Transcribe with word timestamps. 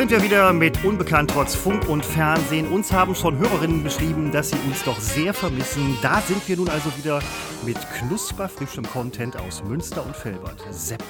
sind 0.00 0.12
wir 0.12 0.22
wieder 0.22 0.54
mit 0.54 0.82
Unbekannt 0.82 1.30
trotz 1.30 1.54
Funk 1.54 1.86
und 1.86 2.06
Fernsehen. 2.06 2.72
Uns 2.72 2.90
haben 2.90 3.14
schon 3.14 3.36
Hörerinnen 3.36 3.84
beschrieben, 3.84 4.32
dass 4.32 4.48
sie 4.48 4.56
uns 4.66 4.82
doch 4.82 4.98
sehr 4.98 5.34
vermissen. 5.34 5.98
Da 6.00 6.22
sind 6.22 6.48
wir 6.48 6.56
nun 6.56 6.70
also 6.70 6.90
wieder 6.96 7.20
mit 7.66 7.76
knusperfrischem 7.98 8.84
Content 8.84 9.36
aus 9.36 9.62
Münster 9.62 10.02
und 10.02 10.16
Felbert. 10.16 10.64
Seppo. 10.70 11.04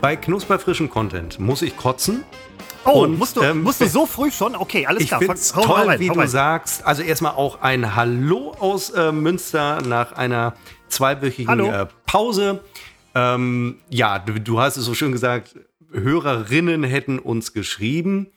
Bei 0.00 0.16
knusperfrischem 0.16 0.90
Content 0.90 1.38
muss 1.38 1.62
ich 1.62 1.76
kotzen. 1.76 2.24
Oh, 2.84 3.04
und, 3.04 3.20
musst, 3.20 3.36
du, 3.36 3.42
ähm, 3.42 3.62
musst 3.62 3.80
du 3.80 3.86
so 3.86 4.04
früh 4.04 4.32
schon? 4.32 4.56
Okay, 4.56 4.84
alles 4.84 5.04
ich 5.04 5.08
klar. 5.10 5.22
Ich 5.22 5.28
finde 5.28 5.40
es 5.40 5.52
toll, 5.52 5.88
rein, 5.88 6.00
wie 6.00 6.08
du 6.08 6.18
rein. 6.18 6.26
sagst. 6.26 6.84
Also 6.84 7.02
erstmal 7.02 7.34
auch 7.34 7.60
ein 7.60 7.94
Hallo 7.94 8.52
aus 8.58 8.90
äh, 8.90 9.12
Münster 9.12 9.80
nach 9.82 10.10
einer 10.10 10.54
zweiwöchigen 10.88 11.60
äh, 11.60 11.86
Pause. 12.04 12.64
Ähm, 13.14 13.78
ja, 13.90 14.18
du, 14.18 14.40
du 14.40 14.58
hast 14.58 14.76
es 14.76 14.86
so 14.86 14.94
schön 14.94 15.12
gesagt, 15.12 15.54
Hörerinnen 15.94 16.82
hätten 16.82 17.18
uns 17.18 17.52
geschrieben. 17.52 18.32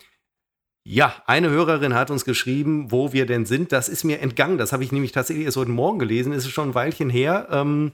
Ja, 0.84 1.21
eine 1.25 1.49
Hörerin 1.49 1.95
hat 1.95 2.11
uns 2.11 2.23
geschrieben, 2.23 2.91
wo 2.91 3.11
wir 3.11 3.25
denn 3.25 3.45
sind. 3.45 3.73
Das 3.73 3.89
ist 3.89 4.05
mir 4.05 4.21
entgangen. 4.21 4.57
Das 4.57 4.71
habe 4.71 4.83
ich 4.83 4.93
nämlich 4.93 5.11
tatsächlich 5.11 5.45
erst 5.45 5.57
heute 5.57 5.71
Morgen 5.71 5.99
gelesen. 5.99 6.31
Ist 6.31 6.49
schon 6.49 6.70
ein 6.70 6.75
Weilchen 6.75 7.09
her. 7.09 7.47
Ähm, 7.52 7.91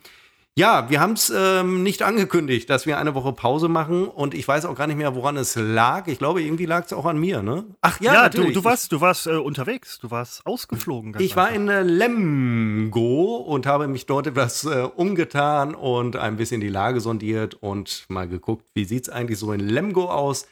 ja, 0.55 0.87
wir 0.89 0.99
haben 0.99 1.13
es 1.13 1.33
ähm, 1.35 1.81
nicht 1.81 2.03
angekündigt, 2.03 2.69
dass 2.69 2.85
wir 2.85 2.99
eine 2.99 3.15
Woche 3.15 3.33
Pause 3.33 3.69
machen 3.69 4.07
und 4.07 4.35
ich 4.35 4.47
weiß 4.47 4.65
auch 4.65 4.75
gar 4.75 4.85
nicht 4.85 4.97
mehr, 4.97 5.15
woran 5.15 5.35
es 5.35 5.55
lag. 5.55 6.07
Ich 6.07 6.19
glaube, 6.19 6.43
irgendwie 6.43 6.67
lag 6.67 6.85
es 6.85 6.93
auch 6.93 7.05
an 7.05 7.17
mir, 7.17 7.41
ne? 7.41 7.65
Ach 7.81 7.99
ja, 7.99 8.13
ja 8.13 8.29
du, 8.29 8.51
du 8.51 8.63
warst, 8.63 8.91
du 8.91 9.01
warst 9.01 9.25
äh, 9.25 9.31
unterwegs, 9.31 9.97
du 9.97 10.11
warst 10.11 10.45
ausgeflogen. 10.45 11.15
ich 11.17 11.35
war 11.35 11.49
in 11.49 11.69
äh, 11.69 11.81
Lemgo 11.81 13.37
und 13.37 13.65
habe 13.65 13.87
mich 13.87 14.05
dort 14.05 14.27
etwas 14.27 14.63
äh, 14.65 14.87
umgetan 14.95 15.73
und 15.73 16.17
ein 16.17 16.37
bisschen 16.37 16.61
die 16.61 16.69
Lage 16.69 17.01
sondiert 17.01 17.55
und 17.55 18.05
mal 18.09 18.27
geguckt, 18.27 18.65
wie 18.75 18.85
sieht 18.85 19.03
es 19.03 19.09
eigentlich 19.09 19.39
so 19.39 19.53
in 19.53 19.59
Lemgo 19.59 20.11
aus. 20.11 20.45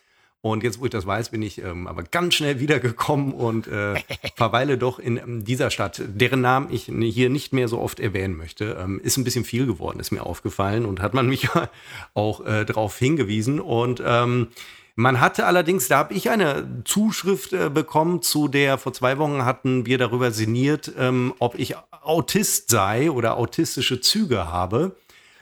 Und 0.43 0.63
jetzt, 0.63 0.79
wo 0.79 0.85
ich 0.85 0.91
das 0.91 1.05
weiß, 1.05 1.29
bin 1.29 1.43
ich 1.43 1.61
ähm, 1.61 1.85
aber 1.85 2.01
ganz 2.01 2.33
schnell 2.33 2.59
wiedergekommen 2.59 3.31
und 3.31 3.67
äh, 3.67 4.01
verweile 4.35 4.79
doch 4.79 4.97
in 4.97 5.17
ähm, 5.17 5.43
dieser 5.43 5.69
Stadt, 5.69 6.01
deren 6.07 6.41
Namen 6.41 6.69
ich 6.71 6.85
hier 6.85 7.29
nicht 7.29 7.53
mehr 7.53 7.67
so 7.67 7.79
oft 7.79 7.99
erwähnen 7.99 8.35
möchte. 8.35 8.77
Ähm, 8.81 8.99
ist 9.03 9.17
ein 9.17 9.23
bisschen 9.23 9.45
viel 9.45 9.67
geworden, 9.67 9.99
ist 9.99 10.11
mir 10.11 10.25
aufgefallen 10.25 10.85
und 10.85 10.99
hat 10.99 11.13
man 11.13 11.27
mich 11.27 11.49
auch 12.15 12.43
äh, 12.43 12.65
darauf 12.65 12.97
hingewiesen. 12.97 13.59
Und 13.59 14.01
ähm, 14.03 14.47
man 14.95 15.19
hatte 15.19 15.45
allerdings, 15.45 15.87
da 15.87 15.99
habe 15.99 16.15
ich 16.15 16.31
eine 16.31 16.81
Zuschrift 16.85 17.53
äh, 17.53 17.69
bekommen, 17.69 18.23
zu 18.23 18.47
der 18.47 18.79
vor 18.79 18.93
zwei 18.93 19.19
Wochen 19.19 19.45
hatten 19.45 19.85
wir 19.85 19.99
darüber 19.99 20.31
sinniert, 20.31 20.91
ähm, 20.97 21.35
ob 21.37 21.57
ich 21.59 21.75
Autist 22.01 22.71
sei 22.71 23.11
oder 23.11 23.37
autistische 23.37 24.01
Züge 24.01 24.51
habe. 24.51 24.95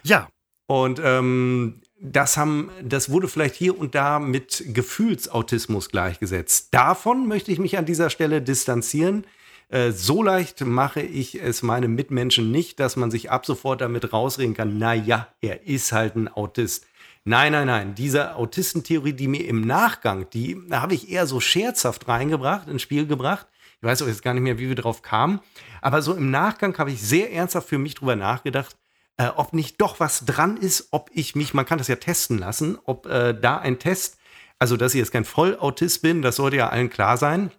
Ja. 0.03 0.27
Und 0.67 1.01
ähm, 1.03 1.81
das, 2.01 2.37
haben, 2.37 2.69
das 2.83 3.11
wurde 3.11 3.27
vielleicht 3.27 3.55
hier 3.55 3.77
und 3.77 3.95
da 3.95 4.19
mit 4.19 4.63
Gefühlsautismus 4.67 5.89
gleichgesetzt. 5.89 6.69
Davon 6.71 7.27
möchte 7.27 7.51
ich 7.51 7.59
mich 7.59 7.77
an 7.77 7.85
dieser 7.85 8.09
Stelle 8.09 8.41
distanzieren. 8.41 9.25
Äh, 9.69 9.91
so 9.91 10.23
leicht 10.23 10.61
mache 10.61 11.01
ich 11.01 11.41
es 11.41 11.61
meinem 11.61 11.95
Mitmenschen 11.95 12.51
nicht, 12.51 12.79
dass 12.79 12.95
man 12.95 13.11
sich 13.11 13.31
ab 13.31 13.45
sofort 13.45 13.81
damit 13.81 14.13
rausreden 14.13 14.55
kann, 14.55 14.77
naja, 14.77 15.27
er 15.41 15.67
ist 15.67 15.91
halt 15.91 16.15
ein 16.15 16.27
Autist. 16.27 16.85
Nein, 17.25 17.51
nein, 17.51 17.67
nein. 17.67 17.95
Diese 17.95 18.35
Autistentheorie, 18.35 19.13
die 19.13 19.27
mir 19.27 19.45
im 19.45 19.61
Nachgang, 19.61 20.29
die 20.31 20.57
habe 20.71 20.93
ich 20.93 21.11
eher 21.11 21.27
so 21.27 21.39
scherzhaft 21.39 22.07
reingebracht, 22.07 22.67
ins 22.67 22.81
Spiel 22.81 23.05
gebracht. 23.05 23.45
Ich 23.81 23.87
weiß 23.87 24.01
auch 24.01 24.07
jetzt 24.07 24.23
gar 24.23 24.33
nicht 24.33 24.43
mehr, 24.43 24.57
wie 24.57 24.69
wir 24.69 24.75
drauf 24.75 25.01
kamen. 25.01 25.39
Aber 25.81 26.01
so 26.01 26.13
im 26.13 26.31
Nachgang 26.31 26.77
habe 26.77 26.91
ich 26.91 27.01
sehr 27.01 27.31
ernsthaft 27.31 27.67
für 27.67 27.77
mich 27.77 27.95
drüber 27.95 28.15
nachgedacht, 28.15 28.75
äh, 29.19 29.27
ob 29.35 29.53
nicht 29.53 29.79
doch 29.81 29.99
was 29.99 30.25
dran 30.25 30.57
ist, 30.57 30.87
ob 30.91 31.11
ich 31.13 31.35
mich, 31.35 31.53
man 31.53 31.65
kann 31.65 31.77
das 31.77 31.89
ja 31.89 31.97
testen 31.97 32.37
lassen, 32.39 32.79
ob 32.85 33.05
äh, 33.05 33.33
da 33.39 33.57
ein 33.57 33.77
Test, 33.77 34.17
also 34.57 34.77
dass 34.77 34.93
ich 34.93 34.99
jetzt 34.99 35.11
kein 35.11 35.25
Vollautist 35.25 36.01
bin, 36.01 36.21
das 36.21 36.37
sollte 36.37 36.55
ja 36.57 36.69
allen 36.69 36.89
klar 36.89 37.17
sein. 37.17 37.51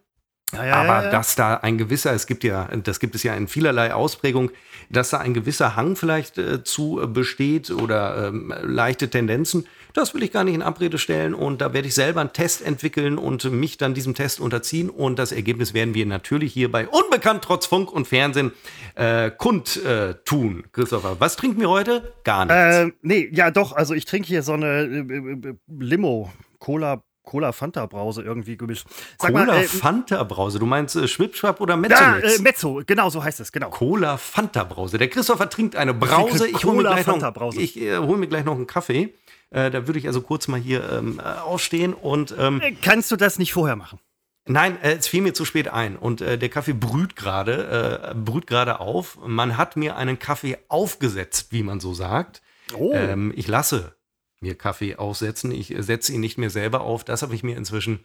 Ja, 0.53 0.65
ja, 0.65 0.75
aber 0.75 1.05
ja, 1.05 1.11
dass 1.11 1.37
da 1.37 1.55
ein 1.55 1.79
gewisser, 1.79 2.13
es 2.13 2.27
gibt 2.27 2.45
ja, 2.45 2.69
das 2.83 3.01
gibt 3.01 3.15
es 3.15 3.23
ja 3.23 3.35
in 3.35 3.49
vielerlei 3.49 3.95
Ausprägung, 3.95 4.51
dass 4.89 5.11
da 5.11 5.19
ein 5.19 5.35
gewisser 5.35 5.77
Hang 5.77 5.97
vielleicht 5.97 6.39
äh, 6.39 6.65
zu 6.65 7.01
besteht 7.13 7.71
oder 7.71 8.29
ähm, 8.29 8.53
leichte 8.63 9.09
Tendenzen, 9.09 9.67
das 9.93 10.15
will 10.15 10.23
ich 10.23 10.33
gar 10.33 10.45
nicht 10.45 10.55
in 10.55 10.63
Abrede 10.63 10.99
stellen 10.99 11.35
und 11.35 11.61
da 11.61 11.73
werde 11.73 11.89
ich 11.89 11.95
selber 11.95 12.21
einen 12.21 12.33
Test 12.33 12.63
entwickeln 12.63 13.19
und 13.19 13.51
mich 13.51 13.77
dann 13.77 13.95
diesem 13.95 14.15
Test 14.15 14.41
unterziehen 14.41 14.91
und 14.91 15.19
das 15.19 15.33
Ergebnis 15.33 15.75
werden 15.75 15.95
wir 15.95 16.07
natürlich 16.07 16.53
hier 16.53 16.71
bei 16.71 16.89
Unbekannt 16.89 17.43
trotz 17.43 17.67
Funk 17.67 17.93
und 17.93 18.07
Fernsehen 18.09 18.53
äh, 18.95 19.31
kundtun. 19.31 20.61
Äh, 20.61 20.69
Christopher, 20.73 21.17
was 21.19 21.37
trinken 21.37 21.61
wir 21.61 21.71
heute? 21.71 22.13
Gar 22.25 22.47
nichts. 22.47 22.61
Äh, 22.61 22.93
nee, 23.03 23.29
ja 23.33 23.51
doch, 23.51 23.73
also 23.73 23.95
ich 23.95 24.05
trinke 24.05 24.29
hier 24.29 24.43
so 24.43 24.53
eine 24.53 24.83
äh, 24.83 25.49
äh 25.49 25.55
Limo, 25.69 26.33
Cola 26.59 27.03
Cola 27.31 27.53
Fanta 27.53 27.87
Brause 27.87 28.23
irgendwie 28.23 28.57
gemischt. 28.57 28.89
Äh, 29.23 29.63
Fanta 29.63 30.25
Brause, 30.25 30.59
du 30.59 30.67
meinst 30.67 30.97
äh, 30.97 31.07
Schwipschwapp 31.07 31.61
oder 31.61 31.77
Mezzo? 31.77 31.95
Ja, 31.95 32.19
äh, 32.19 32.41
Mezzo, 32.41 32.83
genau 32.85 33.09
so 33.09 33.23
heißt 33.23 33.39
es, 33.39 33.53
genau. 33.53 33.71
Cola 33.71 34.17
Fanta 34.17 34.65
Brause. 34.65 34.99
Der 34.99 35.07
Christopher 35.07 35.49
trinkt 35.49 35.77
eine 35.77 35.95
Brause. 35.95 36.49
Ich 36.49 36.65
hole 36.65 36.79
mir, 36.79 36.83
gleich 36.83 37.07
noch, 37.07 37.55
ich, 37.55 37.81
äh, 37.81 37.99
hol 37.99 38.17
mir 38.17 38.27
gleich 38.27 38.45
noch 38.45 38.57
einen 38.57 38.67
Kaffee. 38.67 39.15
Äh, 39.51 39.71
da 39.71 39.87
würde 39.87 40.01
ich 40.01 40.09
also 40.09 40.23
kurz 40.23 40.49
mal 40.49 40.59
hier 40.59 40.91
ähm, 40.91 41.21
äh, 41.21 41.39
aufstehen 41.39 41.95
und. 41.95 42.35
Ähm, 42.37 42.61
äh, 42.61 42.73
Kannst 42.73 43.13
du 43.13 43.17
das 43.17 43.39
nicht 43.39 43.53
vorher 43.53 43.77
machen? 43.77 44.01
Nein, 44.49 44.77
äh, 44.83 44.95
es 44.95 45.07
fiel 45.07 45.23
mir 45.23 45.33
zu 45.33 45.45
spät 45.45 45.69
ein 45.69 45.97
und 45.97 46.23
äh, 46.23 46.37
der 46.37 46.49
Kaffee 46.49 46.73
brüht 46.73 47.15
gerade, 47.15 48.13
brüht 48.25 48.49
gerade 48.49 48.81
auf. 48.81 49.19
Man 49.25 49.57
hat 49.57 49.77
mir 49.77 49.95
einen 49.95 50.19
Kaffee 50.19 50.59
aufgesetzt, 50.67 51.53
wie 51.53 51.63
man 51.63 51.79
so 51.79 51.95
sagt. 51.95 52.43
Oh. 52.77 52.93
Ähm, 52.93 53.33
ich 53.37 53.47
lasse 53.47 53.95
mir 54.41 54.57
Kaffee 54.57 54.97
aufsetzen. 54.97 55.53
Ich 55.53 55.75
setze 55.79 56.13
ihn 56.13 56.21
nicht 56.21 56.39
mehr 56.39 56.51
selber 56.51 56.81
auf. 56.81 57.05
Das 57.05 57.23
habe 57.23 57.35
ich 57.35 57.43
mir 57.43 57.57
inzwischen 57.57 58.05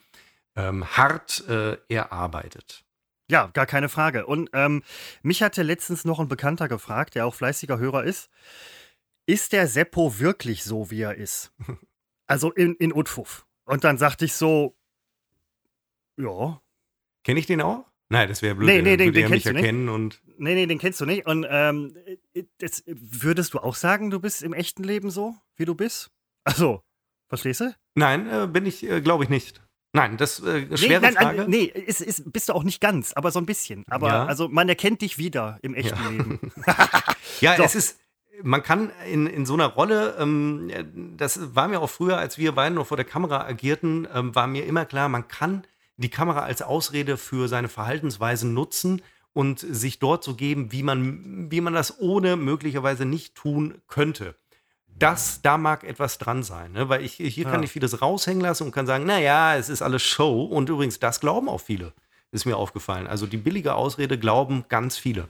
ähm, 0.56 0.86
hart 0.86 1.48
äh, 1.48 1.78
erarbeitet. 1.90 2.84
Ja, 3.30 3.48
gar 3.48 3.66
keine 3.66 3.90
Frage. 3.90 4.26
Und 4.26 4.50
ähm, 4.54 4.84
mich 5.24 5.42
hatte 5.42 5.64
letztens 5.64 6.06
noch 6.06 6.20
ein 6.20 6.28
Bekannter 6.28 6.68
gefragt, 6.68 7.16
der 7.16 7.26
auch 7.26 7.34
fleißiger 7.34 7.80
Hörer 7.80 8.04
ist. 8.04 8.30
Ist 9.26 9.54
der 9.54 9.68
Seppo 9.68 10.20
wirklich 10.20 10.64
so, 10.64 10.92
wie 10.92 11.02
er 11.02 11.16
ist? 11.16 11.52
Also 12.28 12.52
in, 12.52 12.74
in 12.78 12.92
Utfuff. 12.92 13.46
Und 13.66 13.84
dann 13.84 14.00
sagte 14.00 14.26
ich 14.26 14.34
so, 14.34 14.76
ja. 16.18 16.60
Kenne 17.24 17.40
ich 17.40 17.46
den 17.46 17.62
auch? 17.62 17.86
Nein, 18.10 18.28
das 18.28 18.42
wäre 18.42 18.56
blöd. 18.56 18.68
Nee, 18.68 18.82
nee, 18.82 18.98
den, 18.98 19.14
den 19.14 19.28
kennst 19.28 19.46
du 19.46 19.54
nicht. 19.54 19.70
Und 19.70 20.22
nee, 20.38 20.56
nee, 20.56 20.66
den 20.66 20.80
kennst 20.80 21.02
du 21.02 21.06
nicht. 21.06 21.28
Und 21.28 21.46
ähm, 21.48 21.96
das, 22.58 22.84
würdest 22.88 23.54
du 23.54 23.60
auch 23.60 23.76
sagen, 23.76 24.10
du 24.10 24.20
bist 24.20 24.42
im 24.42 24.54
echten 24.54 24.84
Leben 24.84 25.12
so, 25.12 25.36
wie 25.56 25.66
du 25.66 25.76
bist? 25.76 26.15
Also, 26.46 26.82
verstehst 27.28 27.62
du? 27.62 27.76
Nein, 27.96 28.30
äh, 28.30 28.48
bin 28.48 28.66
ich, 28.66 28.88
äh, 28.90 29.02
glaube 29.02 29.26
ich 29.26 29.30
nicht. 29.30 29.62
Nein, 29.94 30.18
das 30.18 30.42
äh, 30.42 30.78
schwere 30.78 31.00
nee, 31.02 31.12
nein, 31.12 31.14
Frage. 31.14 31.46
Nee, 31.48 31.64
ist, 31.64 32.02
ist, 32.02 32.32
bist 32.32 32.50
du 32.50 32.54
auch 32.54 32.64
nicht 32.64 32.82
ganz, 32.82 33.14
aber 33.14 33.32
so 33.32 33.40
ein 33.40 33.46
bisschen. 33.46 33.86
Aber 33.90 34.10
ja. 34.10 34.26
also 34.26 34.50
man 34.50 34.68
erkennt 34.68 35.02
dich 35.02 35.18
wieder 35.18 35.58
im 35.62 35.74
echten 35.74 36.04
ja. 36.04 36.10
Leben. 36.10 36.52
ja, 37.42 37.56
so. 37.56 37.64
es 37.64 37.76
ist, 37.76 38.00
man 38.44 38.62
kann 38.62 38.92
in, 39.10 39.26
in 39.26 39.46
so 39.46 39.54
einer 39.54 39.68
Rolle, 39.68 40.18
ähm, 40.20 40.70
das 41.18 41.56
war 41.56 41.70
mir 41.70 41.80
auch 41.80 41.90
früher, 41.90 42.18
als 42.18 42.38
wir 42.38 42.52
beiden 42.52 42.76
noch 42.76 42.88
vor 42.88 42.98
der 42.98 43.06
Kamera 43.06 43.46
agierten, 43.46 44.08
ähm, 44.14 44.36
war 44.36 44.48
mir 44.48 44.66
immer 44.66 44.86
klar, 44.86 45.08
man 45.08 45.30
kann 45.30 45.64
die 45.96 46.10
Kamera 46.10 46.42
als 46.42 46.62
Ausrede 46.62 47.16
für 47.16 47.48
seine 47.48 47.70
Verhaltensweisen 47.70 48.54
nutzen 48.54 49.02
und 49.32 49.60
sich 49.60 50.00
dort 50.00 50.26
so 50.26 50.36
geben, 50.36 50.74
wie 50.74 50.84
man, 50.84 51.50
wie 51.50 51.62
man 51.62 51.74
das 51.74 52.02
ohne 52.02 52.36
möglicherweise 52.36 53.06
nicht 53.06 53.36
tun 53.36 53.82
könnte 53.88 54.36
das, 54.98 55.42
da 55.42 55.58
mag 55.58 55.84
etwas 55.84 56.18
dran 56.18 56.44
sein, 56.44 56.72
ne? 56.72 56.88
weil 56.90 57.04
ich, 57.04 57.14
hier 57.14 57.44
ja. 57.44 57.50
kann 57.50 57.64
ich 57.64 57.72
vieles 57.72 58.02
raushängen 58.02 58.42
lassen 58.42 58.64
und 58.64 58.72
kann 58.72 58.88
sagen, 58.88 59.06
naja, 59.06 59.56
es 59.56 59.70
ist 59.70 59.82
alles 59.82 60.02
Show. 60.04 60.44
Und 60.44 60.70
übrigens, 60.70 61.00
das 61.00 61.20
glauben 61.20 61.50
auch 61.50 61.60
viele, 61.60 61.94
ist 62.32 62.46
mir 62.46 62.56
aufgefallen. 62.56 63.08
Also 63.08 63.28
die 63.28 63.38
billige 63.38 63.76
Ausrede 63.76 64.18
glauben 64.18 64.66
ganz 64.70 64.98
viele. 64.98 65.28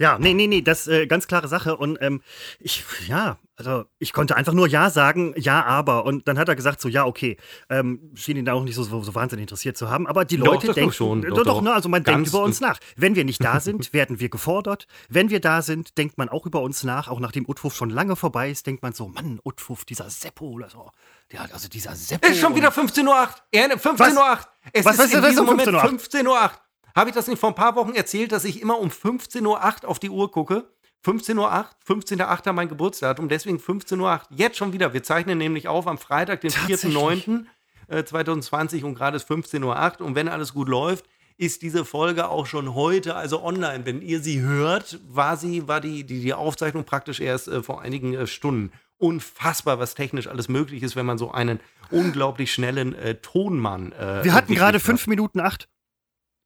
Ja, 0.00 0.16
nee, 0.18 0.32
nee, 0.32 0.46
nee, 0.46 0.62
das 0.62 0.86
äh, 0.86 1.08
ganz 1.08 1.26
klare 1.26 1.48
Sache. 1.48 1.76
Und 1.76 1.98
ähm, 2.00 2.22
ich, 2.60 2.84
ja, 3.08 3.38
also 3.56 3.84
ich 3.98 4.12
konnte 4.12 4.36
einfach 4.36 4.52
nur 4.52 4.68
Ja 4.68 4.90
sagen, 4.90 5.34
ja, 5.36 5.64
aber. 5.64 6.04
Und 6.04 6.28
dann 6.28 6.38
hat 6.38 6.48
er 6.48 6.54
gesagt, 6.54 6.80
so, 6.80 6.88
ja, 6.88 7.04
okay. 7.04 7.36
Ähm, 7.68 8.12
schien 8.14 8.36
ihn 8.36 8.44
da 8.44 8.52
auch 8.52 8.62
nicht 8.62 8.76
so, 8.76 8.84
so, 8.84 9.02
so 9.02 9.14
wahnsinnig 9.16 9.42
interessiert 9.42 9.76
zu 9.76 9.90
haben. 9.90 10.06
Aber 10.06 10.24
die 10.24 10.36
Leute 10.36 10.68
doch, 10.68 10.74
denken 10.74 10.92
schon. 10.92 11.22
Doch, 11.22 11.38
doch, 11.38 11.44
doch, 11.44 11.62
ne, 11.62 11.72
also 11.72 11.88
man 11.88 12.04
denkt 12.04 12.28
über 12.28 12.44
uns 12.44 12.60
nach. 12.60 12.78
Wenn 12.94 13.16
wir 13.16 13.24
nicht 13.24 13.42
da 13.42 13.58
sind, 13.60 13.92
werden 13.92 14.20
wir 14.20 14.28
gefordert. 14.28 14.86
Wenn 15.08 15.30
wir 15.30 15.40
da 15.40 15.62
sind, 15.62 15.98
denkt 15.98 16.16
man 16.16 16.28
auch 16.28 16.46
über 16.46 16.62
uns 16.62 16.84
nach. 16.84 17.08
Auch 17.08 17.18
nachdem 17.18 17.48
Utfuff 17.48 17.74
schon 17.74 17.90
lange 17.90 18.14
vorbei 18.14 18.50
ist, 18.50 18.68
denkt 18.68 18.82
man 18.84 18.92
so, 18.92 19.08
Mann, 19.08 19.40
Utfuff, 19.42 19.84
dieser 19.84 20.08
Seppo 20.10 20.46
oder 20.46 20.70
so. 20.70 20.92
Der 21.32 21.40
hat 21.42 21.52
also 21.52 21.68
dieser 21.68 21.96
Seppo. 21.96 22.28
Ist 22.28 22.38
schon 22.38 22.54
wieder 22.54 22.68
15.08 22.68 23.06
Uhr. 23.06 23.28
15.08 23.52 24.16
Uhr. 24.16 24.38
Es 24.72 24.84
was, 24.84 24.92
ist 24.94 25.00
was, 25.00 25.14
in 25.14 25.22
diesem 25.24 25.44
Moment 25.44 25.68
15.08 25.68 26.26
Uhr. 26.28 26.52
Habe 26.98 27.10
ich 27.10 27.14
das 27.14 27.28
nicht 27.28 27.38
vor 27.38 27.50
ein 27.50 27.54
paar 27.54 27.76
Wochen 27.76 27.94
erzählt, 27.94 28.32
dass 28.32 28.44
ich 28.44 28.60
immer 28.60 28.80
um 28.80 28.88
15.08 28.88 29.44
Uhr 29.44 29.88
auf 29.88 30.00
die 30.00 30.10
Uhr 30.10 30.32
gucke? 30.32 30.68
15.08 31.06 31.36
Uhr, 31.36 31.66
15.08. 31.86 32.52
mein 32.52 32.68
Geburtsdatum, 32.68 33.28
deswegen 33.28 33.58
15.08 33.58 34.00
Uhr. 34.00 34.20
Jetzt 34.30 34.56
schon 34.56 34.72
wieder. 34.72 34.92
Wir 34.92 35.04
zeichnen 35.04 35.38
nämlich 35.38 35.68
auf 35.68 35.86
am 35.86 35.98
Freitag, 35.98 36.40
den 36.40 36.50
4.9.2020 36.50 38.82
und 38.82 38.96
gerade 38.96 39.16
ist 39.16 39.30
15.08 39.30 40.00
Uhr. 40.00 40.06
Und 40.06 40.16
wenn 40.16 40.28
alles 40.28 40.52
gut 40.52 40.68
läuft, 40.68 41.04
ist 41.36 41.62
diese 41.62 41.84
Folge 41.84 42.28
auch 42.28 42.46
schon 42.46 42.74
heute, 42.74 43.14
also 43.14 43.44
online. 43.44 43.86
Wenn 43.86 44.02
ihr 44.02 44.18
sie 44.18 44.40
hört, 44.40 44.98
war 45.06 45.36
sie, 45.36 45.68
war 45.68 45.80
die, 45.80 46.02
die, 46.02 46.20
die 46.20 46.34
Aufzeichnung 46.34 46.82
praktisch 46.82 47.20
erst 47.20 47.46
äh, 47.46 47.62
vor 47.62 47.80
einigen 47.80 48.14
äh, 48.14 48.26
Stunden 48.26 48.72
unfassbar, 48.96 49.78
was 49.78 49.94
technisch 49.94 50.26
alles 50.26 50.48
möglich 50.48 50.82
ist, 50.82 50.96
wenn 50.96 51.06
man 51.06 51.16
so 51.16 51.30
einen 51.30 51.60
unglaublich 51.92 52.52
schnellen 52.52 52.96
äh, 52.96 53.14
Tonmann. 53.14 53.92
Äh, 53.92 54.24
Wir 54.24 54.34
hatten 54.34 54.56
gerade 54.56 54.80
fünf 54.80 55.06
Minuten 55.06 55.38
acht. 55.38 55.68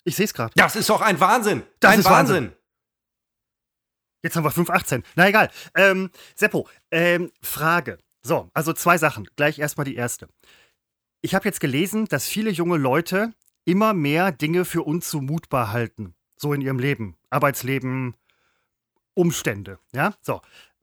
Ich 0.05 0.17
sehe 0.17 0.25
es 0.25 0.35
gerade. 0.35 0.53
Das 0.57 0.77
ist 0.77 0.89
doch 0.89 1.01
ein 1.01 1.21
Wahnsinn. 1.21 1.63
Das 1.81 1.93
ein 1.93 2.01
ist 2.01 2.05
Wahnsinn. 2.07 2.53
Jetzt 4.23 4.37
haben 4.37 4.45
wir 4.45 4.53
5,18. 4.53 5.03
Na 5.17 5.29
egal. 5.29 5.51
Ähm, 5.77 6.11
Seppo, 6.35 6.69
ähm, 6.91 7.33
Frage. 7.43 7.99
So, 8.23 8.51
also 8.55 8.73
zwei 8.73 8.99
Sachen. 8.99 9.29
Gleich 9.37 9.59
erstmal 9.59 9.85
die 9.85 9.97
erste. 9.97 10.29
Ich 11.23 11.35
habe 11.35 11.45
jetzt 11.45 11.61
gelesen, 11.61 12.07
dass 12.07 12.27
viele 12.27 12.51
junge 12.51 12.77
Leute 12.77 13.33
immer 13.65 13.95
mehr 13.95 14.33
Dinge 14.33 14.65
für 14.65 14.83
unzumutbar 14.83 15.73
halten. 15.73 16.15
So 16.37 16.53
in 16.53 16.61
ihrem 16.61 16.79
Leben. 16.79 17.17
Arbeitsleben, 17.31 18.15
Umstände. 19.15 19.79
Ja, 19.93 20.15
so. 20.21 20.41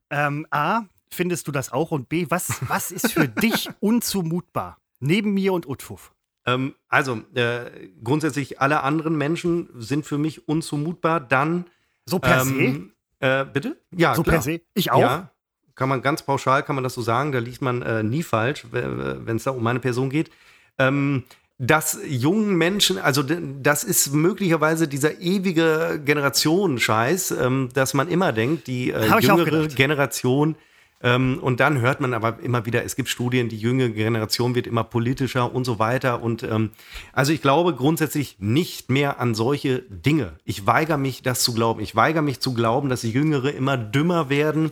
Ähm, 0.09 0.47
A, 0.49 0.83
findest 1.09 1.47
du 1.47 1.51
das 1.51 1.71
auch? 1.71 1.91
Und 1.91 2.09
B, 2.09 2.25
was, 2.29 2.59
was 2.67 2.91
ist 2.91 3.11
für 3.11 3.27
dich 3.27 3.69
unzumutbar? 3.79 4.77
Neben 4.99 5.33
mir 5.33 5.53
und 5.53 5.67
Utfuf. 5.67 6.13
Ähm, 6.53 6.75
also, 6.87 7.21
äh, 7.35 7.65
grundsätzlich 8.03 8.61
alle 8.61 8.83
anderen 8.83 9.17
Menschen 9.17 9.69
sind 9.77 10.05
für 10.05 10.17
mich 10.17 10.47
unzumutbar. 10.47 11.19
Dann. 11.19 11.65
So 12.05 12.19
per 12.19 12.41
ähm, 12.41 12.91
äh, 13.19 13.45
bitte? 13.45 13.77
Ja, 13.91 14.15
so 14.15 14.23
klar. 14.23 14.35
per 14.35 14.41
se? 14.41 14.61
Ich 14.73 14.91
auch? 14.91 14.99
Ja, 14.99 15.31
kann 15.75 15.89
man 15.89 16.01
ganz 16.01 16.23
pauschal, 16.23 16.63
kann 16.63 16.75
man 16.75 16.83
das 16.83 16.93
so 16.93 17.01
sagen. 17.01 17.31
Da 17.31 17.39
liegt 17.39 17.61
man 17.61 17.81
äh, 17.81 18.03
nie 18.03 18.23
falsch, 18.23 18.65
wenn 18.71 19.35
es 19.35 19.43
da 19.43 19.51
um 19.51 19.63
meine 19.63 19.79
Person 19.79 20.09
geht. 20.09 20.29
Ähm, 20.77 21.23
dass 21.61 21.99
jungen 22.07 22.55
Menschen, 22.55 22.97
also 22.97 23.21
das 23.21 23.83
ist 23.83 24.13
möglicherweise 24.13 24.87
dieser 24.87 25.19
ewige 25.19 26.01
Generationenscheiß, 26.03 27.31
ähm, 27.31 27.69
dass 27.73 27.93
man 27.93 28.07
immer 28.07 28.31
denkt, 28.31 28.67
die 28.67 28.91
äh, 28.91 29.19
jüngere. 29.19 29.67
Generation 29.67 30.55
und 31.01 31.61
dann 31.61 31.79
hört 31.79 32.01
man 32.01 32.13
aber 32.13 32.39
immer 32.41 32.65
wieder, 32.65 32.83
es 32.83 32.97
gibt 32.97 33.07
Studien, 33.07 33.47
die 33.47 33.57
jüngere 33.57 33.89
Generation 33.89 34.53
wird 34.53 34.67
immer 34.67 34.83
politischer 34.83 35.53
und 35.53 35.63
so 35.63 35.79
weiter. 35.79 36.21
Und 36.21 36.43
ähm, 36.43 36.71
also 37.13 37.31
ich 37.31 37.41
glaube 37.41 37.73
grundsätzlich 37.73 38.35
nicht 38.39 38.89
mehr 38.89 39.19
an 39.19 39.33
solche 39.33 39.79
Dinge. 39.83 40.33
Ich 40.43 40.67
weigere 40.67 40.97
mich, 40.97 41.23
das 41.23 41.41
zu 41.41 41.53
glauben. 41.53 41.79
Ich 41.79 41.95
weigere 41.95 42.21
mich 42.21 42.41
zu 42.41 42.53
glauben, 42.53 42.89
dass 42.89 43.01
die 43.01 43.11
Jüngere 43.11 43.53
immer 43.53 43.77
dümmer 43.77 44.29
werden. 44.29 44.71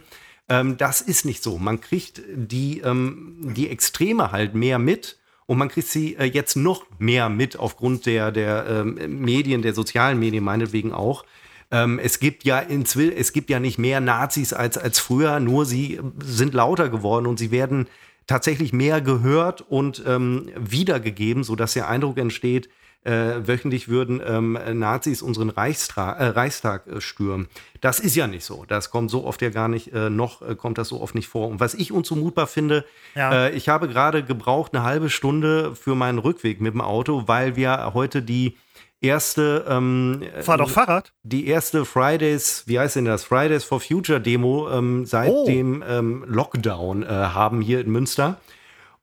Ähm, 0.49 0.75
das 0.77 0.99
ist 0.99 1.23
nicht 1.23 1.41
so. 1.41 1.57
Man 1.57 1.79
kriegt 1.79 2.21
die, 2.35 2.79
ähm, 2.79 3.53
die 3.55 3.69
Extreme 3.69 4.33
halt 4.33 4.53
mehr 4.53 4.79
mit. 4.79 5.17
Und 5.45 5.57
man 5.57 5.69
kriegt 5.69 5.87
sie 5.87 6.15
äh, 6.15 6.25
jetzt 6.25 6.57
noch 6.57 6.83
mehr 6.99 7.29
mit 7.29 7.57
aufgrund 7.57 8.05
der, 8.05 8.33
der 8.33 8.65
ähm, 8.67 9.21
Medien, 9.21 9.61
der 9.61 9.73
sozialen 9.73 10.19
Medien 10.19 10.43
meinetwegen 10.43 10.91
auch. 10.91 11.23
Ähm, 11.71 11.99
es 11.99 12.19
gibt 12.19 12.43
ja 12.45 12.59
inzwischen, 12.59 13.17
es 13.17 13.33
gibt 13.33 13.49
ja 13.49 13.59
nicht 13.59 13.77
mehr 13.77 13.99
Nazis 13.99 14.53
als, 14.53 14.77
als 14.77 14.99
früher, 14.99 15.39
nur 15.39 15.65
sie 15.65 15.99
sind 16.23 16.53
lauter 16.53 16.89
geworden 16.89 17.25
und 17.27 17.37
sie 17.39 17.51
werden 17.51 17.87
tatsächlich 18.25 18.73
mehr 18.73 19.01
gehört 19.01 19.61
und 19.61 20.03
ähm, 20.05 20.49
wiedergegeben, 20.57 21.43
sodass 21.43 21.73
der 21.73 21.87
Eindruck 21.89 22.17
entsteht, 22.17 22.69
äh, 23.03 23.47
wöchentlich 23.47 23.87
würden 23.87 24.21
ähm, 24.25 24.57
Nazis 24.73 25.21
unseren 25.21 25.49
Reichstra 25.49 26.13
äh, 26.13 26.27
Reichstag 26.27 26.87
äh, 26.87 26.99
stürmen. 26.99 27.47
Das 27.79 27.99
ist 28.01 28.15
ja 28.17 28.27
nicht 28.27 28.43
so. 28.43 28.65
Das 28.67 28.89
kommt 28.89 29.11
so 29.11 29.23
oft 29.25 29.41
ja 29.41 29.49
gar 29.49 29.69
nicht, 29.69 29.93
äh, 29.93 30.09
noch 30.09 30.41
äh, 30.41 30.55
kommt 30.55 30.77
das 30.77 30.89
so 30.89 30.99
oft 30.99 31.15
nicht 31.15 31.27
vor. 31.29 31.47
Und 31.47 31.61
was 31.61 31.73
ich 31.73 31.93
unzumutbar 31.93 32.47
finde, 32.47 32.83
Ja. 33.15 33.45
äh, 33.47 33.51
ich 33.55 33.69
habe 33.69 33.87
gerade 33.87 34.23
gebraucht 34.23 34.73
eine 34.73 34.83
halbe 34.83 35.09
Stunde 35.09 35.73
für 35.75 35.95
meinen 35.95 36.17
Rückweg 36.17 36.59
mit 36.59 36.73
dem 36.73 36.81
Auto, 36.81 37.23
weil 37.27 37.55
wir 37.55 37.91
heute 37.93 38.21
die 38.21 38.57
erste 39.01 39.65
ähm, 39.67 40.23
Fahr 40.41 40.57
doch 40.57 40.69
Fahrrad. 40.69 41.13
die 41.23 41.47
erste 41.47 41.85
Fridays, 41.85 42.63
wie 42.65 42.79
heißt 42.79 42.95
denn 42.95 43.05
das? 43.05 43.23
Fridays 43.23 43.63
for 43.63 43.79
Future 43.79 44.19
Demo 44.21 44.69
ähm, 44.71 45.05
seit 45.05 45.29
Oh. 45.31 45.45
dem 45.45 45.83
ähm, 45.87 46.23
Lockdown 46.27 47.03
äh, 47.03 47.07
haben 47.07 47.61
hier 47.61 47.79
in 47.81 47.91
Münster. 47.91 48.39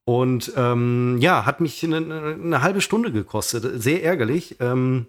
Und 0.04 0.52
ähm, 0.56 1.16
ja, 1.20 1.46
hat 1.46 1.60
mich 1.60 1.82
eine, 1.84 1.96
eine 1.96 2.60
halbe 2.62 2.80
Stunde 2.82 3.10
gekostet. 3.10 3.80
Sehr 3.82 4.02
ärgerlich. 4.04 4.56
Ähm, 4.60 5.06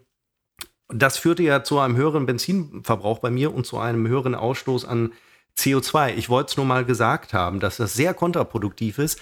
das 0.88 1.18
führte 1.18 1.44
ja 1.44 1.64
zu 1.64 1.80
einem 1.80 1.98
höheren 1.98 2.26
Benzinverbrauch 2.26 3.20
bei 3.20 3.30
mir 3.31 3.54
und 3.54 3.66
zu 3.66 3.78
einem 3.80 4.08
höheren 4.08 4.36
Ausstoß 4.36 4.86
an 4.86 5.12
CO2. 5.58 6.14
Ich 6.16 6.30
wollte 6.30 6.52
es 6.52 6.58
nur 6.58 6.66
mal 6.66 6.86
gesagt 6.86 7.34
haben, 7.34 7.60
dass 7.60 7.78
das 7.78 7.94
sehr 7.94 8.14
kontraproduktiv 8.14 9.00
ist. 9.00 9.20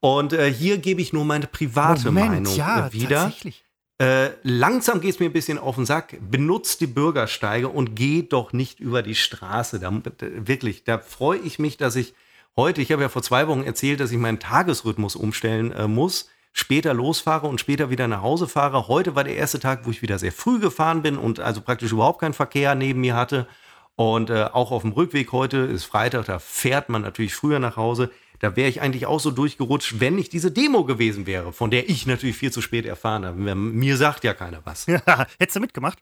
Und 0.00 0.32
äh, 0.32 0.52
hier 0.52 0.78
gebe 0.78 1.00
ich 1.00 1.12
nur 1.12 1.24
meine 1.24 1.46
private 1.46 2.10
Meinung 2.10 2.56
ja, 2.56 2.88
äh, 2.88 2.92
wieder. 2.92 3.24
tatsächlich. 3.24 3.64
Äh, 3.98 4.30
langsam 4.42 5.00
geht 5.00 5.14
es 5.14 5.20
mir 5.20 5.26
ein 5.26 5.32
bisschen 5.32 5.58
auf 5.58 5.76
den 5.76 5.86
Sack. 5.86 6.16
Benutzt 6.20 6.80
die 6.80 6.86
Bürgersteige 6.86 7.68
und 7.68 7.94
geht 7.94 8.32
doch 8.32 8.52
nicht 8.52 8.80
über 8.80 9.02
die 9.02 9.14
Straße. 9.14 9.78
Da, 9.78 9.92
wirklich, 10.18 10.84
da 10.84 10.98
freue 10.98 11.38
ich 11.38 11.58
mich, 11.58 11.76
dass 11.76 11.96
ich 11.96 12.14
heute, 12.56 12.80
ich 12.82 12.92
habe 12.92 13.02
ja 13.02 13.08
vor 13.08 13.22
zwei 13.22 13.46
Wochen 13.48 13.62
erzählt, 13.62 14.00
dass 14.00 14.10
ich 14.10 14.18
meinen 14.18 14.40
Tagesrhythmus 14.40 15.16
umstellen 15.16 15.72
äh, 15.72 15.86
muss, 15.86 16.28
später 16.52 16.94
losfahre 16.94 17.46
und 17.46 17.60
später 17.60 17.90
wieder 17.90 18.08
nach 18.08 18.22
Hause 18.22 18.48
fahre. 18.48 18.88
Heute 18.88 19.14
war 19.14 19.24
der 19.24 19.36
erste 19.36 19.60
Tag, 19.60 19.86
wo 19.86 19.90
ich 19.90 20.02
wieder 20.02 20.18
sehr 20.18 20.32
früh 20.32 20.58
gefahren 20.58 21.02
bin 21.02 21.16
und 21.16 21.40
also 21.40 21.60
praktisch 21.60 21.92
überhaupt 21.92 22.20
keinen 22.20 22.34
Verkehr 22.34 22.74
neben 22.74 23.00
mir 23.00 23.14
hatte. 23.14 23.46
Und 23.94 24.30
äh, 24.30 24.48
auch 24.52 24.70
auf 24.70 24.82
dem 24.82 24.92
Rückweg 24.92 25.32
heute 25.32 25.58
ist 25.58 25.84
Freitag, 25.84 26.24
da 26.26 26.38
fährt 26.38 26.88
man 26.88 27.02
natürlich 27.02 27.34
früher 27.34 27.58
nach 27.58 27.76
Hause. 27.76 28.10
Da 28.42 28.56
wäre 28.56 28.68
ich 28.68 28.80
eigentlich 28.80 29.06
auch 29.06 29.20
so 29.20 29.30
durchgerutscht, 29.30 30.00
wenn 30.00 30.16
nicht 30.16 30.32
diese 30.32 30.50
Demo 30.50 30.82
gewesen 30.84 31.26
wäre, 31.26 31.52
von 31.52 31.70
der 31.70 31.88
ich 31.88 32.08
natürlich 32.08 32.36
viel 32.36 32.50
zu 32.50 32.60
spät 32.60 32.84
erfahren 32.84 33.24
habe. 33.24 33.54
Mir 33.54 33.96
sagt 33.96 34.24
ja 34.24 34.34
keiner 34.34 34.62
was. 34.64 34.86
Ja, 34.86 35.00
hättest 35.38 35.54
du 35.54 35.60
mitgemacht? 35.60 36.00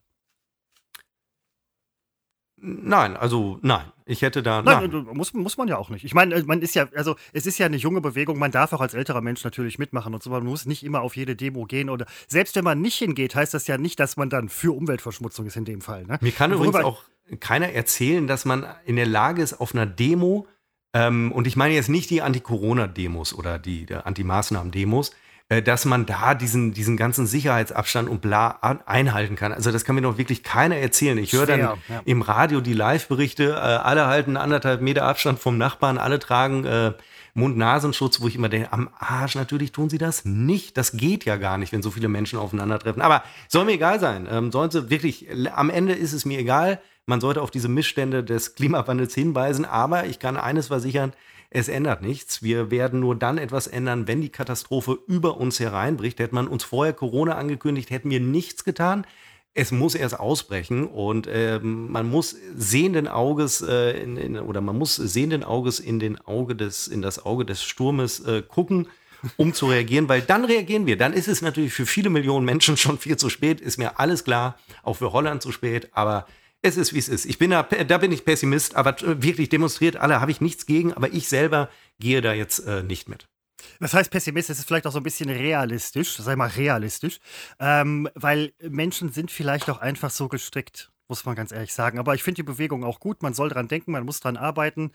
Nein, 2.56 3.14
also 3.18 3.58
nein. 3.60 3.92
Ich 4.06 4.22
hätte 4.22 4.42
da. 4.42 4.62
Nein, 4.62 4.90
Nein. 4.90 5.06
Muss, 5.12 5.34
muss 5.34 5.58
man 5.58 5.68
ja 5.68 5.76
auch 5.76 5.90
nicht. 5.90 6.02
Ich 6.02 6.14
meine, 6.14 6.42
man 6.44 6.62
ist 6.62 6.74
ja, 6.74 6.88
also 6.94 7.16
es 7.34 7.44
ist 7.44 7.58
ja 7.58 7.66
eine 7.66 7.76
junge 7.76 8.00
Bewegung, 8.00 8.38
man 8.38 8.50
darf 8.50 8.72
auch 8.72 8.80
als 8.80 8.94
älterer 8.94 9.20
Mensch 9.20 9.44
natürlich 9.44 9.78
mitmachen 9.78 10.14
und 10.14 10.22
so, 10.22 10.30
man 10.30 10.44
muss 10.44 10.64
nicht 10.64 10.82
immer 10.82 11.02
auf 11.02 11.16
jede 11.16 11.36
Demo 11.36 11.66
gehen 11.66 11.90
oder 11.90 12.06
selbst 12.26 12.56
wenn 12.56 12.64
man 12.64 12.80
nicht 12.80 12.96
hingeht, 12.96 13.34
heißt 13.34 13.52
das 13.52 13.66
ja 13.66 13.76
nicht, 13.76 14.00
dass 14.00 14.16
man 14.16 14.30
dann 14.30 14.48
für 14.48 14.74
Umweltverschmutzung 14.74 15.46
ist 15.46 15.56
in 15.56 15.66
dem 15.66 15.82
Fall. 15.82 16.06
Ne? 16.06 16.18
Mir 16.22 16.32
kann 16.32 16.52
übrigens 16.52 16.76
auch 16.76 17.02
keiner 17.38 17.68
erzählen, 17.68 18.26
dass 18.26 18.46
man 18.46 18.66
in 18.86 18.96
der 18.96 19.06
Lage 19.06 19.42
ist, 19.42 19.60
auf 19.60 19.74
einer 19.74 19.86
Demo, 19.86 20.46
ähm, 20.92 21.32
und 21.32 21.46
ich 21.46 21.56
meine 21.56 21.74
jetzt 21.74 21.88
nicht 21.88 22.10
die 22.10 22.22
Anti-Corona-Demos 22.22 23.34
oder 23.34 23.58
die, 23.58 23.86
Anti-Maßnahmen-Demos, 23.92 25.12
äh, 25.48 25.62
dass 25.62 25.84
man 25.84 26.06
da 26.06 26.34
diesen, 26.34 26.72
diesen 26.72 26.96
ganzen 26.96 27.26
Sicherheitsabstand 27.26 28.08
und 28.08 28.20
bla 28.20 28.58
an- 28.60 28.80
einhalten 28.86 29.36
kann. 29.36 29.52
Also 29.52 29.72
das 29.72 29.84
kann 29.84 29.96
mir 29.96 30.02
doch 30.02 30.18
wirklich 30.18 30.42
keiner 30.42 30.76
erzählen. 30.76 31.18
Ich 31.18 31.32
höre 31.32 31.46
dann 31.46 31.60
ja. 31.60 31.76
im 32.04 32.22
Radio 32.22 32.60
die 32.60 32.74
Live-Berichte, 32.74 33.50
äh, 33.50 33.54
alle 33.58 34.06
halten 34.06 34.36
anderthalb 34.36 34.80
Meter 34.80 35.04
Abstand 35.04 35.38
vom 35.38 35.58
Nachbarn, 35.58 35.98
alle 35.98 36.18
tragen 36.18 36.64
äh, 36.64 36.92
Mund-Nasenschutz, 37.34 38.20
wo 38.20 38.28
ich 38.28 38.34
immer 38.34 38.48
denke, 38.48 38.72
am 38.72 38.90
Arsch, 38.98 39.34
natürlich 39.34 39.72
tun 39.72 39.88
sie 39.88 39.98
das 39.98 40.24
nicht. 40.24 40.76
Das 40.76 40.92
geht 40.92 41.24
ja 41.24 41.36
gar 41.36 41.58
nicht, 41.58 41.72
wenn 41.72 41.82
so 41.82 41.90
viele 41.90 42.08
Menschen 42.08 42.38
aufeinandertreffen. 42.38 43.02
Aber 43.02 43.22
soll 43.48 43.64
mir 43.64 43.72
egal 43.72 44.00
sein. 44.00 44.28
Ähm, 44.30 44.50
sollen 44.50 44.70
sie 44.70 44.90
wirklich, 44.90 45.26
am 45.54 45.70
Ende 45.70 45.94
ist 45.94 46.12
es 46.12 46.24
mir 46.24 46.38
egal. 46.38 46.80
Man 47.10 47.20
sollte 47.20 47.42
auf 47.42 47.50
diese 47.50 47.68
Missstände 47.68 48.22
des 48.22 48.54
Klimawandels 48.54 49.14
hinweisen. 49.14 49.64
Aber 49.64 50.06
ich 50.06 50.20
kann 50.20 50.36
eines 50.36 50.68
versichern, 50.68 51.12
es 51.50 51.66
ändert 51.66 52.02
nichts. 52.02 52.40
Wir 52.44 52.70
werden 52.70 53.00
nur 53.00 53.16
dann 53.16 53.36
etwas 53.36 53.66
ändern, 53.66 54.06
wenn 54.06 54.20
die 54.20 54.28
Katastrophe 54.28 54.96
über 55.08 55.36
uns 55.36 55.58
hereinbricht. 55.58 56.20
Hätte 56.20 56.36
man 56.36 56.46
uns 56.46 56.62
vorher 56.62 56.92
Corona 56.92 57.34
angekündigt, 57.34 57.90
hätten 57.90 58.10
wir 58.10 58.20
nichts 58.20 58.62
getan. 58.62 59.04
Es 59.54 59.72
muss 59.72 59.96
erst 59.96 60.20
ausbrechen 60.20 60.86
und 60.86 61.28
ähm, 61.28 61.90
man 61.90 62.08
muss 62.08 62.36
sehenden 62.54 63.08
Auges 63.08 63.60
äh, 63.60 64.00
in, 64.00 64.16
in, 64.16 64.38
oder 64.38 64.60
man 64.60 64.78
muss 64.78 64.94
sehenden 64.94 65.42
Auges 65.42 65.80
in 65.80 65.98
den 65.98 66.16
Auge 66.20 66.54
des 66.54 66.86
in 66.86 67.02
das 67.02 67.26
Auge 67.26 67.44
des 67.44 67.64
Sturmes 67.64 68.20
äh, 68.20 68.42
gucken, 68.42 68.86
um 69.36 69.52
zu 69.52 69.66
reagieren, 69.66 70.08
weil 70.08 70.22
dann 70.22 70.44
reagieren 70.44 70.86
wir. 70.86 70.96
Dann 70.96 71.12
ist 71.12 71.26
es 71.26 71.42
natürlich 71.42 71.72
für 71.72 71.86
viele 71.86 72.10
Millionen 72.10 72.46
Menschen 72.46 72.76
schon 72.76 72.98
viel 72.98 73.16
zu 73.16 73.28
spät. 73.28 73.60
Ist 73.60 73.78
mir 73.78 73.98
alles 73.98 74.22
klar, 74.22 74.56
auch 74.84 74.98
für 74.98 75.12
Holland 75.12 75.42
zu 75.42 75.50
spät. 75.50 75.88
Aber 75.90 76.26
es 76.62 76.76
ist 76.76 76.92
wie 76.92 76.98
es 76.98 77.08
ist. 77.08 77.24
Ich 77.24 77.38
bin 77.38 77.50
da, 77.50 77.62
da 77.62 77.98
bin 77.98 78.12
ich 78.12 78.24
Pessimist, 78.24 78.76
aber 78.76 79.00
äh, 79.02 79.22
wirklich 79.22 79.48
demonstriert 79.48 79.96
alle 79.96 80.20
habe 80.20 80.30
ich 80.30 80.40
nichts 80.40 80.66
gegen. 80.66 80.92
Aber 80.92 81.12
ich 81.12 81.28
selber 81.28 81.70
gehe 81.98 82.20
da 82.20 82.32
jetzt 82.32 82.60
äh, 82.66 82.82
nicht 82.82 83.08
mit. 83.08 83.26
Das 83.78 83.94
heißt, 83.94 84.10
Pessimist, 84.10 84.50
ist 84.50 84.66
vielleicht 84.66 84.86
auch 84.86 84.92
so 84.92 85.00
ein 85.00 85.04
bisschen 85.04 85.30
realistisch, 85.30 86.16
sei 86.16 86.36
mal 86.36 86.48
realistisch, 86.48 87.18
ähm, 87.58 88.08
weil 88.14 88.52
Menschen 88.62 89.12
sind 89.12 89.30
vielleicht 89.30 89.68
auch 89.70 89.78
einfach 89.78 90.10
so 90.10 90.28
gestrickt, 90.28 90.90
muss 91.08 91.24
man 91.24 91.34
ganz 91.34 91.52
ehrlich 91.52 91.72
sagen. 91.72 91.98
Aber 91.98 92.14
ich 92.14 92.22
finde 92.22 92.36
die 92.36 92.42
Bewegung 92.42 92.84
auch 92.84 93.00
gut, 93.00 93.22
man 93.22 93.34
soll 93.34 93.48
dran 93.48 93.68
denken, 93.68 93.92
man 93.92 94.04
muss 94.04 94.20
dran 94.20 94.36
arbeiten. 94.36 94.92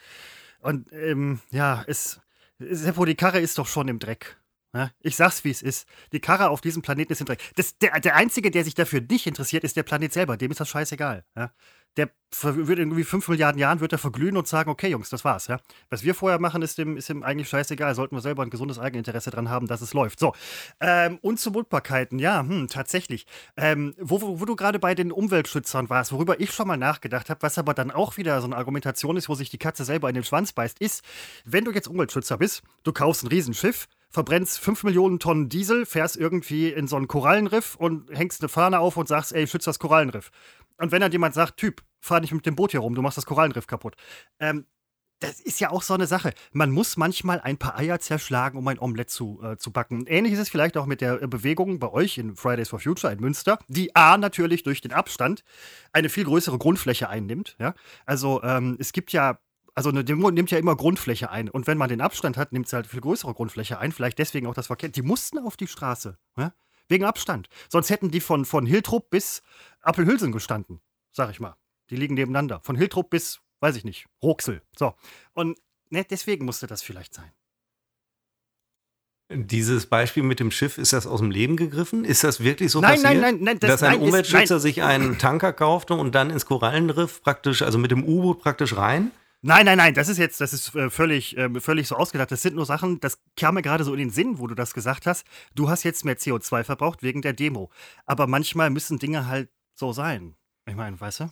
Und 0.59 0.91
ähm, 0.93 1.39
ja, 1.51 1.83
es, 1.87 2.19
Seppo, 2.59 3.05
die 3.05 3.15
Karre 3.15 3.39
ist 3.39 3.57
doch 3.57 3.67
schon 3.67 3.87
im 3.87 3.99
Dreck. 3.99 4.37
Ja, 4.75 4.91
ich 4.99 5.15
sag's, 5.15 5.45
wie 5.45 5.51
es 5.51 5.61
ist. 5.61 5.87
Die 6.11 6.19
Karre 6.19 6.49
auf 6.49 6.59
diesem 6.59 6.81
Planeten 6.81 7.13
ist. 7.13 7.23
Das, 7.55 7.77
der, 7.77 7.97
der 8.01 8.15
Einzige, 8.17 8.51
der 8.51 8.65
sich 8.65 8.75
dafür 8.75 8.99
nicht 8.99 9.25
interessiert, 9.25 9.63
ist 9.63 9.77
der 9.77 9.83
Planet 9.83 10.11
selber. 10.11 10.35
Dem 10.35 10.51
ist 10.51 10.59
das 10.59 10.67
scheißegal. 10.67 11.23
Ja? 11.33 11.53
Der 11.97 12.09
wird 12.41 12.79
irgendwie 12.79 13.03
fünf 13.03 13.27
Milliarden 13.27 13.59
Jahren 13.59 13.79
wird 13.79 13.93
er 13.93 13.97
verglühen 13.97 14.37
und 14.37 14.47
sagen, 14.47 14.69
okay, 14.69 14.89
Jungs, 14.89 15.09
das 15.09 15.23
war's. 15.23 15.47
Ja? 15.47 15.59
Was 15.89 16.03
wir 16.03 16.13
vorher 16.13 16.39
machen, 16.39 16.61
ist 16.61 16.77
dem, 16.77 16.97
ist 16.97 17.09
dem 17.09 17.23
eigentlich 17.23 17.49
scheißegal. 17.49 17.95
Sollten 17.95 18.15
wir 18.15 18.21
selber 18.21 18.43
ein 18.43 18.49
gesundes 18.49 18.79
Eigeninteresse 18.79 19.31
dran 19.31 19.49
haben, 19.49 19.67
dass 19.67 19.81
es 19.81 19.93
läuft. 19.93 20.19
So. 20.19 20.33
Ähm, 20.79 21.17
Unzumutbarkeiten, 21.21 22.19
ja, 22.19 22.41
hm, 22.41 22.67
tatsächlich. 22.67 23.25
Ähm, 23.57 23.93
wo, 23.99 24.21
wo, 24.21 24.39
wo 24.39 24.45
du 24.45 24.55
gerade 24.55 24.79
bei 24.79 24.95
den 24.95 25.11
Umweltschützern 25.11 25.89
warst, 25.89 26.11
worüber 26.11 26.39
ich 26.39 26.51
schon 26.51 26.67
mal 26.67 26.77
nachgedacht 26.77 27.29
habe, 27.29 27.41
was 27.41 27.57
aber 27.57 27.73
dann 27.73 27.91
auch 27.91 28.17
wieder 28.17 28.39
so 28.41 28.47
eine 28.47 28.57
Argumentation 28.57 29.17
ist, 29.17 29.29
wo 29.29 29.35
sich 29.35 29.49
die 29.49 29.57
Katze 29.57 29.85
selber 29.85 30.09
in 30.09 30.15
den 30.15 30.23
Schwanz 30.23 30.51
beißt, 30.51 30.79
ist, 30.79 31.03
wenn 31.45 31.65
du 31.65 31.71
jetzt 31.71 31.87
Umweltschützer 31.87 32.37
bist, 32.37 32.63
du 32.83 32.91
kaufst 32.91 33.23
ein 33.23 33.27
Riesenschiff, 33.27 33.87
verbrennst 34.09 34.59
5 34.59 34.83
Millionen 34.83 35.19
Tonnen 35.19 35.49
Diesel, 35.49 35.85
fährst 35.85 36.15
irgendwie 36.15 36.69
in 36.69 36.87
so 36.87 36.95
einen 36.95 37.07
Korallenriff 37.07 37.75
und 37.75 38.09
hängst 38.11 38.41
eine 38.41 38.49
Fahne 38.49 38.79
auf 38.79 38.97
und 38.97 39.07
sagst, 39.07 39.33
ey, 39.33 39.45
schütze 39.45 39.69
das 39.69 39.79
Korallenriff. 39.79 40.31
Und 40.77 40.91
wenn 40.91 41.01
dann 41.01 41.11
jemand 41.11 41.33
sagt, 41.33 41.57
Typ, 41.57 41.81
fahr 41.99 42.19
nicht 42.19 42.33
mit 42.33 42.45
dem 42.45 42.55
Boot 42.55 42.71
hier 42.71 42.81
rum, 42.81 42.95
du 42.95 43.01
machst 43.01 43.17
das 43.17 43.25
Korallenriff 43.25 43.67
kaputt. 43.67 43.95
Ähm, 44.39 44.65
das 45.19 45.39
ist 45.39 45.59
ja 45.59 45.71
auch 45.71 45.81
so 45.81 45.93
eine 45.93 46.07
Sache. 46.07 46.33
Man 46.51 46.71
muss 46.71 46.97
manchmal 46.97 47.39
ein 47.39 47.57
paar 47.57 47.77
Eier 47.77 47.99
zerschlagen, 47.99 48.57
um 48.57 48.67
ein 48.67 48.79
Omelett 48.79 49.09
zu, 49.09 49.41
äh, 49.41 49.57
zu 49.57 49.71
backen. 49.71 50.05
Ähnlich 50.07 50.33
ist 50.33 50.39
es 50.39 50.49
vielleicht 50.49 50.75
auch 50.77 50.85
mit 50.85 51.01
der 51.01 51.21
äh, 51.21 51.27
Bewegung 51.27 51.79
bei 51.79 51.89
euch 51.89 52.17
in 52.17 52.35
Fridays 52.35 52.69
for 52.69 52.79
Future 52.79 53.13
in 53.13 53.21
Münster, 53.21 53.59
die 53.67 53.95
A 53.95 54.17
natürlich 54.17 54.63
durch 54.63 54.81
den 54.81 54.91
Abstand 54.91 55.43
eine 55.93 56.09
viel 56.09 56.25
größere 56.25 56.57
Grundfläche 56.57 57.07
einnimmt. 57.09 57.55
Ja? 57.59 57.73
Also 58.05 58.43
ähm, 58.43 58.75
es 58.79 58.91
gibt 58.91 59.13
ja 59.13 59.39
also 59.77 59.89
eine 59.89 60.05
Demo 60.05 60.31
nimmt 60.31 60.51
ja 60.51 60.57
immer 60.57 60.75
Grundfläche 60.77 61.29
ein. 61.29 61.49
Und 61.49 61.67
wenn 61.67 61.77
man 61.77 61.89
den 61.89 61.99
Abstand 61.99 62.37
hat, 62.37 62.53
nimmt 62.53 62.69
sie 62.69 62.77
halt 62.77 62.87
viel 62.87 63.01
größere 63.01 63.33
Grundfläche 63.33 63.77
ein. 63.77 63.91
Vielleicht 63.91 64.17
deswegen 64.19 64.47
auch 64.47 64.53
das 64.53 64.67
Verkehr. 64.67 64.87
Die 64.87 65.01
mussten 65.01 65.37
auf 65.37 65.57
die 65.57 65.67
Straße. 65.67 66.17
Ja? 66.37 66.53
Wegen 66.87 67.03
Abstand. 67.03 67.49
Sonst 67.69 67.89
hätten 67.89 68.09
die 68.09 68.21
von, 68.21 68.45
von 68.45 68.65
Hiltrup 68.65 69.09
bis 69.09 69.41
Appelhülsen 69.85 70.31
gestanden, 70.31 70.81
sag 71.11 71.29
ich 71.31 71.39
mal. 71.39 71.55
Die 71.89 71.95
liegen 71.95 72.15
nebeneinander. 72.15 72.59
Von 72.63 72.75
Hiltrup 72.75 73.09
bis, 73.09 73.39
weiß 73.59 73.75
ich 73.75 73.85
nicht, 73.85 74.07
Roxel. 74.21 74.61
So. 74.75 74.95
Und 75.33 75.57
ne, 75.89 76.05
deswegen 76.09 76.45
musste 76.45 76.67
das 76.67 76.81
vielleicht 76.81 77.13
sein. 77.13 77.31
Dieses 79.29 79.87
Beispiel 79.87 80.21
mit 80.21 80.39
dem 80.39 80.51
Schiff, 80.51 80.77
ist 80.77 80.93
das 80.93 81.07
aus 81.07 81.19
dem 81.19 81.31
Leben 81.31 81.57
gegriffen? 81.57 82.05
Ist 82.05 82.23
das 82.23 82.41
wirklich 82.41 82.71
so 82.71 82.79
nein, 82.79 83.01
passiert? 83.01 83.21
Nein, 83.21 83.35
nein, 83.35 83.43
nein. 83.43 83.59
Das, 83.59 83.71
dass 83.71 83.83
ein 83.83 83.97
nein, 83.97 84.07
Umweltschützer 84.07 84.57
ist, 84.57 84.61
sich 84.61 84.83
einen 84.83 85.17
Tanker 85.17 85.51
kaufte 85.51 85.95
und 85.95 86.13
dann 86.13 86.29
ins 86.29 86.45
Korallenriff 86.45 87.23
praktisch, 87.23 87.63
also 87.63 87.79
mit 87.79 87.89
dem 87.89 88.03
U-Boot 88.03 88.41
praktisch 88.41 88.77
rein? 88.77 89.11
Nein, 89.41 89.65
nein, 89.65 89.77
nein, 89.77 89.93
das 89.93 90.09
ist 90.09 90.17
jetzt, 90.17 90.41
das 90.41 90.53
ist 90.53 90.73
äh, 90.75 90.89
völlig, 90.89 91.37
äh, 91.37 91.59
völlig 91.59 91.87
so 91.87 91.95
ausgedacht. 91.95 92.31
Das 92.31 92.41
sind 92.41 92.55
nur 92.55 92.65
Sachen, 92.65 92.99
das 92.99 93.19
kam 93.35 93.55
mir 93.55 93.61
gerade 93.61 93.83
so 93.83 93.93
in 93.93 93.99
den 93.99 94.09
Sinn, 94.09 94.39
wo 94.39 94.47
du 94.47 94.55
das 94.55 94.73
gesagt 94.73 95.05
hast. 95.05 95.25
Du 95.53 95.69
hast 95.69 95.83
jetzt 95.83 96.05
mehr 96.05 96.17
CO2 96.17 96.63
verbraucht 96.63 97.03
wegen 97.03 97.21
der 97.21 97.33
Demo. 97.33 97.69
Aber 98.05 98.27
manchmal 98.27 98.69
müssen 98.69 98.99
Dinge 98.99 99.27
halt 99.27 99.49
so 99.75 99.93
sein. 99.93 100.35
Ich 100.67 100.75
meine, 100.75 100.99
weißt 100.99 101.21
du? 101.21 101.29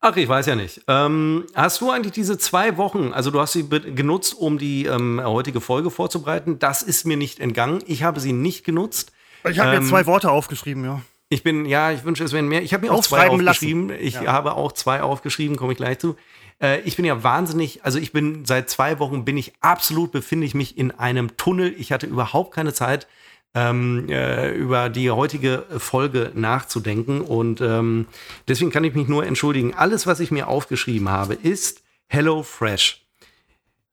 Ach, 0.00 0.16
ich 0.16 0.28
weiß 0.28 0.46
ja 0.46 0.54
nicht. 0.54 0.82
Ähm, 0.88 1.46
hast 1.54 1.80
du 1.80 1.90
eigentlich 1.90 2.12
diese 2.12 2.38
zwei 2.38 2.76
Wochen, 2.76 3.12
also 3.12 3.30
du 3.30 3.40
hast 3.40 3.52
sie 3.52 3.68
genutzt, 3.68 4.34
um 4.34 4.58
die 4.58 4.86
ähm, 4.86 5.20
heutige 5.22 5.60
Folge 5.60 5.90
vorzubereiten? 5.90 6.58
Das 6.58 6.82
ist 6.82 7.06
mir 7.06 7.16
nicht 7.16 7.40
entgangen. 7.40 7.82
Ich 7.86 8.02
habe 8.02 8.20
sie 8.20 8.32
nicht 8.32 8.64
genutzt. 8.64 9.12
Ich 9.48 9.58
habe 9.58 9.74
ähm, 9.74 9.82
mir 9.82 9.88
zwei 9.88 10.06
Worte 10.06 10.30
aufgeschrieben, 10.30 10.84
ja. 10.84 11.02
Ich 11.28 11.42
bin, 11.42 11.66
ja, 11.66 11.90
ich 11.90 12.04
wünsche, 12.04 12.22
es 12.22 12.32
wären 12.32 12.46
mehr. 12.46 12.62
Ich 12.62 12.72
habe 12.72 12.86
mir 12.86 12.92
auch 12.92 13.02
zwei 13.02 13.28
aufgeschrieben. 13.28 13.88
Lassen. 13.88 14.00
Ich 14.00 14.14
ja. 14.14 14.32
habe 14.32 14.54
auch 14.54 14.70
zwei 14.72 15.02
aufgeschrieben, 15.02 15.56
komme 15.56 15.72
ich 15.72 15.78
gleich 15.78 15.98
zu. 15.98 16.14
Äh, 16.62 16.82
ich 16.82 16.94
bin 16.94 17.04
ja 17.04 17.24
wahnsinnig, 17.24 17.84
also 17.84 17.98
ich 17.98 18.12
bin 18.12 18.44
seit 18.44 18.70
zwei 18.70 19.00
Wochen 19.00 19.24
bin 19.24 19.36
ich 19.36 19.54
absolut, 19.60 20.12
befinde 20.12 20.46
ich 20.46 20.54
mich 20.54 20.78
in 20.78 20.92
einem 20.92 21.36
Tunnel. 21.36 21.74
Ich 21.78 21.90
hatte 21.90 22.06
überhaupt 22.06 22.54
keine 22.54 22.72
Zeit, 22.72 23.08
ähm, 23.56 24.08
äh, 24.10 24.52
über 24.52 24.90
die 24.90 25.10
heutige 25.10 25.64
Folge 25.78 26.30
nachzudenken. 26.34 27.22
Und 27.22 27.62
ähm, 27.62 28.06
deswegen 28.46 28.70
kann 28.70 28.84
ich 28.84 28.94
mich 28.94 29.08
nur 29.08 29.24
entschuldigen. 29.24 29.74
Alles, 29.74 30.06
was 30.06 30.20
ich 30.20 30.30
mir 30.30 30.46
aufgeschrieben 30.46 31.08
habe, 31.08 31.34
ist 31.34 31.82
Hello 32.06 32.42
Fresh. 32.42 33.02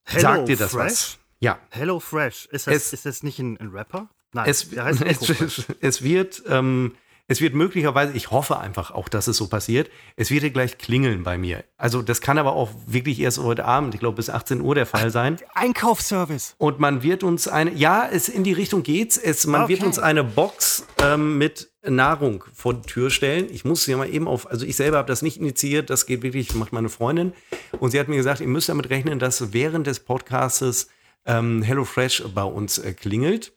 Hello 0.04 0.22
Sagt 0.22 0.50
dir 0.50 0.58
das 0.58 0.72
Fresh? 0.72 0.86
was? 0.86 1.18
Ja. 1.40 1.60
Hello 1.70 2.02
Fresh. 2.02 2.46
Ist 2.52 2.68
das, 2.68 2.76
es, 2.76 2.94
ist 2.94 3.06
das 3.06 3.24
nicht 3.24 3.40
ein, 3.40 3.58
ein 3.58 3.70
Rapper? 3.70 4.10
Nein, 4.34 4.50
es, 4.50 4.68
es, 4.74 5.66
es, 5.80 6.04
wird 6.04 6.44
ähm, 6.48 6.96
es 7.28 7.40
wird 7.40 7.54
möglicherweise, 7.54 8.14
ich 8.14 8.32
hoffe 8.32 8.60
einfach 8.60 8.92
auch, 8.92 9.08
dass 9.08 9.28
es 9.28 9.38
so 9.38 9.48
passiert, 9.48 9.90
es 10.18 10.30
wird 10.30 10.44
ja 10.44 10.50
gleich 10.50 10.78
klingeln 10.78 11.24
bei 11.24 11.38
mir. 11.38 11.64
Also 11.78 12.02
das 12.02 12.20
kann 12.20 12.38
aber 12.38 12.54
auch 12.54 12.70
wirklich 12.86 13.20
erst 13.20 13.38
heute 13.40 13.64
Abend, 13.64 13.94
ich 13.94 14.02
glaube 14.02 14.18
bis 14.18 14.30
18 14.30 14.60
Uhr 14.60 14.76
der 14.76 14.86
Fall 14.86 15.10
sein. 15.10 15.38
Einkaufsservice. 15.54 16.56
Und 16.58 16.80
man 16.80 17.02
wird 17.02 17.24
uns 17.24 17.48
eine, 17.48 17.74
ja, 17.74 18.08
es 18.12 18.28
in 18.28 18.44
die 18.44 18.52
Richtung 18.52 18.84
geht's, 18.84 19.18
es, 19.18 19.48
man 19.48 19.64
okay. 19.64 19.74
wird 19.74 19.84
uns 19.84 20.00
eine 20.00 20.24
Box 20.24 20.86
ähm, 21.02 21.38
mit 21.38 21.72
Nahrung 21.86 22.44
vor 22.54 22.74
die 22.74 22.82
Tür 22.82 23.10
stellen. 23.10 23.48
Ich 23.52 23.64
muss 23.64 23.86
ja 23.88 23.96
mal 23.96 24.10
eben 24.10 24.28
auf, 24.28 24.50
also 24.50 24.66
ich 24.66 24.76
selber 24.76 24.98
habe 24.98 25.08
das 25.08 25.22
nicht 25.22 25.38
initiiert, 25.38 25.90
das 25.90 26.06
geht 26.06 26.24
wirklich, 26.24 26.54
macht 26.56 26.74
meine 26.74 26.90
Freundin. 26.90 27.34
Und 27.80 27.92
sie 27.92 28.00
hat 28.00 28.10
mir 28.10 28.18
gesagt, 28.18 28.42
ihr 28.42 28.48
müsst 28.48 28.68
damit 28.68 28.90
rechnen, 28.90 29.20
dass 29.20 29.54
während 29.54 29.88
des 29.88 30.02
Podcastes 30.02 30.90
ähm, 31.26 31.62
HelloFresh 31.62 32.24
bei 32.36 32.44
uns 32.44 32.80
äh, 32.80 32.94
klingelt. 32.94 33.54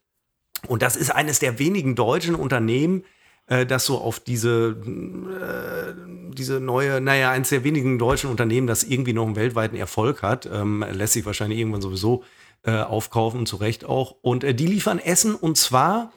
Und 0.69 0.83
das 0.83 0.97
ist 0.97 1.11
eines 1.11 1.41
der 1.41 1.59
wenigen 1.59 1.95
deutschen 1.95 2.35
Unternehmen, 2.35 3.05
äh, 3.47 3.67
das 3.67 3.87
so 3.87 3.99
auf 3.99 4.21
diese, 4.21 4.77
äh, 4.77 5.95
diese 6.35 6.61
neue, 6.61 7.01
naja, 7.01 7.31
eines 7.31 7.51
der 7.51 7.65
wenigen 7.65 7.99
deutschen 7.99 8.31
Unternehmen, 8.31 8.67
das 8.67 8.85
irgendwie 8.85 9.13
noch 9.13 9.27
einen 9.27 9.37
weltweiten 9.37 9.77
Erfolg 9.77 10.23
hat, 10.23 10.49
ähm, 10.53 10.85
lässt 10.93 11.15
sich 11.15 11.27
wahrscheinlich 11.27 11.59
irgendwann 11.59 11.83
sowieso 11.83 12.25
äh, 12.65 12.73
aufkaufen, 12.73 13.47
zu 13.47 13.57
Recht 13.57 13.85
auch. 13.85 14.17
Und 14.23 14.45
äh, 14.45 14.55
die 14.55 14.67
liefern 14.67 14.99
Essen 14.99 15.35
und 15.35 15.57
zwar 15.57 16.13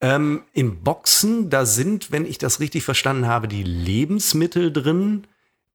ähm, 0.00 0.42
in 0.52 0.82
Boxen. 0.82 1.50
Da 1.50 1.66
sind, 1.66 2.12
wenn 2.12 2.24
ich 2.24 2.38
das 2.38 2.60
richtig 2.60 2.84
verstanden 2.84 3.26
habe, 3.26 3.48
die 3.48 3.64
Lebensmittel 3.64 4.72
drin 4.72 5.26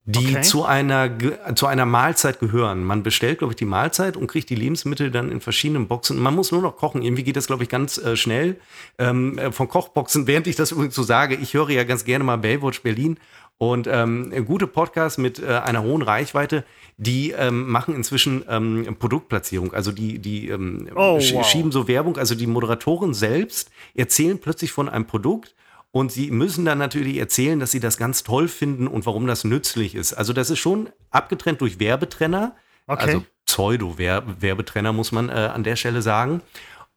die 0.08 0.36
okay. 0.36 0.42
zu, 0.42 0.66
einer, 0.66 1.10
zu 1.56 1.66
einer 1.66 1.86
Mahlzeit 1.88 2.40
gehören. 2.40 2.84
Man 2.84 3.02
bestellt, 3.02 3.40
glaube 3.40 3.54
ich, 3.54 3.58
die 3.58 3.66
Mahlzeit 3.66 4.16
und 4.16 4.28
kriegt 4.28 4.52
die 4.52 4.56
Lebensmittel 4.56 5.10
dann 5.10 5.32
in 5.32 5.42
verschiedenen 5.42 5.88
Boxen. 5.88 6.20
Man 6.20 6.36
muss 6.36 6.52
nur 6.52 6.62
noch 6.62 6.78
kochen. 6.78 7.02
Irgendwie 7.02 7.24
geht 7.24 7.36
das, 7.36 7.48
glaube 7.48 7.64
ich, 7.64 7.70
ganz 7.70 7.98
äh, 7.98 8.16
schnell. 8.16 8.58
Ähm, 9.00 9.40
äh, 9.40 9.52
von 9.52 9.68
Kochboxen, 9.68 10.28
während 10.28 10.46
ich 10.46 10.56
das 10.56 10.72
übrigens 10.72 10.94
so 10.94 11.02
sage, 11.02 11.36
ich 11.36 11.56
höre 11.56 11.72
ja 11.72 11.84
ganz 11.84 12.06
gerne 12.06 12.24
mal 12.24 12.38
Baywatch 12.38 12.84
Berlin 12.84 13.18
und 13.58 13.88
ähm, 13.90 14.32
gute 14.46 14.68
Podcasts 14.68 15.18
mit 15.18 15.40
äh, 15.40 15.48
einer 15.48 15.82
hohen 15.82 16.04
Reichweite, 16.04 16.66
die 16.98 17.32
ähm, 17.32 17.72
machen 17.72 17.96
inzwischen 17.96 18.44
ähm, 18.48 18.96
Produktplatzierung. 19.00 19.74
Also 19.74 19.92
die, 19.92 20.20
die 20.20 20.50
ähm, 20.50 20.88
oh, 20.94 21.20
wow. 21.20 21.46
schieben 21.46 21.72
so 21.72 21.88
Werbung. 21.88 22.18
Also 22.18 22.36
die 22.36 22.48
Moderatoren 22.48 23.16
selbst 23.16 23.72
erzählen 23.96 24.38
plötzlich 24.38 24.72
von 24.72 24.88
einem 24.88 25.06
Produkt 25.06 25.56
und 25.96 26.12
sie 26.12 26.30
müssen 26.30 26.66
dann 26.66 26.78
natürlich 26.78 27.16
erzählen, 27.20 27.58
dass 27.58 27.72
sie 27.72 27.80
das 27.80 27.96
ganz 27.96 28.24
toll 28.24 28.50
finden 28.50 28.86
und 28.86 29.06
warum 29.06 29.28
das 29.28 29.46
nützlich 29.46 29.96
ist. 29.96 30.12
Also 30.12 30.34
das 30.34 30.50
ist 30.50 30.60
schon 30.60 30.90
abgetrennt 31.10 31.62
durch 31.62 31.80
Werbetrenner. 31.80 32.54
Okay. 32.86 33.06
Also 33.06 33.26
Pseudo-Werbetrenner 33.46 34.92
muss 34.92 35.14
man 35.14 35.30
äh, 35.30 35.32
an 35.32 35.64
der 35.64 35.78
Stelle 35.78 36.02
sagen. 36.02 36.42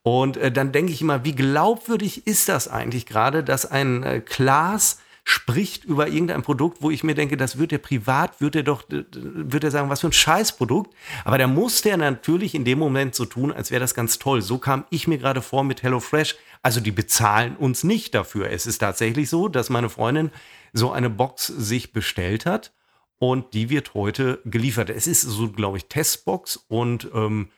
Und 0.03 0.37
äh, 0.37 0.51
dann 0.51 0.73
denke 0.73 0.91
ich 0.91 1.01
immer, 1.01 1.25
wie 1.25 1.37
glaubwürdig 1.37 2.27
ist 2.27 2.49
das 2.49 2.67
eigentlich 2.67 3.07
gerade, 3.07 3.45
dass 3.45 3.71
ein 3.71 4.03
äh, 4.03 4.19
Klaas 4.19 4.99
spricht 5.23 5.85
über 5.85 6.09
irgendein 6.09 6.43
Produkt, 6.43 6.79
wo 6.81 6.91
ich 6.91 7.05
mir 7.05 7.15
denke, 7.15 7.37
das 7.37 7.57
wird 7.57 7.71
er 7.71 7.79
privat, 7.79 8.41
wird 8.41 8.57
er 8.57 8.63
doch, 8.65 8.83
wird 8.89 9.63
er 9.63 9.71
sagen, 9.71 9.91
was 9.91 10.01
für 10.01 10.09
ein 10.09 10.13
Scheißprodukt. 10.13 10.93
Aber 11.25 11.39
da 11.39 11.47
muss 11.47 11.83
der 11.83 11.99
natürlich 11.99 12.55
in 12.55 12.65
dem 12.65 12.81
Moment 12.81 13.15
so 13.15 13.27
tun, 13.27 13.53
als 13.53 13.71
wäre 13.71 13.79
das 13.79 13.95
ganz 13.95 14.19
toll. 14.19 14.43
So 14.43 14.59
kam 14.59 14.87
ich 14.91 15.07
mir 15.07 15.19
gerade 15.19 15.41
vor 15.41 15.63
mit 15.63 15.85
HelloFresh. 15.85 16.35
Also 16.63 16.81
die 16.81 16.91
bezahlen 16.91 17.57
uns 17.57 17.85
nicht 17.85 18.15
dafür. 18.15 18.51
Es 18.51 18.67
ist 18.67 18.79
tatsächlich 18.79 19.31
so, 19.31 19.49
dass 19.49 19.71
meine 19.71 19.89
Freundin 19.89 20.31
so 20.73 20.91
eine 20.93 21.11
Box 21.11 21.47
sich 21.47 21.93
bestellt 21.93 22.47
hat 22.47 22.73
und 23.19 23.55
die 23.55 23.71
wird 23.71 23.95
heute 23.95 24.41
geliefert. 24.45 24.91
Es 24.91 25.07
ist 25.07 25.23
so, 25.23 25.51
glaube 25.51 25.79
ich, 25.79 25.87
Testbox 25.87 26.57
und 26.69 27.09
ähm, 27.15 27.49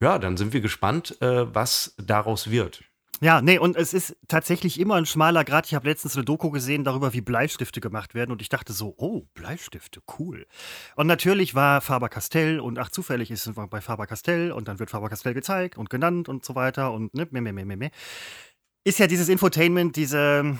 ja, 0.00 0.18
dann 0.18 0.36
sind 0.36 0.52
wir 0.52 0.60
gespannt, 0.60 1.20
äh, 1.20 1.54
was 1.54 1.94
daraus 1.98 2.50
wird. 2.50 2.82
Ja, 3.22 3.40
nee, 3.40 3.56
und 3.56 3.76
es 3.76 3.94
ist 3.94 4.16
tatsächlich 4.26 4.80
immer 4.80 4.96
ein 4.96 5.06
schmaler 5.06 5.44
Grad. 5.44 5.66
Ich 5.66 5.74
habe 5.74 5.88
letztens 5.88 6.16
eine 6.16 6.24
Doku 6.24 6.50
gesehen 6.50 6.82
darüber, 6.82 7.12
wie 7.12 7.20
Bleistifte 7.20 7.80
gemacht 7.80 8.14
werden 8.14 8.32
und 8.32 8.42
ich 8.42 8.48
dachte 8.48 8.72
so, 8.72 8.94
oh, 8.96 9.22
Bleistifte, 9.34 10.00
cool. 10.18 10.44
Und 10.96 11.06
natürlich 11.06 11.54
war 11.54 11.80
Faber-Castell 11.80 12.58
und 12.58 12.80
ach, 12.80 12.90
zufällig 12.90 13.30
ist 13.30 13.46
es 13.46 13.54
bei 13.54 13.80
Faber-Castell 13.80 14.50
und 14.50 14.66
dann 14.66 14.80
wird 14.80 14.90
Faber-Castell 14.90 15.34
gezeigt 15.34 15.78
und 15.78 15.88
genannt 15.88 16.28
und 16.28 16.44
so 16.44 16.56
weiter 16.56 16.92
und 16.92 17.14
ne, 17.14 17.28
meh, 17.30 17.40
meh, 17.40 17.52
meh, 17.52 17.64
meh, 17.64 17.76
meh 17.76 17.90
ist 18.84 18.98
ja 18.98 19.06
dieses 19.06 19.28
Infotainment, 19.28 19.94
diese, 19.94 20.58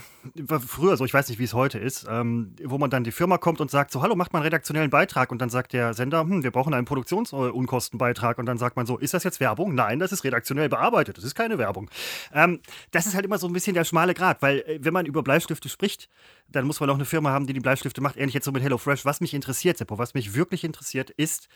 früher 0.65 0.95
so, 0.95 1.03
ich 1.03 1.13
weiß 1.13 1.27
nicht, 1.27 1.39
wie 1.39 1.43
es 1.43 1.53
heute 1.53 1.77
ist, 1.77 2.05
ähm, 2.09 2.55
wo 2.63 2.77
man 2.77 2.89
dann 2.89 3.03
die 3.03 3.11
Firma 3.11 3.37
kommt 3.37 3.59
und 3.59 3.69
sagt 3.69 3.91
so, 3.91 4.01
hallo, 4.01 4.15
macht 4.15 4.31
mal 4.31 4.39
einen 4.39 4.45
redaktionellen 4.45 4.89
Beitrag 4.89 5.29
und 5.29 5.41
dann 5.41 5.49
sagt 5.49 5.73
der 5.73 5.93
Sender, 5.93 6.21
hm, 6.21 6.41
wir 6.41 6.51
brauchen 6.51 6.73
einen 6.73 6.85
Produktionsunkostenbeitrag 6.85 8.37
und 8.37 8.45
dann 8.45 8.57
sagt 8.57 8.77
man 8.77 8.85
so, 8.85 8.97
ist 8.97 9.13
das 9.13 9.25
jetzt 9.25 9.41
Werbung? 9.41 9.75
Nein, 9.75 9.99
das 9.99 10.13
ist 10.13 10.23
redaktionell 10.23 10.69
bearbeitet, 10.69 11.17
das 11.17 11.25
ist 11.25 11.35
keine 11.35 11.57
Werbung. 11.57 11.89
Ähm, 12.31 12.61
das 12.91 13.07
ist 13.07 13.13
halt 13.13 13.25
immer 13.25 13.37
so 13.37 13.47
ein 13.47 13.53
bisschen 13.53 13.73
der 13.73 13.83
schmale 13.83 14.13
Grad, 14.13 14.41
weil 14.41 14.59
äh, 14.59 14.79
wenn 14.81 14.93
man 14.93 15.05
über 15.05 15.21
Bleistifte 15.21 15.67
spricht, 15.67 16.07
dann 16.47 16.65
muss 16.65 16.79
man 16.79 16.89
auch 16.89 16.95
eine 16.95 17.05
Firma 17.05 17.31
haben, 17.31 17.45
die 17.45 17.53
die 17.53 17.59
Bleistifte 17.59 17.99
macht, 17.99 18.15
ähnlich 18.15 18.35
jetzt 18.35 18.45
so 18.45 18.53
mit 18.53 18.63
HelloFresh. 18.63 19.03
Was 19.03 19.19
mich 19.19 19.33
interessiert, 19.33 19.77
Seppo, 19.77 19.97
was 19.97 20.13
mich 20.13 20.33
wirklich 20.33 20.63
interessiert, 20.63 21.09
ist, 21.09 21.49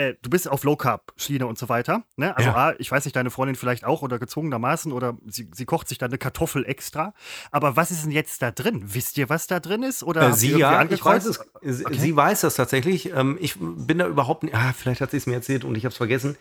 äh, 0.00 0.14
du 0.22 0.30
bist 0.30 0.48
auf 0.48 0.64
Low 0.64 0.76
Carb 0.76 1.12
Schiene 1.16 1.46
und 1.46 1.58
so 1.58 1.68
weiter. 1.68 2.04
Ne? 2.16 2.34
Also 2.36 2.50
Ja. 2.50 2.56
A, 2.56 2.74
ich 2.78 2.90
weiß 2.90 3.04
nicht, 3.04 3.14
deine 3.16 3.30
Freundin 3.30 3.54
vielleicht 3.56 3.84
auch 3.84 4.02
oder 4.02 4.18
gezwungenermaßen 4.18 4.92
oder 4.92 5.18
sie, 5.26 5.50
sie 5.54 5.66
kocht 5.66 5.88
sich 5.88 5.98
dann 5.98 6.10
eine 6.10 6.18
Kartoffel 6.18 6.64
extra. 6.64 7.12
Aber 7.50 7.76
was 7.76 7.90
ist 7.90 8.04
denn 8.04 8.10
jetzt 8.10 8.40
da 8.40 8.50
drin? 8.50 8.82
Wisst 8.86 9.18
ihr, 9.18 9.28
was 9.28 9.46
da 9.46 9.60
drin 9.60 9.82
ist? 9.82 10.02
Oder 10.02 10.30
Äh, 10.30 10.32
sie 10.32 10.56
ja, 10.56 10.82
ich 10.84 11.04
weiß 11.04 11.26
es. 11.26 11.40
Okay. 11.40 11.98
Sie 11.98 12.16
weiß 12.16 12.40
das 12.40 12.54
tatsächlich. 12.54 13.12
Ähm, 13.14 13.36
ich 13.40 13.56
bin 13.58 13.98
da 13.98 14.06
überhaupt 14.06 14.42
nicht. 14.42 14.54
Ah, 14.54 14.72
vielleicht 14.76 15.00
hat 15.00 15.10
sie 15.10 15.18
es 15.18 15.26
mir 15.26 15.34
erzählt 15.34 15.64
und 15.64 15.76
ich 15.76 15.84
habe 15.84 15.92
es 15.92 15.96
vergessen. 15.96 16.36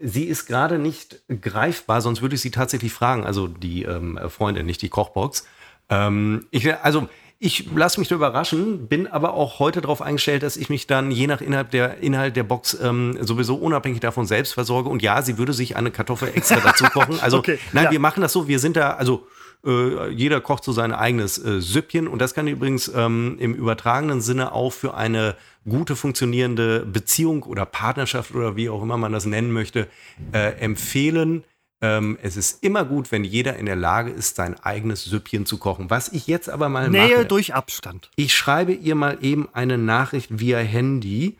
Sie 0.00 0.24
ist 0.24 0.46
gerade 0.46 0.78
nicht 0.80 1.22
greifbar, 1.40 2.00
sonst 2.00 2.20
würde 2.20 2.34
ich 2.34 2.40
sie 2.40 2.50
tatsächlich 2.50 2.92
fragen. 2.92 3.24
Also 3.24 3.46
die 3.46 3.84
ähm, 3.84 4.18
Freundin, 4.28 4.66
nicht 4.66 4.82
die 4.82 4.88
Kochbox. 4.88 5.46
Ähm, 5.88 6.46
ich, 6.50 6.74
also 6.82 7.08
ich 7.38 7.68
lasse 7.74 8.00
mich 8.00 8.08
da 8.08 8.14
überraschen, 8.14 8.86
bin 8.88 9.06
aber 9.06 9.34
auch 9.34 9.58
heute 9.58 9.80
darauf 9.80 10.00
eingestellt, 10.00 10.42
dass 10.42 10.56
ich 10.56 10.68
mich 10.70 10.86
dann 10.86 11.10
je 11.10 11.26
nach 11.26 11.40
Inhalt 11.40 11.72
der, 11.72 11.98
Inhalt 11.98 12.36
der 12.36 12.44
Box 12.44 12.78
ähm, 12.80 13.18
sowieso 13.20 13.56
unabhängig 13.56 14.00
davon 14.00 14.26
selbst 14.26 14.54
versorge. 14.54 14.88
Und 14.88 15.02
ja, 15.02 15.20
sie 15.22 15.36
würde 15.36 15.52
sich 15.52 15.76
eine 15.76 15.90
Kartoffel 15.90 16.30
extra 16.34 16.56
dazu 16.64 16.84
kochen. 16.84 17.18
Also 17.20 17.38
Okay, 17.38 17.58
nein, 17.72 17.84
ja. 17.84 17.90
wir 17.90 18.00
machen 18.00 18.20
das 18.20 18.32
so. 18.32 18.48
Wir 18.48 18.58
sind 18.58 18.76
da, 18.76 18.92
also 18.92 19.26
äh, 19.66 20.08
jeder 20.10 20.40
kocht 20.40 20.64
so 20.64 20.72
sein 20.72 20.92
eigenes 20.92 21.38
äh, 21.38 21.60
Süppchen 21.60 22.08
und 22.08 22.20
das 22.20 22.34
kann 22.34 22.46
übrigens 22.46 22.90
ähm, 22.94 23.36
im 23.38 23.54
übertragenen 23.54 24.20
Sinne 24.20 24.52
auch 24.52 24.72
für 24.72 24.94
eine 24.94 25.36
gute 25.68 25.96
funktionierende 25.96 26.80
Beziehung 26.80 27.42
oder 27.42 27.64
Partnerschaft 27.64 28.34
oder 28.34 28.56
wie 28.56 28.68
auch 28.68 28.82
immer 28.82 28.96
man 28.96 29.12
das 29.12 29.26
nennen 29.26 29.52
möchte, 29.52 29.88
äh, 30.32 30.52
empfehlen. 30.60 31.44
Ähm, 31.84 32.18
es 32.22 32.38
ist 32.38 32.64
immer 32.64 32.86
gut, 32.86 33.12
wenn 33.12 33.24
jeder 33.24 33.56
in 33.56 33.66
der 33.66 33.76
Lage 33.76 34.10
ist, 34.10 34.36
sein 34.36 34.58
eigenes 34.60 35.04
Süppchen 35.04 35.44
zu 35.44 35.58
kochen. 35.58 35.90
Was 35.90 36.08
ich 36.08 36.26
jetzt 36.26 36.48
aber 36.48 36.70
mal 36.70 36.88
Nähe 36.88 37.16
mache, 37.18 37.26
durch 37.26 37.52
Abstand. 37.54 38.10
ich 38.16 38.34
schreibe 38.34 38.72
ihr 38.72 38.94
mal 38.94 39.18
eben 39.20 39.48
eine 39.52 39.76
Nachricht 39.76 40.38
via 40.40 40.58
Handy, 40.60 41.36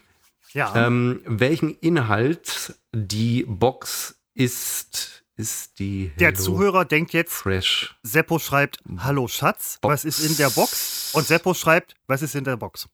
Ja. 0.53 0.75
ähm, 0.87 1.23
welchen 1.25 1.71
Inhalt 1.79 2.75
die 2.93 3.45
Box 3.49 4.17
ist. 4.35 5.23
Ist 5.37 5.81
die 5.81 6.13
der 6.21 6.29
Hello 6.31 6.41
Zuhörer 6.41 6.85
denkt 6.85 7.13
jetzt, 7.13 7.33
Fresh 7.33 7.97
Seppo 8.05 8.39
schreibt, 8.39 8.79
hallo 8.99 9.27
Schatz, 9.27 9.79
was 9.83 10.05
ist 10.05 10.21
in 10.21 10.37
der 10.37 10.49
Box? 10.51 11.11
Und 11.13 11.27
Seppo 11.27 11.55
schreibt, 11.55 11.95
was 12.07 12.23
ist 12.23 12.37
in 12.37 12.45
der 12.45 12.57
Box? 12.57 12.87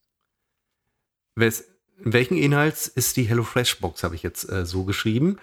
Wes 1.35 1.65
welchen 2.03 2.37
Inhalts 2.37 2.87
ist 2.87 3.15
die 3.17 3.25
HelloFresh 3.25 3.79
Box, 3.79 4.01
habe 4.03 4.15
ich 4.15 4.23
jetzt 4.23 4.49
äh, 4.49 4.65
so 4.65 4.85
geschrieben. 4.85 5.37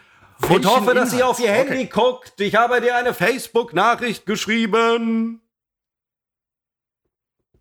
Und 0.48 0.66
hoffe, 0.66 0.94
dass 0.94 1.12
ihr 1.12 1.18
Inhalt? 1.18 1.30
auf 1.30 1.40
ihr 1.40 1.50
Handy 1.50 1.86
guckt. 1.86 2.40
Ich 2.40 2.54
habe 2.54 2.80
dir 2.80 2.94
eine 2.96 3.12
Facebook-Nachricht 3.12 4.24
geschrieben. 4.26 5.40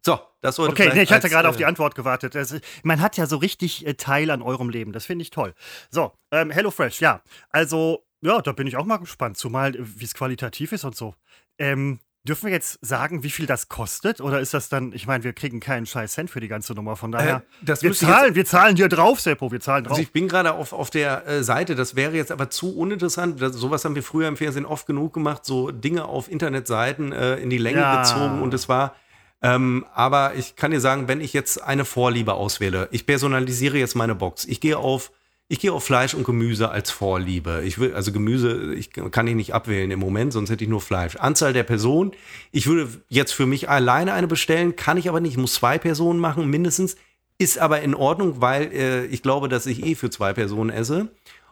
So, 0.05 0.19
das 0.41 0.55
sollte 0.55 0.71
Okay, 0.71 0.91
nee, 0.93 1.01
ich 1.01 1.11
hatte 1.11 1.27
gerade 1.27 1.47
äh, 1.47 1.49
auf 1.49 1.57
die 1.57 1.65
Antwort 1.65 1.95
gewartet. 1.95 2.35
Das, 2.35 2.55
man 2.83 3.01
hat 3.01 3.17
ja 3.17 3.25
so 3.25 3.37
richtig 3.37 3.85
äh, 3.85 3.95
Teil 3.95 4.29
an 4.31 4.41
eurem 4.41 4.69
Leben. 4.69 4.93
Das 4.93 5.05
finde 5.05 5.23
ich 5.23 5.31
toll. 5.31 5.53
So, 5.89 6.13
ähm, 6.31 6.51
HelloFresh, 6.51 7.01
ja. 7.01 7.21
Also, 7.49 8.05
ja, 8.21 8.41
da 8.41 8.51
bin 8.53 8.67
ich 8.67 8.77
auch 8.77 8.85
mal 8.85 8.97
gespannt, 8.97 9.37
zumal 9.37 9.75
äh, 9.75 9.79
wie 9.79 10.05
es 10.05 10.13
qualitativ 10.13 10.71
ist 10.71 10.85
und 10.85 10.95
so. 10.95 11.15
Ähm, 11.57 11.99
dürfen 12.27 12.47
wir 12.47 12.53
jetzt 12.53 12.79
sagen, 12.85 13.23
wie 13.23 13.29
viel 13.29 13.45
das 13.45 13.69
kostet? 13.69 14.21
Oder 14.21 14.39
ist 14.39 14.53
das 14.53 14.69
dann, 14.69 14.91
ich 14.93 15.07
meine, 15.07 15.23
wir 15.23 15.33
kriegen 15.33 15.59
keinen 15.59 15.85
scheiß 15.85 16.13
Cent 16.13 16.29
für 16.29 16.39
die 16.39 16.47
ganze 16.47 16.73
Nummer. 16.73 16.95
Von 16.95 17.11
daher, 17.11 17.37
Äh, 17.37 17.65
das 17.65 17.81
wir 17.83 17.93
zahlen, 17.93 18.35
wir 18.35 18.45
zahlen 18.45 18.75
hier 18.75 18.89
drauf, 18.89 19.19
Seppo, 19.19 19.51
wir 19.51 19.59
zahlen 19.59 19.83
drauf. 19.85 19.91
Also 19.93 20.01
ich 20.01 20.11
bin 20.11 20.27
gerade 20.27 20.53
auf, 20.53 20.73
auf 20.73 20.89
der 20.89 21.25
äh, 21.27 21.43
Seite, 21.43 21.75
das 21.75 21.95
wäre 21.95 22.15
jetzt 22.15 22.31
aber 22.31 22.49
zu 22.49 22.75
uninteressant. 22.77 23.41
Das, 23.41 23.53
sowas 23.55 23.85
haben 23.85 23.95
wir 23.95 24.03
früher 24.03 24.27
im 24.27 24.37
Fernsehen 24.37 24.65
oft 24.65 24.85
genug 24.87 25.13
gemacht, 25.13 25.45
so 25.45 25.71
Dinge 25.71 26.05
auf 26.05 26.29
Internetseiten 26.29 27.11
äh, 27.11 27.35
in 27.37 27.49
die 27.49 27.57
Länge 27.57 27.79
Ja. 27.81 27.97
gezogen 28.01 28.41
und 28.41 28.53
es 28.53 28.67
war. 28.69 28.95
Ähm, 29.41 29.85
aber 29.93 30.33
ich 30.35 30.55
kann 30.55 30.71
dir 30.71 30.79
sagen, 30.81 31.07
wenn 31.07 31.21
ich 31.21 31.31
jetzt 31.33 31.63
eine 31.63 31.85
Vorliebe 31.85 32.33
auswähle, 32.33 32.87
ich 32.91 33.05
personalisiere 33.05 33.77
jetzt 33.77 33.95
meine 33.95 34.15
Box. 34.15 34.45
Ich 34.45 34.59
gehe 34.61 34.77
auf, 34.77 35.11
ich 35.49 35.59
gehe 35.59 35.71
auf 35.71 35.83
Fleisch 35.83 36.13
und 36.13 36.25
Gemüse 36.25 36.69
als 36.69 36.91
Vorliebe. 36.91 37.61
Ich 37.63 37.79
will, 37.79 37.93
also 37.93 38.11
Gemüse, 38.11 38.73
ich 38.73 38.91
kann 38.91 39.27
ich 39.27 39.35
nicht 39.35 39.53
abwählen 39.53 39.89
im 39.91 39.99
Moment, 39.99 40.33
sonst 40.33 40.49
hätte 40.49 40.63
ich 40.63 40.69
nur 40.69 40.81
Fleisch. 40.81 41.15
Anzahl 41.15 41.53
der 41.53 41.63
Personen. 41.63 42.11
Ich 42.51 42.67
würde 42.67 42.89
jetzt 43.07 43.31
für 43.31 43.45
mich 43.45 43.69
alleine 43.69 44.13
eine 44.13 44.27
bestellen, 44.27 44.75
kann 44.75 44.97
ich 44.97 45.07
aber 45.07 45.21
nicht. 45.21 45.31
Ich 45.31 45.37
muss 45.37 45.53
zwei 45.53 45.77
Personen 45.77 46.19
machen, 46.19 46.49
mindestens. 46.49 46.97
Ist 47.39 47.59
aber 47.59 47.81
in 47.81 47.93
Ordnung, 47.93 48.41
weil 48.41 48.73
äh, 48.73 49.05
ich 49.05 49.21
glaube, 49.21 49.47
dass 49.47 49.67
ich 49.67 49.85
eh 49.85 49.95
für 49.95 50.09
zwei 50.09 50.33
Personen 50.33 50.69
esse. 50.69 51.09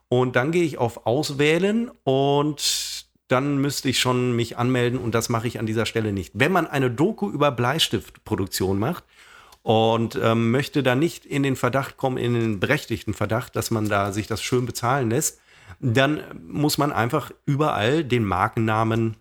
Und 0.10 0.36
dann 0.36 0.52
gehe 0.52 0.64
ich 0.64 0.78
auf 0.78 1.06
Auswählen 1.06 1.90
und 2.04 3.06
dann 3.28 3.58
müsste 3.60 3.90
ich 3.90 4.00
schon 4.00 4.36
mich 4.36 4.58
anmelden 4.58 5.00
und 5.00 5.16
das 5.16 5.30
mache 5.30 5.48
ich 5.48 5.60
an 5.60 5.66
dieser 5.66 5.86
Stelle 5.86 6.12
nicht. 6.12 6.32
Wenn 6.34 6.52
man 6.52 6.68
eine 6.68 6.92
Doku 6.92 7.30
über 7.30 7.52
Bleistiftproduktion 7.52 8.78
macht 8.78 9.04
und 9.66 10.16
ähm, 10.22 10.52
möchte 10.52 10.84
da 10.84 10.94
nicht 10.94 11.26
in 11.26 11.42
den 11.42 11.56
Verdacht 11.56 11.98
kommen, 11.98 12.18
in 12.18 12.36
den 12.36 12.60
berechtigten 12.60 13.16
Verdacht, 13.16 13.56
dass 13.56 13.72
man 13.72 13.90
da 13.90 14.12
sich 14.12 14.28
das 14.28 14.44
schön 14.44 14.68
bezahlen 14.68 15.10
lässt, 15.10 15.40
dann 15.80 16.22
muss 16.48 16.78
man 16.78 16.92
einfach 16.92 17.32
überall 17.48 18.04
den 18.04 18.26
Markennamen 18.26 19.16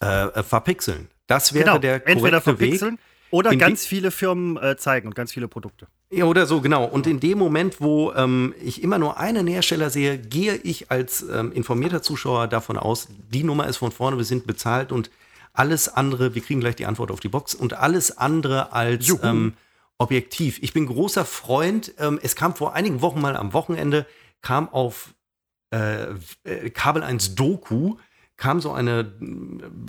äh, 0.00 0.42
verpixeln. 0.42 1.06
Das 1.28 1.54
wäre 1.54 1.66
genau, 1.66 1.78
der 1.78 2.04
entweder 2.08 2.40
korrekte 2.40 2.58
Weg. 2.58 2.80
verpixeln 2.80 2.98
oder 3.30 3.52
In 3.52 3.60
ganz 3.60 3.86
viele 3.86 4.10
Firmen 4.10 4.56
äh, 4.56 4.76
zeigen 4.76 5.06
und 5.06 5.14
ganz 5.14 5.32
viele 5.32 5.46
Produkte. 5.46 5.86
Ja, 6.10 6.24
oder 6.24 6.46
so, 6.46 6.60
genau. 6.60 6.84
Und 6.84 7.06
in 7.06 7.20
dem 7.20 7.38
Moment, 7.38 7.80
wo 7.80 8.12
ähm, 8.14 8.52
ich 8.60 8.82
immer 8.82 8.98
nur 8.98 9.18
einen 9.18 9.46
Hersteller 9.46 9.88
sehe, 9.88 10.18
gehe 10.18 10.56
ich 10.56 10.90
als 10.90 11.22
ähm, 11.22 11.52
informierter 11.52 12.02
Zuschauer 12.02 12.48
davon 12.48 12.76
aus, 12.76 13.06
die 13.32 13.44
Nummer 13.44 13.68
ist 13.68 13.76
von 13.76 13.92
vorne, 13.92 14.16
wir 14.16 14.24
sind 14.24 14.48
bezahlt 14.48 14.90
und 14.90 15.12
alles 15.52 15.88
andere, 15.88 16.34
wir 16.34 16.42
kriegen 16.42 16.60
gleich 16.60 16.76
die 16.76 16.86
Antwort 16.86 17.10
auf 17.10 17.20
die 17.20 17.28
Box, 17.28 17.54
und 17.54 17.74
alles 17.74 18.16
andere 18.16 18.72
als 18.72 19.14
ähm, 19.22 19.54
objektiv. 19.98 20.58
Ich 20.62 20.72
bin 20.72 20.86
großer 20.86 21.24
Freund, 21.24 21.94
ähm, 21.98 22.18
es 22.22 22.36
kam 22.36 22.54
vor 22.54 22.74
einigen 22.74 23.02
Wochen 23.02 23.20
mal 23.20 23.36
am 23.36 23.52
Wochenende, 23.52 24.06
kam 24.42 24.68
auf 24.68 25.14
äh, 25.72 26.06
äh, 26.44 26.70
Kabel 26.70 27.02
1 27.02 27.34
Doku, 27.34 27.96
kam 28.36 28.60
so 28.60 28.72
eine 28.72 29.00
äh, 29.00 29.04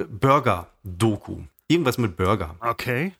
Burger-Doku. 0.05 1.39
Irgendwas 1.67 1.97
mit 1.97 2.17
Burger. 2.17 2.55
Okay. 2.59 3.13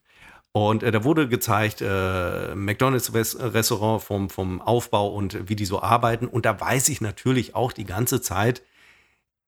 Und 0.51 0.83
äh, 0.83 0.91
da 0.91 1.03
wurde 1.03 1.29
gezeigt, 1.29 1.81
äh, 1.81 2.53
McDonalds-Restaurant 2.53 4.03
vom, 4.03 4.29
vom 4.29 4.61
Aufbau 4.61 5.07
und 5.09 5.47
wie 5.47 5.55
die 5.55 5.65
so 5.65 5.81
arbeiten. 5.81 6.27
Und 6.27 6.45
da 6.45 6.59
weiß 6.59 6.89
ich 6.89 6.99
natürlich 6.99 7.55
auch 7.55 7.71
die 7.71 7.85
ganze 7.85 8.21
Zeit, 8.21 8.61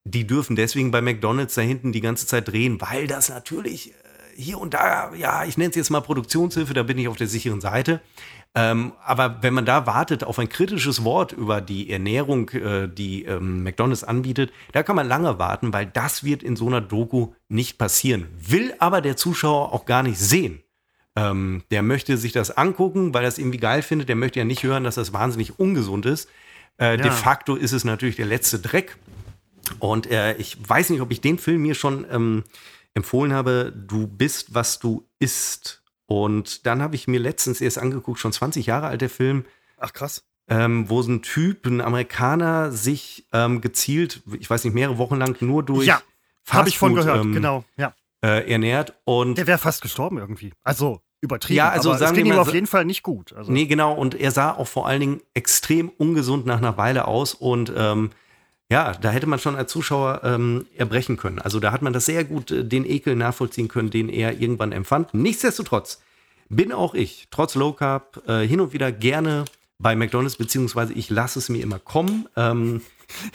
die 0.05 0.27
dürfen 0.27 0.55
deswegen 0.55 0.91
bei 0.91 1.01
McDonalds 1.01 1.55
da 1.55 1.61
hinten 1.61 1.91
die 1.91 2.01
ganze 2.01 2.27
Zeit 2.27 2.47
drehen, 2.49 2.79
weil 2.81 3.07
das 3.07 3.29
natürlich 3.29 3.91
äh, 3.91 3.93
hier 4.35 4.57
und 4.57 4.73
da, 4.73 5.13
ja, 5.15 5.45
ich 5.45 5.57
nenne 5.57 5.69
es 5.69 5.75
jetzt 5.75 5.89
mal 5.91 6.01
Produktionshilfe, 6.01 6.73
da 6.73 6.83
bin 6.83 6.97
ich 6.97 7.07
auf 7.07 7.17
der 7.17 7.27
sicheren 7.27 7.61
Seite. 7.61 8.01
Ähm, 8.55 8.93
aber 9.03 9.41
wenn 9.41 9.53
man 9.53 9.65
da 9.65 9.87
wartet 9.87 10.23
auf 10.23 10.37
ein 10.37 10.47
kritisches 10.49 11.03
Wort 11.03 11.31
über 11.31 11.59
die 11.59 11.89
Ernährung, 11.89 12.49
äh, 12.49 12.87
die 12.87 13.23
ähm, 13.23 13.63
McDonalds 13.63 14.03
anbietet, 14.03 14.51
da 14.73 14.83
kann 14.83 14.95
man 14.95 15.07
lange 15.07 15.39
warten, 15.39 15.73
weil 15.73 15.87
das 15.87 16.23
wird 16.23 16.43
in 16.43 16.55
so 16.55 16.67
einer 16.67 16.81
Doku 16.81 17.33
nicht 17.47 17.77
passieren. 17.79 18.27
Will 18.39 18.73
aber 18.77 19.01
der 19.01 19.17
Zuschauer 19.17 19.73
auch 19.73 19.85
gar 19.85 20.03
nicht 20.03 20.19
sehen. 20.19 20.61
Ähm, 21.15 21.63
der 21.71 21.81
möchte 21.81 22.17
sich 22.17 22.31
das 22.31 22.51
angucken, 22.51 23.13
weil 23.13 23.23
er 23.23 23.29
es 23.29 23.37
irgendwie 23.37 23.59
geil 23.59 23.81
findet. 23.81 24.09
Der 24.09 24.15
möchte 24.15 24.39
ja 24.39 24.45
nicht 24.45 24.63
hören, 24.63 24.83
dass 24.83 24.95
das 24.95 25.13
wahnsinnig 25.13 25.59
ungesund 25.59 26.05
ist. 26.05 26.29
Äh, 26.77 26.97
De 26.97 27.07
Ja. 27.07 27.11
facto 27.11 27.55
ist 27.55 27.71
es 27.71 27.83
natürlich 27.85 28.15
der 28.17 28.25
letzte 28.25 28.59
Dreck. 28.59 28.97
Und 29.79 30.09
äh, 30.09 30.35
ich 30.35 30.57
weiß 30.67 30.89
nicht, 30.89 31.01
ob 31.01 31.11
ich 31.11 31.21
den 31.21 31.37
Film 31.37 31.61
mir 31.61 31.75
schon 31.75 32.05
ähm, 32.11 32.43
empfohlen 32.93 33.33
habe. 33.33 33.73
Du 33.75 34.07
bist, 34.07 34.53
was 34.53 34.79
du 34.79 35.07
isst. 35.19 35.83
Und 36.05 36.65
dann 36.65 36.81
habe 36.81 36.95
ich 36.95 37.07
mir 37.07 37.19
letztens 37.19 37.61
erst 37.61 37.77
angeguckt, 37.77 38.19
schon 38.19 38.33
20 38.33 38.65
Jahre 38.65 38.87
alt 38.87 39.01
der 39.01 39.09
Film, 39.09 39.45
Ach 39.77 39.93
krass. 39.93 40.23
ähm, 40.49 40.89
wo 40.89 41.01
so 41.01 41.11
ein 41.11 41.21
Typ, 41.21 41.65
ein 41.65 41.81
Amerikaner, 41.81 42.71
sich 42.71 43.25
ähm, 43.31 43.61
gezielt, 43.61 44.21
ich 44.37 44.49
weiß 44.49 44.63
nicht, 44.65 44.73
mehrere 44.73 44.97
Wochen 44.97 45.15
lang 45.15 45.35
nur 45.41 45.63
durch 45.63 45.87
Ja, 45.87 46.01
Habe 46.49 46.69
ich 46.69 46.77
von 46.77 46.93
gehört, 46.93 47.23
ähm, 47.23 47.33
genau. 47.33 47.63
Ja. 47.77 47.93
äh, 48.21 48.51
ernährt. 48.51 48.93
Und 49.05 49.37
Der 49.37 49.47
wäre 49.47 49.57
fast 49.57 49.81
gestorben 49.81 50.17
irgendwie. 50.17 50.51
Also 50.63 51.01
übertrieben. 51.21 51.55
Ja, 51.57 51.69
also 51.69 51.91
aber 51.91 51.99
sagen 51.99 52.11
es 52.11 52.15
ging 52.17 52.25
wir 52.25 52.31
ihm 52.33 52.35
mal 52.35 52.41
auf 52.41 52.49
so- 52.49 52.53
jeden 52.53 52.67
Fall 52.67 52.83
nicht 52.85 53.01
gut. 53.01 53.31
Also, 53.33 53.49
Nee, 53.51 53.65
genau. 53.65 53.93
Und 53.93 54.13
er 54.13 54.31
sah 54.31 54.51
auch 54.51 54.67
vor 54.67 54.87
allen 54.87 54.99
Dingen 54.99 55.21
extrem 55.33 55.87
ungesund 55.89 56.45
nach 56.45 56.57
einer 56.57 56.75
Weile 56.77 57.07
aus. 57.07 57.33
Und 57.33 57.71
ähm, 57.75 58.09
ja, 58.71 58.93
da 58.93 59.11
hätte 59.11 59.27
man 59.27 59.39
schon 59.39 59.55
als 59.55 59.71
Zuschauer 59.71 60.21
ähm, 60.23 60.65
erbrechen 60.75 61.17
können. 61.17 61.39
Also 61.39 61.59
da 61.59 61.71
hat 61.71 61.81
man 61.81 61.93
das 61.93 62.05
sehr 62.05 62.23
gut, 62.23 62.49
äh, 62.51 62.63
den 62.65 62.85
Ekel 62.85 63.15
nachvollziehen 63.15 63.67
können, 63.67 63.89
den 63.91 64.09
er 64.09 64.39
irgendwann 64.39 64.71
empfand. 64.71 65.13
Nichtsdestotrotz 65.13 66.01
bin 66.49 66.71
auch 66.71 66.93
ich, 66.93 67.27
trotz 67.31 67.55
Low 67.55 67.73
Carb, 67.73 68.23
äh, 68.27 68.47
hin 68.47 68.61
und 68.61 68.73
wieder 68.73 68.91
gerne 68.91 69.45
bei 69.79 69.95
McDonalds, 69.95 70.37
beziehungsweise 70.37 70.93
ich 70.93 71.09
lasse 71.09 71.39
es 71.39 71.49
mir 71.49 71.61
immer 71.61 71.77
kommen. 71.79 72.27
Ähm, 72.37 72.81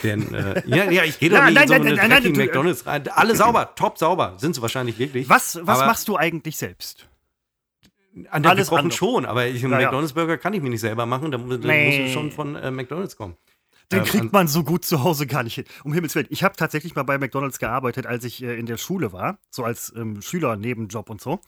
denn, 0.03 0.33
äh, 0.35 0.63
ja, 0.67 0.91
ja, 0.91 1.05
ich 1.05 1.19
gehe 1.19 1.31
Nein, 1.31 1.53
nicht 1.53 1.63
in 1.63 1.69
so 1.69 1.75
nein, 1.75 1.83
eine 1.87 1.97
nein, 1.97 2.09
nein, 2.11 2.23
nein, 2.23 2.33
du- 2.35 2.41
McDonalds 2.41 2.87
rein. 2.87 3.07
Alle 3.09 3.37
sauber, 3.37 3.75
top 3.77 3.99
sauber, 3.99 4.35
sind 4.39 4.55
sie 4.55 4.63
wahrscheinlich 4.63 4.99
wirklich. 4.99 5.29
was 5.29 5.59
was 5.63 5.79
Aber- 5.79 5.87
machst 5.87 6.09
du 6.09 6.17
eigentlich 6.17 6.57
selbst? 6.57 7.07
An 8.31 8.43
der 8.43 8.51
Alles 8.53 8.71
schon, 8.97 9.27
aber 9.27 9.47
ich, 9.47 9.63
einen 9.63 9.73
Ja. 9.75 9.83
McDonalds-Burger 9.83 10.39
kann 10.39 10.53
ich 10.55 10.61
mir 10.63 10.71
nicht 10.71 10.81
selber 10.81 11.07
machen, 11.07 11.31
da, 11.31 11.39
da 11.39 11.45
Nee. 11.59 11.87
muss 12.01 12.09
es 12.09 12.13
schon 12.13 12.33
von 12.33 12.57
äh, 12.57 12.71
McDonalds 12.73 13.17
kommen. 13.17 13.37
Den 13.91 14.01
ähm, 14.01 14.05
kriegt 14.05 14.33
man 14.33 14.49
so 14.49 14.65
gut 14.65 14.85
zu 14.85 15.03
Hause 15.03 15.27
gar 15.27 15.43
nicht 15.43 15.55
hin. 15.55 15.65
Um 15.83 15.93
Himmels 15.93 16.15
Willen. 16.15 16.27
Ich 16.31 16.45
habe 16.45 16.57
tatsächlich 16.57 16.95
mal 16.95 17.05
bei 17.05 17.17
McDonalds 17.19 17.59
gearbeitet, 17.59 18.07
als 18.07 18.25
ich 18.25 18.43
äh, 18.43 18.59
in 18.59 18.67
der 18.67 18.77
Schule 18.77 19.13
war, 19.13 19.39
so 19.51 19.65
als 19.65 19.93
ähm, 19.97 20.21
Schüler 20.21 20.57
Nebenjob 20.57 21.09
und 21.09 21.21
so. 21.21 21.41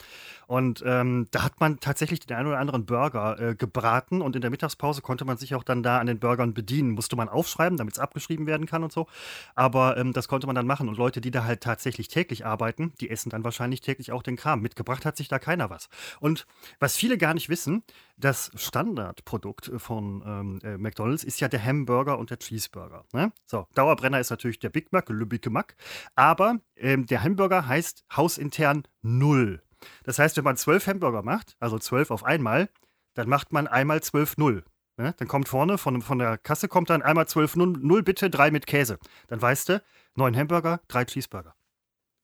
Und 0.50 0.82
ähm, 0.84 1.28
da 1.30 1.44
hat 1.44 1.60
man 1.60 1.78
tatsächlich 1.78 2.18
den 2.18 2.36
einen 2.36 2.48
oder 2.48 2.58
anderen 2.58 2.84
Burger 2.84 3.38
äh, 3.38 3.54
gebraten 3.54 4.20
und 4.20 4.34
in 4.34 4.42
der 4.42 4.50
Mittagspause 4.50 5.00
konnte 5.00 5.24
man 5.24 5.36
sich 5.36 5.54
auch 5.54 5.62
dann 5.62 5.84
da 5.84 5.98
an 6.00 6.08
den 6.08 6.18
Burgern 6.18 6.54
bedienen. 6.54 6.90
Musste 6.90 7.14
man 7.14 7.28
aufschreiben, 7.28 7.78
damit 7.78 7.94
es 7.94 8.00
abgeschrieben 8.00 8.48
werden 8.48 8.66
kann 8.66 8.82
und 8.82 8.90
so. 8.90 9.06
Aber 9.54 9.96
ähm, 9.96 10.12
das 10.12 10.26
konnte 10.26 10.48
man 10.48 10.56
dann 10.56 10.66
machen. 10.66 10.88
Und 10.88 10.98
Leute, 10.98 11.20
die 11.20 11.30
da 11.30 11.44
halt 11.44 11.60
tatsächlich 11.60 12.08
täglich 12.08 12.46
arbeiten, 12.46 12.92
die 13.00 13.10
essen 13.10 13.30
dann 13.30 13.44
wahrscheinlich 13.44 13.80
täglich 13.80 14.10
auch 14.10 14.24
den 14.24 14.34
Kram. 14.34 14.60
Mitgebracht 14.60 15.06
hat 15.06 15.16
sich 15.16 15.28
da 15.28 15.38
keiner 15.38 15.70
was. 15.70 15.88
Und 16.18 16.48
was 16.80 16.96
viele 16.96 17.16
gar 17.16 17.32
nicht 17.32 17.48
wissen, 17.48 17.84
das 18.16 18.50
Standardprodukt 18.56 19.70
von 19.76 20.24
ähm, 20.26 20.58
äh, 20.64 20.78
McDonalds 20.78 21.22
ist 21.22 21.38
ja 21.38 21.46
der 21.46 21.64
Hamburger 21.64 22.18
und 22.18 22.30
der 22.30 22.40
Cheeseburger. 22.40 23.04
Ne? 23.12 23.30
So, 23.46 23.68
Dauerbrenner 23.76 24.18
ist 24.18 24.30
natürlich 24.30 24.58
der 24.58 24.70
Big 24.70 24.90
Mac, 24.90 25.12
Big 25.28 25.48
Mac. 25.48 25.76
Aber 26.16 26.56
ähm, 26.74 27.06
der 27.06 27.22
Hamburger 27.22 27.68
heißt 27.68 28.04
hausintern 28.16 28.82
Null. 29.00 29.62
Das 30.04 30.18
heißt, 30.18 30.36
wenn 30.36 30.44
man 30.44 30.56
zwölf 30.56 30.86
Hamburger 30.86 31.22
macht, 31.22 31.56
also 31.60 31.78
zwölf 31.78 32.10
auf 32.10 32.24
einmal, 32.24 32.68
dann 33.14 33.28
macht 33.28 33.52
man 33.52 33.66
einmal 33.66 34.02
zwölf 34.02 34.36
Null. 34.36 34.64
Ne? 34.96 35.14
Dann 35.16 35.28
kommt 35.28 35.48
vorne 35.48 35.78
von, 35.78 36.02
von 36.02 36.18
der 36.18 36.38
Kasse 36.38 36.68
kommt 36.68 36.90
dann 36.90 37.02
einmal 37.02 37.26
zwölf 37.26 37.56
Null, 37.56 37.78
Null 37.80 38.02
bitte, 38.02 38.30
drei 38.30 38.50
mit 38.50 38.66
Käse. 38.66 38.98
Dann 39.28 39.40
weißt 39.40 39.70
du, 39.70 39.82
neun 40.14 40.36
Hamburger, 40.36 40.80
drei 40.88 41.04
Cheeseburger. 41.04 41.54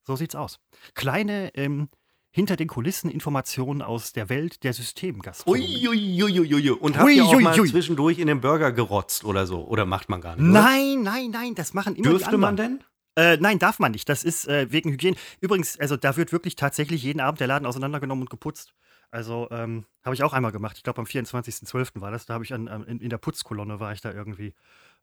So 0.05 0.15
sieht's 0.15 0.35
aus. 0.35 0.61
Kleine 0.95 1.55
ähm, 1.55 1.89
hinter 2.31 2.57
den 2.57 2.69
Kulissen 2.69 3.11
Informationen 3.11 3.81
aus 3.81 4.13
der 4.13 4.29
Welt 4.29 4.63
der 4.63 4.75
Systemgastronomie. 4.75 5.89
Uiuiuiui. 5.89 6.71
Und 6.71 6.99
habt 6.99 7.11
ihr 7.11 7.25
auch 7.25 7.41
mal 7.41 7.55
zwischendurch 7.55 8.19
in 8.19 8.27
den 8.27 8.43
Burger 8.43 8.73
gerotzt 8.73 9.25
oder 9.25 9.47
so? 9.47 9.67
Oder 9.67 9.87
macht 9.87 10.11
man 10.11 10.21
gar 10.21 10.37
nicht? 10.37 10.45
Nein, 10.45 11.03
nein, 11.03 11.31
nein, 11.31 11.55
das 11.55 11.73
machen 11.73 11.97
immer 11.97 12.11
Dürfte 12.11 12.33
die 12.33 12.37
man 12.37 12.57
denn? 12.57 12.85
Äh, 13.17 13.39
nein, 13.39 13.59
darf 13.59 13.79
man 13.79 13.93
nicht. 13.93 14.09
Das 14.09 14.25
ist 14.25 14.47
äh, 14.47 14.71
wegen 14.71 14.93
Hygiene. 14.93 15.17
Übrigens, 15.41 15.81
also 15.81 15.97
da 15.97 16.17
wird 16.17 16.33
wirklich 16.33 16.55
tatsächlich 16.55 17.03
jeden 17.03 17.21
Abend 17.21 17.41
der 17.41 17.47
Laden 17.47 17.67
auseinandergenommen 17.67 18.25
und 18.25 18.31
geputzt. 18.31 18.75
Also 19.11 19.49
ähm, 19.51 19.87
habe 20.05 20.15
ich 20.15 20.23
auch 20.23 20.33
einmal 20.33 20.53
gemacht. 20.53 20.77
Ich 20.77 20.83
glaube 20.83 21.01
am 21.01 21.07
24.12. 21.07 22.01
war 22.01 22.11
das. 22.11 22.27
Da 22.27 22.35
habe 22.35 22.45
ich 22.45 22.53
an, 22.53 22.69
an, 22.69 22.85
in, 22.85 23.09
der 23.09 23.19
Putzkolonne 23.19 23.81
war 23.81 23.93
ich 23.93 24.01
da 24.01 24.13
irgendwie. 24.13 24.55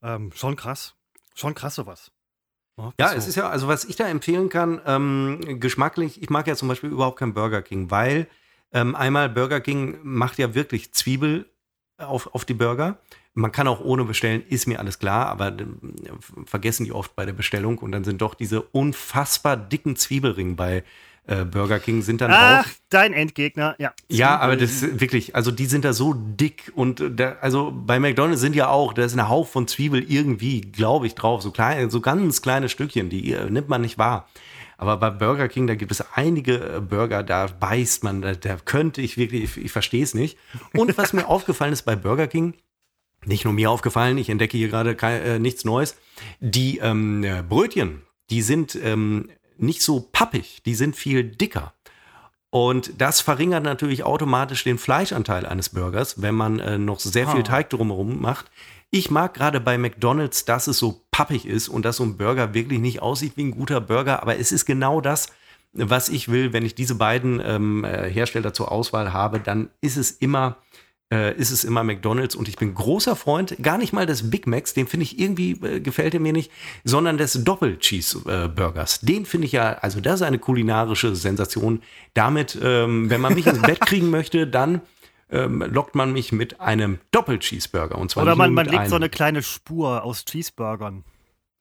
Ähm, 0.01 0.31
schon 0.35 0.55
krass. 0.55 0.95
Schon 1.33 1.55
krass 1.55 1.75
sowas. 1.75 2.11
Oh, 2.77 2.91
ja, 2.99 3.09
so. 3.09 3.15
es 3.15 3.27
ist 3.27 3.35
ja, 3.35 3.49
also 3.49 3.67
was 3.67 3.85
ich 3.85 3.95
da 3.95 4.07
empfehlen 4.07 4.49
kann, 4.49 4.81
ähm, 4.85 5.59
geschmacklich, 5.59 6.21
ich 6.21 6.29
mag 6.29 6.47
ja 6.47 6.55
zum 6.55 6.67
Beispiel 6.67 6.89
überhaupt 6.89 7.19
kein 7.19 7.33
Burger 7.33 7.61
King, 7.61 7.91
weil 7.91 8.27
ähm, 8.71 8.95
einmal 8.95 9.29
Burger 9.29 9.61
King 9.61 9.99
macht 10.01 10.39
ja 10.39 10.55
wirklich 10.55 10.91
Zwiebel 10.91 11.45
auf, 11.97 12.33
auf 12.33 12.45
die 12.45 12.55
Burger. 12.55 12.97
Man 13.35 13.51
kann 13.51 13.67
auch 13.67 13.81
ohne 13.81 14.05
bestellen, 14.05 14.43
ist 14.47 14.67
mir 14.67 14.79
alles 14.79 14.99
klar, 14.99 15.27
aber 15.27 15.47
äh, 15.47 15.65
vergessen 16.45 16.85
die 16.85 16.91
oft 16.91 17.15
bei 17.15 17.25
der 17.25 17.33
Bestellung 17.33 17.79
und 17.79 17.91
dann 17.91 18.03
sind 18.03 18.21
doch 18.21 18.35
diese 18.35 18.61
unfassbar 18.61 19.57
dicken 19.57 19.95
Zwiebelringe 19.95 20.53
bei 20.55 20.83
äh, 21.25 21.45
Burger 21.45 21.79
King 21.79 22.01
sind 22.01 22.19
dann 22.19 22.31
Ach, 22.33 22.63
drauf. 22.63 22.75
dein 22.89 23.13
Endgegner, 23.13 23.75
ja. 23.79 23.93
Ja, 24.09 24.39
aber 24.39 24.57
das 24.57 24.71
ist 24.71 24.99
wirklich, 24.99 25.35
also 25.35 25.51
die 25.51 25.67
sind 25.67 25.85
da 25.85 25.93
so 25.93 26.13
dick 26.13 26.71
und 26.75 26.99
äh, 26.99 27.11
da, 27.11 27.37
also 27.39 27.71
bei 27.73 27.99
McDonald's 27.99 28.41
sind 28.41 28.55
ja 28.55 28.67
auch, 28.67 28.93
da 28.93 29.05
ist 29.05 29.17
ein 29.17 29.29
Hauch 29.29 29.47
von 29.47 29.67
Zwiebel 29.67 30.03
irgendwie, 30.03 30.59
glaube 30.59 31.07
ich, 31.07 31.15
drauf, 31.15 31.41
so 31.41 31.51
kleine, 31.51 31.89
so 31.89 32.01
ganz 32.01 32.41
kleine 32.41 32.67
Stückchen, 32.67 33.09
die 33.09 33.31
äh, 33.31 33.49
nimmt 33.49 33.69
man 33.69 33.81
nicht 33.81 33.97
wahr. 33.97 34.27
Aber 34.77 34.97
bei 34.97 35.11
Burger 35.11 35.47
King, 35.47 35.67
da 35.67 35.75
gibt 35.75 35.91
es 35.93 36.03
einige 36.13 36.83
Burger, 36.89 37.23
da 37.23 37.47
beißt 37.47 38.03
man, 38.03 38.21
da, 38.21 38.33
da 38.33 38.57
könnte 38.57 39.01
ich 39.01 39.15
wirklich, 39.15 39.43
ich, 39.43 39.65
ich 39.65 39.71
verstehe 39.71 40.03
es 40.03 40.13
nicht. 40.13 40.37
Und 40.73 40.97
was 40.97 41.13
mir 41.13 41.27
aufgefallen 41.29 41.71
ist 41.71 41.83
bei 41.83 41.95
Burger 41.95 42.27
King, 42.27 42.53
nicht 43.25 43.45
nur 43.45 43.53
mir 43.53 43.71
aufgefallen, 43.71 44.17
ich 44.17 44.29
entdecke 44.29 44.57
hier 44.57 44.69
gerade 44.69 44.97
äh, 45.01 45.39
nichts 45.39 45.65
Neues, 45.65 45.95
die 46.39 46.79
ähm, 46.79 47.25
Brötchen, 47.47 48.01
die 48.29 48.41
sind 48.41 48.75
ähm, 48.75 49.29
nicht 49.57 49.81
so 49.81 50.07
pappig, 50.11 50.61
die 50.65 50.75
sind 50.75 50.95
viel 50.95 51.23
dicker. 51.23 51.73
Und 52.49 53.01
das 53.01 53.19
verringert 53.19 53.63
natürlich 53.63 54.03
automatisch 54.03 54.63
den 54.63 54.77
Fleischanteil 54.77 55.45
eines 55.47 55.69
Burgers, 55.69 56.21
wenn 56.21 56.35
man 56.35 56.59
äh, 56.59 56.77
noch 56.77 56.99
sehr 56.99 57.27
viel 57.27 57.39
ah. 57.39 57.43
Teig 57.43 57.71
drumherum 57.71 58.21
macht. 58.21 58.51
Ich 58.91 59.09
mag 59.09 59.33
gerade 59.33 59.59
bei 59.59 59.79
McDonald's, 59.79 60.45
dass 60.45 60.67
es 60.67 60.77
so 60.77 61.01
pappig 61.09 61.47
ist 61.47 61.67
und 61.67 61.83
dass 61.83 61.97
so 61.97 62.03
ein 62.03 62.15
Burger 62.15 62.53
wirklich 62.53 62.79
nicht 62.79 63.01
aussieht 63.01 63.33
wie 63.37 63.45
ein 63.45 63.51
guter 63.51 63.81
Burger, 63.81 64.21
aber 64.21 64.37
es 64.37 64.51
ist 64.51 64.65
genau 64.65 65.01
das, 65.01 65.29
was 65.73 66.09
ich 66.09 66.29
will. 66.29 66.53
Wenn 66.53 66.63
ich 66.63 66.75
diese 66.75 66.93
beiden 66.93 67.41
ähm, 67.43 67.83
äh, 67.85 68.07
Hersteller 68.07 68.53
zur 68.53 68.71
Auswahl 68.71 69.11
habe, 69.11 69.39
dann 69.39 69.71
ist 69.81 69.97
es 69.97 70.11
immer 70.11 70.57
äh, 71.13 71.35
ist 71.35 71.51
es 71.51 71.63
immer 71.63 71.83
McDonald's 71.83 72.35
und 72.35 72.47
ich 72.47 72.55
bin 72.55 72.73
großer 72.73 73.15
Freund, 73.15 73.55
gar 73.61 73.77
nicht 73.77 73.93
mal 73.93 74.07
des 74.07 74.31
Big 74.31 74.47
Macs, 74.47 74.73
den 74.73 74.87
finde 74.87 75.03
ich 75.03 75.19
irgendwie, 75.19 75.51
äh, 75.51 75.79
gefällt 75.79 76.15
er 76.15 76.19
mir 76.19 76.33
nicht, 76.33 76.51
sondern 76.83 77.17
des 77.17 77.43
Doppel-Cheese-Burgers. 77.43 79.01
Den 79.01 79.25
finde 79.25 79.45
ich 79.45 79.51
ja, 79.51 79.73
also 79.73 80.01
das 80.01 80.15
ist 80.15 80.21
eine 80.23 80.39
kulinarische 80.39 81.15
Sensation. 81.15 81.83
Damit, 82.15 82.57
ähm, 82.61 83.11
wenn 83.11 83.21
man 83.21 83.35
mich 83.35 83.45
ins 83.45 83.61
Bett 83.61 83.79
kriegen 83.85 84.09
möchte, 84.09 84.47
dann 84.47 84.81
ähm, 85.29 85.61
lockt 85.61 85.93
man 85.93 86.11
mich 86.13 86.31
mit 86.31 86.59
einem 86.59 86.99
Doppel-Cheeseburger. 87.11 87.97
Und 87.97 88.09
zwar 88.09 88.23
Oder 88.23 88.35
man, 88.35 88.53
man 88.53 88.65
legt 88.65 88.89
so 88.89 88.95
eine 88.95 89.09
kleine 89.09 89.43
Spur 89.43 90.03
aus 90.03 90.25
Cheeseburgern. 90.25 91.03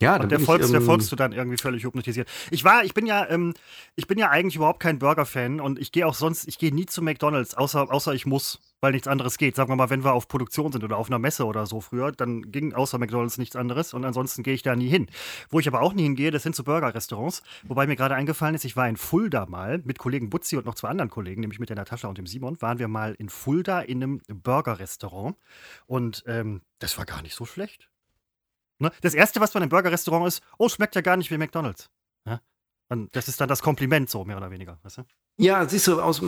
Ja, 0.00 0.16
und 0.16 0.32
der 0.32 0.40
folgst, 0.40 0.68
ich, 0.68 0.74
ähm, 0.74 0.80
der 0.80 0.86
folgst 0.86 1.12
du 1.12 1.16
dann 1.16 1.32
irgendwie 1.32 1.58
völlig 1.58 1.84
hypnotisiert. 1.84 2.26
Ich 2.50 2.64
war, 2.64 2.84
ich 2.84 2.92
bin 2.92 3.06
ja, 3.06 3.28
ähm, 3.28 3.54
ich 3.94 4.08
bin 4.08 4.18
ja 4.18 4.30
eigentlich 4.30 4.56
überhaupt 4.56 4.80
kein 4.80 4.98
Burger-Fan 4.98 5.60
und 5.60 5.78
ich 5.78 5.92
gehe 5.92 6.06
auch 6.06 6.14
sonst, 6.14 6.48
ich 6.48 6.58
gehe 6.58 6.74
nie 6.74 6.86
zu 6.86 7.02
McDonalds, 7.02 7.54
außer, 7.54 7.92
außer 7.92 8.12
ich 8.12 8.26
muss, 8.26 8.58
weil 8.82 8.92
nichts 8.92 9.08
anderes 9.08 9.38
geht. 9.38 9.56
Sagen 9.56 9.70
wir 9.70 9.76
mal, 9.76 9.88
wenn 9.90 10.04
wir 10.04 10.12
auf 10.12 10.28
Produktion 10.28 10.72
sind 10.72 10.84
oder 10.84 10.98
auf 10.98 11.06
einer 11.06 11.20
Messe 11.20 11.46
oder 11.46 11.64
so 11.66 11.80
früher, 11.80 12.12
dann 12.12 12.50
ging 12.50 12.74
außer 12.74 12.98
McDonalds 12.98 13.38
nichts 13.38 13.56
anderes 13.56 13.94
und 13.94 14.04
ansonsten 14.04 14.42
gehe 14.42 14.54
ich 14.54 14.62
da 14.62 14.76
nie 14.76 14.88
hin. 14.88 15.06
Wo 15.48 15.60
ich 15.60 15.68
aber 15.68 15.80
auch 15.80 15.94
nie 15.94 16.02
hingehe, 16.02 16.32
das 16.32 16.42
sind 16.42 16.56
so 16.56 16.64
Burger-Restaurants. 16.64 17.42
Wobei 17.62 17.86
mir 17.86 17.96
gerade 17.96 18.16
eingefallen 18.16 18.54
ist, 18.54 18.64
ich 18.64 18.76
war 18.76 18.88
in 18.88 18.96
Fulda 18.96 19.46
mal 19.46 19.80
mit 19.84 19.98
Kollegen 19.98 20.28
Butzi 20.28 20.56
und 20.56 20.66
noch 20.66 20.74
zwei 20.74 20.88
anderen 20.88 21.10
Kollegen, 21.10 21.40
nämlich 21.40 21.60
mit 21.60 21.68
der 21.68 21.76
Natascha 21.76 22.08
und 22.08 22.18
dem 22.18 22.26
Simon, 22.26 22.60
waren 22.60 22.80
wir 22.80 22.88
mal 22.88 23.14
in 23.14 23.28
Fulda 23.28 23.80
in 23.80 24.02
einem 24.02 24.20
Burger-Restaurant 24.26 25.36
und 25.86 26.24
ähm, 26.26 26.62
das 26.80 26.98
war 26.98 27.06
gar 27.06 27.22
nicht 27.22 27.36
so 27.36 27.46
schlecht. 27.46 27.88
Ne? 28.80 28.90
Das 29.00 29.14
Erste, 29.14 29.40
was 29.40 29.54
man 29.54 29.62
im 29.62 29.68
Burger-Restaurant 29.68 30.26
ist, 30.26 30.42
oh, 30.58 30.68
schmeckt 30.68 30.96
ja 30.96 31.02
gar 31.02 31.16
nicht 31.16 31.30
wie 31.30 31.38
McDonalds. 31.38 31.88
Ja? 32.26 32.40
Und 32.88 33.14
das 33.14 33.28
ist 33.28 33.40
dann 33.40 33.48
das 33.48 33.62
Kompliment 33.62 34.10
so, 34.10 34.24
mehr 34.24 34.36
oder 34.36 34.50
weniger. 34.50 34.80
Weißt 34.82 34.98
du? 34.98 35.02
Ja, 35.38 35.66
siehst 35.66 35.88
du, 35.88 36.00
aus, 36.00 36.22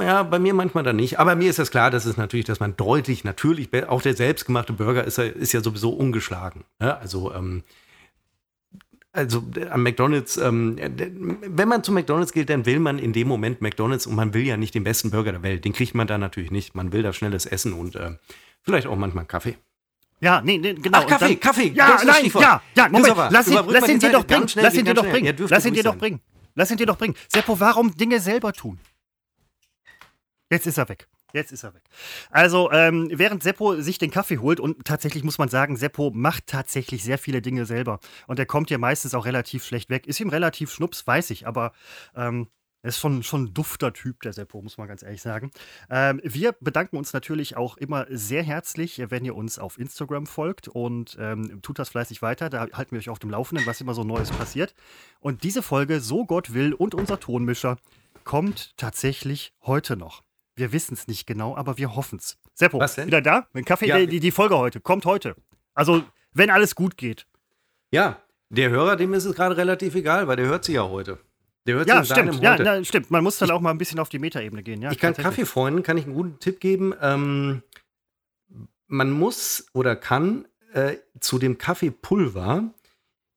ja, 0.00 0.22
bei 0.22 0.38
mir 0.38 0.54
manchmal 0.54 0.82
dann 0.82 0.96
nicht. 0.96 1.18
Aber 1.18 1.36
mir 1.36 1.50
ist 1.50 1.58
das 1.58 1.70
klar, 1.70 1.90
dass 1.90 2.04
es 2.06 2.16
natürlich, 2.16 2.46
dass 2.46 2.58
man 2.58 2.76
deutlich, 2.76 3.22
natürlich, 3.22 3.68
auch 3.88 4.02
der 4.02 4.16
selbstgemachte 4.16 4.72
Burger 4.72 5.04
ist, 5.04 5.18
ist 5.18 5.52
ja 5.52 5.60
sowieso 5.60 5.90
ungeschlagen. 5.90 6.64
Ja? 6.80 6.96
Also, 6.98 7.32
ähm, 7.34 7.62
also 9.12 9.44
am 9.70 9.82
McDonalds, 9.82 10.36
ähm, 10.36 10.76
wenn 11.42 11.68
man 11.68 11.82
zu 11.82 11.92
McDonalds 11.92 12.32
geht, 12.32 12.50
dann 12.50 12.66
will 12.66 12.78
man 12.78 12.98
in 12.98 13.12
dem 13.12 13.28
Moment 13.28 13.60
McDonalds 13.60 14.06
und 14.06 14.14
man 14.14 14.32
will 14.32 14.46
ja 14.46 14.56
nicht 14.56 14.74
den 14.74 14.84
besten 14.84 15.10
Burger 15.10 15.32
der 15.32 15.42
Welt. 15.42 15.64
Den 15.64 15.72
kriegt 15.72 15.94
man 15.94 16.06
da 16.06 16.18
natürlich 16.18 16.50
nicht. 16.50 16.74
Man 16.74 16.92
will 16.92 17.02
da 17.02 17.12
schnelles 17.12 17.44
Essen 17.44 17.72
und 17.72 17.96
äh, 17.96 18.12
vielleicht 18.62 18.86
auch 18.86 18.96
manchmal 18.96 19.26
Kaffee. 19.26 19.56
Ja, 20.20 20.40
nee, 20.40 20.58
nee 20.58 20.74
genau. 20.74 20.98
Ach, 20.98 21.06
Kaffee, 21.06 21.28
dann, 21.28 21.40
Kaffee. 21.40 21.68
Ja, 21.68 22.00
nein, 22.04 22.30
ja, 22.34 22.62
ja, 22.74 22.88
Moment. 22.88 23.14
Lass 23.30 23.48
ihn, 23.48 23.58
lass 23.68 23.88
ihn 23.88 23.98
dir 23.98 24.12
doch 24.12 24.26
bringen. 24.26 24.48
Lass 24.54 24.74
ihn 24.74 24.84
dir 24.84 24.94
doch 24.94 25.06
bringen. 25.06 25.36
Lass 25.48 25.66
ihn 25.66 25.74
dir 25.74 25.82
doch 25.82 25.96
bringen. 25.96 26.20
Lass 26.58 26.72
ihn 26.72 26.76
dir 26.76 26.86
doch 26.86 26.98
bringen. 26.98 27.14
Seppo, 27.28 27.60
warum 27.60 27.94
Dinge 27.94 28.18
selber 28.18 28.52
tun? 28.52 28.80
Jetzt 30.50 30.66
ist 30.66 30.76
er 30.76 30.88
weg. 30.88 31.06
Jetzt 31.32 31.52
ist 31.52 31.62
er 31.62 31.72
weg. 31.72 31.84
Also, 32.30 32.72
ähm, 32.72 33.08
während 33.12 33.44
Seppo 33.44 33.80
sich 33.80 33.98
den 33.98 34.10
Kaffee 34.10 34.38
holt, 34.38 34.58
und 34.58 34.84
tatsächlich 34.84 35.22
muss 35.22 35.38
man 35.38 35.48
sagen, 35.48 35.76
Seppo 35.76 36.10
macht 36.12 36.48
tatsächlich 36.48 37.04
sehr 37.04 37.16
viele 37.16 37.42
Dinge 37.42 37.64
selber. 37.64 38.00
Und 38.26 38.40
er 38.40 38.46
kommt 38.46 38.70
ja 38.70 38.78
meistens 38.78 39.14
auch 39.14 39.24
relativ 39.24 39.64
schlecht 39.64 39.88
weg. 39.88 40.08
Ist 40.08 40.18
ihm 40.18 40.30
relativ 40.30 40.72
schnups, 40.72 41.06
weiß 41.06 41.30
ich, 41.30 41.46
aber 41.46 41.72
ähm, 42.16 42.48
er 42.82 42.88
ist 42.88 42.98
schon, 42.98 43.22
schon 43.22 43.44
ein 43.44 43.54
dufter 43.54 43.92
Typ, 43.92 44.22
der 44.22 44.32
Seppo, 44.32 44.62
muss 44.62 44.78
man 44.78 44.86
ganz 44.86 45.02
ehrlich 45.02 45.20
sagen. 45.20 45.50
Ähm, 45.90 46.20
wir 46.22 46.52
bedanken 46.52 46.96
uns 46.96 47.12
natürlich 47.12 47.56
auch 47.56 47.76
immer 47.76 48.06
sehr 48.08 48.42
herzlich, 48.42 49.02
wenn 49.08 49.24
ihr 49.24 49.34
uns 49.34 49.58
auf 49.58 49.78
Instagram 49.78 50.26
folgt 50.26 50.68
und 50.68 51.16
ähm, 51.18 51.60
tut 51.62 51.78
das 51.78 51.88
fleißig 51.88 52.22
weiter. 52.22 52.50
Da 52.50 52.68
halten 52.72 52.92
wir 52.92 52.98
euch 52.98 53.08
auf 53.08 53.18
dem 53.18 53.30
Laufenden, 53.30 53.66
was 53.66 53.80
immer 53.80 53.94
so 53.94 54.04
Neues 54.04 54.30
passiert. 54.30 54.74
Und 55.18 55.42
diese 55.42 55.62
Folge, 55.62 56.00
so 56.00 56.24
Gott 56.24 56.54
will, 56.54 56.72
und 56.72 56.94
unser 56.94 57.18
Tonmischer 57.18 57.78
kommt 58.22 58.76
tatsächlich 58.76 59.52
heute 59.62 59.96
noch. 59.96 60.22
Wir 60.54 60.72
wissen 60.72 60.94
es 60.94 61.08
nicht 61.08 61.26
genau, 61.26 61.56
aber 61.56 61.78
wir 61.78 61.96
hoffen 61.96 62.18
es. 62.18 62.38
Seppo, 62.54 62.80
wieder 62.80 63.22
da? 63.22 63.46
Mein 63.52 63.64
Kaffee, 63.64 63.86
ja. 63.86 64.06
die, 64.06 64.20
die 64.20 64.30
Folge 64.30 64.56
heute, 64.56 64.80
kommt 64.80 65.04
heute. 65.04 65.34
Also, 65.74 66.04
wenn 66.32 66.50
alles 66.50 66.74
gut 66.74 66.96
geht. 66.96 67.26
Ja, 67.90 68.22
der 68.50 68.70
Hörer, 68.70 68.96
dem 68.96 69.14
ist 69.14 69.24
es 69.24 69.34
gerade 69.34 69.56
relativ 69.56 69.94
egal, 69.94 70.28
weil 70.28 70.36
der 70.36 70.46
hört 70.46 70.64
sie 70.64 70.74
ja 70.74 70.88
heute. 70.88 71.18
Der 71.68 71.76
hört 71.76 71.86
ja, 71.86 72.02
stimmt. 72.02 72.42
Ja, 72.42 72.56
na, 72.58 72.82
stimmt. 72.82 73.10
Man 73.10 73.22
muss 73.22 73.36
dann 73.36 73.50
ich, 73.50 73.52
auch 73.52 73.60
mal 73.60 73.70
ein 73.70 73.76
bisschen 73.76 74.00
auf 74.00 74.08
die 74.08 74.18
Metaebene 74.18 74.62
gehen. 74.62 74.80
Ja, 74.80 74.90
ich 74.90 74.98
kann 74.98 75.12
Kaffeefreunden, 75.12 75.82
kann 75.82 75.98
ich 75.98 76.06
einen 76.06 76.14
guten 76.14 76.38
Tipp 76.40 76.60
geben. 76.60 76.94
Ähm, 77.02 77.62
man 78.86 79.10
muss 79.10 79.66
oder 79.74 79.94
kann 79.94 80.46
äh, 80.72 80.96
zu 81.20 81.38
dem 81.38 81.58
Kaffeepulver 81.58 82.72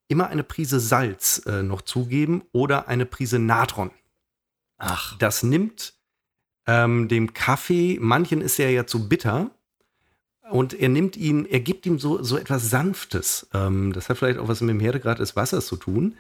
immer 0.08 0.28
eine 0.28 0.44
Prise 0.44 0.80
Salz 0.80 1.46
äh, 1.46 1.62
noch 1.62 1.82
zugeben 1.82 2.44
oder 2.54 2.88
eine 2.88 3.06
Prise 3.06 3.38
Natron. 3.38 3.92
Ach. 4.78 5.18
Das 5.18 5.44
nimmt 5.44 5.96
ähm, 6.68 7.10
dem 7.10 7.34
Kaffee, 7.34 7.98
manchen 8.00 8.40
ist 8.40 8.60
er 8.60 8.72
ja 8.72 8.88
zu 8.88 9.10
bitter, 9.10 9.52
und 10.50 10.74
er 10.74 10.90
nimmt 10.90 11.18
ihn, 11.18 11.46
er 11.46 11.60
gibt 11.60 11.86
ihm 11.86 12.00
so, 12.00 12.24
so 12.24 12.38
etwas 12.38 12.70
Sanftes. 12.70 13.50
Ähm, 13.54 13.92
das 13.92 14.08
hat 14.08 14.18
vielleicht 14.18 14.40
auch 14.40 14.48
was 14.48 14.62
mit 14.62 14.70
dem 14.70 14.80
Härtegrad 14.80 15.20
des 15.20 15.36
Wassers 15.36 15.66
zu 15.66 15.76
tun. 15.76 16.18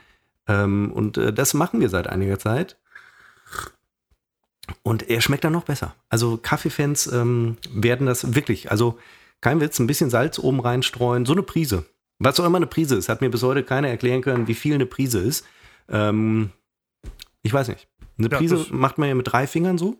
Ähm, 0.47 0.91
und 0.91 1.17
äh, 1.17 1.31
das 1.33 1.53
machen 1.53 1.79
wir 1.79 1.89
seit 1.89 2.07
einiger 2.07 2.39
Zeit. 2.39 2.77
Und 4.83 5.09
er 5.09 5.21
schmeckt 5.21 5.43
dann 5.43 5.53
noch 5.53 5.65
besser. 5.65 5.95
Also 6.09 6.37
Kaffeefans 6.37 7.07
ähm, 7.07 7.57
werden 7.73 8.07
das 8.07 8.35
wirklich, 8.35 8.71
also 8.71 8.97
kein 9.41 9.59
Witz, 9.59 9.79
ein 9.79 9.87
bisschen 9.87 10.09
Salz 10.09 10.39
oben 10.39 10.59
reinstreuen, 10.59 11.25
so 11.25 11.33
eine 11.33 11.43
Prise. 11.43 11.85
Was 12.19 12.39
auch 12.39 12.45
immer 12.45 12.57
eine 12.57 12.67
Prise 12.67 12.95
ist, 12.95 13.09
hat 13.09 13.21
mir 13.21 13.29
bis 13.29 13.43
heute 13.43 13.63
keiner 13.63 13.89
erklären 13.89 14.21
können, 14.21 14.47
wie 14.47 14.53
viel 14.53 14.75
eine 14.75 14.85
Prise 14.85 15.19
ist. 15.19 15.45
Ähm, 15.89 16.51
ich 17.41 17.51
weiß 17.51 17.67
nicht. 17.69 17.87
Eine 18.17 18.29
Ja, 18.29 18.37
Prise 18.37 18.67
macht 18.69 18.97
man 18.99 19.09
ja 19.09 19.15
mit 19.15 19.31
drei 19.31 19.47
Fingern 19.47 19.77
so. 19.77 19.97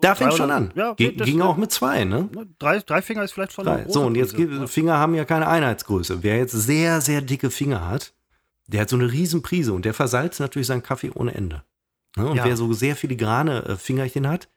Da 0.00 0.14
fängt 0.14 0.34
schon 0.34 0.50
an. 0.50 0.72
Ja, 0.74 0.92
Ge 0.92 1.12
das- 1.16 1.26
ging 1.26 1.40
auch 1.40 1.56
mit 1.56 1.72
zwei, 1.72 2.04
ne? 2.04 2.28
Drei, 2.58 2.80
drei 2.80 3.00
Finger 3.00 3.24
ist 3.24 3.32
vielleicht 3.32 3.52
schon 3.54 3.64
So, 3.88 4.02
und 4.02 4.14
jetzt 4.14 4.34
Prise. 4.34 4.68
Finger 4.68 4.98
haben 4.98 5.14
ja 5.14 5.24
keine 5.24 5.48
Einheitsgröße. 5.48 6.22
Wer 6.22 6.36
jetzt 6.36 6.52
sehr, 6.52 7.00
sehr 7.00 7.22
dicke 7.22 7.48
Finger 7.50 7.88
hat, 7.88 8.12
der 8.72 8.82
hat 8.82 8.88
so 8.90 8.96
eine 8.96 9.10
riesen 9.10 9.42
Prise 9.42 9.72
und 9.72 9.84
der 9.84 9.94
versalzt 9.94 10.40
natürlich 10.40 10.66
seinen 10.68 10.82
Kaffee 10.82 11.10
ohne 11.14 11.34
Ende. 11.34 11.62
Ne? 12.16 12.26
Und 12.28 12.36
Ja. 12.36 12.44
wer 12.44 12.56
so 12.56 12.72
sehr 12.72 12.96
filigrane 12.96 13.64
äh, 13.64 13.76
Fingerchen 13.76 14.28
hat, 14.28 14.48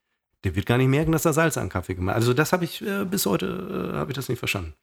der 0.44 0.56
wird 0.56 0.66
gar 0.66 0.78
nicht 0.78 0.90
merken, 0.90 1.12
dass 1.12 1.26
er 1.26 1.34
Salz 1.34 1.58
an 1.58 1.70
Kaffee 1.70 1.96
gemacht 1.96 2.16
hat. 2.16 2.22
Also 2.22 2.34
das 2.34 2.54
habe 2.54 2.66
ich 2.66 2.82
äh, 2.82 3.06
bis 3.06 3.26
heute 3.26 3.92
äh, 3.94 3.98
habe 3.98 4.12
ich 4.12 4.16
das 4.16 4.30
nicht 4.30 4.40
verstanden. 4.40 4.74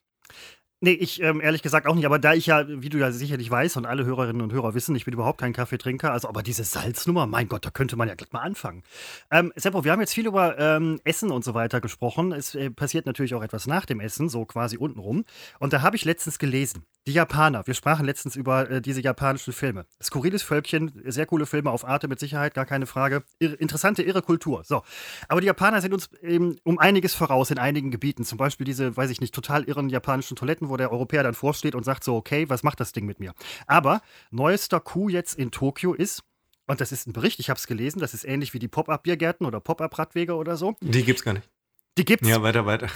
Nee, 0.83 0.93
ich 0.93 1.21
ähm, 1.21 1.41
ehrlich 1.41 1.61
gesagt 1.61 1.85
auch 1.85 1.93
nicht. 1.93 2.07
Aber 2.07 2.17
da 2.17 2.33
ich 2.33 2.47
ja, 2.47 2.65
wie 2.67 2.89
du 2.89 2.97
ja 2.97 3.11
sicherlich 3.11 3.51
weißt 3.51 3.77
und 3.77 3.85
alle 3.85 4.03
Hörerinnen 4.03 4.41
und 4.41 4.51
Hörer 4.51 4.73
wissen, 4.73 4.95
ich 4.95 5.05
bin 5.05 5.13
überhaupt 5.13 5.39
kein 5.39 5.53
Kaffeetrinker. 5.53 6.11
Also, 6.11 6.27
aber 6.27 6.41
diese 6.41 6.63
Salznummer, 6.63 7.27
mein 7.27 7.47
Gott, 7.47 7.63
da 7.63 7.69
könnte 7.69 7.95
man 7.97 8.07
ja 8.07 8.15
gleich 8.15 8.31
mal 8.31 8.39
anfangen. 8.41 8.81
Ähm, 9.29 9.53
Seppo, 9.55 9.83
wir 9.83 9.91
haben 9.91 9.99
jetzt 9.99 10.15
viel 10.15 10.25
über 10.25 10.57
ähm, 10.57 10.99
Essen 11.03 11.29
und 11.29 11.43
so 11.45 11.53
weiter 11.53 11.81
gesprochen. 11.81 12.31
Es 12.31 12.55
äh, 12.55 12.71
passiert 12.71 13.05
natürlich 13.05 13.35
auch 13.35 13.43
etwas 13.43 13.67
nach 13.67 13.85
dem 13.85 13.99
Essen, 13.99 14.27
so 14.27 14.43
quasi 14.45 14.77
untenrum. 14.77 15.23
Und 15.59 15.71
da 15.71 15.83
habe 15.83 15.95
ich 15.97 16.03
letztens 16.03 16.39
gelesen, 16.39 16.83
die 17.07 17.13
Japaner, 17.13 17.65
wir 17.65 17.73
sprachen 17.73 18.05
letztens 18.05 18.35
über 18.35 18.69
äh, 18.69 18.81
diese 18.81 19.01
japanischen 19.01 19.53
Filme. 19.53 19.85
Skurriles 20.01 20.43
Völkchen, 20.43 20.91
sehr 21.05 21.25
coole 21.25 21.47
Filme 21.47 21.71
auf 21.71 21.83
Arte 21.83 22.07
mit 22.07 22.19
Sicherheit, 22.19 22.53
gar 22.53 22.65
keine 22.65 22.85
Frage. 22.85 23.23
Irre, 23.39 23.55
interessante, 23.55 24.03
irre 24.03 24.21
Kultur. 24.21 24.63
So. 24.63 24.83
Aber 25.27 25.41
die 25.41 25.47
Japaner 25.47 25.81
sind 25.81 25.93
uns 25.93 26.09
ähm, 26.21 26.57
um 26.63 26.77
einiges 26.77 27.15
voraus 27.15 27.49
in 27.49 27.57
einigen 27.57 27.89
Gebieten. 27.89 28.23
Zum 28.23 28.37
Beispiel 28.37 28.65
diese, 28.65 28.95
weiß 28.95 29.09
ich 29.09 29.19
nicht, 29.19 29.33
total 29.33 29.63
irren 29.63 29.89
japanischen 29.89 30.35
Toiletten, 30.35 30.69
wo 30.69 30.77
der 30.77 30.91
Europäer 30.91 31.23
dann 31.23 31.33
vorsteht 31.33 31.73
und 31.73 31.83
sagt 31.83 32.03
so, 32.03 32.15
okay, 32.15 32.47
was 32.49 32.61
macht 32.61 32.79
das 32.79 32.91
Ding 32.91 33.05
mit 33.05 33.19
mir? 33.19 33.33
Aber 33.65 34.01
neuester 34.29 34.79
Coup 34.79 35.09
jetzt 35.09 35.39
in 35.39 35.49
Tokio 35.49 35.93
ist, 35.93 36.23
und 36.67 36.81
das 36.81 36.91
ist 36.91 37.07
ein 37.07 37.13
Bericht, 37.13 37.39
ich 37.39 37.49
habe 37.49 37.57
es 37.57 37.65
gelesen, 37.65 37.99
das 37.99 38.13
ist 38.13 38.25
ähnlich 38.25 38.53
wie 38.53 38.59
die 38.59 38.67
Pop-Up-Biergärten 38.67 39.47
oder 39.47 39.59
Pop-Up-Radwege 39.59 40.35
oder 40.35 40.55
so. 40.55 40.75
Die 40.81 41.03
gibt's 41.03 41.23
gar 41.23 41.33
nicht. 41.33 41.49
Die 41.97 42.05
gibt's. 42.05 42.27
Ja, 42.27 42.43
weiter, 42.43 42.65
weiter. 42.65 42.87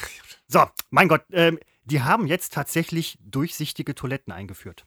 So, 0.47 0.63
mein 0.91 1.07
Gott, 1.07 1.23
ähm, 1.31 1.57
die 1.85 2.01
haben 2.01 2.27
jetzt 2.27 2.53
tatsächlich 2.53 3.17
durchsichtige 3.23 3.95
Toiletten 3.95 4.33
eingeführt. 4.33 4.85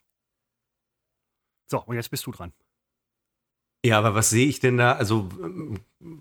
So, 1.70 1.82
und 1.82 1.96
jetzt 1.96 2.10
bist 2.10 2.26
du 2.26 2.32
dran. 2.32 2.52
Ja, 3.84 3.98
aber 3.98 4.14
was 4.14 4.30
sehe 4.30 4.48
ich 4.48 4.58
denn 4.58 4.76
da? 4.76 4.92
Also 4.94 5.28
ähm, 5.40 5.78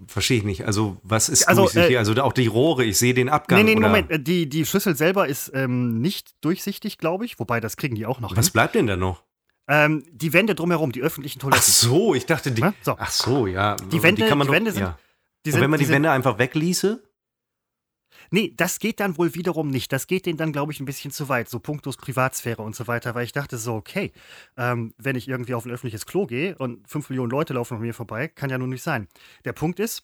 verstehe 0.07 0.37
ich 0.37 0.43
nicht. 0.43 0.65
Also 0.65 0.97
was 1.03 1.27
ist 1.27 1.47
Also, 1.47 1.63
durchsichtig? 1.63 1.95
äh, 1.95 1.97
also 1.97 2.13
auch 2.21 2.33
die 2.33 2.45
Rohre. 2.47 2.85
Ich 2.85 2.97
sehe 2.99 3.13
den 3.15 3.29
Abgang. 3.29 3.57
Nee, 3.63 3.73
nee, 3.73 3.77
oder 3.79 3.87
Moment, 3.87 4.27
die, 4.27 4.47
die 4.47 4.65
Schüssel 4.65 4.95
selber 4.95 5.27
ist 5.27 5.51
ähm, 5.55 5.99
nicht 5.99 6.35
durchsichtig, 6.41 6.97
glaube 6.99 7.25
ich, 7.25 7.39
wobei 7.39 7.59
das 7.59 7.75
kriegen 7.75 7.95
die 7.95 8.05
auch 8.05 8.19
noch 8.19 8.35
Was 8.37 8.47
hin. 8.47 8.53
bleibt 8.53 8.75
denn 8.75 8.85
da 8.87 8.95
noch? 8.95 9.23
Ähm, 9.67 10.03
die 10.11 10.33
Wände 10.33 10.53
drumherum, 10.53 10.91
die 10.91 11.01
öffentlichen 11.01 11.39
Ach 11.39 11.49
Toiletten. 11.49 11.63
so, 11.73 12.13
ich 12.13 12.25
dachte 12.27 12.51
die. 12.51 12.61
Ne? 12.61 12.73
So. 12.83 12.95
Ach 12.99 13.09
so, 13.11 13.47
ja. 13.47 13.75
Die 13.75 14.03
Wände- 14.03 14.27
kann 14.27 14.37
man 14.37 14.45
die 14.45 14.49
doch- 14.49 14.55
Wände 14.55 14.71
sind- 14.71 14.81
Ja. 14.81 14.99
Die 15.45 15.51
Und 15.53 15.61
wenn 15.61 15.69
man 15.69 15.79
die 15.79 15.85
sind- 15.85 15.95
Wände 15.95 16.11
einfach 16.11 16.37
wegließe? 16.37 17.03
Nee, 18.31 18.53
das 18.55 18.79
geht 18.79 18.99
dann 18.99 19.17
wohl 19.17 19.35
wiederum 19.35 19.69
nicht. 19.69 19.91
Das 19.91 20.07
geht 20.07 20.25
denen 20.25 20.37
dann, 20.37 20.51
glaube 20.51 20.71
ich, 20.71 20.79
ein 20.79 20.85
bisschen 20.85 21.11
zu 21.11 21.29
weit, 21.29 21.49
so 21.49 21.59
punktos 21.59 21.97
Privatsphäre 21.97 22.61
und 22.61 22.75
so 22.75 22.87
weiter, 22.87 23.15
weil 23.15 23.23
ich 23.23 23.31
dachte 23.31 23.57
so, 23.57 23.75
okay, 23.75 24.11
ähm, 24.57 24.93
wenn 24.97 25.15
ich 25.15 25.27
irgendwie 25.27 25.53
auf 25.53 25.65
ein 25.65 25.71
öffentliches 25.71 26.05
Klo 26.05 26.25
gehe 26.25 26.57
und 26.57 26.87
fünf 26.89 27.09
Millionen 27.09 27.31
Leute 27.31 27.53
laufen 27.53 27.75
an 27.75 27.81
mir 27.81 27.93
vorbei, 27.93 28.27
kann 28.27 28.49
ja 28.49 28.57
nun 28.57 28.69
nicht 28.69 28.83
sein. 28.83 29.07
Der 29.45 29.53
Punkt 29.53 29.79
ist, 29.79 30.03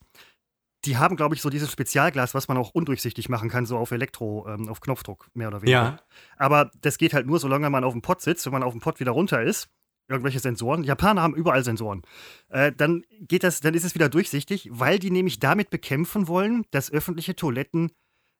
die 0.85 0.97
haben, 0.97 1.15
glaube 1.15 1.35
ich, 1.35 1.41
so 1.41 1.49
dieses 1.49 1.71
Spezialglas, 1.71 2.33
was 2.33 2.47
man 2.47 2.57
auch 2.57 2.71
undurchsichtig 2.71 3.29
machen 3.29 3.49
kann, 3.49 3.65
so 3.65 3.77
auf 3.77 3.91
Elektro, 3.91 4.45
ähm, 4.47 4.67
auf 4.67 4.81
Knopfdruck, 4.81 5.29
mehr 5.33 5.47
oder 5.47 5.61
weniger. 5.61 5.83
Ja. 5.83 5.99
Aber 6.37 6.71
das 6.81 6.97
geht 6.97 7.13
halt 7.13 7.25
nur, 7.25 7.39
solange 7.39 7.69
man 7.69 7.83
auf 7.83 7.93
dem 7.93 8.01
Pott 8.01 8.21
sitzt. 8.21 8.45
Wenn 8.45 8.53
man 8.53 8.63
auf 8.63 8.73
dem 8.73 8.81
Pott 8.81 8.99
wieder 8.99 9.11
runter 9.11 9.41
ist, 9.41 9.69
irgendwelche 10.09 10.39
Sensoren. 10.39 10.83
Japaner 10.83 11.21
haben 11.21 11.35
überall 11.35 11.63
Sensoren. 11.63 12.01
Äh, 12.49 12.71
dann 12.73 13.03
geht 13.21 13.43
das, 13.43 13.61
dann 13.61 13.73
ist 13.73 13.85
es 13.85 13.95
wieder 13.95 14.09
durchsichtig, 14.09 14.69
weil 14.71 14.99
die 14.99 15.11
nämlich 15.11 15.39
damit 15.39 15.69
bekämpfen 15.69 16.27
wollen, 16.27 16.65
dass 16.71 16.91
öffentliche 16.91 17.35
Toiletten 17.35 17.91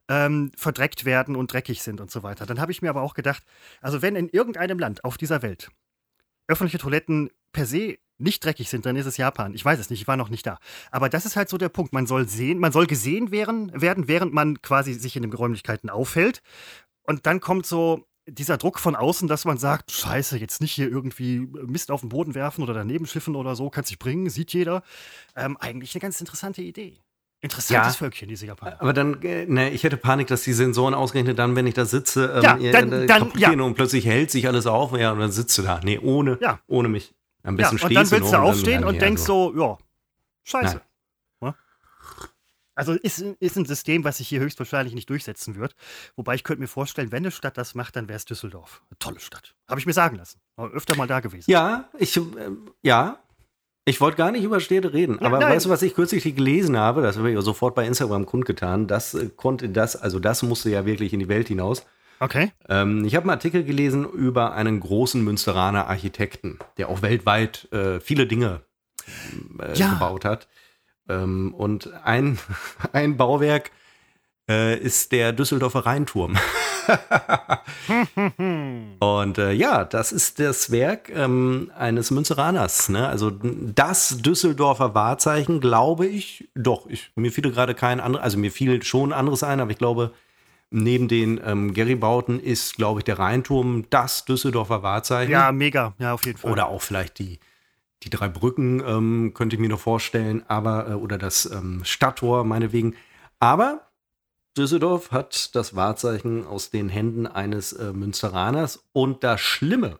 ähm, 0.09 0.51
verdreckt 0.55 1.05
werden 1.05 1.35
und 1.35 1.51
dreckig 1.51 1.81
sind 1.81 2.01
und 2.01 2.11
so 2.11 2.23
weiter. 2.23 2.45
Dann 2.45 2.59
habe 2.59 2.71
ich 2.71 2.81
mir 2.81 2.89
aber 2.89 3.01
auch 3.01 3.13
gedacht, 3.13 3.43
also 3.81 4.01
wenn 4.01 4.15
in 4.15 4.29
irgendeinem 4.29 4.79
Land 4.79 5.03
auf 5.03 5.17
dieser 5.17 5.41
Welt 5.41 5.69
öffentliche 6.47 6.77
Toiletten 6.77 7.29
per 7.51 7.65
se 7.65 7.97
nicht 8.17 8.43
dreckig 8.43 8.69
sind, 8.69 8.85
dann 8.85 8.95
ist 8.95 9.05
es 9.05 9.17
Japan. 9.17 9.53
Ich 9.53 9.65
weiß 9.65 9.79
es 9.79 9.89
nicht, 9.89 10.01
ich 10.01 10.07
war 10.07 10.17
noch 10.17 10.29
nicht 10.29 10.45
da. 10.45 10.59
Aber 10.91 11.09
das 11.09 11.25
ist 11.25 11.35
halt 11.35 11.49
so 11.49 11.57
der 11.57 11.69
Punkt. 11.69 11.93
Man 11.93 12.05
soll 12.05 12.27
sehen, 12.27 12.59
man 12.59 12.71
soll 12.71 12.85
gesehen 12.85 13.31
werden, 13.31 13.71
werden 13.79 14.07
während 14.07 14.33
man 14.33 14.61
quasi 14.61 14.93
sich 14.93 15.15
in 15.15 15.23
den 15.23 15.33
Räumlichkeiten 15.33 15.89
aufhält. 15.89 16.41
Und 17.03 17.25
dann 17.25 17.39
kommt 17.39 17.65
so 17.65 18.07
dieser 18.25 18.57
Druck 18.57 18.79
von 18.79 18.95
außen, 18.95 19.27
dass 19.27 19.45
man 19.45 19.57
sagt, 19.57 19.91
scheiße, 19.91 20.37
jetzt 20.37 20.61
nicht 20.61 20.71
hier 20.71 20.89
irgendwie 20.89 21.39
Mist 21.39 21.91
auf 21.91 22.01
den 22.01 22.09
Boden 22.09 22.35
werfen 22.35 22.63
oder 22.63 22.73
daneben 22.73 23.05
schiffen 23.05 23.35
oder 23.35 23.55
so, 23.55 23.69
kann 23.69 23.83
sich 23.83 23.99
bringen, 23.99 24.29
sieht 24.29 24.53
jeder. 24.53 24.83
Ähm, 25.35 25.57
eigentlich 25.57 25.93
eine 25.93 26.01
ganz 26.01 26.19
interessante 26.21 26.61
Idee. 26.61 27.02
Interessantes 27.43 27.93
Ja. 27.93 27.97
Völkchen, 27.97 28.29
diese 28.29 28.45
Japaner. 28.45 28.81
Aber 28.81 28.93
dann, 28.93 29.21
äh, 29.21 29.45
ne, 29.45 29.69
ich 29.71 29.83
hätte 29.83 29.97
Panik, 29.97 30.27
dass 30.27 30.43
die 30.43 30.53
Sensoren 30.53 30.93
ausgerechnet 30.93 31.37
dann, 31.37 31.55
wenn 31.57 31.67
ich 31.67 31.73
da 31.73 31.83
sitze, 31.85 32.31
ähm, 32.37 32.41
Ja, 32.41 32.57
äh, 32.57 32.71
dann- 32.71 32.91
äh, 32.93 33.05
dann- 33.05 33.31
ja. 33.35 33.51
und 33.51 33.75
plötzlich 33.75 34.05
hält 34.05 34.31
sich 34.31 34.47
alles 34.47 34.65
auf, 34.65 34.97
ja, 34.97 35.11
und 35.11 35.19
dann 35.19 35.31
sitzt 35.31 35.57
du 35.57 35.61
da. 35.61 35.81
Nee, 35.83 35.99
ohne, 35.99 36.37
Ja. 36.41 36.59
ohne 36.67 36.87
mich. 36.87 37.13
Am 37.43 37.57
Ja, 37.59 37.69
besten 37.69 37.85
und 37.85 37.93
dann 37.95 38.11
willst 38.11 38.31
du 38.33 38.37
und 38.37 38.43
aufstehen 38.43 38.83
und 38.85 38.93
ja, 38.95 38.99
denkst 39.01 39.23
so. 39.23 39.53
ja, 39.57 39.77
scheiße. 40.45 40.75
Nein. 41.41 41.53
Ja? 41.53 41.55
Also 42.75 42.93
ist, 42.93 43.19
ist 43.39 43.55
ein 43.57 43.65
System, 43.65 44.03
was 44.03 44.17
sich 44.17 44.27
hier 44.29 44.39
höchstwahrscheinlich 44.39 44.95
nicht 44.95 45.09
durchsetzen 45.09 45.57
wird. 45.57 45.75
Wobei 46.15 46.35
ich 46.35 46.43
könnte 46.43 46.61
mir 46.61 46.67
vorstellen, 46.67 47.11
wenn 47.11 47.23
eine 47.23 47.31
Stadt 47.31 47.57
das 47.57 47.75
macht, 47.75 47.95
dann 47.97 48.07
wäre 48.07 48.15
es 48.17 48.25
Düsseldorf. 48.25 48.81
Eine 48.89 48.97
tolle 48.99 49.19
Stadt. 49.19 49.53
Habe 49.69 49.79
ich 49.79 49.85
mir 49.85 49.93
sagen 49.93 50.15
lassen. 50.15 50.39
Aber 50.55 50.71
öfter 50.71 50.95
mal 50.95 51.05
da 51.07 51.19
gewesen. 51.19 51.51
Ja, 51.51 51.89
ich, 51.99 52.15
äh, 52.17 52.21
ja. 52.81 53.19
Ich 53.85 53.99
wollte 53.99 54.17
gar 54.17 54.31
nicht 54.31 54.43
über 54.43 54.59
Städte 54.61 54.93
reden, 54.93 55.17
Ja, 55.19 55.27
aber 55.27 55.39
nein. 55.39 55.53
weißt 55.53 55.65
du, 55.65 55.69
was 55.69 55.81
ich 55.81 55.93
kürzlich 55.93 56.23
gelesen 56.35 56.77
habe? 56.77 57.01
Das 57.01 57.17
habe 57.17 57.31
ich 57.31 57.39
sofort 57.41 57.75
bei 57.75 57.85
Instagram 57.85 58.25
kundgetan. 58.25 58.87
Das 58.87 59.13
äh, 59.13 59.29
konnte 59.35 59.67
das, 59.69 59.95
also 59.95 60.19
das 60.19 60.41
musste 60.43 60.69
ja 60.69 60.85
wirklich 60.85 61.11
in 61.13 61.19
die 61.19 61.27
Welt 61.27 61.49
hinaus. 61.49 61.85
Okay. 62.19 62.51
Ähm, 62.69 63.03
ich 63.03 63.15
habe 63.15 63.23
einen 63.23 63.31
Artikel 63.31 63.63
gelesen 63.65 64.05
über 64.09 64.53
einen 64.53 64.79
großen 64.79 65.21
Münsteraner 65.21 65.87
Architekten, 65.87 66.59
der 66.77 66.87
auch 66.87 67.01
weltweit 67.01 67.67
äh, 67.73 67.99
viele 67.99 68.25
Dinge 68.25 68.61
äh, 69.59 69.77
Ja. 69.77 69.89
gebaut 69.93 70.23
hat. 70.23 70.47
Ähm, 71.09 71.53
und 71.53 71.91
ein, 72.05 72.39
ein 72.93 73.17
Bauwerk 73.17 73.71
äh, 74.49 74.77
ist 74.77 75.11
der 75.11 75.33
Düsseldorfer 75.33 75.85
Rheinturm. 75.85 76.37
Und 78.99 79.37
äh, 79.37 79.53
ja, 79.53 79.85
das 79.85 80.11
ist 80.11 80.39
das 80.39 80.71
Werk 80.71 81.09
ähm, 81.09 81.71
eines 81.77 82.11
Münsteraners. 82.11 82.89
Ne? 82.89 83.07
Also 83.07 83.31
das 83.31 84.17
Düsseldorfer 84.17 84.93
Wahrzeichen, 84.93 85.61
glaube 85.61 86.07
ich, 86.07 86.49
doch, 86.55 86.87
ich, 86.87 87.11
mir 87.15 87.31
fiel 87.31 87.51
gerade 87.51 87.73
kein 87.73 87.99
anderes, 87.99 88.23
also 88.23 88.37
mir 88.37 88.51
fiel 88.51 88.83
schon 88.83 89.13
anderes 89.13 89.43
ein, 89.43 89.59
aber 89.59 89.71
ich 89.71 89.77
glaube, 89.77 90.13
neben 90.71 91.07
den 91.07 91.39
ähm, 91.45 91.73
Geribauten 91.73 92.39
ist, 92.39 92.75
glaube 92.75 92.99
ich, 92.99 93.03
der 93.05 93.19
Rheinturm 93.19 93.85
das 93.89 94.25
Düsseldorfer 94.25 94.83
Wahrzeichen. 94.83 95.31
Ja, 95.31 95.51
mega. 95.51 95.93
Ja, 95.99 96.13
auf 96.13 96.25
jeden 96.25 96.37
Fall. 96.37 96.51
Oder 96.51 96.67
auch 96.67 96.81
vielleicht 96.81 97.19
die, 97.19 97.39
die 98.03 98.09
drei 98.09 98.27
Brücken, 98.27 98.81
ähm, 98.85 99.33
könnte 99.33 99.55
ich 99.55 99.59
mir 99.59 99.69
noch 99.69 99.79
vorstellen, 99.79 100.43
aber, 100.47 100.89
äh, 100.89 100.93
oder 100.93 101.17
das 101.17 101.45
ähm, 101.45 101.81
Stadttor, 101.85 102.43
meinetwegen. 102.43 102.95
Aber 103.39 103.81
Düsseldorf 104.57 105.11
hat 105.11 105.55
das 105.55 105.75
Wahrzeichen 105.75 106.45
aus 106.45 106.69
den 106.69 106.89
Händen 106.89 107.27
eines 107.27 107.73
äh, 107.73 107.91
Münsteraners. 107.93 108.83
Und 108.93 109.23
das 109.23 109.41
Schlimme, 109.41 109.97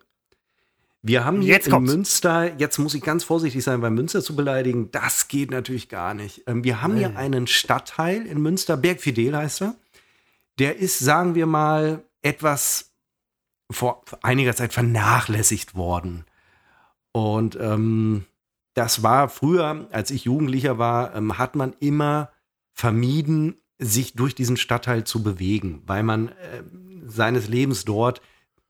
wir 1.01 1.25
haben 1.25 1.41
hier 1.41 1.53
Jetzt 1.53 1.67
in 1.67 1.73
kommt's. 1.73 1.91
Münster, 1.91 2.57
jetzt 2.57 2.77
muss 2.77 2.93
ich 2.93 3.01
ganz 3.03 3.23
vorsichtig 3.23 3.63
sein, 3.63 3.81
bei 3.81 3.89
Münster 3.89 4.21
zu 4.21 4.35
beleidigen, 4.35 4.89
das 4.91 5.27
geht 5.27 5.51
natürlich 5.51 5.89
gar 5.89 6.13
nicht. 6.13 6.43
Ähm, 6.47 6.63
wir 6.63 6.81
haben 6.81 6.95
hier 6.95 7.09
Nee. 7.09 7.15
einen 7.17 7.47
Stadtteil 7.47 8.25
in 8.25 8.41
Münster, 8.41 8.77
Bergfidel 8.77 9.35
heißt 9.35 9.63
er. 9.63 9.75
Der 10.59 10.77
ist, 10.77 10.99
sagen 10.99 11.35
wir 11.35 11.45
mal, 11.47 12.03
etwas 12.21 12.91
vor 13.71 14.03
einiger 14.21 14.55
Zeit 14.55 14.71
vernachlässigt 14.71 15.75
worden. 15.75 16.25
Und 17.11 17.57
ähm, 17.59 18.25
das 18.75 19.03
war 19.03 19.29
früher, 19.29 19.87
als 19.91 20.11
ich 20.11 20.25
Jugendlicher 20.25 20.77
war, 20.77 21.15
ähm, 21.15 21.37
hat 21.37 21.55
man 21.55 21.73
immer 21.79 22.31
vermieden, 22.71 23.55
sich 23.83 24.13
durch 24.13 24.35
diesen 24.35 24.57
Stadtteil 24.57 25.03
zu 25.03 25.23
bewegen, 25.23 25.81
weil 25.85 26.03
man 26.03 26.29
äh, 26.29 26.63
seines 27.05 27.47
Lebens 27.47 27.85
dort, 27.85 28.21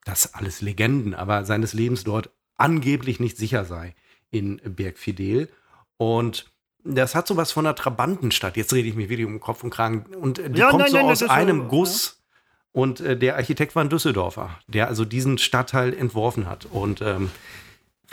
das 0.06 0.34
alles 0.34 0.62
Legenden, 0.62 1.14
aber 1.14 1.46
seines 1.46 1.74
Lebens 1.74 2.04
dort 2.04 2.32
angeblich 2.58 3.20
nicht 3.20 3.38
sicher 3.38 3.66
sei 3.66 3.96
in 4.32 4.60
Bergfidel. 4.66 5.50
Und 5.98 6.52
das 6.84 7.16
hat 7.16 7.28
sowas 7.28 7.52
von 7.52 7.66
einer 7.66 7.76
Trabantenstadt. 7.76 8.58
Jetzt 8.58 8.74
rede 8.74 8.90
ich 8.90 8.96
mich 8.96 9.10
wirklich 9.10 9.28
um 9.28 9.40
Kopf 9.40 9.64
und 9.64 9.70
Kragen. 9.70 10.06
Und 10.16 10.38
die 10.38 10.60
Ja, 10.60 10.70
kommt 10.70 10.82
nein, 10.82 10.92
so 10.92 10.98
nein, 10.98 11.06
aus 11.06 11.22
ist 11.22 11.28
so, 11.28 11.34
einem 11.34 11.62
ja. 11.62 11.68
Guss. 11.68 12.22
Und 12.72 13.00
äh, 13.00 13.16
der 13.16 13.36
Architekt 13.38 13.76
war 13.76 13.84
ein 13.84 13.90
Düsseldorfer, 13.90 14.58
der 14.68 14.88
also 14.88 15.06
diesen 15.06 15.38
Stadtteil 15.38 15.94
entworfen 15.94 16.48
hat. 16.48 16.66
Und 16.66 17.02
ähm, 17.02 17.30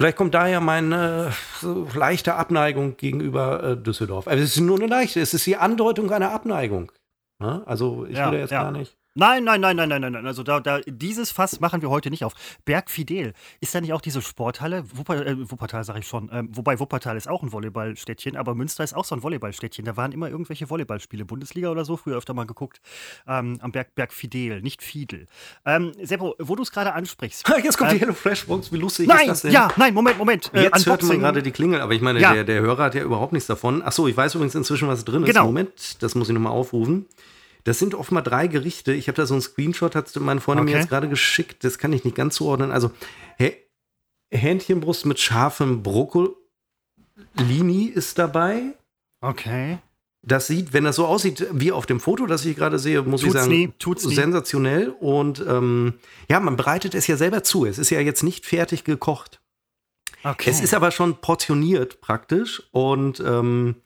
vielleicht 0.01 0.17
kommt 0.17 0.33
daher 0.35 0.61
meine 0.61 1.31
so 1.61 1.87
leichte 1.95 2.35
Abneigung 2.35 2.97
gegenüber 2.97 3.63
äh, 3.63 3.77
Düsseldorf. 3.77 4.27
Also 4.27 4.43
es 4.43 4.57
ist 4.57 4.63
nur 4.63 4.79
eine 4.79 4.87
leichte, 4.87 5.21
es 5.21 5.35
ist 5.35 5.45
die 5.45 5.57
Andeutung 5.59 6.11
einer 6.11 6.33
Abneigung. 6.33 6.91
Ja? 7.39 7.63
Also 7.67 8.07
ich 8.07 8.17
Ja, 8.17 8.33
will 8.33 8.39
jetzt 8.39 8.51
ja. 8.51 8.63
gar 8.63 8.73
nicht. 8.73 8.97
Nein, 9.21 9.45
nein, 9.45 9.61
nein, 9.61 9.77
nein, 9.77 9.87
nein, 9.91 10.01
nein, 10.01 10.13
nein. 10.13 10.27
Also 10.27 10.43
da, 10.43 10.61
da, 10.61 10.81
dieses 10.87 11.31
Fass 11.31 11.61
machen 11.61 11.83
wir 11.83 11.91
heute 11.91 12.09
nicht 12.09 12.25
auf. 12.25 12.33
Berg 12.65 12.91
Fidel, 12.91 13.35
ist 13.61 13.75
da 13.75 13.83
nicht 13.83 13.93
auch 13.93 14.01
diese 14.01 14.23
Sporthalle? 14.23 14.83
Wupper, 14.95 15.27
äh, 15.27 15.51
Wuppertal 15.51 15.85
sage 15.85 15.99
ich 15.99 16.07
schon. 16.07 16.31
Ähm, 16.33 16.49
wobei 16.53 16.81
Wuppertal 16.81 17.19
ist 17.19 17.29
auch 17.29 17.43
ein 17.43 17.53
Volleyballstädtchen, 17.53 18.35
aber 18.35 18.55
Münster 18.55 18.83
ist 18.83 18.95
auch 18.95 19.05
so 19.05 19.15
ein 19.15 19.23
Volleyballstädtchen. 19.23 19.85
Da 19.85 19.99
waren 19.99 20.13
immer 20.13 20.31
irgendwelche 20.31 20.71
Volleyballspiele, 20.71 21.27
Bundesliga 21.27 21.69
oder 21.69 21.85
so, 21.85 21.99
früher 21.99 22.17
öfter 22.17 22.33
mal 22.33 22.47
geguckt. 22.47 22.81
Ähm, 23.29 23.59
am 23.61 23.73
Berg, 23.73 23.95
Berg 23.95 24.15
Fidel, 24.15 24.63
nicht 24.63 24.83
Fidel. 24.83 25.27
Ähm, 25.67 25.93
Seppo, 26.03 26.35
wo 26.39 26.57
du 26.57 26.63
es 26.63 26.73
gerade 26.73 26.95
ansprichst. 26.95 27.47
Jetzt 27.63 27.77
kommt 27.77 27.91
die 27.91 27.97
Ähm, 27.97 28.01
Hello 28.01 28.15
Fresh 28.15 28.47
Box, 28.47 28.73
wie 28.73 28.79
lustig 28.79 29.07
Nein, 29.07 29.21
ist 29.21 29.29
das 29.29 29.43
denn? 29.43 29.53
ja, 29.53 29.69
nein, 29.77 29.93
Moment, 29.93 30.17
Moment. 30.17 30.51
Äh, 30.55 30.63
Jetzt 30.63 30.87
hört 30.87 31.03
man 31.03 31.11
Unboxing. 31.11 31.21
gerade 31.21 31.43
die 31.43 31.51
Klingel, 31.51 31.83
aber 31.83 31.93
ich 31.93 32.01
meine, 32.01 32.21
Ja. 32.21 32.33
der, 32.33 32.45
der 32.45 32.63
Hörer 32.63 32.85
hat 32.85 32.95
ja 32.95 33.03
überhaupt 33.03 33.35
nichts 33.35 33.49
davon. 33.49 33.83
Achso, 33.83 34.07
ich 34.09 34.17
weiß 34.17 34.35
übrigens 34.37 34.55
inzwischen, 34.55 34.89
was 34.89 35.05
drin 35.05 35.25
ist. 35.25 35.29
Genau. 35.29 35.45
Moment, 35.45 36.03
das 36.03 36.15
muss 36.15 36.29
ich 36.29 36.33
nochmal 36.35 36.53
aufrufen. 36.53 37.05
Das 37.65 37.79
sind 37.79 37.95
offenbar 37.95 38.23
drei 38.23 38.47
Gerichte. 38.47 38.93
Ich 38.93 39.09
habe 39.09 39.17
da 39.17 39.27
so 39.27 39.35
einen 39.35 39.43
Screenshot, 39.43 39.95
hat 39.95 40.15
meine 40.17 40.41
Freundin 40.41 40.65
mir 40.65 40.73
Okay. 40.73 40.81
jetzt 40.81 40.89
gerade 40.89 41.09
geschickt. 41.09 41.65
Das 41.65 41.79
kann 41.79 41.93
ich 41.93 42.05
nicht 42.05 42.17
ganz 42.17 42.37
zuordnen. 42.37 42.71
Also 42.71 42.91
Hä- 43.39 43.57
Hähnchenbrust 44.33 45.07
mit 45.07 45.19
scharfem 45.21 45.83
Brokkolini 45.83 46.37
ist 47.87 48.19
dabei. 48.19 48.75
Okay. 49.21 49.79
Das 50.23 50.47
sieht, 50.47 50.73
wenn 50.75 50.85
das 50.85 50.97
so 50.97 51.07
aussieht 51.07 51.47
wie 51.53 51.73
auf 51.73 51.87
dem 51.87 51.99
Foto, 51.99 52.27
das 52.27 52.45
ich 52.45 52.55
gerade 52.57 52.79
sehe, 52.79 53.01
muss 53.03 53.23
ich 53.23 53.29
Tut's 53.29 53.41
sagen, 53.41 53.51
nie, 53.53 53.73
tut's 53.79 54.05
nie. 54.05 54.15
sensationell. 54.15 54.91
Und 55.01 55.43
ähm, 55.49 55.95
ja, 56.29 56.41
man 56.41 56.57
bereitet 56.57 56.95
es 56.95 57.07
ja 57.07 57.17
selber 57.17 57.43
zu. 57.43 57.65
Es 57.65 57.79
ist 57.79 57.89
ja 57.91 58.01
jetzt 58.01 58.23
nicht 58.23 58.45
fertig 58.45 58.85
gekocht. 58.85 59.41
okay. 60.23 60.51
Es 60.51 60.61
ist 60.61 60.75
aber 60.75 60.91
schon 60.91 61.17
portioniert 61.23 62.03
praktisch 62.03 62.63
und 62.73 63.21
ähm, 63.21 63.77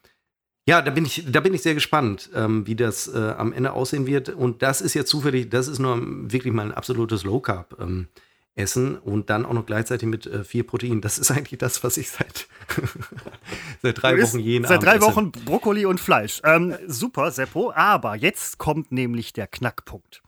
ja, 0.67 0.81
da 0.81 0.91
bin 0.91 1.05
ich, 1.05 1.25
da 1.31 1.41
bin 1.41 1.53
ich 1.53 1.63
sehr 1.63 1.75
gespannt, 1.75 2.31
ähm, 2.35 2.67
wie 2.67 2.75
das 2.75 3.07
äh, 3.09 3.35
am 3.37 3.53
Ende 3.53 3.73
aussehen 3.73 4.07
wird. 4.07 4.31
Und 4.31 4.63
das 4.63 4.81
ist 4.81 4.95
jetzt 4.95 5.11
zufällig, 5.11 5.51
das 5.51 5.69
ist 5.69 5.79
nur 5.79 5.99
wirklich 6.01 6.55
mal 6.55 6.67
ein 6.67 6.73
absolutes 6.73 7.25
Low 7.25 7.41
Carb 7.41 7.77
ähm, 7.81 8.09
Essen 8.57 8.97
und 8.97 9.31
dann 9.31 9.45
auch 9.45 9.53
noch 9.53 9.67
gleichzeitig 9.67 10.09
mit 10.09 10.27
äh, 10.27 10.45
viel 10.45 10.65
Protein. 10.65 11.01
Das 11.01 11.19
ist 11.19 11.31
eigentlich 11.31 11.59
das, 11.59 11.83
was 11.83 11.97
ich 11.97 12.11
seit 12.11 12.47
seit 13.83 14.01
drei 14.01 14.23
Wochen 14.23 14.39
jeden 14.39 14.65
Seit 14.65 14.79
Abend 14.79 14.87
drei 14.87 14.97
esse. 14.97 15.07
Wochen 15.07 15.33
Brokkoli 15.33 15.87
und 15.87 16.01
Fleisch. 16.01 16.41
Ähm, 16.45 16.77
super, 16.87 17.31
Seppo. 17.31 17.73
Aber 17.73 18.15
jetzt 18.15 18.59
kommt 18.59 18.93
nämlich 18.93 19.33
der 19.33 19.49
Knackpunkt. 19.49 20.23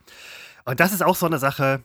Und 0.65 0.79
das 0.79 0.91
ist 0.91 1.03
auch 1.03 1.15
so 1.15 1.25
eine 1.25 1.39
Sache, 1.39 1.83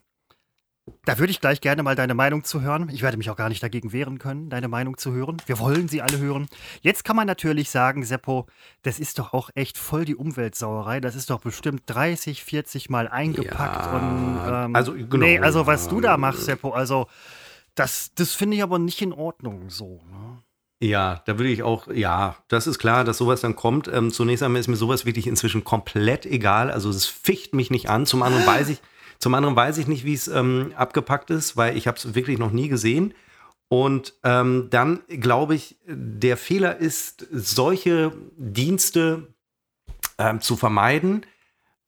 da 1.05 1.19
würde 1.19 1.31
ich 1.31 1.41
gleich 1.41 1.61
gerne 1.61 1.83
mal 1.83 1.95
deine 1.95 2.15
Meinung 2.15 2.43
zu 2.43 2.61
hören. 2.61 2.89
Ich 2.93 3.03
werde 3.03 3.17
mich 3.17 3.31
auch 3.31 3.37
gar 3.37 3.49
nicht 3.49 3.63
dagegen 3.63 3.93
wehren 3.93 4.19
können, 4.19 4.51
deine 4.51 4.69
Meinung 4.69 4.99
zu 4.99 5.13
hören. 5.13 5.37
Wir 5.47 5.59
wollen 5.61 5.89
sie 5.89 6.03
alle 6.03 6.19
hören. 6.19 6.49
Jetzt 6.81 7.05
kann 7.05 7.15
man 7.15 7.27
natürlich 7.27 7.71
sagen, 7.71 8.05
Seppo, 8.05 8.47
das 8.83 8.99
ist 8.99 9.19
doch 9.19 9.33
auch 9.33 9.51
echt 9.55 9.79
voll 9.79 10.05
die 10.05 10.17
Umweltsauerei. 10.17 11.01
Das 11.01 11.15
ist 11.15 11.31
doch 11.31 11.41
bestimmt 11.41 11.83
30, 11.87 12.43
40 12.43 12.91
Mal 12.91 13.09
eingepackt. 13.09 13.87
Ja, 13.87 13.93
und, 13.93 14.67
ähm, 14.67 14.77
also, 14.77 14.93
genau, 14.93 15.19
nee, 15.19 15.39
also 15.39 15.67
was 15.67 15.89
du 15.89 16.01
da 16.01 16.17
machst, 16.17 16.45
Seppo, 16.45 16.71
also 16.71 17.07
das, 17.77 18.13
das 18.15 18.35
finde 18.35 18.57
ich 18.57 18.63
aber 18.63 18.79
nicht 18.79 19.01
in 19.03 19.13
Ordnung 19.13 19.71
so. 19.71 20.03
Ne? 20.11 20.43
Ja, 20.81 21.23
da 21.27 21.39
würde 21.39 21.51
ich 21.51 21.63
auch, 21.63 21.87
ja, 21.93 22.37
das 22.49 22.67
ist 22.67 22.81
klar, 22.81 23.05
dass 23.05 23.19
sowas 23.19 23.41
dann 23.41 23.55
kommt. 23.55 23.87
Ähm, 23.87 24.11
zunächst 24.11 24.43
einmal 24.43 24.59
ist 24.59 24.67
mir 24.67 24.75
sowas 24.75 25.07
wirklich 25.07 25.29
inzwischen 25.29 25.63
komplett 25.63 26.27
egal. 26.27 26.73
Also 26.73 26.91
es 26.91 27.07
ficht 27.07 27.55
mich 27.55 27.71
nicht 27.71 27.89
an. 27.89 28.05
Zum 28.05 28.25
anderen 28.25 28.45
weiß 28.45 28.69
ich, 28.69 28.79
zum 29.23 29.35
anderen 29.35 29.55
weiß 29.55 29.79
ich 29.79 29.87
nicht, 29.87 30.05
wie 30.05 30.15
es 30.15 30.27
ähm, 30.27 30.73
abgepackt 30.75 31.31
ist, 31.31 31.57
weil 31.57 31.77
ich 31.77 31.87
habe 31.87 31.97
es 31.97 32.17
wirklich 32.17 32.41
noch 32.41 32.51
nie 32.51 32.67
gesehen. 32.67 33.15
Und 33.69 34.15
ähm, 34.25 34.67
dann 34.71 34.99
glaube 35.07 35.55
ich, 35.55 35.77
der 35.87 36.37
Fehler 36.37 36.79
ist, 36.79 37.29
solche 37.31 38.13
Dienste 38.37 39.29
ähm, 40.19 40.41
zu 40.41 40.57
vermeiden. 40.57 41.25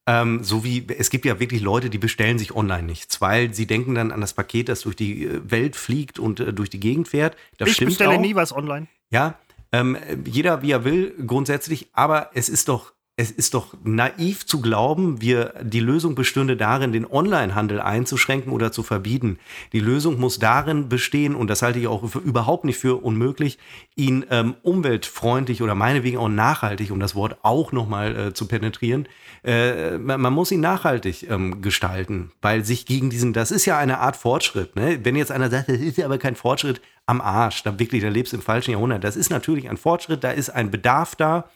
Ähm, 0.06 0.44
so 0.44 0.62
wie 0.62 0.86
es 0.96 1.10
gibt 1.10 1.24
ja 1.24 1.40
wirklich 1.40 1.60
Leute, 1.60 1.90
die 1.90 1.98
bestellen 1.98 2.38
sich 2.38 2.54
online 2.54 2.84
nichts, 2.84 3.20
weil 3.20 3.52
sie 3.52 3.66
denken 3.66 3.96
dann 3.96 4.12
an 4.12 4.20
das 4.20 4.34
Paket, 4.34 4.68
das 4.68 4.82
durch 4.82 4.94
die 4.94 5.24
äh, 5.24 5.50
Welt 5.50 5.74
fliegt 5.74 6.20
und 6.20 6.38
äh, 6.38 6.52
durch 6.52 6.70
die 6.70 6.78
Gegend 6.78 7.08
fährt. 7.08 7.36
Das 7.58 7.68
ich 7.68 7.74
stimmt 7.74 7.90
bestelle 7.90 8.14
auch. 8.14 8.20
nie 8.20 8.36
was 8.36 8.54
online. 8.54 8.86
Ja, 9.10 9.40
ähm, 9.72 9.98
jeder 10.24 10.62
wie 10.62 10.70
er 10.70 10.84
will, 10.84 11.12
grundsätzlich, 11.26 11.88
aber 11.94 12.30
es 12.34 12.48
ist 12.48 12.68
doch, 12.68 12.93
es 13.16 13.30
ist 13.30 13.54
doch 13.54 13.74
naiv 13.84 14.44
zu 14.44 14.60
glauben, 14.60 15.20
wir, 15.20 15.54
die 15.62 15.78
Lösung 15.78 16.16
bestünde 16.16 16.56
darin, 16.56 16.90
den 16.90 17.06
Onlinehandel 17.08 17.80
einzuschränken 17.80 18.52
oder 18.52 18.72
zu 18.72 18.82
verbieten. 18.82 19.38
Die 19.72 19.78
Lösung 19.78 20.18
muss 20.18 20.40
darin 20.40 20.88
bestehen, 20.88 21.36
und 21.36 21.48
das 21.48 21.62
halte 21.62 21.78
ich 21.78 21.86
auch 21.86 22.08
für, 22.08 22.18
überhaupt 22.18 22.64
nicht 22.64 22.78
für 22.78 23.04
unmöglich, 23.04 23.58
ihn 23.94 24.24
ähm, 24.30 24.56
umweltfreundlich 24.62 25.62
oder 25.62 25.76
meinetwegen 25.76 26.18
auch 26.18 26.28
nachhaltig, 26.28 26.90
um 26.90 26.98
das 26.98 27.14
Wort 27.14 27.38
auch 27.42 27.70
nochmal 27.70 28.16
äh, 28.16 28.34
zu 28.34 28.48
penetrieren, 28.48 29.06
äh, 29.44 29.96
man, 29.96 30.20
man 30.20 30.32
muss 30.32 30.50
ihn 30.50 30.60
nachhaltig 30.60 31.30
ähm, 31.30 31.62
gestalten, 31.62 32.32
weil 32.42 32.64
sich 32.64 32.84
gegen 32.84 33.10
diesen, 33.10 33.32
das 33.32 33.52
ist 33.52 33.64
ja 33.64 33.78
eine 33.78 33.98
Art 34.00 34.16
Fortschritt. 34.16 34.74
Ne? 34.74 34.98
Wenn 35.04 35.14
jetzt 35.14 35.30
einer 35.30 35.50
sagt, 35.50 35.68
das 35.68 35.78
ist 35.78 35.98
ja 35.98 36.06
aber 36.06 36.18
kein 36.18 36.34
Fortschritt, 36.34 36.80
am 37.06 37.20
Arsch, 37.20 37.62
da 37.62 37.78
wirklich, 37.78 38.02
da 38.02 38.08
lebst 38.08 38.32
du 38.32 38.38
im 38.38 38.42
falschen 38.42 38.70
Jahrhundert. 38.70 39.04
Das 39.04 39.16
ist 39.16 39.30
natürlich 39.30 39.68
ein 39.68 39.76
Fortschritt, 39.76 40.24
da 40.24 40.30
ist 40.30 40.50
ein 40.50 40.70
Bedarf 40.70 41.14
da. 41.16 41.50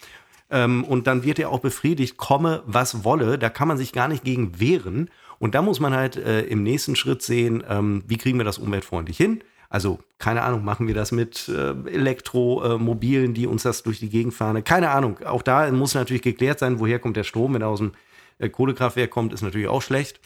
Ähm, 0.51 0.83
und 0.83 1.07
dann 1.07 1.23
wird 1.23 1.39
er 1.39 1.49
auch 1.49 1.59
befriedigt, 1.59 2.17
komme, 2.17 2.63
was 2.65 3.03
wolle. 3.03 3.37
Da 3.37 3.49
kann 3.49 3.67
man 3.67 3.77
sich 3.77 3.93
gar 3.93 4.07
nicht 4.07 4.23
gegen 4.23 4.59
wehren. 4.59 5.09
Und 5.37 5.55
da 5.55 5.61
muss 5.61 5.79
man 5.79 5.93
halt 5.93 6.17
äh, 6.17 6.41
im 6.41 6.63
nächsten 6.63 6.95
Schritt 6.95 7.21
sehen, 7.21 7.63
ähm, 7.67 8.03
wie 8.07 8.17
kriegen 8.17 8.37
wir 8.37 8.45
das 8.45 8.57
umweltfreundlich 8.57 9.17
hin. 9.17 9.41
Also, 9.69 9.99
keine 10.17 10.41
Ahnung, 10.41 10.65
machen 10.65 10.87
wir 10.87 10.95
das 10.95 11.11
mit 11.11 11.47
äh, 11.47 11.71
Elektromobilen, 11.89 13.35
die 13.35 13.45
uns 13.45 13.63
das 13.63 13.83
durch 13.83 13.99
die 13.99 14.09
Gegend 14.09 14.33
fahren. 14.33 14.63
Keine 14.63 14.89
Ahnung. 14.89 15.19
Auch 15.23 15.43
da 15.43 15.71
muss 15.71 15.93
natürlich 15.93 16.23
geklärt 16.23 16.59
sein, 16.59 16.79
woher 16.79 16.97
kommt 16.97 17.17
der 17.17 17.23
Strom. 17.23 17.53
Wenn 17.53 17.61
er 17.61 17.67
aus 17.67 17.79
dem 17.79 17.91
äh, 18.39 18.49
Kohlekraftwerk 18.49 19.11
kommt, 19.11 19.31
ist 19.31 19.43
natürlich 19.43 19.67
auch 19.67 19.83
schlecht. 19.83 20.19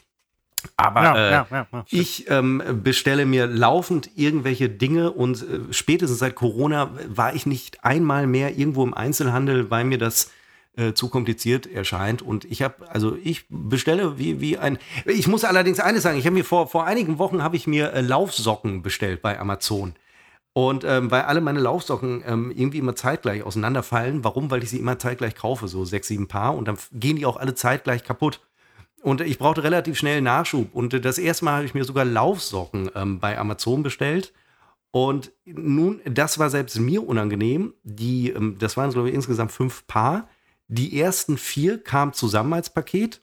Aber 0.77 1.03
Ja, 1.03 1.15
äh, 1.15 1.31
ja, 1.31 1.47
ja, 1.51 1.85
ich 1.89 2.29
ähm, 2.29 2.61
bestelle 2.83 3.25
mir 3.25 3.47
laufend 3.47 4.09
irgendwelche 4.15 4.69
Dinge 4.69 5.11
und 5.11 5.41
äh, 5.41 5.59
spätestens 5.71 6.19
seit 6.19 6.35
Corona 6.35 6.91
war 7.07 7.35
ich 7.35 7.45
nicht 7.45 7.83
einmal 7.83 8.27
mehr 8.27 8.57
irgendwo 8.57 8.83
im 8.83 8.93
Einzelhandel, 8.93 9.69
weil 9.71 9.85
mir 9.85 9.97
das 9.97 10.31
äh, 10.75 10.93
zu 10.93 11.09
kompliziert 11.09 11.67
erscheint. 11.67 12.21
Und 12.21 12.45
ich 12.45 12.61
habe, 12.61 12.89
also 12.89 13.15
ich 13.23 13.45
bestelle 13.49 14.17
wie, 14.17 14.41
wie 14.41 14.57
ein. 14.57 14.79
Ich 15.05 15.27
muss 15.27 15.43
allerdings 15.43 15.79
eines 15.79 16.03
sagen, 16.03 16.17
ich 16.17 16.25
habe 16.25 16.35
mir 16.35 16.45
vor, 16.45 16.67
vor 16.67 16.85
einigen 16.85 17.19
Wochen 17.19 17.43
habe 17.43 17.55
ich 17.55 17.67
mir 17.67 17.93
äh, 17.93 18.01
Laufsocken 18.01 18.81
bestellt 18.81 19.21
bei 19.21 19.39
Amazon. 19.39 19.93
Und 20.53 20.83
ähm, 20.83 21.09
weil 21.09 21.23
alle 21.23 21.41
meine 21.41 21.59
Laufsocken 21.59 22.23
ähm, 22.25 22.51
irgendwie 22.51 22.77
immer 22.77 22.95
zeitgleich 22.95 23.43
auseinanderfallen. 23.43 24.23
Warum? 24.23 24.51
Weil 24.51 24.63
ich 24.63 24.69
sie 24.69 24.77
immer 24.77 24.99
zeitgleich 24.99 25.35
kaufe, 25.35 25.67
so 25.67 25.83
sechs, 25.83 26.07
sieben 26.07 26.27
Paar. 26.27 26.55
Und 26.55 26.67
dann 26.67 26.77
gehen 26.91 27.17
die 27.17 27.25
auch 27.25 27.37
alle 27.37 27.55
zeitgleich 27.55 28.03
kaputt. 28.03 28.39
Und 29.03 29.19
ich 29.19 29.37
brauchte 29.37 29.63
relativ 29.63 29.97
schnell 29.97 30.21
Nachschub. 30.21 30.73
Und 30.73 31.05
das 31.05 31.17
erste 31.17 31.43
Mal 31.43 31.57
habe 31.57 31.65
ich 31.65 31.73
mir 31.73 31.83
sogar 31.83 32.05
Laufsocken 32.05 32.89
ähm, 32.95 33.19
bei 33.19 33.37
Amazon 33.37 33.83
bestellt. 33.83 34.33
Und 34.91 35.33
nun, 35.43 35.99
das 36.05 36.39
war 36.39 36.49
selbst 36.49 36.79
mir 36.79 37.05
unangenehm. 37.05 37.73
Die, 37.83 38.29
ähm, 38.29 38.57
das 38.59 38.77
waren, 38.77 38.91
glaube 38.91 39.09
ich, 39.09 39.15
insgesamt 39.15 39.51
fünf 39.51 39.85
Paar. 39.87 40.29
Die 40.69 40.97
ersten 40.97 41.37
vier 41.37 41.83
kamen 41.83 42.13
zusammen 42.13 42.53
als 42.53 42.69
Paket. 42.73 43.21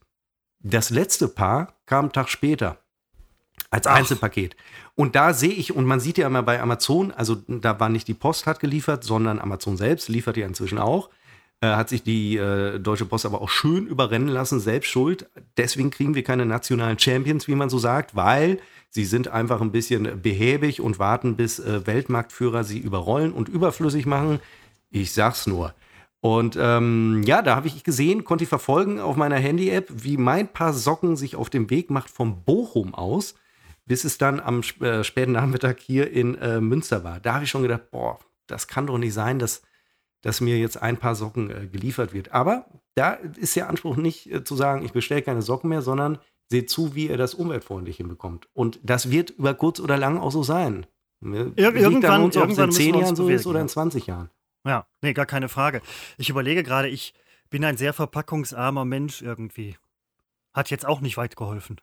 Das 0.58 0.90
letzte 0.90 1.28
Paar 1.28 1.80
kam 1.86 2.06
einen 2.06 2.12
Tag 2.12 2.28
später 2.28 2.78
als 3.70 3.86
Ach. 3.86 3.94
Einzelpaket. 3.94 4.56
Und 4.96 5.16
da 5.16 5.32
sehe 5.32 5.52
ich, 5.52 5.74
und 5.74 5.86
man 5.86 6.00
sieht 6.00 6.18
ja 6.18 6.26
immer 6.26 6.42
bei 6.42 6.60
Amazon, 6.60 7.10
also 7.10 7.36
da 7.46 7.80
war 7.80 7.88
nicht 7.88 8.06
die 8.06 8.14
Post 8.14 8.46
hat 8.46 8.60
geliefert, 8.60 9.02
sondern 9.02 9.38
Amazon 9.38 9.78
selbst 9.78 10.10
liefert 10.10 10.36
ja 10.36 10.46
inzwischen 10.46 10.78
auch. 10.78 11.08
Äh, 11.62 11.74
hat 11.74 11.90
sich 11.90 12.02
die 12.02 12.38
äh, 12.38 12.78
Deutsche 12.78 13.04
Post 13.04 13.26
aber 13.26 13.42
auch 13.42 13.50
schön 13.50 13.86
überrennen 13.86 14.28
lassen, 14.28 14.60
selbst 14.60 14.88
schuld. 14.88 15.28
Deswegen 15.58 15.90
kriegen 15.90 16.14
wir 16.14 16.22
keine 16.22 16.46
nationalen 16.46 16.98
Champions, 16.98 17.48
wie 17.48 17.54
man 17.54 17.68
so 17.68 17.78
sagt, 17.78 18.16
weil 18.16 18.60
sie 18.88 19.04
sind 19.04 19.28
einfach 19.28 19.60
ein 19.60 19.70
bisschen 19.70 20.22
behäbig 20.22 20.80
und 20.80 20.98
warten, 20.98 21.36
bis 21.36 21.58
äh, 21.58 21.86
Weltmarktführer 21.86 22.64
sie 22.64 22.78
überrollen 22.78 23.32
und 23.32 23.50
überflüssig 23.50 24.06
machen. 24.06 24.40
Ich 24.90 25.12
sag's 25.12 25.46
nur. 25.46 25.74
Und 26.22 26.56
ähm, 26.58 27.22
ja, 27.24 27.42
da 27.42 27.56
habe 27.56 27.66
ich 27.66 27.84
gesehen, 27.84 28.24
konnte 28.24 28.44
ich 28.44 28.48
verfolgen 28.48 28.98
auf 28.98 29.16
meiner 29.16 29.36
Handy-App, 29.36 29.88
wie 29.90 30.16
mein 30.16 30.48
Paar 30.48 30.72
Socken 30.72 31.16
sich 31.16 31.36
auf 31.36 31.50
dem 31.50 31.68
Weg 31.68 31.90
macht 31.90 32.10
vom 32.10 32.42
Bochum 32.42 32.94
aus, 32.94 33.34
bis 33.84 34.04
es 34.04 34.16
dann 34.16 34.40
am 34.40 34.62
äh, 34.80 35.04
späten 35.04 35.32
Nachmittag 35.32 35.78
hier 35.80 36.10
in 36.10 36.36
äh, 36.36 36.60
Münster 36.60 37.04
war. 37.04 37.20
Da 37.20 37.34
habe 37.34 37.44
ich 37.44 37.50
schon 37.50 37.62
gedacht, 37.62 37.90
boah, 37.90 38.18
das 38.46 38.66
kann 38.66 38.86
doch 38.86 38.98
nicht 38.98 39.14
sein, 39.14 39.38
dass, 39.38 39.62
dass 40.22 40.40
mir 40.40 40.58
jetzt 40.58 40.80
ein 40.80 40.96
Paar 40.96 41.14
Socken 41.14 41.50
äh, 41.50 41.66
geliefert 41.66 42.12
wird. 42.12 42.32
Aber 42.32 42.66
da 42.94 43.12
ist 43.14 43.56
der 43.56 43.68
Anspruch 43.68 43.96
nicht 43.96 44.30
äh, 44.30 44.44
zu 44.44 44.56
sagen, 44.56 44.84
ich 44.84 44.92
bestelle 44.92 45.22
keine 45.22 45.42
Socken 45.42 45.70
mehr, 45.70 45.82
sondern 45.82 46.18
seht 46.48 46.68
zu, 46.68 46.94
wie 46.94 47.08
ihr 47.08 47.16
das 47.16 47.34
umweltfreundlich 47.34 47.96
hinbekommt. 47.98 48.48
Und 48.52 48.80
das 48.82 49.10
wird 49.10 49.30
über 49.30 49.54
kurz 49.54 49.78
oder 49.80 49.96
lang 49.96 50.18
auch 50.18 50.32
so 50.32 50.42
sein. 50.42 50.86
Ne? 51.20 51.52
Ir- 51.56 51.74
irgendwann- 51.76 52.22
uns, 52.24 52.36
irgendwann 52.36 52.64
in 52.64 52.68
müssen 52.70 52.78
zehn 52.80 52.92
wir 52.94 52.98
uns 52.98 53.04
Jahren 53.08 53.16
so 53.16 53.28
ist 53.28 53.46
oder 53.46 53.60
in 53.60 53.68
20 53.68 54.06
Jahren. 54.06 54.30
Ja, 54.66 54.86
nee, 55.00 55.12
gar 55.12 55.26
keine 55.26 55.48
Frage. 55.48 55.80
Ich 56.18 56.28
überlege 56.28 56.62
gerade, 56.62 56.88
ich 56.88 57.14
bin 57.50 57.64
ein 57.64 57.76
sehr 57.76 57.92
verpackungsarmer 57.92 58.84
Mensch 58.84 59.22
irgendwie. 59.22 59.76
Hat 60.52 60.70
jetzt 60.70 60.84
auch 60.86 61.00
nicht 61.00 61.16
weit 61.16 61.36
geholfen. 61.36 61.76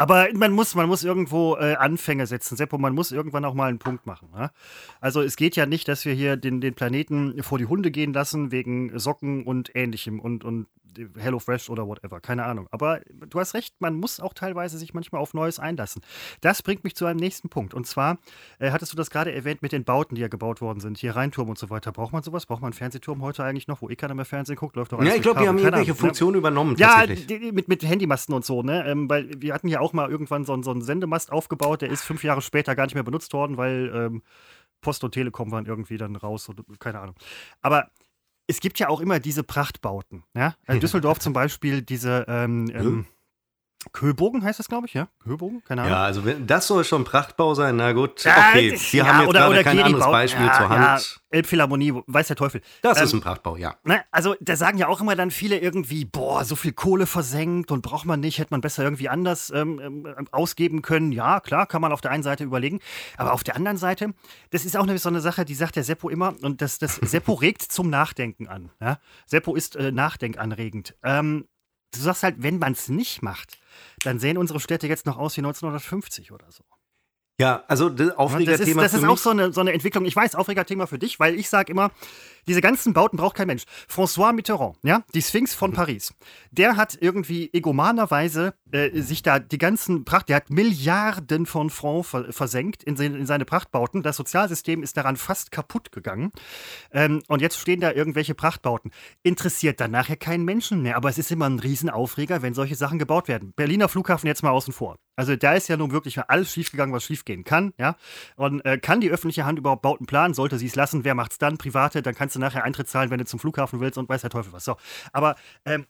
Aber 0.00 0.28
man 0.32 0.50
muss, 0.52 0.74
man 0.74 0.88
muss 0.88 1.04
irgendwo 1.04 1.56
äh, 1.56 1.74
Anfänge 1.74 2.26
setzen, 2.26 2.56
Seppo, 2.56 2.78
man 2.78 2.94
muss 2.94 3.12
irgendwann 3.12 3.44
auch 3.44 3.52
mal 3.52 3.68
einen 3.68 3.78
Punkt 3.78 4.06
machen. 4.06 4.30
Ne? 4.34 4.50
Also 4.98 5.20
es 5.20 5.36
geht 5.36 5.56
ja 5.56 5.66
nicht, 5.66 5.88
dass 5.88 6.06
wir 6.06 6.14
hier 6.14 6.38
den, 6.38 6.62
den 6.62 6.72
Planeten 6.72 7.42
vor 7.42 7.58
die 7.58 7.66
Hunde 7.66 7.90
gehen 7.90 8.14
lassen 8.14 8.50
wegen 8.50 8.98
Socken 8.98 9.44
und 9.44 9.76
ähnlichem 9.76 10.18
und, 10.18 10.42
und 10.42 10.68
Hello 11.18 11.38
Fresh 11.38 11.70
oder 11.70 11.86
whatever, 11.86 12.20
keine 12.20 12.44
Ahnung. 12.44 12.66
Aber 12.70 13.00
du 13.10 13.38
hast 13.38 13.54
recht, 13.54 13.74
man 13.80 13.94
muss 13.94 14.20
auch 14.20 14.34
teilweise 14.34 14.78
sich 14.78 14.94
manchmal 14.94 15.20
auf 15.20 15.34
Neues 15.34 15.58
einlassen. 15.58 16.02
Das 16.40 16.62
bringt 16.62 16.84
mich 16.84 16.96
zu 16.96 17.06
einem 17.06 17.18
nächsten 17.18 17.48
Punkt. 17.48 17.74
Und 17.74 17.86
zwar 17.86 18.18
äh, 18.58 18.70
hattest 18.70 18.92
du 18.92 18.96
das 18.96 19.10
gerade 19.10 19.32
erwähnt 19.32 19.62
mit 19.62 19.72
den 19.72 19.84
Bauten, 19.84 20.14
die 20.14 20.20
ja 20.20 20.28
gebaut 20.28 20.60
worden 20.60 20.80
sind, 20.80 20.98
hier 20.98 21.16
Rheinturm 21.16 21.48
und 21.48 21.58
so 21.58 21.70
weiter. 21.70 21.92
Braucht 21.92 22.12
man 22.12 22.22
sowas? 22.22 22.46
Braucht 22.46 22.60
man 22.60 22.68
einen 22.68 22.78
Fernsehturm 22.78 23.22
heute 23.22 23.44
eigentlich 23.44 23.68
noch, 23.68 23.82
wo 23.82 23.88
eh 23.88 23.96
keiner 23.96 24.14
mehr 24.14 24.24
Fernsehen 24.24 24.56
guckt? 24.56 24.76
Läuft 24.76 24.92
doch 24.92 24.98
alles 24.98 25.10
Ja, 25.10 25.16
ich 25.16 25.22
glaube, 25.22 25.40
die 25.40 25.48
haben 25.48 25.58
irgendwelche 25.58 25.92
ne? 25.92 25.96
Funktionen 25.96 26.36
übernommen. 26.36 26.76
Ja, 26.76 27.04
mit, 27.06 27.68
mit 27.68 27.82
Handymasten 27.82 28.34
und 28.34 28.44
so, 28.44 28.62
ne? 28.62 28.84
Ähm, 28.86 29.08
weil 29.08 29.30
wir 29.40 29.54
hatten 29.54 29.68
ja 29.68 29.80
auch 29.80 29.89
mal 29.92 30.10
irgendwann 30.10 30.44
so, 30.44 30.60
so 30.62 30.70
einen 30.70 30.82
Sendemast 30.82 31.32
aufgebaut, 31.32 31.82
der 31.82 31.90
ist 31.90 32.02
fünf 32.02 32.24
Jahre 32.24 32.42
später 32.42 32.74
gar 32.74 32.84
nicht 32.84 32.94
mehr 32.94 33.02
benutzt 33.02 33.32
worden, 33.32 33.56
weil 33.56 33.92
ähm, 33.94 34.22
Post 34.80 35.04
und 35.04 35.12
Telekom 35.12 35.50
waren 35.50 35.66
irgendwie 35.66 35.96
dann 35.96 36.16
raus, 36.16 36.48
oder, 36.48 36.62
keine 36.78 37.00
Ahnung. 37.00 37.16
Aber 37.60 37.90
es 38.46 38.60
gibt 38.60 38.78
ja 38.78 38.88
auch 38.88 39.00
immer 39.00 39.20
diese 39.20 39.44
Prachtbauten. 39.44 40.24
Ja? 40.34 40.54
In 40.66 40.76
äh, 40.76 40.78
Düsseldorf 40.80 41.20
zum 41.20 41.32
Beispiel 41.32 41.82
diese 41.82 42.24
ähm, 42.28 42.70
ähm, 42.74 43.06
Köbogen 43.92 44.44
heißt 44.44 44.58
das, 44.58 44.68
glaube 44.68 44.86
ich, 44.86 44.94
ja? 44.94 45.08
Köbogen? 45.22 45.64
Keine 45.64 45.82
Ahnung. 45.82 45.94
Ja, 45.94 46.04
also 46.04 46.24
wenn, 46.26 46.46
das 46.46 46.66
soll 46.66 46.84
schon 46.84 47.04
Prachtbau 47.04 47.54
sein, 47.54 47.76
na 47.76 47.92
gut. 47.92 48.26
Okay, 48.26 48.76
Sie 48.76 48.98
ja, 48.98 49.06
haben 49.06 49.20
jetzt 49.20 49.28
oder, 49.30 49.48
oder 49.48 49.64
kein 49.64 49.78
anderes 49.80 50.04
Beispiel 50.04 50.44
ja, 50.44 50.52
zur 50.52 50.68
Hand. 50.68 50.82
Ja, 50.82 51.20
Elbphilharmonie, 51.30 51.94
weiß 52.06 52.26
der 52.26 52.36
Teufel. 52.36 52.60
Das 52.82 52.98
ähm, 52.98 53.04
ist 53.04 53.12
ein 53.14 53.20
Prachtbau, 53.22 53.56
ja. 53.56 53.76
Ne, 53.84 54.02
also 54.10 54.34
da 54.40 54.56
sagen 54.56 54.76
ja 54.76 54.88
auch 54.88 55.00
immer 55.00 55.16
dann 55.16 55.30
viele 55.30 55.58
irgendwie, 55.58 56.04
boah, 56.04 56.44
so 56.44 56.56
viel 56.56 56.72
Kohle 56.72 57.06
versenkt 57.06 57.70
und 57.70 57.80
braucht 57.80 58.04
man 58.04 58.20
nicht, 58.20 58.38
hätte 58.38 58.52
man 58.52 58.60
besser 58.60 58.84
irgendwie 58.84 59.08
anders 59.08 59.50
ähm, 59.50 59.80
ähm, 59.82 60.28
ausgeben 60.30 60.82
können. 60.82 61.10
Ja, 61.10 61.40
klar, 61.40 61.66
kann 61.66 61.80
man 61.80 61.92
auf 61.92 62.02
der 62.02 62.10
einen 62.10 62.22
Seite 62.22 62.44
überlegen. 62.44 62.80
Aber 63.16 63.32
auf 63.32 63.44
der 63.44 63.56
anderen 63.56 63.78
Seite, 63.78 64.12
das 64.50 64.66
ist 64.66 64.76
auch 64.76 64.82
eine, 64.82 64.98
so 64.98 65.08
eine 65.08 65.22
Sache, 65.22 65.46
die 65.46 65.54
sagt 65.54 65.76
der 65.76 65.84
Seppo 65.84 66.10
immer, 66.10 66.34
und 66.42 66.60
das, 66.60 66.78
das 66.78 66.96
Seppo 67.02 67.32
regt 67.32 67.62
zum 67.62 67.88
Nachdenken 67.88 68.46
an. 68.46 68.70
Ja? 68.78 68.98
Seppo 69.24 69.54
ist 69.54 69.76
äh, 69.76 69.90
nachdenkanregend. 69.90 70.96
Ähm, 71.02 71.46
du 71.92 72.00
sagst 72.00 72.22
halt, 72.22 72.36
wenn 72.38 72.58
man 72.58 72.72
es 72.72 72.88
nicht 72.88 73.22
macht, 73.22 73.58
dann 74.02 74.18
sehen 74.18 74.38
unsere 74.38 74.60
Städte 74.60 74.86
jetzt 74.86 75.06
noch 75.06 75.18
aus 75.18 75.36
wie 75.36 75.40
1950 75.40 76.32
oder 76.32 76.50
so. 76.50 76.64
Ja, 77.40 77.64
also 77.68 77.88
das 77.88 78.10
Aufregerthema. 78.18 78.82
Das 78.82 78.92
ist, 78.92 78.94
das 78.94 79.02
ist 79.02 79.08
auch 79.08 79.16
so 79.16 79.30
eine, 79.30 79.50
so 79.50 79.62
eine 79.62 79.72
Entwicklung. 79.72 80.04
Ich 80.04 80.14
weiß, 80.14 80.34
Aufregerthema 80.34 80.86
für 80.86 80.98
dich, 80.98 81.18
weil 81.18 81.38
ich 81.38 81.48
sage 81.48 81.72
immer, 81.72 81.90
diese 82.46 82.60
ganzen 82.60 82.92
Bauten 82.92 83.16
braucht 83.16 83.36
kein 83.36 83.46
Mensch. 83.46 83.64
François 83.88 84.32
Mitterrand, 84.32 84.76
ja, 84.82 85.02
die 85.14 85.22
Sphinx 85.22 85.54
von 85.54 85.72
Paris, 85.72 86.14
der 86.50 86.76
hat 86.76 86.96
irgendwie 87.00 87.50
egomanerweise 87.52 88.54
äh, 88.72 89.00
sich 89.00 89.22
da 89.22 89.38
die 89.38 89.58
ganzen 89.58 90.04
Pracht, 90.04 90.28
der 90.28 90.36
hat 90.36 90.50
Milliarden 90.50 91.46
von 91.46 91.70
Francs 91.70 92.16
versenkt 92.30 92.82
in, 92.82 92.96
in, 92.96 93.26
seine 93.26 93.44
Prachtbauten. 93.44 94.02
Das 94.02 94.16
Sozialsystem 94.16 94.82
ist 94.82 94.96
daran 94.96 95.16
fast 95.16 95.50
kaputt 95.50 95.92
gegangen. 95.92 96.32
Ähm, 96.92 97.22
und 97.28 97.42
jetzt 97.42 97.58
stehen 97.58 97.80
da 97.80 97.92
irgendwelche 97.92 98.34
Prachtbauten. 98.34 98.90
Interessiert 99.22 99.80
dann 99.80 99.90
nachher 99.90 100.16
keinen 100.16 100.44
Menschen 100.44 100.82
mehr. 100.82 100.96
Aber 100.96 101.08
es 101.08 101.18
ist 101.18 101.30
immer 101.30 101.48
ein 101.48 101.58
Riesenaufreger, 101.58 102.42
wenn 102.42 102.54
solche 102.54 102.76
Sachen 102.76 102.98
gebaut 102.98 103.28
werden. 103.28 103.52
Berliner 103.54 103.88
Flughafen 103.88 104.26
jetzt 104.26 104.42
mal 104.42 104.50
außen 104.50 104.72
vor. 104.72 104.96
Also 105.16 105.36
da 105.36 105.52
ist 105.52 105.68
ja 105.68 105.76
nun 105.76 105.90
wirklich 105.90 106.18
alles 106.28 106.52
schiefgegangen, 106.52 106.94
was 106.94 107.04
schiefgehen 107.04 107.44
kann. 107.44 107.74
Ja? 107.78 107.96
Und 108.36 108.64
äh, 108.64 108.78
kann 108.78 109.00
die 109.00 109.10
öffentliche 109.10 109.44
Hand 109.44 109.58
überhaupt 109.58 109.82
Bauten 109.82 110.06
planen? 110.06 110.32
Sollte 110.32 110.58
sie 110.58 110.66
es 110.66 110.76
lassen? 110.76 111.04
Wer 111.04 111.14
macht 111.14 111.32
es 111.32 111.38
dann? 111.38 111.58
Private? 111.58 112.00
Dann 112.02 112.14
kannst 112.30 112.36
du 112.36 112.40
nachher 112.40 112.64
Eintritt 112.64 112.88
zahlen, 112.88 113.10
wenn 113.10 113.18
du 113.18 113.24
zum 113.24 113.40
Flughafen 113.40 113.80
willst 113.80 113.98
und 113.98 114.08
weiß 114.08 114.20
der 114.20 114.30
Teufel 114.30 114.52
was. 114.52 114.64
So. 114.64 114.76
Aber 115.12 115.34
ähm, 115.64 115.86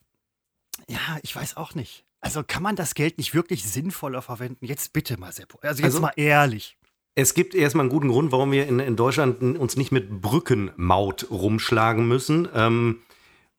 ja, 0.88 1.18
ich 1.22 1.36
weiß 1.36 1.58
auch 1.58 1.74
nicht. 1.74 2.06
Also 2.20 2.42
kann 2.46 2.62
man 2.62 2.76
das 2.76 2.94
Geld 2.94 3.18
nicht 3.18 3.34
wirklich 3.34 3.64
sinnvoller 3.64 4.22
verwenden? 4.22 4.64
Jetzt 4.64 4.94
bitte 4.94 5.18
mal, 5.18 5.32
Seppo. 5.32 5.58
Also 5.60 5.82
jetzt 5.82 5.96
also, 5.96 6.00
mal 6.00 6.12
ehrlich. 6.16 6.78
Es 7.14 7.34
gibt 7.34 7.54
erstmal 7.54 7.84
einen 7.84 7.90
guten 7.90 8.08
Grund, 8.08 8.32
warum 8.32 8.52
wir 8.52 8.66
in, 8.66 8.78
in 8.78 8.96
Deutschland 8.96 9.42
uns 9.42 9.76
nicht 9.76 9.92
mit 9.92 10.22
Brückenmaut 10.22 11.26
rumschlagen 11.30 12.08
müssen. 12.08 12.48
Ähm, 12.54 13.00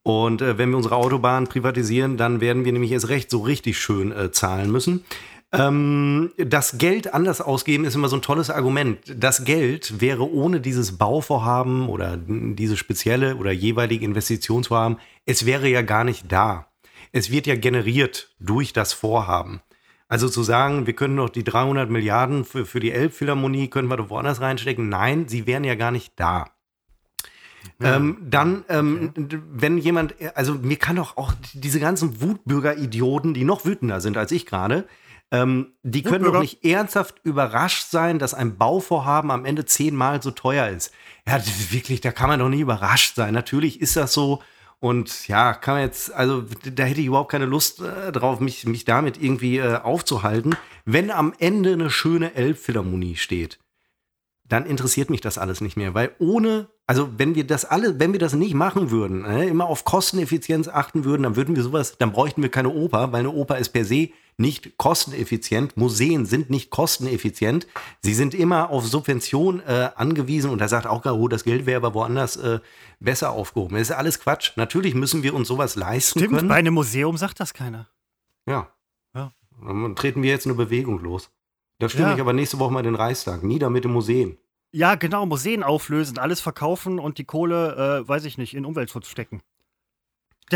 und 0.03 0.41
äh, 0.41 0.57
wenn 0.57 0.71
wir 0.71 0.77
unsere 0.77 0.95
Autobahn 0.95 1.47
privatisieren, 1.47 2.17
dann 2.17 2.41
werden 2.41 2.65
wir 2.65 2.71
nämlich 2.71 2.91
erst 2.91 3.09
recht 3.09 3.29
so 3.29 3.41
richtig 3.41 3.79
schön 3.79 4.11
äh, 4.11 4.31
zahlen 4.31 4.71
müssen. 4.71 5.05
Ähm, 5.53 6.31
das 6.37 6.77
Geld 6.77 7.13
anders 7.13 7.41
ausgeben 7.41 7.83
ist 7.83 7.95
immer 7.95 8.07
so 8.07 8.15
ein 8.15 8.21
tolles 8.21 8.49
Argument. 8.49 8.99
Das 9.17 9.43
Geld 9.43 9.99
wäre 9.99 10.31
ohne 10.31 10.61
dieses 10.61 10.97
Bauvorhaben 10.97 11.89
oder 11.89 12.17
diese 12.17 12.77
spezielle 12.77 13.35
oder 13.35 13.51
jeweilige 13.51 14.05
Investitionsvorhaben, 14.05 14.97
es 15.25 15.45
wäre 15.45 15.67
ja 15.67 15.81
gar 15.81 16.03
nicht 16.03 16.31
da. 16.31 16.67
Es 17.11 17.31
wird 17.31 17.47
ja 17.47 17.55
generiert 17.55 18.33
durch 18.39 18.71
das 18.71 18.93
Vorhaben. 18.93 19.61
Also 20.07 20.29
zu 20.29 20.43
sagen, 20.43 20.87
wir 20.87 20.93
können 20.93 21.17
doch 21.17 21.29
die 21.29 21.43
300 21.43 21.89
Milliarden 21.89 22.45
für, 22.45 22.65
für 22.65 22.79
die 22.79 22.91
Elbphilharmonie, 22.91 23.69
können 23.69 23.89
wir 23.89 23.97
doch 23.97 24.09
woanders 24.09 24.41
reinstecken. 24.41 24.89
Nein, 24.89 25.27
sie 25.27 25.47
wären 25.47 25.63
ja 25.63 25.75
gar 25.75 25.91
nicht 25.91 26.13
da. 26.17 26.47
Ja. 27.79 27.95
Ähm, 27.95 28.17
dann, 28.21 28.65
ähm, 28.69 29.13
okay. 29.17 29.39
wenn 29.51 29.77
jemand, 29.77 30.15
also 30.35 30.55
mir 30.55 30.77
kann 30.77 30.95
doch 30.95 31.17
auch 31.17 31.33
diese 31.53 31.79
ganzen 31.79 32.21
Wutbürger-Idioten, 32.21 33.33
die 33.33 33.43
noch 33.43 33.65
wütender 33.65 34.01
sind 34.01 34.17
als 34.17 34.31
ich 34.31 34.45
gerade, 34.45 34.85
ähm, 35.31 35.73
die 35.81 36.03
können 36.03 36.25
doch 36.25 36.41
nicht 36.41 36.65
ernsthaft 36.65 37.15
überrascht 37.23 37.89
sein, 37.89 38.19
dass 38.19 38.33
ein 38.33 38.57
Bauvorhaben 38.57 39.31
am 39.31 39.45
Ende 39.45 39.65
zehnmal 39.65 40.21
so 40.21 40.31
teuer 40.31 40.67
ist. 40.67 40.91
Ja, 41.25 41.41
wirklich, 41.69 42.01
da 42.01 42.11
kann 42.11 42.29
man 42.29 42.39
doch 42.39 42.49
nicht 42.49 42.59
überrascht 42.59 43.15
sein. 43.15 43.33
Natürlich 43.33 43.79
ist 43.79 43.95
das 43.95 44.11
so. 44.13 44.41
Und 44.79 45.27
ja, 45.27 45.53
kann 45.53 45.75
man 45.75 45.83
jetzt, 45.83 46.11
also 46.11 46.43
da 46.65 46.83
hätte 46.83 47.01
ich 47.01 47.07
überhaupt 47.07 47.31
keine 47.31 47.45
Lust 47.45 47.81
äh, 47.81 48.11
drauf, 48.11 48.39
mich, 48.39 48.65
mich 48.65 48.83
damit 48.83 49.21
irgendwie 49.21 49.57
äh, 49.57 49.75
aufzuhalten. 49.75 50.55
Wenn 50.85 51.11
am 51.11 51.33
Ende 51.37 51.73
eine 51.73 51.91
schöne 51.91 52.33
Elbphilharmonie 52.33 53.15
steht, 53.15 53.59
dann 54.51 54.65
interessiert 54.65 55.09
mich 55.09 55.21
das 55.21 55.37
alles 55.37 55.61
nicht 55.61 55.77
mehr, 55.77 55.93
weil 55.93 56.13
ohne, 56.19 56.67
also 56.85 57.09
wenn 57.17 57.35
wir 57.35 57.45
das 57.45 57.63
alle, 57.63 57.99
wenn 57.99 58.11
wir 58.11 58.19
das 58.19 58.33
nicht 58.33 58.53
machen 58.53 58.91
würden, 58.91 59.23
äh, 59.23 59.47
immer 59.47 59.67
auf 59.67 59.85
Kosteneffizienz 59.85 60.67
achten 60.67 61.05
würden, 61.05 61.23
dann 61.23 61.35
würden 61.37 61.55
wir 61.55 61.63
sowas, 61.63 61.97
dann 61.97 62.11
bräuchten 62.11 62.41
wir 62.41 62.49
keine 62.49 62.69
Oper, 62.69 63.13
weil 63.13 63.21
eine 63.21 63.31
Oper 63.31 63.59
ist 63.59 63.69
per 63.69 63.85
se 63.85 64.09
nicht 64.41 64.77
kosteneffizient. 64.77 65.77
Museen 65.77 66.25
sind 66.25 66.49
nicht 66.49 66.69
kosteneffizient. 66.69 67.67
Sie 68.01 68.13
sind 68.13 68.33
immer 68.33 68.69
auf 68.69 68.85
Subvention 68.85 69.61
äh, 69.61 69.89
angewiesen 69.95 70.49
und 70.51 70.59
da 70.59 70.67
sagt 70.67 70.87
auch 70.87 71.01
Garo, 71.01 71.27
das 71.27 71.43
Geld 71.43 71.65
wäre 71.65 71.77
aber 71.77 71.93
woanders 71.93 72.35
äh, 72.37 72.59
besser 72.99 73.31
aufgehoben. 73.31 73.77
Das 73.77 73.89
ist 73.89 73.95
alles 73.95 74.19
Quatsch. 74.19 74.51
Natürlich 74.57 74.95
müssen 74.95 75.23
wir 75.23 75.33
uns 75.33 75.47
sowas 75.47 75.75
leisten 75.75 76.19
Stimmt, 76.19 76.35
können. 76.35 76.49
bei 76.49 76.55
einem 76.55 76.73
Museum 76.73 77.15
sagt 77.17 77.39
das 77.39 77.53
keiner. 77.53 77.87
Ja. 78.45 78.69
ja. 79.15 79.31
Dann 79.65 79.95
treten 79.95 80.23
wir 80.23 80.31
jetzt 80.31 80.45
eine 80.45 80.55
Bewegung 80.55 80.99
los. 80.99 81.29
Da 81.79 81.89
stimme 81.89 82.09
ja. 82.09 82.15
ich 82.15 82.21
aber 82.21 82.33
nächste 82.33 82.59
Woche 82.59 82.73
mal 82.73 82.83
den 82.83 82.95
Reichstag. 82.95 83.43
Nieder 83.43 83.69
mit 83.69 83.85
den 83.85 83.91
Museen. 83.91 84.37
Ja, 84.73 84.95
genau, 84.95 85.25
Museen 85.25 85.63
auflösen, 85.63 86.17
alles 86.17 86.39
verkaufen 86.39 86.99
und 86.99 87.17
die 87.17 87.25
Kohle, 87.25 88.03
äh, 88.03 88.07
weiß 88.07 88.23
ich 88.25 88.37
nicht, 88.37 88.53
in 88.53 88.65
Umweltschutz 88.65 89.07
stecken. 89.07 89.41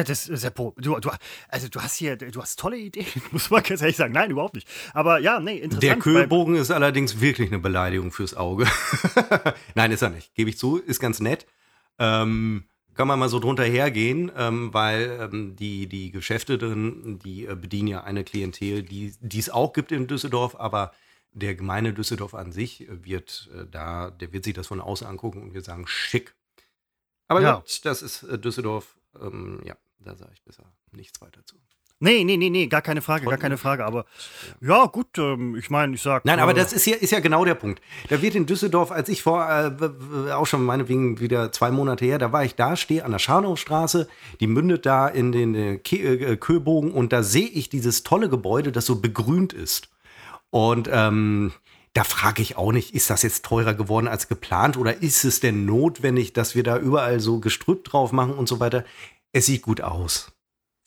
Das 0.04 0.28
ist 0.28 0.42
Seppo. 0.42 0.74
Du, 0.78 1.00
du, 1.00 1.10
also 1.50 1.68
du 1.70 1.80
hast 1.80 1.96
hier, 1.96 2.18
du 2.18 2.42
hast 2.42 2.60
tolle 2.60 2.78
Ideen, 2.78 3.08
muss 3.32 3.50
man 3.50 3.64
ganz 3.64 3.82
ehrlich 3.82 3.98
sagen. 3.98 4.14
Nein, 4.14 4.32
überhaupt 4.32 4.56
nicht. 4.56 4.68
Aber 4.94 5.20
ja, 5.20 5.40
nee, 5.40 5.58
interessant. 5.58 5.84
Der 5.84 5.98
Kühlbogen 5.98 6.56
ist 6.56 6.72
allerdings 6.72 7.22
wirklich 7.22 7.50
eine 7.50 7.60
Beleidigung 7.60 8.12
fürs 8.12 8.34
Auge. 8.34 8.68
Nein, 9.76 9.92
ist 9.92 10.02
er 10.02 10.10
nicht. 10.10 10.34
Gebe 10.36 10.50
ich 10.50 10.58
zu, 10.58 10.78
ist 10.78 11.00
ganz 11.00 11.20
nett. 11.20 11.46
Ähm, 11.98 12.66
kann 12.94 13.08
man 13.08 13.20
mal 13.20 13.30
so 13.30 13.40
drunter 13.40 13.64
hergehen, 13.64 14.32
ähm, 14.38 14.74
weil 14.74 15.20
ähm, 15.22 15.56
die, 15.56 15.88
die 15.88 16.12
Geschäfte 16.12 16.58
drin, 16.58 17.20
die 17.24 17.46
äh, 17.46 17.56
bedienen 17.56 17.88
ja 17.88 18.04
eine 18.04 18.24
Klientel, 18.24 18.84
die 18.84 19.14
es 19.38 19.50
auch 19.50 19.74
gibt 19.74 19.92
in 19.92 20.08
Düsseldorf, 20.08 20.56
aber 20.58 20.92
der 21.36 21.56
gemeine 21.56 21.94
Düsseldorf 21.94 22.34
an 22.34 22.52
sich 22.52 22.88
wird 22.90 23.50
äh, 23.54 23.66
da, 23.70 24.10
der 24.10 24.32
wird 24.32 24.46
sich 24.46 24.54
das 24.54 24.68
von 24.68 24.80
außen 24.80 25.06
angucken 25.06 25.44
und 25.44 25.54
wird 25.54 25.66
sagen, 25.66 25.86
schick. 25.88 26.34
Aber 27.28 27.42
ja. 27.42 27.56
gut, 27.56 27.86
das 27.86 28.02
ist 28.02 28.24
äh, 28.24 28.40
Düsseldorf, 28.40 28.98
ähm, 29.22 29.62
ja. 29.64 29.76
Da 30.00 30.16
sage 30.16 30.32
ich 30.34 30.44
besser 30.44 30.72
nichts 30.92 31.22
weiter 31.22 31.46
zu. 31.46 31.58
Nee, 32.00 32.26
nee, 32.26 32.36
nee, 32.36 32.50
nee, 32.50 32.68
gar 32.68 32.82
keine 32.82 33.02
Frage, 33.02 33.26
gar 33.26 33.38
keine 33.38 33.58
Frage. 33.58 33.86
Aber 33.86 34.06
ja, 34.60 34.86
gut, 34.86 35.18
ähm, 35.18 35.56
ich 35.56 35.70
meine, 35.70 35.96
ich 35.96 36.02
sag. 36.02 36.26
Nein, 36.26 36.40
aber 36.40 36.52
äh, 36.52 36.56
das 36.56 36.74
ist 36.74 36.86
ja, 36.86 36.96
ist 36.96 37.12
ja 37.12 37.22
genau 37.22 37.46
der 37.46 37.56
Punkt. 37.56 37.82
Da 38.10 38.22
wird 38.22 38.36
in 38.36 38.46
Düsseldorf, 38.46 38.92
als 38.92 39.08
ich 39.08 39.24
vor, 39.24 39.50
äh, 39.50 40.32
auch 40.34 40.46
schon 40.46 40.66
meinetwegen 40.66 41.22
wieder 41.22 41.54
zwei 41.54 41.72
Monate 41.72 42.04
her, 42.04 42.18
da 42.18 42.34
war 42.34 42.44
ich 42.44 42.56
da, 42.56 42.76
stehe 42.76 43.06
an 43.06 43.12
der 43.12 43.20
Scharnaustraße, 43.20 44.10
die 44.42 44.48
mündet 44.48 44.86
da 44.86 45.08
in 45.08 45.32
den 45.32 45.56
äh, 45.56 45.76
äh, 45.76 46.36
Köbogen 46.36 46.92
und 46.92 47.14
da 47.14 47.24
sehe 47.24 47.48
ich 47.48 47.70
dieses 47.70 48.04
tolle 48.04 48.28
Gebäude, 48.28 48.74
das 48.74 48.86
so 48.86 49.00
begrünt 49.00 49.54
ist. 49.54 49.90
Und 50.50 50.90
ähm, 50.92 51.54
da 51.94 52.04
frage 52.04 52.42
ich 52.42 52.58
auch 52.58 52.74
nicht, 52.74 52.94
ist 52.94 53.10
das 53.10 53.24
jetzt 53.24 53.46
teurer 53.46 53.74
geworden 53.74 54.10
als 54.10 54.28
geplant 54.28 54.76
oder 54.76 55.02
ist 55.02 55.24
es 55.24 55.40
denn 55.40 55.66
notwendig, 55.66 56.34
dass 56.34 56.54
wir 56.54 56.64
da 56.64 56.78
überall 56.78 57.22
so 57.22 57.40
Gestrüpp 57.40 57.86
drauf 57.86 58.12
machen 58.12 58.34
und 58.34 58.50
so 58.50 58.60
weiter? 58.60 58.84
Es 59.36 59.48
sieht 59.48 59.64
gut 59.64 59.82
aus. 59.82 60.32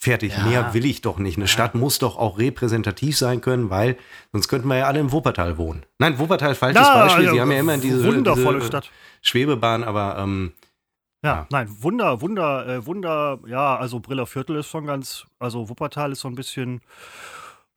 Fertig, 0.00 0.36
ja. 0.36 0.44
mehr 0.44 0.74
will 0.74 0.86
ich 0.86 1.02
doch 1.02 1.18
nicht. 1.18 1.36
Eine 1.36 1.44
ja. 1.44 1.48
Stadt 1.48 1.74
muss 1.74 1.98
doch 1.98 2.16
auch 2.16 2.38
repräsentativ 2.38 3.18
sein 3.18 3.40
können, 3.40 3.68
weil 3.68 3.98
sonst 4.32 4.48
könnten 4.48 4.68
wir 4.68 4.76
ja 4.76 4.86
alle 4.86 5.00
im 5.00 5.12
Wuppertal 5.12 5.58
wohnen. 5.58 5.84
Nein, 5.98 6.18
Wuppertal, 6.18 6.54
falsches 6.54 6.86
ja, 6.86 6.94
Beispiel. 6.94 7.30
Sie 7.30 7.40
haben 7.40 7.52
ja 7.52 7.58
immer 7.58 7.76
diese, 7.76 8.04
wundervolle 8.04 8.58
diese 8.58 8.68
Stadt. 8.68 8.90
Schwebebahn, 9.20 9.84
aber 9.84 10.16
ähm, 10.18 10.52
Ja, 11.22 11.34
ja, 11.34 11.46
nein, 11.50 11.68
Wunder, 11.80 12.22
Wunder, 12.22 12.66
äh, 12.66 12.86
Wunder, 12.86 13.40
ja, 13.46 13.76
also 13.76 14.00
Briller 14.00 14.26
Viertel 14.26 14.56
ist 14.56 14.68
schon 14.68 14.86
ganz, 14.86 15.26
also 15.40 15.68
Wuppertal 15.68 16.12
ist 16.12 16.20
so 16.20 16.28
ein 16.28 16.36
bisschen, 16.36 16.80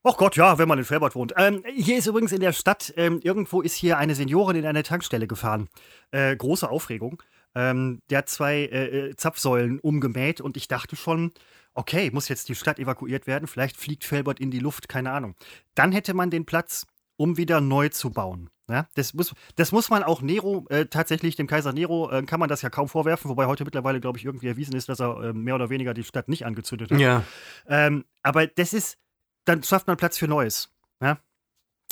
ach 0.03 0.15
Gott, 0.15 0.37
ja, 0.37 0.57
wenn 0.57 0.69
man 0.69 0.77
in 0.77 0.85
Felbert 0.85 1.15
wohnt. 1.15 1.33
Ähm, 1.35 1.63
hier 1.75 1.97
ist 1.97 2.07
übrigens 2.07 2.31
in 2.31 2.39
der 2.39 2.53
Stadt, 2.53 2.93
ähm, 2.95 3.19
irgendwo 3.23 3.61
ist 3.61 3.73
hier 3.73 3.97
eine 3.97 4.15
Seniorin 4.15 4.55
in 4.55 4.65
eine 4.67 4.83
Tankstelle 4.83 5.27
gefahren. 5.27 5.67
Äh, 6.11 6.35
große 6.37 6.69
Aufregung. 6.69 7.21
Ähm, 7.55 7.99
der 8.09 8.19
hat 8.19 8.29
zwei 8.29 8.59
äh, 8.59 9.09
äh 9.09 9.15
Zapfsäulen 9.15 9.79
umgemäht 9.79 10.41
und 10.41 10.57
ich 10.57 10.67
dachte 10.67 10.95
schon, 10.95 11.31
okay, 11.73 12.09
muss 12.11 12.29
jetzt 12.29 12.49
die 12.49 12.55
Stadt 12.55 12.79
evakuiert 12.79 13.27
werden, 13.27 13.47
vielleicht 13.47 13.77
fliegt 13.77 14.03
Felbert 14.03 14.39
in 14.39 14.51
die 14.51 14.59
Luft, 14.59 14.89
keine 14.89 15.11
Ahnung. 15.11 15.35
Dann 15.75 15.91
hätte 15.91 16.13
man 16.13 16.29
den 16.29 16.45
Platz, 16.45 16.85
um 17.17 17.37
wieder 17.37 17.61
neu 17.61 17.89
zu 17.89 18.09
bauen. 18.11 18.49
Ja, 18.69 18.87
das, 18.95 19.13
muss, 19.13 19.33
das 19.57 19.73
muss 19.73 19.89
man 19.89 20.01
auch 20.01 20.21
Nero, 20.21 20.65
äh, 20.69 20.85
tatsächlich 20.85 21.35
dem 21.35 21.45
Kaiser 21.45 21.73
Nero, 21.73 22.09
äh, 22.09 22.23
kann 22.23 22.39
man 22.39 22.47
das 22.47 22.61
ja 22.61 22.69
kaum 22.69 22.87
vorwerfen, 22.87 23.29
wobei 23.29 23.45
heute 23.45 23.65
mittlerweile, 23.65 23.99
glaube 23.99 24.17
ich, 24.17 24.23
irgendwie 24.23 24.47
erwiesen 24.47 24.75
ist, 24.75 24.87
dass 24.87 25.01
er 25.01 25.21
äh, 25.21 25.33
mehr 25.33 25.55
oder 25.55 25.69
weniger 25.69 25.93
die 25.93 26.05
Stadt 26.05 26.29
nicht 26.29 26.45
angezündet 26.45 26.89
hat. 26.89 26.97
Ja. 26.97 27.23
Ähm, 27.67 28.05
aber 28.23 28.47
das 28.47 28.73
ist, 28.73 28.97
dann 29.43 29.61
schafft 29.61 29.87
man 29.87 29.97
Platz 29.97 30.17
für 30.17 30.27
Neues. 30.29 30.71
Ja? 31.01 31.19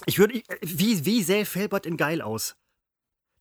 Ich 0.06 0.20
würde, 0.20 0.42
wie, 0.62 1.06
wie 1.06 1.22
sähe 1.22 1.46
Felbert 1.46 1.86
in 1.86 1.98
geil 1.98 2.22
aus? 2.22 2.56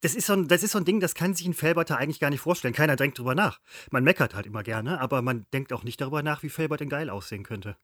Das 0.00 0.14
ist, 0.14 0.26
so 0.26 0.32
ein, 0.32 0.48
das 0.48 0.62
ist 0.62 0.72
so 0.72 0.78
ein 0.78 0.84
Ding, 0.84 1.00
das 1.00 1.14
kann 1.14 1.34
sich 1.34 1.46
ein 1.46 1.54
Felberter 1.54 1.96
eigentlich 1.96 2.20
gar 2.20 2.30
nicht 2.30 2.40
vorstellen. 2.40 2.74
Keiner 2.74 2.96
denkt 2.96 3.18
drüber 3.18 3.34
nach. 3.34 3.58
Man 3.90 4.04
meckert 4.04 4.34
halt 4.34 4.46
immer 4.46 4.62
gerne, 4.62 5.00
aber 5.00 5.22
man 5.22 5.46
denkt 5.52 5.72
auch 5.72 5.82
nicht 5.82 6.00
darüber 6.00 6.22
nach, 6.22 6.42
wie 6.42 6.48
Felbert 6.48 6.80
in 6.80 6.88
geil 6.88 7.10
aussehen 7.10 7.42
könnte. 7.42 7.76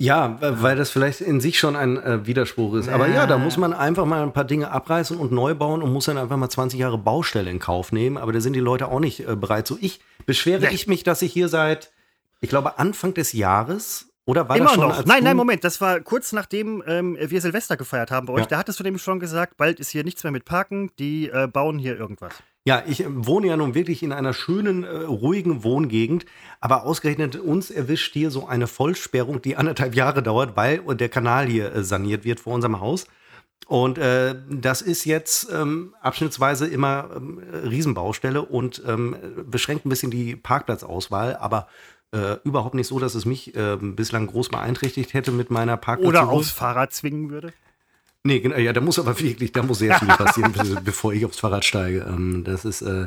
Ja, 0.00 0.38
weil 0.40 0.76
das 0.76 0.90
vielleicht 0.90 1.20
in 1.20 1.40
sich 1.40 1.58
schon 1.58 1.74
ein 1.74 1.96
äh, 1.96 2.24
Widerspruch 2.24 2.74
ist. 2.74 2.88
Aber 2.88 3.08
ja, 3.08 3.26
da 3.26 3.36
muss 3.36 3.56
man 3.56 3.72
einfach 3.72 4.04
mal 4.04 4.22
ein 4.22 4.32
paar 4.32 4.44
Dinge 4.44 4.70
abreißen 4.70 5.16
und 5.16 5.32
neu 5.32 5.56
bauen 5.56 5.82
und 5.82 5.92
muss 5.92 6.04
dann 6.04 6.18
einfach 6.18 6.36
mal 6.36 6.48
20 6.48 6.78
Jahre 6.78 6.98
Baustelle 6.98 7.50
in 7.50 7.58
Kauf 7.58 7.90
nehmen. 7.90 8.16
Aber 8.16 8.32
da 8.32 8.40
sind 8.40 8.52
die 8.52 8.60
Leute 8.60 8.88
auch 8.88 9.00
nicht 9.00 9.26
äh, 9.26 9.34
bereit. 9.34 9.66
So 9.66 9.76
ich 9.80 10.00
beschwere 10.24 10.66
nee. 10.66 10.74
ich 10.74 10.86
mich, 10.86 11.02
dass 11.02 11.20
ich 11.22 11.32
hier 11.32 11.48
seit, 11.48 11.90
ich 12.40 12.48
glaube, 12.48 12.78
Anfang 12.78 13.12
des 13.12 13.32
Jahres 13.32 14.07
oder 14.28 14.46
war 14.46 14.56
Immer 14.56 14.66
das 14.66 14.74
schon, 14.74 14.88
noch. 14.88 15.04
Nein, 15.06 15.24
nein, 15.24 15.38
Moment. 15.38 15.64
Das 15.64 15.80
war 15.80 16.00
kurz 16.00 16.32
nachdem 16.32 16.82
ähm, 16.86 17.16
wir 17.18 17.40
Silvester 17.40 17.78
gefeiert 17.78 18.10
haben 18.10 18.26
bei 18.26 18.34
euch. 18.34 18.40
Ja. 18.40 18.46
Da 18.46 18.58
hattest 18.58 18.78
du 18.78 18.84
nämlich 18.84 19.02
schon 19.02 19.20
gesagt, 19.20 19.56
bald 19.56 19.80
ist 19.80 19.88
hier 19.88 20.04
nichts 20.04 20.22
mehr 20.22 20.30
mit 20.30 20.44
Parken. 20.44 20.90
Die 20.98 21.30
äh, 21.30 21.46
bauen 21.46 21.78
hier 21.78 21.98
irgendwas. 21.98 22.34
Ja, 22.66 22.82
ich 22.86 23.00
äh, 23.00 23.06
wohne 23.08 23.46
ja 23.46 23.56
nun 23.56 23.74
wirklich 23.74 24.02
in 24.02 24.12
einer 24.12 24.34
schönen, 24.34 24.84
äh, 24.84 24.90
ruhigen 24.90 25.64
Wohngegend, 25.64 26.26
aber 26.60 26.84
ausgerechnet 26.84 27.36
uns 27.36 27.70
erwischt 27.70 28.12
hier 28.12 28.30
so 28.30 28.46
eine 28.46 28.66
Vollsperrung, 28.66 29.40
die 29.40 29.56
anderthalb 29.56 29.94
Jahre 29.94 30.22
dauert, 30.22 30.58
weil 30.58 30.82
der 30.96 31.08
Kanal 31.08 31.46
hier 31.46 31.74
äh, 31.74 31.82
saniert 31.82 32.26
wird 32.26 32.38
vor 32.38 32.52
unserem 32.52 32.80
Haus. 32.80 33.06
Und 33.66 33.96
äh, 33.96 34.34
das 34.50 34.82
ist 34.82 35.06
jetzt 35.06 35.50
ähm, 35.50 35.94
abschnittsweise 36.02 36.66
immer 36.66 37.08
ähm, 37.16 37.42
Riesenbaustelle 37.64 38.42
und 38.42 38.82
ähm, 38.86 39.16
beschränkt 39.46 39.86
ein 39.86 39.88
bisschen 39.88 40.10
die 40.10 40.36
Parkplatzauswahl, 40.36 41.34
aber 41.36 41.68
äh, 42.12 42.36
überhaupt 42.44 42.74
nicht 42.74 42.86
so, 42.86 42.98
dass 42.98 43.14
es 43.14 43.24
mich 43.24 43.54
äh, 43.54 43.76
bislang 43.76 44.26
groß 44.26 44.48
beeinträchtigt 44.48 45.14
hätte 45.14 45.30
mit 45.30 45.50
meiner 45.50 45.76
Parkplatz. 45.76 46.08
Oder 46.08 46.28
aufs 46.28 46.50
Fahrrad 46.50 46.92
zwingen 46.92 47.30
würde? 47.30 47.52
Nee, 48.24 48.40
genau, 48.40 48.56
ja, 48.56 48.72
da 48.72 48.80
muss 48.80 48.98
aber 48.98 49.18
wirklich, 49.20 49.52
da 49.52 49.62
muss 49.62 49.78
sehr 49.78 49.98
viel 49.98 50.08
passieren, 50.08 50.52
bevor 50.84 51.12
ich 51.12 51.24
aufs 51.24 51.38
Fahrrad 51.38 51.64
steige. 51.64 52.06
Ähm, 52.08 52.44
das 52.44 52.64
ist, 52.64 52.82
äh, 52.82 53.06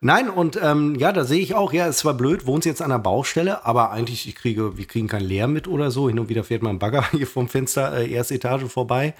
nein, 0.00 0.30
und 0.30 0.58
ähm, 0.62 0.94
ja, 0.94 1.12
da 1.12 1.24
sehe 1.24 1.40
ich 1.40 1.54
auch, 1.54 1.72
ja, 1.72 1.86
es 1.86 2.04
war 2.04 2.14
blöd, 2.14 2.46
wohnst 2.46 2.66
jetzt 2.66 2.80
an 2.80 2.90
der 2.90 2.98
Baustelle, 2.98 3.66
aber 3.66 3.90
eigentlich, 3.90 4.28
ich 4.28 4.34
kriege, 4.34 4.78
wir 4.78 4.86
kriegen 4.86 5.08
kein 5.08 5.24
Leer 5.24 5.48
mit 5.48 5.66
oder 5.66 5.90
so. 5.90 6.08
Hin 6.08 6.18
und 6.18 6.28
wieder 6.28 6.44
fährt 6.44 6.62
mal 6.62 6.70
ein 6.70 6.78
Bagger 6.78 7.04
hier 7.10 7.26
vom 7.26 7.48
Fenster, 7.48 7.96
äh, 7.96 8.10
erste 8.10 8.34
Etage 8.34 8.64
vorbei. 8.64 9.14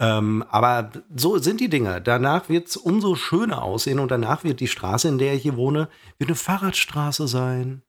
Ähm, 0.00 0.44
aber 0.50 0.90
so 1.14 1.38
sind 1.38 1.60
die 1.60 1.68
Dinge. 1.68 2.00
Danach 2.00 2.48
wird 2.48 2.68
es 2.68 2.76
umso 2.76 3.14
schöner 3.14 3.62
aussehen 3.62 4.00
und 4.00 4.10
danach 4.10 4.42
wird 4.42 4.60
die 4.60 4.66
Straße, 4.66 5.06
in 5.06 5.18
der 5.18 5.34
ich 5.34 5.42
hier 5.42 5.56
wohne, 5.56 5.88
wird 6.18 6.30
eine 6.30 6.36
Fahrradstraße 6.36 7.28
sein. 7.28 7.82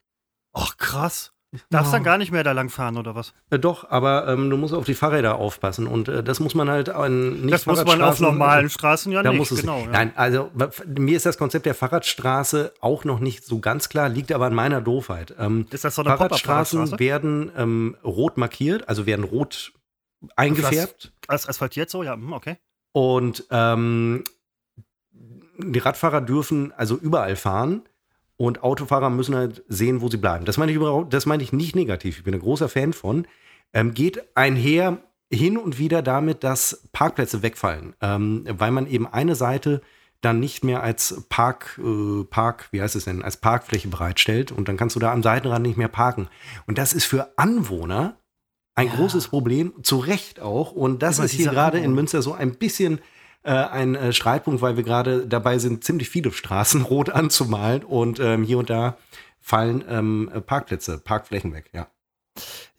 Ach, 0.53 0.77
krass. 0.77 1.33
Darfst 1.69 1.91
ja. 1.91 1.97
dann 1.97 2.03
gar 2.03 2.17
nicht 2.17 2.31
mehr 2.31 2.43
da 2.43 2.51
lang 2.51 2.69
fahren 2.69 2.97
oder 2.97 3.13
was? 3.13 3.33
Äh, 3.51 3.59
doch, 3.59 3.89
aber 3.89 4.27
ähm, 4.27 4.49
du 4.49 4.57
musst 4.57 4.73
auf 4.73 4.85
die 4.85 4.95
Fahrräder 4.95 5.35
aufpassen 5.35 5.85
und 5.85 6.07
äh, 6.07 6.23
das 6.23 6.39
muss 6.39 6.55
man 6.55 6.67
halt 6.67 6.89
an 6.89 7.41
nicht 7.41 7.53
Das 7.53 7.67
muss 7.67 7.85
man 7.85 8.01
auf 8.01 8.19
normalen 8.19 8.69
Straßen 8.69 9.11
ja 9.11 9.21
da 9.21 9.29
nicht. 9.29 9.37
Muss 9.37 9.51
es, 9.51 9.61
genau, 9.61 9.81
ja. 9.81 9.87
Nein, 9.87 10.13
also 10.15 10.49
mir 10.87 11.15
ist 11.15 11.27
das 11.27 11.37
Konzept 11.37 11.67
der 11.67 11.75
Fahrradstraße 11.75 12.73
auch 12.79 13.03
noch 13.03 13.19
nicht 13.19 13.45
so 13.45 13.59
ganz 13.59 13.89
klar, 13.89 14.09
liegt 14.09 14.31
aber 14.31 14.47
an 14.47 14.55
meiner 14.55 14.81
Doofheit. 14.81 15.35
Ähm, 15.37 15.67
ist 15.69 15.83
das 15.83 15.93
so 15.93 16.01
eine 16.01 16.17
Fahrradstraßen 16.17 16.97
werden 16.99 17.51
ähm, 17.55 17.97
rot 18.03 18.37
markiert, 18.37 18.89
also 18.89 19.05
werden 19.05 19.23
rot 19.23 19.73
eingefärbt. 20.35 21.13
As 21.27 21.47
asphaltiert 21.47 21.89
so, 21.89 22.01
ja, 22.01 22.13
hm, 22.13 22.33
okay. 22.33 22.57
Und 22.93 23.45
ähm, 23.51 24.23
die 25.11 25.79
Radfahrer 25.79 26.21
dürfen 26.21 26.71
also 26.71 26.95
überall 26.95 27.35
fahren. 27.35 27.83
Und 28.37 28.63
Autofahrer 28.63 29.09
müssen 29.09 29.35
halt 29.35 29.63
sehen, 29.67 30.01
wo 30.01 30.09
sie 30.09 30.17
bleiben. 30.17 30.45
Das 30.45 30.57
meine 30.57 30.71
ich, 30.71 30.75
überhaupt, 30.75 31.13
das 31.13 31.25
meine 31.25 31.43
ich 31.43 31.53
nicht 31.53 31.75
negativ. 31.75 32.17
Ich 32.17 32.23
bin 32.23 32.33
ein 32.33 32.39
großer 32.39 32.67
Fan 32.67 32.93
von. 32.93 33.27
Ähm, 33.73 33.93
geht 33.93 34.35
einher 34.35 34.99
hin 35.31 35.57
und 35.57 35.77
wieder 35.77 36.01
damit, 36.01 36.43
dass 36.43 36.87
Parkplätze 36.91 37.41
wegfallen, 37.41 37.95
ähm, 38.01 38.45
weil 38.47 38.71
man 38.71 38.87
eben 38.87 39.07
eine 39.07 39.35
Seite 39.35 39.81
dann 40.21 40.39
nicht 40.39 40.63
mehr 40.63 40.81
als 40.81 41.25
Park, 41.29 41.79
äh, 41.83 42.23
Park, 42.23 42.69
wie 42.71 42.81
heißt 42.81 42.95
es 42.95 43.05
denn, 43.05 43.23
als 43.23 43.37
Parkfläche 43.37 43.89
bereitstellt 43.89 44.51
und 44.51 44.67
dann 44.67 44.77
kannst 44.77 44.95
du 44.95 44.99
da 44.99 45.11
am 45.11 45.23
Seitenrand 45.23 45.65
nicht 45.65 45.77
mehr 45.77 45.89
parken. 45.89 46.29
Und 46.65 46.77
das 46.77 46.93
ist 46.93 47.05
für 47.05 47.37
Anwohner 47.37 48.17
ein 48.75 48.87
ja. 48.87 48.95
großes 48.95 49.27
Problem, 49.27 49.73
zu 49.83 49.99
Recht 49.99 50.39
auch. 50.39 50.71
Und 50.71 51.03
das 51.03 51.19
ist 51.19 51.31
hier 51.31 51.51
gerade 51.51 51.79
in 51.79 51.93
Münster 51.93 52.21
so 52.21 52.33
ein 52.33 52.55
bisschen 52.55 52.99
äh, 53.43 53.51
ein 53.51 53.95
äh, 53.95 54.13
Streitpunkt, 54.13 54.61
weil 54.61 54.77
wir 54.77 54.83
gerade 54.83 55.27
dabei 55.27 55.57
sind, 55.57 55.83
ziemlich 55.83 56.09
viele 56.09 56.31
Straßen 56.31 56.81
rot 56.89 57.09
anzumalen 57.09 57.83
und 57.83 58.19
ähm, 58.19 58.43
hier 58.43 58.57
und 58.57 58.69
da 58.69 58.97
fallen 59.39 59.83
ähm, 59.89 60.31
Parkplätze, 60.45 60.99
Parkflächen 60.99 61.53
weg, 61.53 61.69
ja. 61.73 61.87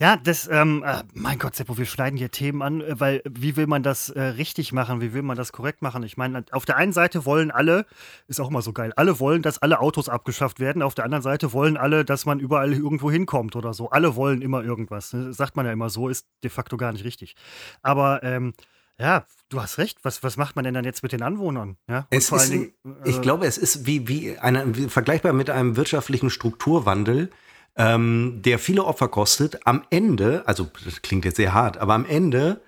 Ja, 0.00 0.16
das, 0.16 0.48
ähm, 0.50 0.82
äh, 0.84 1.04
mein 1.12 1.38
Gott, 1.38 1.54
Seppo, 1.54 1.78
wir 1.78 1.86
schneiden 1.86 2.16
hier 2.16 2.32
Themen 2.32 2.62
an, 2.62 2.80
äh, 2.80 2.98
weil 2.98 3.22
wie 3.24 3.56
will 3.56 3.68
man 3.68 3.84
das 3.84 4.10
äh, 4.10 4.20
richtig 4.20 4.72
machen, 4.72 5.00
wie 5.00 5.14
will 5.14 5.22
man 5.22 5.36
das 5.36 5.52
korrekt 5.52 5.82
machen? 5.82 6.02
Ich 6.02 6.16
meine, 6.16 6.44
auf 6.50 6.64
der 6.64 6.76
einen 6.76 6.92
Seite 6.92 7.24
wollen 7.24 7.52
alle, 7.52 7.86
ist 8.26 8.40
auch 8.40 8.50
immer 8.50 8.62
so 8.62 8.72
geil, 8.72 8.92
alle 8.96 9.20
wollen, 9.20 9.42
dass 9.42 9.58
alle 9.58 9.78
Autos 9.78 10.08
abgeschafft 10.08 10.58
werden, 10.58 10.82
auf 10.82 10.96
der 10.96 11.04
anderen 11.04 11.22
Seite 11.22 11.52
wollen 11.52 11.76
alle, 11.76 12.04
dass 12.04 12.26
man 12.26 12.40
überall 12.40 12.72
irgendwo 12.72 13.10
hinkommt 13.12 13.54
oder 13.54 13.72
so. 13.72 13.90
Alle 13.90 14.16
wollen 14.16 14.42
immer 14.42 14.64
irgendwas. 14.64 15.12
Ne? 15.12 15.32
Sagt 15.32 15.54
man 15.54 15.64
ja 15.64 15.72
immer 15.72 15.90
so, 15.90 16.08
ist 16.08 16.26
de 16.42 16.50
facto 16.50 16.76
gar 16.76 16.92
nicht 16.92 17.04
richtig. 17.04 17.36
Aber 17.82 18.24
ähm, 18.24 18.54
ja, 18.98 19.26
du 19.48 19.60
hast 19.60 19.78
recht. 19.78 19.98
Was, 20.02 20.22
was 20.22 20.36
macht 20.36 20.56
man 20.56 20.64
denn 20.64 20.74
dann 20.74 20.84
jetzt 20.84 21.02
mit 21.02 21.12
den 21.12 21.22
Anwohnern? 21.22 21.76
Ja? 21.88 22.06
Es 22.10 22.30
ist, 22.30 22.50
Dingen, 22.50 22.72
äh, 22.84 23.08
ich 23.10 23.20
glaube, 23.20 23.46
es 23.46 23.58
ist 23.58 23.86
wie, 23.86 24.08
wie, 24.08 24.38
eine, 24.38 24.76
wie 24.76 24.88
vergleichbar 24.88 25.32
mit 25.32 25.50
einem 25.50 25.76
wirtschaftlichen 25.76 26.30
Strukturwandel, 26.30 27.30
ähm, 27.76 28.40
der 28.44 28.58
viele 28.58 28.84
Opfer 28.84 29.08
kostet. 29.08 29.66
Am 29.66 29.82
Ende, 29.90 30.42
also 30.46 30.70
das 30.84 31.02
klingt 31.02 31.24
jetzt 31.24 31.36
sehr 31.36 31.54
hart, 31.54 31.78
aber 31.78 31.94
am 31.94 32.06
Ende 32.06 32.60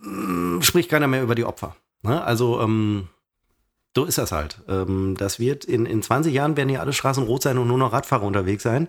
mh, 0.00 0.58
mm, 0.58 0.62
spricht 0.62 0.90
keiner 0.90 1.08
mehr 1.08 1.22
über 1.22 1.34
die 1.34 1.44
Opfer. 1.44 1.76
Ne? 2.02 2.22
Also 2.22 2.60
ähm, 2.60 3.08
so 3.96 4.04
ist 4.04 4.18
das 4.18 4.32
halt. 4.32 4.62
Ähm, 4.68 5.16
das 5.18 5.38
wird 5.38 5.64
in, 5.64 5.86
in 5.86 6.02
20 6.02 6.32
Jahren 6.32 6.56
werden 6.56 6.68
hier 6.68 6.80
alle 6.80 6.92
Straßen 6.92 7.24
rot 7.24 7.42
sein 7.42 7.58
und 7.58 7.68
nur 7.68 7.78
noch 7.78 7.92
Radfahrer 7.92 8.24
unterwegs 8.24 8.62
sein. 8.62 8.88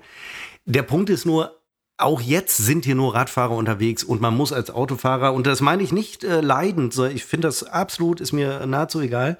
Der 0.65 0.83
Punkt 0.83 1.09
ist 1.09 1.25
nur, 1.25 1.59
auch 1.97 2.21
jetzt 2.21 2.57
sind 2.57 2.85
hier 2.85 2.95
nur 2.95 3.15
Radfahrer 3.15 3.55
unterwegs 3.55 4.03
und 4.03 4.21
man 4.21 4.35
muss 4.35 4.51
als 4.51 4.69
Autofahrer, 4.69 5.33
und 5.33 5.47
das 5.47 5.61
meine 5.61 5.83
ich 5.83 5.91
nicht 5.91 6.23
äh, 6.23 6.41
leidend, 6.41 6.97
ich 6.97 7.25
finde 7.25 7.47
das 7.47 7.63
absolut, 7.63 8.19
ist 8.19 8.33
mir 8.33 8.65
nahezu 8.65 8.99
egal. 8.99 9.37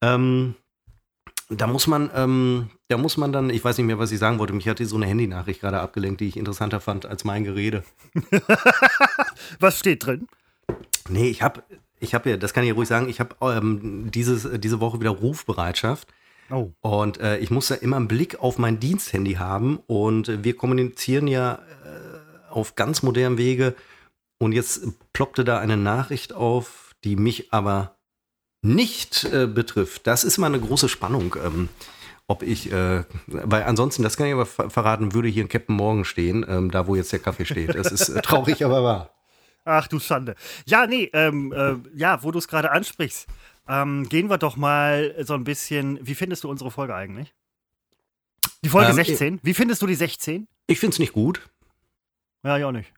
Ähm, 0.00 0.56
da 1.48 1.66
muss 1.66 1.86
man, 1.86 2.10
ähm, 2.14 2.70
da 2.88 2.96
muss 2.96 3.16
man 3.16 3.32
dann, 3.32 3.50
ich 3.50 3.64
weiß 3.64 3.78
nicht 3.78 3.86
mehr, 3.86 3.98
was 3.98 4.10
ich 4.10 4.18
sagen 4.18 4.38
wollte, 4.38 4.52
mich 4.52 4.68
hat 4.68 4.78
hier 4.78 4.86
so 4.86 4.96
eine 4.96 5.06
Handynachricht 5.06 5.60
gerade 5.60 5.80
abgelenkt, 5.80 6.20
die 6.20 6.28
ich 6.28 6.36
interessanter 6.36 6.80
fand 6.80 7.06
als 7.06 7.24
mein 7.24 7.44
Gerede. 7.44 7.84
was 9.60 9.78
steht 9.78 10.06
drin? 10.06 10.26
Nee, 11.08 11.28
ich 11.28 11.42
habe, 11.42 11.62
ich 12.00 12.14
habe 12.14 12.30
ja, 12.30 12.36
das 12.36 12.54
kann 12.54 12.64
ich 12.64 12.74
ruhig 12.74 12.88
sagen, 12.88 13.08
ich 13.08 13.20
habe 13.20 13.36
ähm, 13.42 14.10
diese 14.10 14.80
Woche 14.80 15.00
wieder 15.00 15.10
Rufbereitschaft. 15.10 16.08
Oh. 16.50 16.70
Und 16.80 17.18
äh, 17.20 17.38
ich 17.38 17.50
muss 17.50 17.68
ja 17.68 17.76
immer 17.76 17.96
einen 17.96 18.08
Blick 18.08 18.40
auf 18.40 18.58
mein 18.58 18.78
Diensthandy 18.78 19.34
haben 19.34 19.78
und 19.86 20.44
wir 20.44 20.56
kommunizieren 20.56 21.26
ja 21.26 21.60
auf 22.52 22.76
ganz 22.76 23.02
modernem 23.02 23.38
Wege. 23.38 23.74
Und 24.38 24.52
jetzt 24.52 24.82
ploppte 25.12 25.44
da 25.44 25.58
eine 25.58 25.76
Nachricht 25.76 26.32
auf, 26.32 26.94
die 27.04 27.16
mich 27.16 27.52
aber 27.52 27.96
nicht 28.62 29.24
äh, 29.24 29.46
betrifft. 29.46 30.06
Das 30.06 30.24
ist 30.24 30.38
mal 30.38 30.46
eine 30.46 30.60
große 30.60 30.88
Spannung. 30.88 31.36
Ähm, 31.44 31.68
ob 32.28 32.42
ich, 32.42 32.72
äh, 32.72 33.04
weil 33.26 33.64
ansonsten, 33.64 34.02
das 34.02 34.16
kann 34.16 34.26
ich 34.26 34.32
aber 34.32 34.46
verraten, 34.46 35.12
würde 35.12 35.28
hier 35.28 35.44
ein 35.44 35.48
Captain 35.48 35.76
Morgan 35.76 36.04
stehen, 36.04 36.46
ähm, 36.48 36.70
da 36.70 36.86
wo 36.86 36.94
jetzt 36.94 37.12
der 37.12 37.18
Kaffee 37.18 37.44
steht. 37.44 37.74
Das 37.74 37.92
ist 37.92 38.08
äh, 38.08 38.22
traurig, 38.22 38.64
aber 38.64 38.82
wahr. 38.82 39.10
Ach 39.64 39.86
du 39.86 40.00
Schande. 40.00 40.34
Ja, 40.64 40.86
nee, 40.86 41.10
ähm, 41.12 41.52
äh, 41.52 41.74
ja, 41.94 42.22
wo 42.22 42.30
du 42.30 42.38
es 42.38 42.48
gerade 42.48 42.70
ansprichst. 42.70 43.26
Ähm, 43.68 44.08
gehen 44.08 44.28
wir 44.28 44.38
doch 44.38 44.56
mal 44.56 45.14
so 45.24 45.34
ein 45.34 45.44
bisschen. 45.44 45.98
Wie 46.02 46.14
findest 46.14 46.44
du 46.44 46.50
unsere 46.50 46.70
Folge 46.70 46.94
eigentlich? 46.94 47.32
Die 48.64 48.68
Folge 48.68 48.90
ähm, 48.90 48.96
16. 48.96 49.40
Wie 49.42 49.54
findest 49.54 49.82
du 49.82 49.86
die 49.86 49.94
16? 49.94 50.48
Ich 50.66 50.80
finde 50.80 50.94
es 50.94 50.98
nicht 50.98 51.12
gut. 51.12 51.48
Ja, 52.44 52.58
ich 52.58 52.64
auch 52.64 52.72
nicht. 52.72 52.92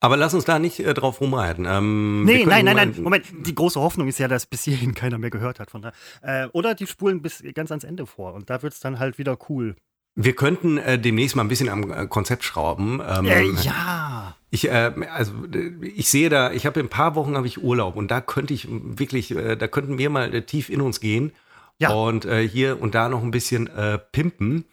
Aber 0.00 0.16
lass 0.16 0.34
uns 0.34 0.44
da 0.44 0.58
nicht 0.58 0.78
äh, 0.80 0.92
drauf 0.94 1.20
rumreiten. 1.20 1.66
Ähm, 1.66 2.24
nee, 2.24 2.44
nein, 2.44 2.64
nein, 2.64 2.76
nein. 2.76 2.94
Moment, 3.02 3.24
die 3.46 3.54
große 3.54 3.80
Hoffnung 3.80 4.08
ist 4.08 4.18
ja, 4.18 4.28
dass 4.28 4.46
bis 4.46 4.62
hierhin 4.64 4.94
keiner 4.94 5.18
mehr 5.18 5.30
gehört 5.30 5.58
hat. 5.58 5.70
Von 5.70 5.82
da. 5.82 5.92
Äh, 6.22 6.48
oder 6.52 6.74
die 6.74 6.86
spulen 6.86 7.22
bis 7.22 7.42
ganz 7.54 7.70
ans 7.70 7.84
Ende 7.84 8.06
vor. 8.06 8.34
Und 8.34 8.50
da 8.50 8.62
wird 8.62 8.74
es 8.74 8.80
dann 8.80 8.98
halt 8.98 9.18
wieder 9.18 9.38
cool. 9.48 9.74
Wir 10.14 10.34
könnten 10.34 10.78
äh, 10.78 10.98
demnächst 10.98 11.36
mal 11.36 11.44
ein 11.44 11.48
bisschen 11.48 11.68
am 11.68 11.90
äh, 11.90 12.06
Konzept 12.06 12.44
schrauben. 12.44 13.02
Ähm, 13.06 13.26
äh, 13.26 13.44
ja. 13.62 14.36
Ich, 14.50 14.68
äh, 14.68 14.92
also, 15.12 15.32
ich 15.82 16.08
sehe 16.08 16.28
da, 16.28 16.52
ich 16.52 16.66
habe 16.66 16.80
in 16.80 16.86
ein 16.86 16.90
paar 16.90 17.14
Wochen 17.14 17.36
habe 17.36 17.46
ich 17.46 17.62
Urlaub 17.62 17.96
und 17.96 18.10
da 18.10 18.20
könnte 18.20 18.54
ich 18.54 18.68
wirklich, 18.70 19.34
äh, 19.34 19.56
da 19.56 19.66
könnten 19.68 19.98
wir 19.98 20.08
mal 20.08 20.42
tief 20.42 20.70
in 20.70 20.80
uns 20.80 21.00
gehen 21.00 21.32
ja. 21.78 21.90
und 21.90 22.26
hier 22.26 22.80
und 22.80 22.94
da 22.94 23.10
noch 23.10 23.22
ein 23.22 23.30
bisschen 23.30 23.68
pimpen. 24.12 24.64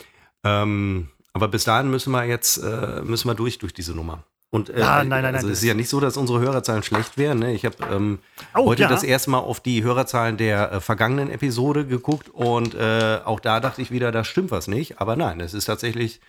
Ähm, 0.46 1.10
aber 1.34 1.48
bis 1.48 1.64
dahin 1.64 1.90
müssen 1.90 2.12
wir 2.12 2.24
jetzt 2.26 2.62
müssen 3.04 3.28
wir 3.28 3.36
durch 3.36 3.58
durch 3.58 3.74
diese 3.74 3.94
Nummer. 3.94 4.24
Und 4.54 4.70
äh, 4.70 4.82
ja, 4.82 5.04
nein, 5.04 5.24
nein, 5.24 5.34
also 5.34 5.48
nein, 5.48 5.54
es 5.54 5.64
ist 5.64 5.68
ja 5.68 5.74
nicht 5.74 5.90
so, 5.90 6.00
dass 6.00 6.16
unsere 6.16 6.40
Hörerzahlen 6.40 6.84
schlecht 6.84 7.18
wären. 7.18 7.40
Ne? 7.40 7.56
Ich 7.56 7.66
habe 7.66 7.76
ähm, 7.92 8.20
oh, 8.54 8.66
heute 8.66 8.84
ja. 8.84 8.88
das 8.88 9.02
erste 9.02 9.32
Mal 9.32 9.40
auf 9.40 9.62
die 9.62 9.84
Hörerzahlen 9.84 10.38
der 10.38 10.74
äh, 10.74 10.80
vergangenen 10.80 11.32
Episode 11.32 11.88
geguckt 11.88 12.30
und 12.30 12.76
äh, 12.76 13.20
auch 13.26 13.40
da 13.40 13.60
dachte 13.60 13.82
ich 13.82 13.90
wieder, 13.90 14.12
da 14.12 14.24
stimmt 14.24 14.52
was 14.52 14.68
nicht. 14.68 15.02
Aber 15.02 15.16
nein, 15.16 15.40
es 15.40 15.56
ist 15.56 15.66
tatsächlich, 15.66 16.22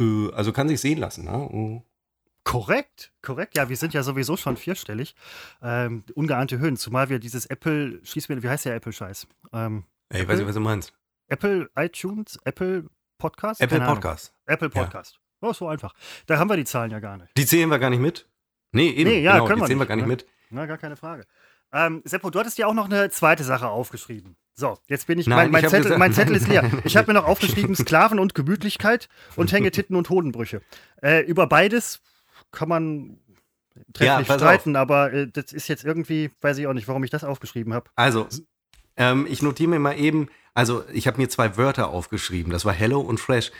äh, 0.00 0.32
also 0.32 0.52
kann 0.52 0.66
sich 0.66 0.80
sehen 0.80 0.98
lassen. 0.98 1.26
Ne? 1.26 1.32
Oh. 1.32 1.82
Korrekt, 2.42 3.12
korrekt. 3.22 3.56
Ja, 3.56 3.68
wir 3.68 3.76
sind 3.76 3.94
ja 3.94 4.02
sowieso 4.02 4.36
schon 4.36 4.56
vierstellig. 4.56 5.14
Ähm, 5.62 6.02
ungeahnte 6.14 6.58
Höhen, 6.58 6.76
zumal 6.76 7.08
wir 7.08 7.20
dieses 7.20 7.46
Apple, 7.46 8.00
schieß 8.02 8.30
mir, 8.30 8.42
wie 8.42 8.48
heißt 8.48 8.64
der 8.64 8.74
Apple-Scheiß? 8.74 9.28
Ähm, 9.52 9.84
Ey, 10.08 10.26
weiß 10.26 10.38
nicht, 10.38 10.48
was 10.48 10.56
du 10.56 10.60
meinst. 10.60 10.92
Apple 11.28 11.70
iTunes, 11.76 12.36
Apple 12.42 12.86
Podcast? 13.20 13.60
Apple 13.60 13.80
Podcast. 13.80 14.34
Apple 14.46 14.70
Podcast. 14.70 15.20
Ja. 15.42 15.48
Oh, 15.48 15.52
so 15.52 15.68
einfach. 15.68 15.94
Da 16.26 16.38
haben 16.38 16.50
wir 16.50 16.56
die 16.56 16.64
Zahlen 16.64 16.90
ja 16.90 16.98
gar 16.98 17.16
nicht. 17.16 17.30
Die 17.36 17.46
zählen 17.46 17.70
wir 17.70 17.78
gar 17.78 17.90
nicht 17.90 18.00
mit? 18.00 18.28
Nee, 18.72 18.90
eben. 18.90 19.08
Nee, 19.08 19.20
ja, 19.20 19.34
genau, 19.34 19.46
können 19.46 19.60
die 19.60 19.66
zählen 19.66 19.78
wir, 19.78 19.84
wir 19.84 19.88
gar 19.88 19.96
nicht 19.96 20.06
ne? 20.06 20.12
mit. 20.12 20.26
Na, 20.50 20.66
gar 20.66 20.78
keine 20.78 20.96
Frage. 20.96 21.26
Ähm, 21.72 22.02
Seppo, 22.04 22.30
du 22.30 22.40
hattest 22.40 22.58
ja 22.58 22.66
auch 22.66 22.74
noch 22.74 22.86
eine 22.86 23.10
zweite 23.10 23.44
Sache 23.44 23.68
aufgeschrieben. 23.68 24.36
So, 24.54 24.78
jetzt 24.88 25.06
bin 25.06 25.18
ich, 25.18 25.26
Nein, 25.26 25.36
mein, 25.36 25.50
mein, 25.52 25.64
ich 25.64 25.70
Zettel, 25.70 25.84
gesagt, 25.84 25.98
mein 25.98 26.12
Zettel 26.12 26.36
ist 26.36 26.48
leer. 26.48 26.68
Ich 26.84 26.96
habe 26.96 27.12
mir 27.12 27.18
noch 27.18 27.26
aufgeschrieben, 27.26 27.74
Sklaven 27.76 28.18
und 28.18 28.34
Gemütlichkeit 28.34 29.08
und 29.36 29.52
Hängetitten 29.52 29.96
und 29.96 30.10
Hodenbrüche. 30.10 30.62
Äh, 31.02 31.20
über 31.20 31.46
beides 31.46 32.00
kann 32.50 32.68
man 32.68 33.18
trefflich 33.92 34.28
ja, 34.28 34.34
streiten, 34.38 34.76
auf. 34.76 34.82
aber 34.82 35.12
äh, 35.12 35.28
das 35.28 35.52
ist 35.52 35.68
jetzt 35.68 35.84
irgendwie, 35.84 36.30
weiß 36.40 36.58
ich 36.58 36.66
auch 36.66 36.72
nicht, 36.72 36.88
warum 36.88 37.04
ich 37.04 37.10
das 37.10 37.24
aufgeschrieben 37.24 37.72
habe. 37.72 37.88
Also, 37.94 38.26
ähm, 38.96 39.26
ich 39.28 39.40
notiere 39.42 39.70
mir 39.70 39.78
mal 39.78 39.98
eben, 39.98 40.28
also 40.54 40.84
ich 40.92 41.06
habe 41.06 41.18
mir 41.18 41.28
zwei 41.28 41.56
Wörter 41.56 41.90
aufgeschrieben, 41.90 42.52
das 42.52 42.64
war 42.64 42.72
Hello 42.72 43.00
und 43.00 43.18
Fresh. 43.18 43.52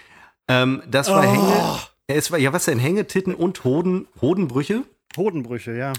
Ähm, 0.49 0.82
das 0.88 1.09
war 1.09 1.20
oh. 1.20 1.32
Hänge. 1.32 1.80
Es 2.07 2.32
war, 2.32 2.38
ja, 2.38 2.53
was 2.53 2.64
denn? 2.64 2.78
Hängetitten 2.78 3.34
und 3.34 3.62
Hoden, 3.62 4.09
Hodenbrüche? 4.20 4.82
Hodenbrüche, 5.16 5.76
ja. 5.76 5.93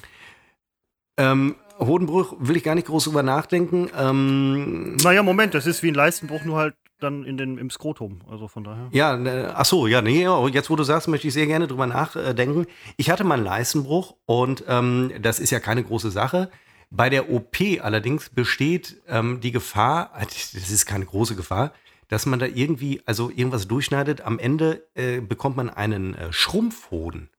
Ähm, 1.17 1.55
Hodenbruch 1.79 2.35
will 2.39 2.57
ich 2.57 2.63
gar 2.63 2.75
nicht 2.75 2.87
groß 2.87 3.05
drüber 3.05 3.23
nachdenken. 3.23 3.89
Ähm, 3.97 4.95
naja, 4.97 5.23
Moment, 5.23 5.53
das 5.53 5.67
ist 5.67 5.83
wie 5.83 5.89
ein 5.89 5.95
Leistenbruch, 5.95 6.43
nur 6.43 6.57
halt 6.57 6.75
dann 6.99 7.23
in 7.23 7.37
den, 7.37 7.57
im 7.57 7.69
Skrotum. 7.69 8.21
Also 8.29 8.47
von 8.47 8.63
daher. 8.63 8.87
Ja, 8.91 9.15
äh, 9.17 9.51
ach 9.53 9.65
so, 9.65 9.87
ja, 9.87 10.01
nee, 10.01 10.27
jetzt 10.51 10.69
wo 10.69 10.75
du 10.75 10.83
sagst, 10.83 11.07
möchte 11.07 11.27
ich 11.27 11.33
sehr 11.33 11.47
gerne 11.47 11.67
drüber 11.67 11.87
nachdenken. 11.87 12.67
Ich 12.97 13.09
hatte 13.09 13.23
mal 13.23 13.35
einen 13.35 13.45
Leistenbruch 13.45 14.15
und 14.25 14.63
ähm, 14.67 15.11
das 15.21 15.39
ist 15.39 15.49
ja 15.49 15.59
keine 15.59 15.83
große 15.83 16.11
Sache. 16.11 16.51
Bei 16.93 17.09
der 17.09 17.31
OP 17.31 17.55
allerdings 17.79 18.29
besteht 18.29 19.01
ähm, 19.07 19.39
die 19.39 19.51
Gefahr, 19.51 20.11
das 20.19 20.53
ist 20.53 20.85
keine 20.85 21.05
große 21.05 21.35
Gefahr, 21.35 21.73
dass 22.09 22.25
man 22.25 22.39
da 22.39 22.45
irgendwie, 22.45 23.01
also 23.05 23.29
irgendwas 23.29 23.67
durchschneidet. 23.67 24.21
Am 24.21 24.37
Ende 24.37 24.85
äh, 24.95 25.21
bekommt 25.21 25.55
man 25.55 25.69
einen 25.69 26.13
äh, 26.13 26.33
Schrumpfhoden. 26.33 27.29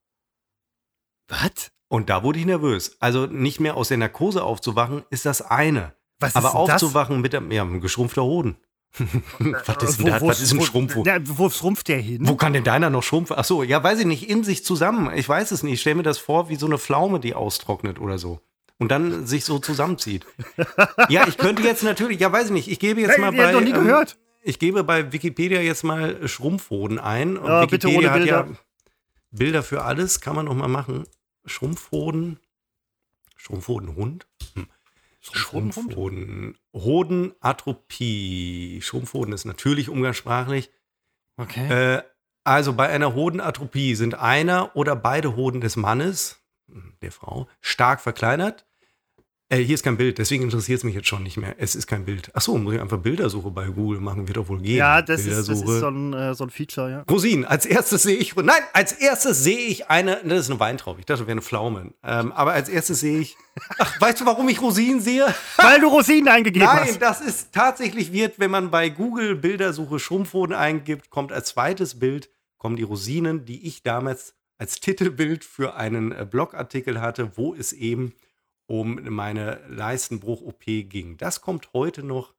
Was? 1.28 1.70
Und 1.88 2.08
da 2.08 2.22
wurde 2.22 2.38
ich 2.38 2.46
nervös. 2.46 2.96
Also 2.98 3.26
nicht 3.26 3.60
mehr 3.60 3.76
aus 3.76 3.88
der 3.88 3.98
Narkose 3.98 4.42
aufzuwachen, 4.42 5.04
ist 5.10 5.26
das 5.26 5.42
eine. 5.42 5.92
Was 6.18 6.34
Aber 6.34 6.48
ist 6.48 6.54
aufzuwachen 6.54 7.16
das? 7.16 7.22
mit 7.22 7.34
einem, 7.34 7.52
ja, 7.52 7.60
einem 7.62 7.82
geschrumpfter 7.82 8.24
Hoden. 8.24 8.56
was, 9.38 9.82
ist 9.82 10.02
wo, 10.02 10.26
was 10.26 10.40
ist 10.40 10.52
ein 10.52 10.62
Schrumpfhoden? 10.62 11.28
Wo, 11.28 11.38
wo 11.38 11.50
schrumpft 11.50 11.88
der 11.88 11.98
hin? 11.98 12.26
Wo 12.26 12.36
kann 12.36 12.54
denn 12.54 12.64
deiner 12.64 12.88
noch 12.88 13.02
schrumpfen? 13.02 13.36
Ach 13.38 13.44
so, 13.44 13.62
ja, 13.62 13.82
weiß 13.82 14.00
ich 14.00 14.06
nicht, 14.06 14.30
in 14.30 14.44
sich 14.44 14.64
zusammen. 14.64 15.12
Ich 15.14 15.28
weiß 15.28 15.50
es 15.50 15.62
nicht. 15.62 15.74
Ich 15.74 15.80
stelle 15.82 15.96
mir 15.96 16.02
das 16.02 16.18
vor 16.18 16.48
wie 16.48 16.56
so 16.56 16.64
eine 16.64 16.78
Pflaume, 16.78 17.20
die 17.20 17.34
austrocknet 17.34 17.98
oder 17.98 18.16
so 18.16 18.40
und 18.78 18.90
dann 18.90 19.26
sich 19.26 19.44
so 19.44 19.58
zusammenzieht. 19.58 20.26
ja, 21.08 21.26
ich 21.26 21.38
könnte 21.38 21.62
jetzt 21.62 21.82
natürlich, 21.82 22.20
ja, 22.20 22.32
weiß 22.32 22.46
ich 22.46 22.52
nicht, 22.52 22.68
ich 22.68 22.78
gebe 22.78 23.00
jetzt 23.00 23.12
hey, 23.12 23.20
mal 23.20 23.32
bei. 23.32 23.52
noch 23.52 23.60
nie 23.60 23.70
ähm, 23.70 23.84
gehört 23.84 24.16
ich 24.42 24.58
gebe 24.58 24.84
bei 24.84 25.12
Wikipedia 25.12 25.60
jetzt 25.60 25.84
mal 25.84 26.26
Schrumpfhoden 26.28 26.98
ein. 26.98 27.36
Und 27.36 27.48
ja, 27.48 27.62
Wikipedia 27.62 28.10
hat 28.10 28.24
ja 28.24 28.48
Bilder 29.30 29.62
für 29.62 29.84
alles, 29.84 30.20
kann 30.20 30.36
man 30.36 30.46
noch 30.46 30.54
mal 30.54 30.68
machen. 30.68 31.04
Schrumpfhoden. 31.46 32.38
Schrumpfhodenhund. 33.36 34.26
Hm. 34.54 34.66
Schrumpfhoden. 35.20 36.58
Hodenatropie. 36.74 38.80
Schrumpfhoden 38.82 39.32
ist 39.32 39.44
natürlich 39.44 39.88
umgangssprachlich. 39.88 40.70
Okay. 41.36 41.96
Äh, 41.96 42.02
also 42.44 42.72
bei 42.72 42.88
einer 42.88 43.14
Hodenatropie 43.14 43.94
sind 43.94 44.16
einer 44.16 44.74
oder 44.76 44.96
beide 44.96 45.36
Hoden 45.36 45.60
des 45.60 45.76
Mannes, 45.76 46.41
der 47.02 47.12
Frau, 47.12 47.48
stark 47.60 48.00
verkleinert. 48.00 48.64
Äh, 49.52 49.58
hier 49.58 49.74
ist 49.74 49.82
kein 49.82 49.98
Bild, 49.98 50.16
deswegen 50.16 50.44
interessiert 50.44 50.78
es 50.78 50.84
mich 50.84 50.94
jetzt 50.94 51.08
schon 51.08 51.22
nicht 51.22 51.36
mehr. 51.36 51.56
Es 51.58 51.74
ist 51.74 51.86
kein 51.86 52.06
Bild. 52.06 52.34
Achso, 52.34 52.56
muss 52.56 52.72
ich 52.72 52.80
einfach 52.80 52.96
Bildersuche 52.96 53.50
bei 53.50 53.66
Google 53.66 54.00
machen, 54.00 54.26
wird 54.26 54.38
doch 54.38 54.48
wohl 54.48 54.62
gehen. 54.62 54.78
Ja, 54.78 55.02
das, 55.02 55.26
ist, 55.26 55.46
das 55.46 55.48
ist, 55.50 55.66
so 55.66 55.88
ein, 55.88 56.14
äh, 56.14 56.34
so 56.34 56.44
ein 56.44 56.50
Feature, 56.50 56.90
ja. 56.90 57.04
Rosinen, 57.10 57.44
als 57.44 57.66
erstes 57.66 58.04
sehe 58.04 58.16
ich, 58.16 58.34
nein, 58.34 58.62
als 58.72 58.92
erstes 58.92 59.44
sehe 59.44 59.58
ich 59.58 59.90
eine, 59.90 60.22
das 60.24 60.40
ist 60.40 60.50
eine 60.50 60.58
Weintraube, 60.58 61.00
ich 61.00 61.04
dachte, 61.04 61.18
das 61.18 61.26
wäre 61.26 61.32
eine 61.32 61.42
Pflaume. 61.42 61.92
Ähm, 62.02 62.32
aber 62.32 62.52
als 62.54 62.70
erstes 62.70 63.00
sehe 63.00 63.20
ich, 63.20 63.36
ach, 63.78 64.00
weißt 64.00 64.22
du, 64.22 64.24
warum 64.24 64.48
ich 64.48 64.62
Rosinen 64.62 65.02
sehe? 65.02 65.26
Weil 65.58 65.80
du 65.80 65.88
Rosinen 65.88 66.28
eingegeben 66.28 66.66
nein, 66.66 66.84
hast. 66.84 66.90
Nein, 66.92 67.00
das 67.00 67.20
ist 67.20 67.52
tatsächlich 67.52 68.10
wird, 68.10 68.38
wenn 68.38 68.50
man 68.50 68.70
bei 68.70 68.88
Google 68.88 69.36
Bildersuche 69.36 69.98
Schrumpfhoden 69.98 70.56
eingibt, 70.56 71.10
kommt 71.10 71.30
als 71.30 71.48
zweites 71.48 71.98
Bild, 71.98 72.30
kommen 72.56 72.76
die 72.76 72.84
Rosinen, 72.84 73.44
die 73.44 73.66
ich 73.66 73.82
damals 73.82 74.34
als 74.62 74.78
Titelbild 74.78 75.44
für 75.44 75.74
einen 75.74 76.12
äh, 76.12 76.24
Blogartikel 76.24 77.00
hatte, 77.00 77.36
wo 77.36 77.52
es 77.52 77.72
eben 77.72 78.14
um 78.66 79.00
meine 79.08 79.58
Leistenbruch-OP 79.68 80.64
ging. 80.64 81.16
Das 81.16 81.40
kommt 81.40 81.70
heute 81.72 82.04
noch 82.04 82.32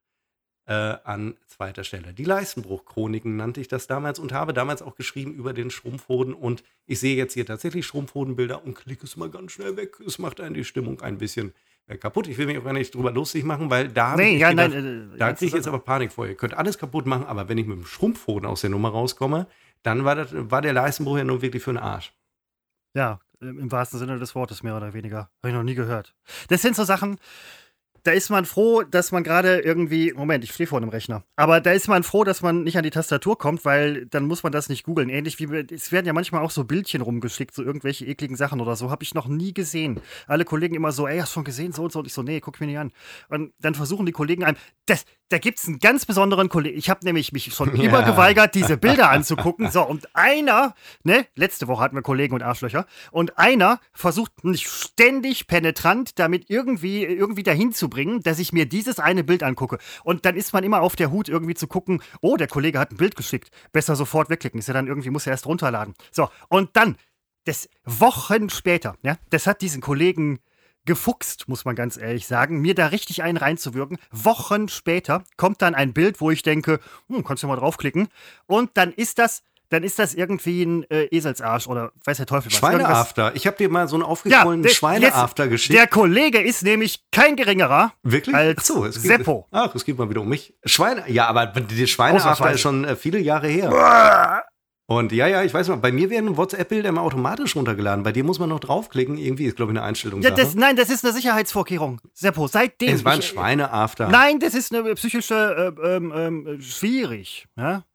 äh, 0.65 0.71
an 0.71 1.35
zweiter 1.47 1.83
Stelle. 1.83 2.13
Die 2.13 2.23
Leistenbruch-Chroniken 2.23 3.35
nannte 3.35 3.59
ich 3.59 3.67
das 3.67 3.87
damals 3.87 4.19
und 4.19 4.31
habe 4.31 4.53
damals 4.53 4.81
auch 4.81 4.95
geschrieben 4.95 5.33
über 5.33 5.51
den 5.51 5.69
Schrumpfhoden. 5.69 6.33
Und 6.33 6.63
ich 6.85 7.01
sehe 7.01 7.17
jetzt 7.17 7.33
hier 7.33 7.45
tatsächlich 7.45 7.85
Schrumpfhodenbilder 7.85 8.63
und 8.63 8.75
klicke 8.75 9.05
es 9.05 9.17
mal 9.17 9.29
ganz 9.29 9.51
schnell 9.51 9.75
weg. 9.75 9.99
Es 9.99 10.17
macht 10.17 10.39
einen 10.39 10.53
die 10.53 10.63
Stimmung 10.63 11.01
ein 11.01 11.17
bisschen 11.17 11.51
äh, 11.87 11.97
kaputt. 11.97 12.29
Ich 12.29 12.37
will 12.37 12.45
mich 12.45 12.57
auch 12.57 12.63
gar 12.63 12.71
nicht 12.71 12.95
drüber 12.95 13.11
lustig 13.11 13.43
machen, 13.43 13.69
weil 13.69 13.89
da, 13.89 14.15
nee, 14.15 14.37
ja, 14.37 14.51
gedacht, 14.51 14.69
nein, 14.69 15.11
äh, 15.13 15.17
da 15.17 15.33
kriege 15.33 15.47
ich 15.47 15.53
jetzt 15.53 15.67
aber 15.67 15.79
Panik 15.79 16.13
vor. 16.13 16.25
Ihr 16.25 16.35
könnt 16.35 16.53
alles 16.53 16.77
kaputt 16.77 17.05
machen, 17.05 17.25
aber 17.25 17.49
wenn 17.49 17.57
ich 17.57 17.67
mit 17.67 17.77
dem 17.77 17.85
Schrumpfhoden 17.85 18.47
aus 18.47 18.61
der 18.61 18.69
Nummer 18.69 18.91
rauskomme, 18.91 19.45
dann 19.83 20.05
war, 20.05 20.15
das, 20.15 20.29
war 20.33 20.61
der 20.61 20.73
Leistenbruch 20.73 21.17
ja 21.17 21.23
nun 21.23 21.41
wirklich 21.41 21.63
für 21.63 21.73
den 21.73 21.77
Arsch. 21.77 22.13
Ja, 22.95 23.19
im 23.39 23.71
wahrsten 23.71 23.99
Sinne 23.99 24.19
des 24.19 24.35
Wortes, 24.35 24.63
mehr 24.63 24.77
oder 24.77 24.93
weniger. 24.93 25.29
Habe 25.39 25.49
ich 25.49 25.53
noch 25.53 25.63
nie 25.63 25.75
gehört. 25.75 26.15
Das 26.47 26.61
sind 26.61 26.75
so 26.75 26.83
Sachen, 26.83 27.17
da 28.03 28.11
ist 28.11 28.29
man 28.29 28.45
froh, 28.45 28.83
dass 28.83 29.11
man 29.11 29.23
gerade 29.23 29.59
irgendwie, 29.59 30.13
Moment, 30.13 30.43
ich 30.43 30.51
stehe 30.51 30.67
vor 30.67 30.77
einem 30.77 30.89
Rechner, 30.89 31.23
aber 31.37 31.61
da 31.61 31.71
ist 31.71 31.87
man 31.87 32.03
froh, 32.03 32.25
dass 32.25 32.41
man 32.41 32.63
nicht 32.63 32.77
an 32.77 32.83
die 32.83 32.89
Tastatur 32.89 33.37
kommt, 33.37 33.63
weil 33.63 34.05
dann 34.07 34.25
muss 34.25 34.43
man 34.43 34.51
das 34.51 34.67
nicht 34.67 34.83
googeln. 34.83 35.09
Ähnlich 35.09 35.39
wie, 35.39 35.45
es 35.73 35.91
werden 35.91 36.05
ja 36.05 36.13
manchmal 36.13 36.43
auch 36.43 36.51
so 36.51 36.65
Bildchen 36.65 37.01
rumgeschickt, 37.01 37.55
so 37.55 37.63
irgendwelche 37.63 38.05
ekligen 38.05 38.35
Sachen 38.35 38.59
oder 38.59 38.75
so, 38.75 38.91
habe 38.91 39.03
ich 39.03 39.13
noch 39.13 39.27
nie 39.27 39.53
gesehen. 39.53 40.01
Alle 40.27 40.43
Kollegen 40.43 40.75
immer 40.75 40.91
so, 40.91 41.07
ey, 41.07 41.19
hast 41.19 41.31
du 41.31 41.35
schon 41.35 41.43
gesehen, 41.45 41.71
so 41.71 41.83
und 41.83 41.93
so, 41.93 41.99
und 41.99 42.05
ich 42.05 42.13
so, 42.13 42.23
nee, 42.23 42.41
guck 42.41 42.59
mir 42.59 42.67
nicht 42.67 42.77
an. 42.77 42.91
Und 43.29 43.53
dann 43.59 43.73
versuchen 43.73 44.05
die 44.05 44.11
Kollegen 44.11 44.43
einem, 44.43 44.57
das, 44.85 45.05
da 45.29 45.37
gibt 45.37 45.59
es 45.59 45.67
einen 45.67 45.79
ganz 45.79 46.05
besonderen 46.05 46.49
Kollegen, 46.49 46.77
ich 46.77 46.89
habe 46.89 47.05
nämlich 47.05 47.31
mich 47.31 47.53
schon 47.53 47.73
ja. 47.75 47.83
übergeweigert, 47.85 48.53
diese 48.53 48.75
Bilder 48.75 49.11
anzugucken, 49.11 49.71
so, 49.71 49.81
und 49.81 50.13
einer, 50.13 50.75
ne, 51.03 51.25
letzte 51.35 51.67
Woche 51.69 51.81
hatten 51.81 51.95
wir 51.95 52.01
Kollegen 52.01 52.35
und 52.35 52.43
Arschlöcher, 52.43 52.85
und 53.11 53.37
einer 53.37 53.79
versucht 53.93 54.43
mich 54.43 54.67
ständig 54.67 55.47
penetrant 55.47 56.19
damit 56.19 56.49
irgendwie, 56.49 57.05
irgendwie 57.05 57.43
dahin 57.43 57.71
zu 57.71 57.92
bringen, 57.93 58.21
dass 58.21 58.39
ich 58.39 58.51
mir 58.51 58.65
dieses 58.65 58.99
eine 58.99 59.23
Bild 59.23 59.43
angucke. 59.43 59.77
Und 60.03 60.25
dann 60.25 60.35
ist 60.35 60.53
man 60.53 60.63
immer 60.63 60.81
auf 60.81 60.95
der 60.95 61.11
Hut, 61.11 61.29
irgendwie 61.29 61.53
zu 61.53 61.67
gucken, 61.67 62.01
oh, 62.21 62.37
der 62.37 62.47
Kollege 62.47 62.79
hat 62.79 62.91
ein 62.91 62.97
Bild 62.97 63.15
geschickt. 63.15 63.49
Besser 63.71 63.95
sofort 63.95 64.29
wegklicken. 64.29 64.59
Ist 64.59 64.67
ja 64.67 64.73
dann 64.73 64.87
irgendwie, 64.87 65.09
muss 65.09 65.27
er 65.27 65.31
erst 65.31 65.45
runterladen. 65.45 65.93
So, 66.11 66.29
und 66.49 66.71
dann, 66.73 66.97
das 67.45 67.69
Wochen 67.85 68.49
später, 68.49 68.95
ja, 69.03 69.17
das 69.29 69.47
hat 69.47 69.61
diesen 69.61 69.81
Kollegen 69.81 70.39
gefuchst, 70.85 71.47
muss 71.47 71.65
man 71.65 71.75
ganz 71.75 71.97
ehrlich 71.97 72.27
sagen, 72.27 72.59
mir 72.59 72.75
da 72.75 72.87
richtig 72.87 73.23
einen 73.23 73.37
reinzuwirken. 73.37 73.97
Wochen 74.11 74.67
später 74.67 75.23
kommt 75.37 75.61
dann 75.61 75.75
ein 75.75 75.93
Bild, 75.93 76.19
wo 76.19 76.31
ich 76.31 76.43
denke, 76.43 76.79
hm, 77.07 77.23
kannst 77.23 77.43
du 77.43 77.47
mal 77.47 77.55
draufklicken. 77.55 78.09
Und 78.47 78.71
dann 78.73 78.91
ist 78.91 79.19
das 79.19 79.43
dann 79.73 79.83
ist 79.83 79.97
das 79.97 80.13
irgendwie 80.13 80.63
ein 80.63 80.89
äh, 80.89 81.07
Eselsarsch 81.11 81.67
oder 81.67 81.91
weiß 82.05 82.17
der 82.17 82.25
Teufel 82.25 82.51
was. 82.51 82.57
Schweineafter. 82.57 83.35
Ich 83.35 83.47
habe 83.47 83.57
dir 83.57 83.69
mal 83.69 83.87
so 83.87 83.95
einen 83.95 84.03
aufgequollenen 84.03 84.63
ja, 84.63 84.69
Schweineafter 84.69 85.47
geschickt. 85.47 85.77
Der 85.77 85.87
Kollege 85.87 86.39
ist 86.39 86.63
nämlich 86.63 87.03
kein 87.11 87.35
geringerer 87.35 87.93
Wirklich? 88.03 88.35
als 88.35 88.59
Ach 88.59 88.63
so, 88.63 88.85
es 88.85 89.01
geht, 89.01 89.11
Seppo. 89.11 89.47
Ach, 89.51 89.73
es 89.73 89.83
geht 89.83 89.97
mal 89.97 90.09
wieder 90.09 90.21
um 90.21 90.29
mich. 90.29 90.53
Schweine, 90.63 91.03
ja, 91.07 91.27
aber 91.27 91.47
der 91.47 91.87
Schweineafter 91.87 92.51
ist 92.51 92.61
schon 92.61 92.85
äh, 92.85 92.95
viele 92.95 93.19
Jahre 93.19 93.47
her. 93.47 94.43
Und 94.85 95.11
ja, 95.11 95.27
ja, 95.27 95.43
ich 95.43 95.53
weiß 95.53 95.69
noch, 95.69 95.77
bei 95.77 95.91
mir 95.91 96.09
werden 96.09 96.35
WhatsApp-Bilder 96.35 96.89
immer 96.89 97.01
automatisch 97.01 97.55
runtergeladen. 97.55 98.03
Bei 98.03 98.11
dir 98.11 98.23
muss 98.23 98.37
man 98.37 98.49
noch 98.49 98.59
draufklicken. 98.59 99.17
Irgendwie 99.17 99.45
ist, 99.45 99.55
glaube 99.55 99.71
ich, 99.71 99.77
eine 99.77 99.87
Einstellung. 99.87 100.21
Ja, 100.21 100.31
das, 100.31 100.55
nein, 100.55 100.75
das 100.75 100.89
ist 100.89 101.05
eine 101.05 101.13
Sicherheitsvorkehrung. 101.13 102.01
Seppo, 102.13 102.47
seitdem. 102.47 102.93
es 102.93 103.05
war 103.05 103.13
ein 103.13 103.21
Schweine-After. 103.21 104.09
Nein, 104.09 104.39
das 104.39 104.53
ist 104.53 104.73
eine 104.73 104.93
psychische, 104.95 105.73
äh, 105.81 105.95
ähm, 105.95 106.13
ähm, 106.15 106.61
schwierig. 106.61 107.47
Ja? 107.55 107.85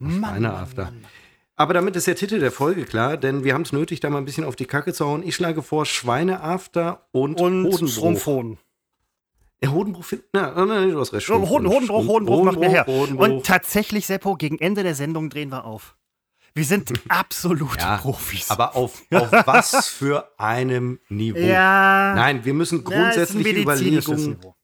Schweine-After. 0.00 0.92
Aber 1.56 1.74
damit 1.74 1.94
ist 1.96 2.06
der 2.06 2.16
Titel 2.16 2.38
der 2.40 2.52
Folge 2.52 2.84
klar, 2.84 3.16
denn 3.18 3.44
wir 3.44 3.52
haben 3.52 3.62
es 3.62 3.72
nötig, 3.72 4.00
da 4.00 4.08
mal 4.08 4.18
ein 4.18 4.24
bisschen 4.24 4.44
auf 4.44 4.56
die 4.56 4.64
Kacke 4.64 4.94
zu 4.94 5.04
hauen. 5.06 5.22
Ich 5.22 5.34
schlage 5.34 5.62
vor 5.62 5.84
Schweine-After 5.84 7.06
und, 7.12 7.38
Und 7.40 7.64
Hodenbruch. 7.66 7.88
Strumpfhoden. 7.88 8.58
Ja, 9.62 9.70
Hodenbruch, 9.70 10.04
find- 10.04 10.22
na, 10.32 10.52
na, 10.56 10.64
na, 10.64 10.86
du 10.86 10.98
hast 10.98 11.12
recht. 11.12 11.28
Hoden, 11.28 11.44
Strumpfhoden. 11.46 11.68
Hodenbruch, 11.70 12.06
Hodenbruch 12.08 12.44
macht 12.44 12.58
mir 12.60 12.70
her. 12.70 12.86
Hodenbruch. 12.86 13.24
Und 13.28 13.44
tatsächlich, 13.44 14.06
Seppo, 14.06 14.36
gegen 14.36 14.58
Ende 14.58 14.82
der 14.82 14.94
Sendung 14.94 15.28
drehen 15.28 15.50
wir 15.50 15.66
auf. 15.66 15.96
Wir 16.54 16.64
sind 16.64 16.92
absolute 17.10 17.76
Ja, 17.78 17.98
Profis. 17.98 18.50
Aber 18.50 18.74
auf, 18.74 19.02
auf 19.12 19.30
was 19.46 19.86
für 19.88 20.32
einem 20.38 20.98
Niveau? 21.10 21.38
ja. 21.38 22.14
Nein, 22.16 22.42
wir 22.46 22.54
müssen 22.54 22.78
Ja, 22.78 22.84
grundsätzliche 22.84 23.52
medizinisches 23.52 24.06
Überlegungen 24.08 24.30
Niveau. 24.38 24.56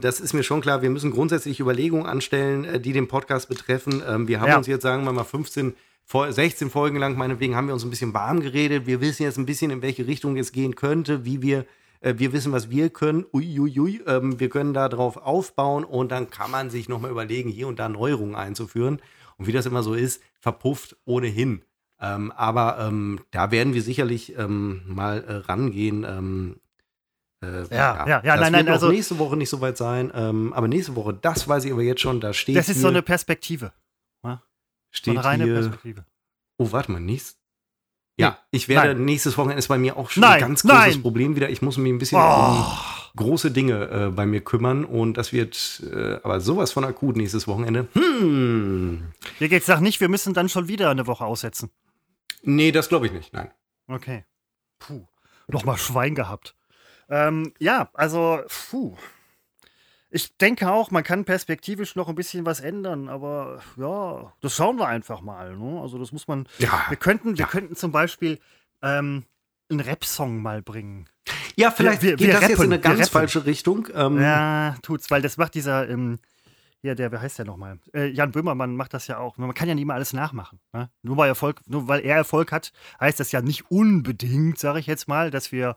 Das 0.00 0.20
ist 0.20 0.32
mir 0.34 0.42
schon 0.42 0.60
klar. 0.60 0.82
Wir 0.82 0.90
müssen 0.90 1.10
grundsätzlich 1.10 1.60
Überlegungen 1.60 2.06
anstellen, 2.06 2.64
äh, 2.64 2.80
die 2.80 2.92
den 2.92 3.08
Podcast 3.08 3.48
betreffen. 3.48 4.02
Ähm, 4.06 4.28
wir 4.28 4.40
haben 4.40 4.48
Ja. 4.48 4.56
uns 4.58 4.66
jetzt, 4.66 4.82
sagen 4.82 5.04
wir 5.04 5.12
mal, 5.12 5.24
15, 5.24 5.74
Fol- 6.04 6.32
16 6.32 6.70
Folgen 6.70 6.98
lang, 6.98 7.16
meinetwegen, 7.16 7.56
haben 7.56 7.66
wir 7.66 7.74
uns 7.74 7.84
ein 7.84 7.90
bisschen 7.90 8.12
warm 8.14 8.40
geredet. 8.40 8.86
Wir 8.86 9.00
wissen 9.00 9.22
jetzt 9.22 9.38
ein 9.38 9.46
bisschen, 9.46 9.70
in 9.70 9.80
welche 9.82 10.06
Richtung 10.06 10.36
es 10.36 10.52
gehen 10.52 10.74
könnte, 10.74 11.24
wie 11.24 11.40
wir, 11.40 11.64
äh, 12.00 12.14
wir 12.18 12.32
wissen, 12.34 12.52
was 12.52 12.68
wir 12.68 12.90
können. 12.90 13.24
Uiuiui, 13.32 14.02
ähm, 14.06 14.38
wir 14.38 14.48
können 14.50 14.74
da 14.74 14.88
drauf 14.90 15.16
aufbauen 15.16 15.82
und 15.84 16.12
dann 16.12 16.28
kann 16.30 16.50
man 16.50 16.68
sich 16.70 16.88
nochmal 16.88 17.10
überlegen, 17.10 17.48
hier 17.48 17.68
und 17.68 17.78
da 17.78 17.88
Neuerungen 17.88 18.34
einzuführen. 18.34 19.00
Und 19.38 19.46
wie 19.46 19.52
das 19.52 19.66
immer 19.66 19.82
so 19.82 19.94
ist, 19.94 20.22
verpufft 20.40 20.96
ohnehin. 21.06 21.62
Ähm, 22.00 22.32
aber 22.32 22.78
ähm, 22.86 23.20
da 23.30 23.50
werden 23.50 23.72
wir 23.72 23.80
sicherlich 23.82 24.36
ähm, 24.36 24.82
mal 24.86 25.24
äh, 25.24 25.32
rangehen. 25.36 26.04
Äh, 27.70 27.74
Ja, 27.74 28.06
ja, 28.06 28.22
ja, 28.24 28.36
das 28.36 28.40
nein, 28.40 28.52
nein, 28.52 28.68
also- 28.68 28.90
nächste 28.90 29.18
Woche 29.18 29.36
nicht 29.36 29.50
so 29.50 29.60
weit 29.60 29.76
sein. 29.76 30.10
Ähm, 30.14 30.52
aber 30.52 30.68
nächste 30.68 30.94
Woche, 30.96 31.14
das 31.14 31.46
weiß 31.48 31.64
ich 31.64 31.72
aber 31.72 31.82
jetzt 31.82 32.00
schon, 32.00 32.20
da 32.20 32.32
steht 32.32 32.56
Das 32.56 32.68
ist 32.68 32.76
hier, 32.76 32.82
so 32.82 32.88
eine 32.88 33.02
Perspektive. 33.02 33.72
So 34.22 34.38
steht 34.90 35.16
eine 35.16 35.24
reine 35.24 35.44
hier, 35.44 35.54
Perspektive. 35.54 36.04
oh, 36.58 36.70
warte 36.70 36.92
mal, 36.92 37.00
nächst, 37.00 37.36
ja, 38.16 38.38
ich 38.52 38.68
werde, 38.68 38.94
Nein. 38.94 39.04
nächstes 39.06 39.36
Wochenende 39.36 39.58
ist 39.58 39.66
bei 39.66 39.76
mir 39.78 39.96
auch 39.96 40.08
schon 40.10 40.20
Nein, 40.20 40.34
ein 40.34 40.40
ganz 40.40 40.62
großes 40.62 40.78
nein. 40.94 41.02
Problem 41.02 41.34
wieder. 41.34 41.50
Ich 41.50 41.62
muss 41.62 41.76
mich 41.78 41.92
ein 41.92 41.98
bisschen 41.98 42.20
Oh. 42.20 42.22
um 42.22 42.64
große 43.16 43.50
Dinge 43.50 43.88
äh, 43.90 44.10
bei 44.10 44.24
mir 44.26 44.40
kümmern 44.40 44.84
und 44.84 45.14
das 45.16 45.32
wird 45.32 45.82
äh, 45.92 46.20
aber 46.22 46.40
sowas 46.40 46.70
von 46.70 46.84
akut 46.84 47.16
nächstes 47.16 47.48
Wochenende. 47.48 47.88
Hm, 47.94 49.12
Hier 49.38 49.48
geht's 49.48 49.66
nach 49.66 49.80
nicht, 49.80 50.00
wir 50.00 50.08
müssen 50.08 50.32
dann 50.32 50.48
schon 50.48 50.68
wieder 50.68 50.90
eine 50.90 51.06
Woche 51.08 51.24
aussetzen. 51.24 51.70
nee, 52.42 52.70
das 52.70 52.88
glaube 52.88 53.06
ich 53.06 53.12
nicht, 53.12 53.32
nein. 53.32 53.50
Okay. 53.88 54.24
Puh. 54.78 55.06
Nochmal 55.48 55.76
Schwein 55.76 56.14
gehabt. 56.14 56.54
Ähm, 57.08 57.52
ja, 57.58 57.88
also, 57.94 58.40
puh. 58.70 58.96
Ich 60.10 60.36
denke 60.36 60.70
auch, 60.70 60.92
man 60.92 61.02
kann 61.02 61.24
perspektivisch 61.24 61.96
noch 61.96 62.08
ein 62.08 62.14
bisschen 62.14 62.46
was 62.46 62.60
ändern, 62.60 63.08
aber 63.08 63.60
ja, 63.76 64.32
das 64.40 64.54
schauen 64.54 64.76
wir 64.78 64.86
einfach 64.86 65.20
mal. 65.22 65.56
Ne? 65.56 65.80
Also, 65.80 65.98
das 65.98 66.12
muss 66.12 66.28
man. 66.28 66.46
Ja, 66.58 66.84
Wir 66.88 66.96
könnten, 66.96 67.30
wir 67.36 67.44
Ja. 67.44 67.46
könnten 67.46 67.74
zum 67.74 67.90
Beispiel 67.90 68.38
ähm, 68.82 69.24
einen 69.70 69.80
Rap-Song 69.80 70.40
mal 70.40 70.62
bringen. 70.62 71.08
ja 71.56 71.70
vielleicht 71.72 72.02
wir- 72.02 72.16
geht 72.16 72.28
wir 72.28 72.34
das 72.34 72.42
jetzt 72.42 72.50
in 72.50 72.56
rappen, 72.56 72.72
eine 72.74 72.74
wir 72.74 72.78
ganz 72.82 73.00
rappen. 73.00 73.12
falsche 73.12 73.44
Richtung. 73.46 73.88
Ähm, 73.94 74.20
Ja, 74.20 74.76
tut's, 74.82 75.10
weil 75.10 75.22
das 75.22 75.36
macht 75.36 75.54
dieser, 75.54 75.88
ähm, 75.88 76.18
hier, 76.84 76.94
der, 76.94 77.10
wie 77.12 77.16
heißt 77.16 77.38
der 77.38 77.46
nochmal? 77.46 77.78
Äh, 77.94 78.08
Jan 78.10 78.30
Böhmermann 78.30 78.76
macht 78.76 78.92
das 78.92 79.06
ja 79.06 79.16
auch. 79.18 79.38
Man 79.38 79.54
kann 79.54 79.68
ja 79.68 79.74
nicht 79.74 79.86
mal 79.86 79.94
alles 79.94 80.12
nachmachen. 80.12 80.60
Ne? 80.74 80.90
Nur, 81.02 81.16
weil 81.16 81.28
Erfolg, 81.28 81.62
nur 81.66 81.88
weil 81.88 82.00
er 82.04 82.16
Erfolg 82.16 82.52
hat, 82.52 82.72
heißt 83.00 83.18
das 83.20 83.32
ja 83.32 83.40
nicht 83.40 83.70
unbedingt, 83.70 84.58
sage 84.58 84.80
ich 84.80 84.86
jetzt 84.86 85.08
mal, 85.08 85.30
dass 85.30 85.50
wir 85.50 85.76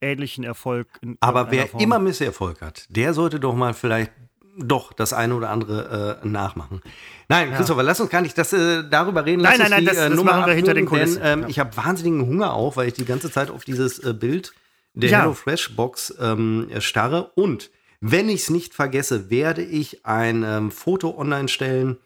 ähnlichen 0.00 0.42
Erfolg 0.42 0.88
in 1.02 1.16
Aber 1.20 1.52
wer 1.52 1.68
Form- 1.68 1.80
immer 1.80 1.98
Misserfolg 2.00 2.60
hat, 2.62 2.86
der 2.88 3.14
sollte 3.14 3.38
doch 3.38 3.54
mal 3.54 3.74
vielleicht 3.74 4.10
doch 4.58 4.92
das 4.92 5.12
eine 5.12 5.36
oder 5.36 5.50
andere 5.50 6.20
äh, 6.24 6.26
nachmachen. 6.26 6.82
Nein, 7.28 7.50
Ja. 7.50 7.56
Christopher, 7.56 7.84
lass 7.84 8.00
uns 8.00 8.10
gar 8.10 8.20
nicht 8.20 8.36
das, 8.36 8.52
äh, 8.52 8.82
darüber 8.90 9.24
reden. 9.24 9.42
Nein, 9.42 9.52
lass 9.58 9.60
uns 9.60 9.70
nein, 9.70 9.70
nein, 9.70 9.80
die, 9.82 9.86
das- 9.86 9.96
äh, 9.98 10.08
das 10.08 10.16
Nummer 10.18 10.32
machen 10.32 10.46
wir 10.48 10.54
hinter 10.54 10.74
den 10.74 10.86
Kulissen. 10.86 11.22
Denn, 11.22 11.32
ähm, 11.32 11.40
Ja. 11.42 11.48
Ich 11.48 11.58
habe 11.60 11.76
wahnsinnigen 11.76 12.26
Hunger 12.26 12.54
auch, 12.54 12.76
weil 12.76 12.88
ich 12.88 12.94
die 12.94 13.04
ganze 13.04 13.30
Zeit 13.30 13.50
auf 13.50 13.62
dieses 13.64 14.00
äh, 14.00 14.12
Bild 14.12 14.52
der 14.94 15.10
Ja. 15.10 15.20
Hello 15.20 15.34
Fresh 15.34 15.76
Box 15.76 16.12
ähm, 16.20 16.68
starre. 16.80 17.30
Und 17.36 17.70
wenn 18.00 18.28
ich 18.28 18.42
es 18.42 18.50
nicht 18.50 18.74
vergesse, 18.74 19.30
werde 19.30 19.62
ich 19.62 20.06
ein 20.06 20.42
ähm, 20.42 20.70
Foto 20.70 21.16
online 21.16 21.48
stellen 21.48 21.98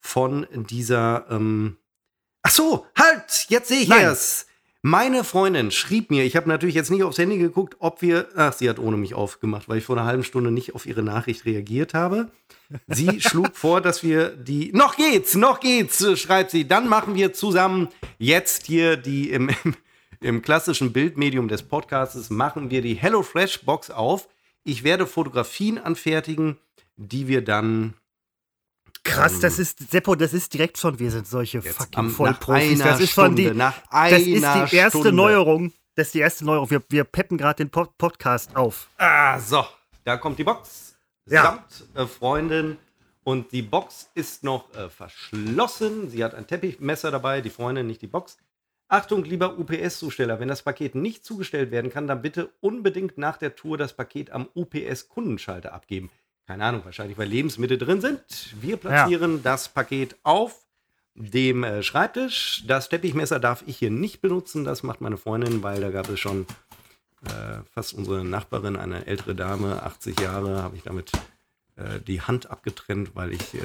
von 0.00 0.46
dieser. 0.52 1.26
Ähm 1.30 1.76
Ach 2.42 2.50
so, 2.50 2.86
halt! 2.98 3.46
Jetzt 3.48 3.68
sehe 3.68 3.80
ich 3.80 3.88
Nein. 3.88 4.06
es. 4.06 4.46
Meine 4.84 5.22
Freundin 5.22 5.70
schrieb 5.70 6.10
mir, 6.10 6.24
ich 6.24 6.34
habe 6.34 6.48
natürlich 6.48 6.74
jetzt 6.74 6.90
nicht 6.90 7.04
aufs 7.04 7.18
Handy 7.18 7.38
geguckt, 7.38 7.76
ob 7.78 8.02
wir, 8.02 8.26
ach, 8.34 8.52
sie 8.52 8.68
hat 8.68 8.80
ohne 8.80 8.96
mich 8.96 9.14
aufgemacht, 9.14 9.68
weil 9.68 9.78
ich 9.78 9.84
vor 9.84 9.96
einer 9.96 10.06
halben 10.06 10.24
Stunde 10.24 10.50
nicht 10.50 10.74
auf 10.74 10.86
ihre 10.86 11.04
Nachricht 11.04 11.44
reagiert 11.44 11.94
habe. 11.94 12.32
Sie 12.88 13.20
schlug 13.20 13.54
vor, 13.54 13.80
dass 13.80 14.02
wir 14.02 14.30
die, 14.30 14.72
noch 14.72 14.96
geht's, 14.96 15.36
noch 15.36 15.60
geht's, 15.60 16.00
äh, 16.00 16.16
schreibt 16.16 16.50
sie, 16.50 16.66
dann 16.66 16.88
machen 16.88 17.14
wir 17.14 17.32
zusammen 17.32 17.90
jetzt 18.18 18.66
hier 18.66 18.96
die 18.96 19.30
im, 19.30 19.50
im, 19.62 19.76
im 20.20 20.42
klassischen 20.42 20.92
Bildmedium 20.92 21.46
des 21.46 21.62
Podcasts, 21.62 22.28
machen 22.30 22.70
wir 22.70 22.82
die 22.82 22.94
HelloFresh 22.94 23.60
Box 23.64 23.88
auf. 23.88 24.26
Ich 24.64 24.84
werde 24.84 25.06
Fotografien 25.06 25.78
anfertigen, 25.78 26.58
die 26.96 27.28
wir 27.28 27.42
dann 27.44 27.94
Krass, 29.04 29.34
ähm, 29.34 29.40
das 29.40 29.58
ist, 29.58 29.90
Seppo, 29.90 30.14
das 30.14 30.32
ist 30.32 30.54
direkt 30.54 30.78
schon, 30.78 30.98
wir 30.98 31.10
sind 31.10 31.26
solche 31.26 31.60
fucking 31.60 31.98
am, 31.98 32.10
Vollprofis. 32.10 32.78
Das 32.78 33.00
ist 33.00 33.10
schon 33.10 33.32
Stunde, 33.32 33.50
die, 33.50 33.56
nach 33.56 33.80
das 33.80 33.90
einer 33.90 34.16
ist 34.18 34.72
die 34.72 34.76
erste 34.76 34.98
Stunde. 34.98 35.12
Neuerung. 35.12 35.72
Das 35.94 36.06
ist 36.06 36.14
die 36.14 36.20
erste 36.20 36.44
Neuerung. 36.44 36.70
Wir, 36.70 36.82
wir 36.88 37.04
peppen 37.04 37.36
gerade 37.36 37.56
den 37.56 37.70
Pod 37.70 37.96
Podcast 37.98 38.54
auf. 38.56 38.88
Ah, 38.98 39.38
so, 39.40 39.66
da 40.04 40.16
kommt 40.16 40.38
die 40.38 40.44
Box. 40.44 40.94
Ja. 41.26 41.42
Samt 41.42 41.96
äh, 41.96 42.06
Freundin. 42.06 42.78
Und 43.24 43.52
die 43.52 43.62
Box 43.62 44.08
ist 44.14 44.42
noch 44.42 44.72
äh, 44.74 44.88
verschlossen. 44.88 46.08
Sie 46.08 46.24
hat 46.24 46.34
ein 46.34 46.46
Teppichmesser 46.46 47.10
dabei, 47.10 47.40
die 47.40 47.50
Freundin, 47.50 47.86
nicht 47.86 48.02
die 48.02 48.08
Box. 48.08 48.36
Achtung, 48.92 49.24
lieber 49.24 49.58
UPS-Zusteller, 49.58 50.38
wenn 50.38 50.48
das 50.48 50.62
Paket 50.62 50.94
nicht 50.94 51.24
zugestellt 51.24 51.70
werden 51.70 51.90
kann, 51.90 52.06
dann 52.06 52.20
bitte 52.20 52.50
unbedingt 52.60 53.16
nach 53.16 53.38
der 53.38 53.56
Tour 53.56 53.78
das 53.78 53.94
Paket 53.94 54.30
am 54.30 54.48
UPS-Kundenschalter 54.54 55.72
abgeben. 55.72 56.10
Keine 56.46 56.64
Ahnung, 56.64 56.82
wahrscheinlich, 56.84 57.16
weil 57.16 57.28
Lebensmittel 57.28 57.78
drin 57.78 58.02
sind. 58.02 58.20
Wir 58.60 58.76
platzieren 58.76 59.42
das 59.42 59.70
Paket 59.70 60.16
auf 60.24 60.66
dem 61.14 61.64
äh, 61.64 61.82
Schreibtisch. 61.82 62.64
Das 62.66 62.90
Teppichmesser 62.90 63.40
darf 63.40 63.64
ich 63.66 63.78
hier 63.78 63.90
nicht 63.90 64.20
benutzen. 64.20 64.64
Das 64.64 64.82
macht 64.82 65.00
meine 65.00 65.16
Freundin, 65.16 65.62
weil 65.62 65.80
da 65.80 65.90
gab 65.90 66.10
es 66.10 66.20
schon 66.20 66.46
äh, 67.24 67.62
fast 67.72 67.94
unsere 67.94 68.24
Nachbarin, 68.26 68.76
eine 68.76 69.06
ältere 69.06 69.34
Dame, 69.34 69.82
80 69.82 70.20
Jahre, 70.20 70.62
habe 70.62 70.76
ich 70.76 70.82
damit 70.82 71.12
äh, 71.82 72.00
die 72.00 72.20
Hand 72.20 72.50
abgetrennt, 72.50 73.10
weil 73.14 73.32
ich 73.32 73.54
äh, 73.54 73.58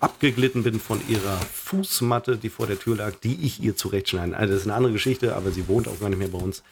abgeglitten 0.00 0.62
bin 0.62 0.80
von 0.80 1.00
ihrer 1.08 1.36
Fußmatte, 1.36 2.36
die 2.36 2.48
vor 2.48 2.66
der 2.66 2.78
Tür 2.78 2.96
lag, 2.96 3.12
die 3.22 3.44
ich 3.44 3.62
ihr 3.62 3.76
zurechtschneiden. 3.76 4.34
Also 4.34 4.52
das 4.52 4.62
ist 4.62 4.66
eine 4.68 4.76
andere 4.76 4.92
Geschichte, 4.92 5.34
aber 5.36 5.50
sie 5.50 5.68
wohnt 5.68 5.88
auch 5.88 5.98
gar 6.00 6.08
nicht 6.08 6.18
mehr 6.18 6.28
bei 6.28 6.38
uns. 6.38 6.62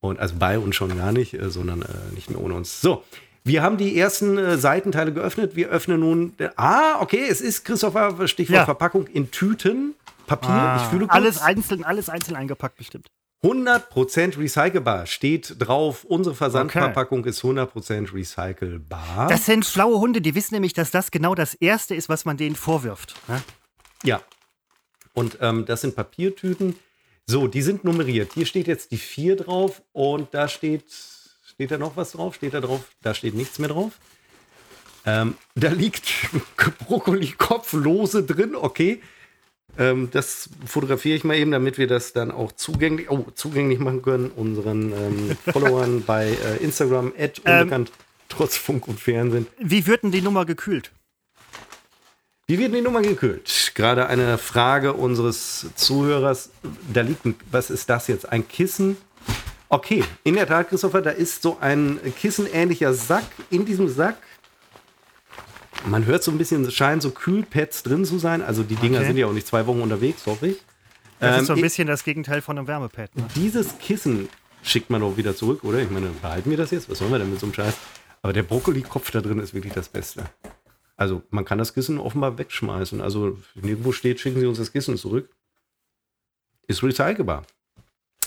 Und 0.00 0.18
also 0.20 0.36
bei 0.38 0.58
uns 0.58 0.76
schon 0.76 0.96
gar 0.96 1.12
nicht, 1.12 1.34
äh, 1.34 1.50
sondern 1.50 1.82
äh, 1.82 2.14
nicht 2.14 2.30
mehr 2.30 2.40
ohne 2.40 2.54
uns. 2.54 2.80
So, 2.80 3.04
wir 3.44 3.62
haben 3.62 3.76
die 3.76 3.98
ersten 3.98 4.38
äh, 4.38 4.58
Seitenteile 4.58 5.12
geöffnet. 5.12 5.56
Wir 5.56 5.68
öffnen 5.68 6.00
nun. 6.00 6.34
ah, 6.56 7.00
okay, 7.00 7.26
es 7.28 7.40
ist 7.40 7.64
Christopher, 7.64 8.28
Stichwort 8.28 8.56
Ja. 8.56 8.64
Verpackung 8.64 9.06
in 9.06 9.30
Tüten. 9.30 9.94
Papier, 10.26 10.76
ich 10.76 10.82
fühle 10.90 11.06
kurz. 11.06 11.10
Ah, 11.10 11.14
alles 11.14 11.40
einzeln, 11.40 11.84
alles 11.84 12.08
einzeln 12.10 12.36
eingepackt 12.36 12.76
bestimmt. 12.76 13.08
100% 13.42 14.36
recycelbar 14.36 15.06
steht 15.06 15.56
drauf. 15.58 16.04
Unsere 16.04 16.34
Versandverpackung 16.34 17.24
ist 17.24 17.42
100% 17.42 18.12
recycelbar. 18.12 19.28
Das 19.28 19.46
sind 19.46 19.64
schlaue 19.64 20.00
Hunde, 20.00 20.20
die 20.20 20.34
wissen 20.34 20.54
nämlich, 20.54 20.72
dass 20.72 20.90
das 20.90 21.10
genau 21.10 21.34
das 21.36 21.54
Erste 21.54 21.94
ist, 21.94 22.08
was 22.08 22.24
man 22.24 22.36
denen 22.36 22.56
vorwirft. 22.56 23.14
ne? 23.28 23.42
ja. 24.02 24.20
Und 25.14 25.38
ähm, 25.40 25.64
das 25.66 25.80
sind 25.80 25.96
Papiertüten. 25.96 26.76
So, 27.26 27.46
die 27.46 27.62
sind 27.62 27.84
nummeriert. 27.84 28.32
Hier 28.34 28.46
steht 28.46 28.66
jetzt 28.68 28.90
die 28.90 28.98
4 28.98 29.36
drauf 29.36 29.82
und 29.92 30.32
da 30.32 30.48
steht, 30.48 30.84
steht 31.44 31.70
da 31.70 31.78
noch 31.78 31.96
was 31.96 32.12
drauf? 32.12 32.36
Steht 32.36 32.54
da 32.54 32.60
drauf? 32.60 32.84
Da 33.02 33.14
steht 33.14 33.34
nichts 33.34 33.58
mehr 33.58 33.68
drauf. 33.68 33.92
Ähm, 35.04 35.36
da 35.54 35.70
liegt 35.70 36.12
Brokkoli-Kopflose 36.86 38.24
drin, 38.24 38.54
okay. 38.54 39.00
Ähm, 39.78 40.08
das 40.10 40.50
fotografiere 40.66 41.16
ich 41.16 41.24
mal 41.24 41.36
eben, 41.36 41.52
damit 41.52 41.78
wir 41.78 41.86
das 41.86 42.12
dann 42.12 42.30
auch 42.32 42.52
zugänglich, 42.52 43.10
oh, 43.10 43.26
zugänglich 43.34 43.78
machen 43.78 44.02
können, 44.02 44.30
unseren 44.30 44.92
ähm, 44.92 45.36
Followern 45.52 46.02
bei 46.04 46.30
äh, 46.30 46.56
Instagram, 46.62 47.12
at 47.18 47.40
Ähm. 47.44 47.60
unbekannt, 47.62 47.92
trotz 48.28 48.56
Funk 48.56 48.88
und 48.88 48.98
Fernsehen. 48.98 49.46
Wie 49.58 49.86
wird 49.86 50.02
denn 50.02 50.10
die 50.10 50.22
Nummer 50.22 50.44
gekühlt? 50.44 50.90
Wie 52.48 52.58
wird 52.58 52.74
die 52.74 52.80
Nummer 52.80 53.02
gekühlt? 53.02 53.72
Gerade 53.74 54.06
eine 54.06 54.38
Frage 54.38 54.94
unseres 54.94 55.66
Zuhörers. 55.76 56.50
Da 56.92 57.02
liegt 57.02 57.24
ein, 57.26 57.34
was 57.50 57.70
ist 57.70 57.88
das 57.90 58.08
jetzt? 58.08 58.32
Ein 58.32 58.48
Kissen? 58.48 58.96
Okay, 59.68 60.02
in 60.24 60.34
der 60.34 60.46
Tat, 60.46 60.70
Christopher, 60.70 61.02
da 61.02 61.10
ist 61.10 61.42
so 61.42 61.58
ein 61.60 62.00
kissenähnlicher 62.18 62.94
Sack. 62.94 63.26
In 63.50 63.66
diesem 63.66 63.86
Sack 63.86 64.16
Man 65.86 66.04
hört 66.06 66.22
so 66.22 66.30
ein 66.30 66.38
bisschen, 66.38 66.64
es 66.64 66.74
scheinen 66.74 67.00
so 67.00 67.10
Kühlpads 67.10 67.82
drin 67.82 68.04
zu 68.04 68.18
sein. 68.18 68.42
Also 68.42 68.62
die 68.62 68.76
Dinger 68.76 68.98
Okay. 68.98 69.06
sind 69.08 69.16
ja 69.16 69.26
auch 69.26 69.32
nicht 69.32 69.46
zwei 69.46 69.66
Wochen 69.66 69.80
unterwegs, 69.80 70.26
hoffe 70.26 70.48
ich. 70.48 70.58
Das 71.20 71.34
Ähm, 71.36 71.40
ist 71.42 71.46
so 71.46 71.52
ein 71.54 71.58
ich- 71.58 71.62
bisschen 71.64 71.86
das 71.88 72.04
Gegenteil 72.04 72.42
von 72.42 72.58
einem 72.58 72.66
Wärmepad. 72.66 73.14
Ne? 73.16 73.26
Dieses 73.34 73.78
Kissen 73.78 74.28
schickt 74.62 74.90
man 74.90 75.00
doch 75.00 75.16
wieder 75.16 75.34
zurück, 75.34 75.64
oder? 75.64 75.78
Ich 75.80 75.90
meine, 75.90 76.08
behalten 76.08 76.50
wir 76.50 76.56
das 76.56 76.70
jetzt? 76.70 76.90
Was 76.90 76.98
sollen 76.98 77.10
wir 77.10 77.18
denn 77.18 77.30
mit 77.30 77.40
so 77.40 77.46
einem 77.46 77.54
Scheiß? 77.54 77.74
Aber 78.22 78.32
der 78.32 78.42
Brokkoli-Kopf 78.42 79.10
da 79.12 79.20
drin 79.20 79.38
ist 79.38 79.54
wirklich 79.54 79.72
das 79.72 79.88
Beste. 79.88 80.24
Also 80.96 81.22
man 81.30 81.44
kann 81.44 81.58
das 81.58 81.74
Kissen 81.74 81.98
offenbar 81.98 82.36
wegschmeißen. 82.38 83.00
Also 83.00 83.38
nirgendwo 83.54 83.92
steht, 83.92 84.20
schicken 84.20 84.40
Sie 84.40 84.46
uns 84.46 84.58
das 84.58 84.72
Kissen 84.72 84.96
zurück. 84.96 85.30
Ist 86.66 86.82
recycelbar. 86.82 87.44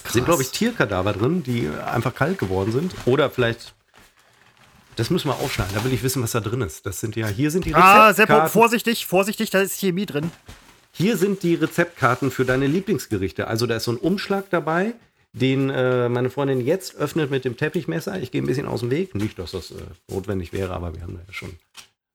Sind, 0.08 0.26
glaube 0.26 0.42
ich, 0.42 0.52
Tierkadaver 0.52 1.14
drin, 1.14 1.44
die 1.44 1.68
einfach 1.70 2.16
kalt 2.16 2.40
geworden 2.40 2.72
sind. 2.72 2.94
Oder 3.06 3.30
vielleicht, 3.30 3.76
das 4.96 5.10
müssen 5.10 5.28
wir 5.30 5.36
aufschneiden. 5.36 5.74
Da 5.76 5.84
will 5.84 5.94
ich 5.94 6.04
wissen, 6.04 6.22
was 6.22 6.32
da 6.32 6.40
drin 6.40 6.62
ist. 6.62 6.86
Das 6.86 7.00
sind 7.00 7.16
ja, 7.16 7.28
hier 7.28 7.52
sind 7.52 7.66
die 7.66 7.74
Ah, 7.76 8.14
Seppo, 8.14 8.34
Rezeptkarten. 8.34 8.50
vorsichtig, 8.52 9.06
vorsichtig, 9.06 9.50
da 9.50 9.62
ist 9.62 9.80
Chemie 9.80 10.06
drin. 10.06 10.32
Hier 10.92 11.18
sind 11.18 11.44
die 11.44 11.56
Rezeptkarten 11.56 12.32
für 12.32 12.44
deine 12.46 12.68
Lieblingsgerichte. 12.68 13.48
Also 13.48 13.66
da 13.68 13.78
ist 13.78 13.86
so 13.86 13.92
ein 13.94 13.98
Umschlag 13.98 14.50
dabei, 14.50 14.94
den 15.34 15.70
äh, 15.70 16.10
meine 16.10 16.30
Freundin 16.30 16.60
jetzt 16.60 16.96
öffnet 16.96 17.32
mit 17.32 17.46
dem 17.46 17.56
Teppichmesser. 17.56 18.20
Ich 18.22 18.32
gehe 18.32 18.42
ein 18.42 18.48
bisschen 18.48 18.68
aus 18.68 18.82
dem 18.82 18.92
Weg. 18.92 19.16
Nicht, 19.16 19.40
dass 19.40 19.52
das 19.52 19.72
äh, 19.72 19.76
notwendig 20.10 20.52
wäre, 20.52 20.74
aber 20.74 20.94
wir 20.94 21.02
haben 21.02 21.14
da 21.16 21.22
ja 21.26 21.34
schon 21.34 21.54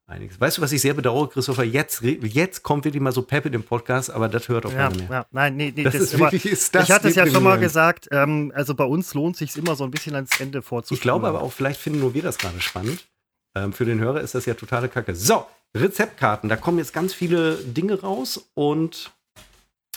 einiges. 0.06 0.40
Weißt 0.40 0.58
du, 0.58 0.62
was 0.62 0.72
ich 0.72 0.80
sehr 0.80 0.94
bedauere, 0.94 1.28
Christopher? 1.28 1.64
Jetzt, 1.64 2.02
jetzt 2.02 2.62
kommt 2.62 2.84
wirklich 2.84 3.02
mal 3.02 3.12
so 3.12 3.22
Pep 3.22 3.46
in 3.46 3.52
dem 3.52 3.62
Podcast, 3.64 4.10
aber 4.10 4.28
das 4.28 4.48
hört 4.48 4.66
auch 4.66 4.72
Ja, 4.72 4.88
keiner 4.88 4.96
mehr. 4.96 5.08
ja, 5.10 5.26
nein, 5.32 5.56
nee, 5.56 5.72
nee, 5.74 5.82
Das 5.84 5.94
ist 5.94 6.14
aber- 6.14 6.24
wirklich- 6.32 6.46
ist 6.46 6.74
das 6.74 6.84
ich 6.88 6.94
hatte 6.94 7.08
es 7.08 7.14
ja 7.16 7.26
schon 7.26 7.42
mal 7.42 7.58
gesagt, 7.58 8.08
ähm, 8.12 8.52
also 8.54 8.74
bei 8.74 8.84
uns 8.84 9.14
lohnt 9.14 9.36
sich 9.36 9.56
immer 9.56 9.74
so 9.76 9.84
ein 9.84 9.90
bisschen 9.90 10.14
ans 10.14 10.38
Ende 10.40 10.62
vorzuspulen. 10.62 10.96
Ich 10.98 11.02
glaube 11.02 11.26
aber 11.26 11.42
auch, 11.42 11.52
vielleicht 11.52 11.80
finden 11.80 12.00
nur 12.00 12.14
wir 12.14 12.22
das 12.22 12.38
gerade 12.38 12.60
spannend. 12.60 13.06
Ähm, 13.54 13.72
für 13.72 13.84
den 13.84 13.98
Hörer 13.98 14.20
ist 14.20 14.34
das 14.34 14.46
ja 14.46 14.54
totale 14.54 14.88
Kacke. 14.88 15.14
So, 15.14 15.46
Rezeptkarten. 15.76 16.48
Da 16.48 16.56
kommen 16.56 16.78
jetzt 16.78 16.92
ganz 16.92 17.12
viele 17.14 17.56
Dinge 17.56 18.00
raus 18.00 18.48
und 18.54 19.12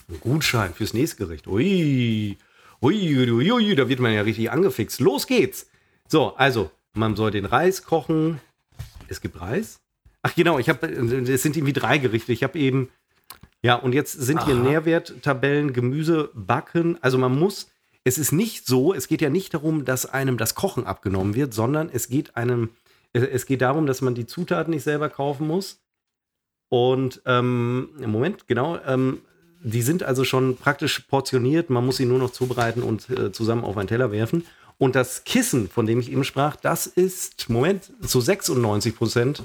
ein 0.10 0.20
Gutschein 0.22 0.74
fürs 0.74 0.94
nächste 0.94 1.18
Gericht. 1.18 1.46
Ui, 1.48 2.38
ui, 2.82 3.30
ui, 3.32 3.52
ui, 3.52 3.76
da 3.76 3.88
wird 3.90 4.00
man 4.00 4.12
ja 4.14 4.22
richtig 4.22 4.50
angefixt. 4.52 5.00
Los 5.02 5.28
geht's. 5.28 5.68
So, 6.08 6.36
also, 6.36 6.72
man 6.94 7.16
soll 7.16 7.32
den 7.32 7.46
Reis 7.46 7.84
kochen. 7.84 8.40
Es 9.08 9.22
gibt 9.22 9.40
Reis. 9.40 9.80
Ach 10.22 10.36
genau, 10.36 10.60
ich 10.60 10.70
habe, 10.70 10.86
es 10.88 11.42
sind 11.44 11.56
irgendwie 11.56 11.74
drei 11.74 11.98
Gerichte. 11.98 12.32
Ich 12.34 12.44
habe 12.44 12.60
eben, 12.60 12.90
ja, 13.62 13.76
und 13.76 13.94
jetzt 13.94 14.14
sind 14.14 14.44
hier 14.46 14.56
Aha. 14.56 14.64
Nährwerttabellen, 14.64 15.74
Gemüse, 15.74 16.30
Backen. 16.34 16.98
Also 17.02 17.18
man 17.18 17.38
muss, 17.38 17.70
es 18.04 18.18
ist 18.18 18.32
nicht 18.32 18.66
so, 18.66 18.94
es 18.94 19.08
geht 19.08 19.22
ja 19.22 19.30
nicht 19.30 19.54
darum, 19.54 19.86
dass 19.86 20.06
einem 20.06 20.38
das 20.38 20.56
Kochen 20.56 20.86
abgenommen 20.86 21.36
wird, 21.36 21.54
sondern 21.54 21.90
es 21.92 22.10
geht 22.10 22.36
einem, 22.36 22.70
es- 23.14 23.24
es 23.24 23.46
geht 23.46 23.62
darum, 23.62 23.86
dass 23.86 24.02
man 24.02 24.16
die 24.16 24.26
Zutaten 24.26 24.72
nicht 24.74 24.84
selber 24.84 25.10
kaufen 25.10 25.48
muss. 25.48 25.80
Und 26.70 27.22
ähm, 27.26 27.90
im 28.00 28.12
Moment, 28.12 28.48
genau, 28.48 28.78
ähm, 28.86 29.20
die 29.62 29.82
sind 29.82 30.04
also 30.04 30.24
schon 30.24 30.56
praktisch 30.58 31.00
portioniert. 31.00 31.70
Man 31.70 31.86
muss 31.86 31.98
sie 31.98 32.06
nur 32.06 32.20
noch 32.20 32.32
zubereiten 32.32 32.84
und 32.84 33.10
äh, 33.10 33.32
zusammen 33.32 33.64
auf 33.64 33.78
einen 33.78 33.88
Teller 33.88 34.12
werfen. 34.12 34.46
Und 34.78 34.96
das 34.96 35.24
Kissen, 35.26 35.70
von 35.70 35.86
dem 35.86 36.00
ich 36.00 36.12
eben 36.12 36.24
sprach, 36.24 36.56
das 36.56 36.88
ist, 36.88 37.50
Moment, 37.50 37.92
zu 38.06 38.22
96 38.22 38.96
Prozent 38.96 39.44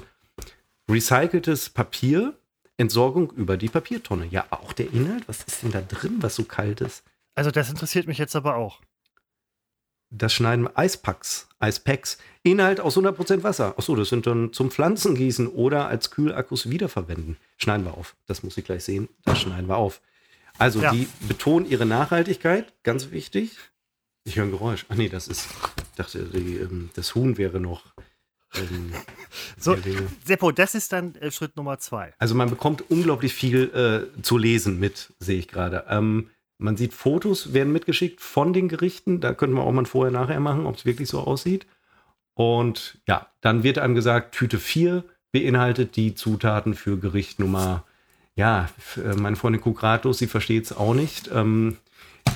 recyceltes 0.89 1.69
Papier, 1.69 2.37
Entsorgung 2.77 3.31
über 3.31 3.57
die 3.57 3.69
Papiertonne. 3.69 4.25
Ja, 4.27 4.45
auch 4.49 4.73
der 4.73 4.91
Inhalt, 4.91 5.27
was 5.27 5.43
ist 5.43 5.63
denn 5.63 5.71
da 5.71 5.81
drin, 5.81 6.17
was 6.19 6.35
so 6.35 6.43
kalt 6.43 6.81
ist? 6.81 7.03
Also 7.35 7.51
das 7.51 7.69
interessiert 7.69 8.07
mich 8.07 8.17
jetzt 8.17 8.35
aber 8.35 8.55
auch. 8.55 8.81
Das 10.11 10.33
schneiden 10.33 10.67
Eispacks, 10.75 11.47
Eispacks. 11.59 12.17
Inhalt 12.43 12.79
aus 12.79 12.95
100% 12.97 13.43
Wasser. 13.43 13.73
Achso, 13.77 13.95
das 13.95 14.09
sind 14.09 14.27
dann 14.27 14.53
zum 14.53 14.71
Pflanzengießen 14.71 15.47
oder 15.47 15.87
als 15.87 16.11
Kühlakkus 16.11 16.69
wiederverwenden. 16.69 17.37
Schneiden 17.57 17.85
wir 17.85 17.95
auf. 17.95 18.15
Das 18.27 18.43
muss 18.43 18.55
ich 18.57 18.63
gleich 18.65 18.83
sehen. 18.83 19.09
Das 19.25 19.39
schneiden 19.41 19.67
wir 19.67 19.77
auf. 19.77 20.01
Also, 20.57 20.79
Ja. 20.81 20.91
die 20.91 21.07
betonen 21.27 21.67
ihre 21.69 21.85
Nachhaltigkeit. 21.85 22.71
Ganz 22.83 23.11
wichtig. 23.11 23.57
Ich 24.25 24.37
höre 24.37 24.45
ein 24.45 24.51
Geräusch. 24.51 24.85
Ach 24.89 24.95
nee, 24.95 25.09
das 25.09 25.27
ist. 25.27 25.47
Ich 25.77 25.95
dachte, 25.95 26.23
die, 26.25 26.57
ähm, 26.57 26.91
das 26.93 27.15
Huhn 27.15 27.37
wäre 27.37 27.59
noch. 27.59 27.83
Ähm, 28.57 28.93
So. 29.57 29.75
Seppo, 30.23 30.51
das 30.51 30.75
ist 30.75 30.93
dann 30.93 31.15
äh, 31.15 31.31
Schritt 31.31 31.55
Nummer 31.55 31.77
zwei. 31.79 32.13
Also 32.19 32.35
man 32.35 32.49
bekommt 32.49 32.89
unglaublich 32.89 33.33
viel 33.33 34.09
äh, 34.17 34.21
zu 34.21 34.37
lesen 34.37 34.79
mit, 34.79 35.13
sehe 35.19 35.39
ich 35.39 35.47
gerade. 35.47 35.85
Ähm, 35.89 36.29
man 36.57 36.77
sieht 36.77 36.93
Fotos, 36.93 37.53
werden 37.53 37.73
mitgeschickt 37.73 38.21
von 38.21 38.53
den 38.53 38.69
Gerichten. 38.69 39.19
Da 39.19 39.33
könnten 39.33 39.55
wir 39.55 39.63
auch 39.63 39.71
mal 39.71 39.85
vorher-nachher 39.85 40.39
machen, 40.39 40.65
ob 40.65 40.75
es 40.75 40.85
wirklich 40.85 41.09
so 41.09 41.19
aussieht. 41.19 41.65
Und 42.33 42.99
ja, 43.07 43.27
dann 43.41 43.63
wird 43.63 43.77
einem 43.77 43.95
gesagt, 43.95 44.35
Tüte 44.35 44.59
4 44.59 45.03
beinhaltet 45.31 45.95
die 45.95 46.15
Zutaten 46.15 46.73
für 46.73 46.97
Gericht 46.97 47.39
Nummer, 47.39 47.83
ja, 48.35 48.69
äh, 48.97 49.15
meine 49.15 49.35
Freundin 49.35 49.61
guckt 49.61 49.83
ratlos, 49.83 50.17
sie 50.17 50.27
versteht 50.27 50.65
es 50.65 50.75
auch 50.75 50.93
nicht. 50.93 51.29
Ähm, 51.33 51.77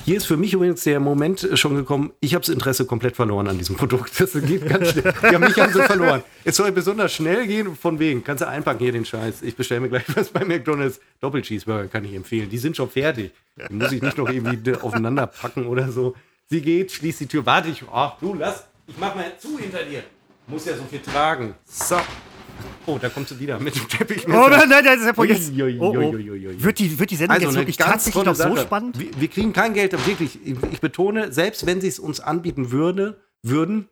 hier 0.04 0.16
ist 0.16 0.26
für 0.26 0.36
mich 0.36 0.52
übrigens 0.52 0.84
der 0.84 1.00
Moment 1.00 1.48
schon 1.54 1.74
gekommen, 1.74 2.12
ich 2.20 2.34
habe 2.34 2.44
das 2.44 2.52
Interesse 2.52 2.84
komplett 2.84 3.16
verloren 3.16 3.48
an 3.48 3.58
diesem 3.58 3.76
Produkt. 3.76 4.20
Das 4.20 4.32
geht 4.32 4.68
ganz 4.68 4.90
schnell. 4.90 5.12
Ja, 5.22 5.38
mich 5.38 5.56
haben 5.58 5.72
sie 5.72 5.82
verloren. 5.82 6.22
Es 6.44 6.56
soll 6.56 6.72
besonders 6.72 7.12
schnell 7.12 7.46
gehen, 7.46 7.76
von 7.76 7.98
wegen. 7.98 8.24
Kannst 8.24 8.42
du 8.42 8.48
einpacken 8.48 8.80
hier 8.80 8.92
den 8.92 9.04
Scheiß. 9.04 9.42
Ich 9.42 9.56
bestelle 9.56 9.80
mir 9.80 9.88
gleich 9.88 10.04
was 10.14 10.28
bei 10.28 10.44
McDonalds. 10.44 11.00
Doppelcheeseburger 11.20 11.88
kann 11.88 12.04
ich 12.04 12.14
empfehlen. 12.14 12.50
Die 12.50 12.58
sind 12.58 12.76
schon 12.76 12.90
fertig. 12.90 13.32
Die 13.68 13.74
muss 13.74 13.92
ich 13.92 14.02
nicht 14.02 14.18
noch 14.18 14.28
irgendwie 14.28 14.74
aufeinander 14.74 15.26
packen 15.26 15.66
oder 15.66 15.90
so. 15.92 16.14
Sie 16.48 16.60
geht, 16.60 16.92
schließt 16.92 17.20
die 17.20 17.26
Tür. 17.26 17.46
Warte 17.46 17.68
ich. 17.68 17.84
Ach, 17.92 18.18
du 18.20 18.34
lass. 18.34 18.64
Ich 18.86 18.96
mach 18.98 19.14
mal 19.14 19.32
zu 19.38 19.58
hinter 19.58 19.84
dir. 19.84 20.02
Muss 20.46 20.64
ja 20.64 20.76
so 20.76 20.82
viel 20.90 21.00
tragen. 21.00 21.54
So. 21.64 21.96
Oh, 22.86 22.98
da 23.00 23.08
kommst 23.08 23.30
du 23.30 23.38
wieder 23.38 23.58
mit 23.58 23.74
dem 23.74 23.88
Teppich. 23.88 24.26
Oh 24.26 24.48
nein, 24.48 24.68
nein, 24.68 24.84
nein, 24.84 25.00
Seppo, 25.00 25.24
jetzt. 25.24 25.52
Ui, 25.52 25.62
ui, 25.62 25.78
Oh, 25.78 25.94
oh. 25.96 26.12
Wird, 26.12 26.78
die, 26.78 26.98
wird 26.98 27.10
die 27.10 27.16
Sendung 27.16 27.34
Also 27.36 27.46
jetzt 27.48 27.56
wirklich 27.56 27.76
tatsächlich 27.76 28.24
noch 28.24 28.34
so 28.34 28.56
spannend? 28.56 28.98
Wir, 28.98 29.08
wir 29.18 29.28
kriegen 29.28 29.52
kein 29.52 29.74
Geld, 29.74 29.92
wirklich. 30.06 30.38
Ich, 30.44 30.80
betone, 30.80 31.32
selbst 31.32 31.66
wenn 31.66 31.80
sie 31.80 31.88
es 31.88 31.98
uns 31.98 32.20
anbieten 32.20 32.70
würde, 32.70 33.20
würden, 33.42 33.88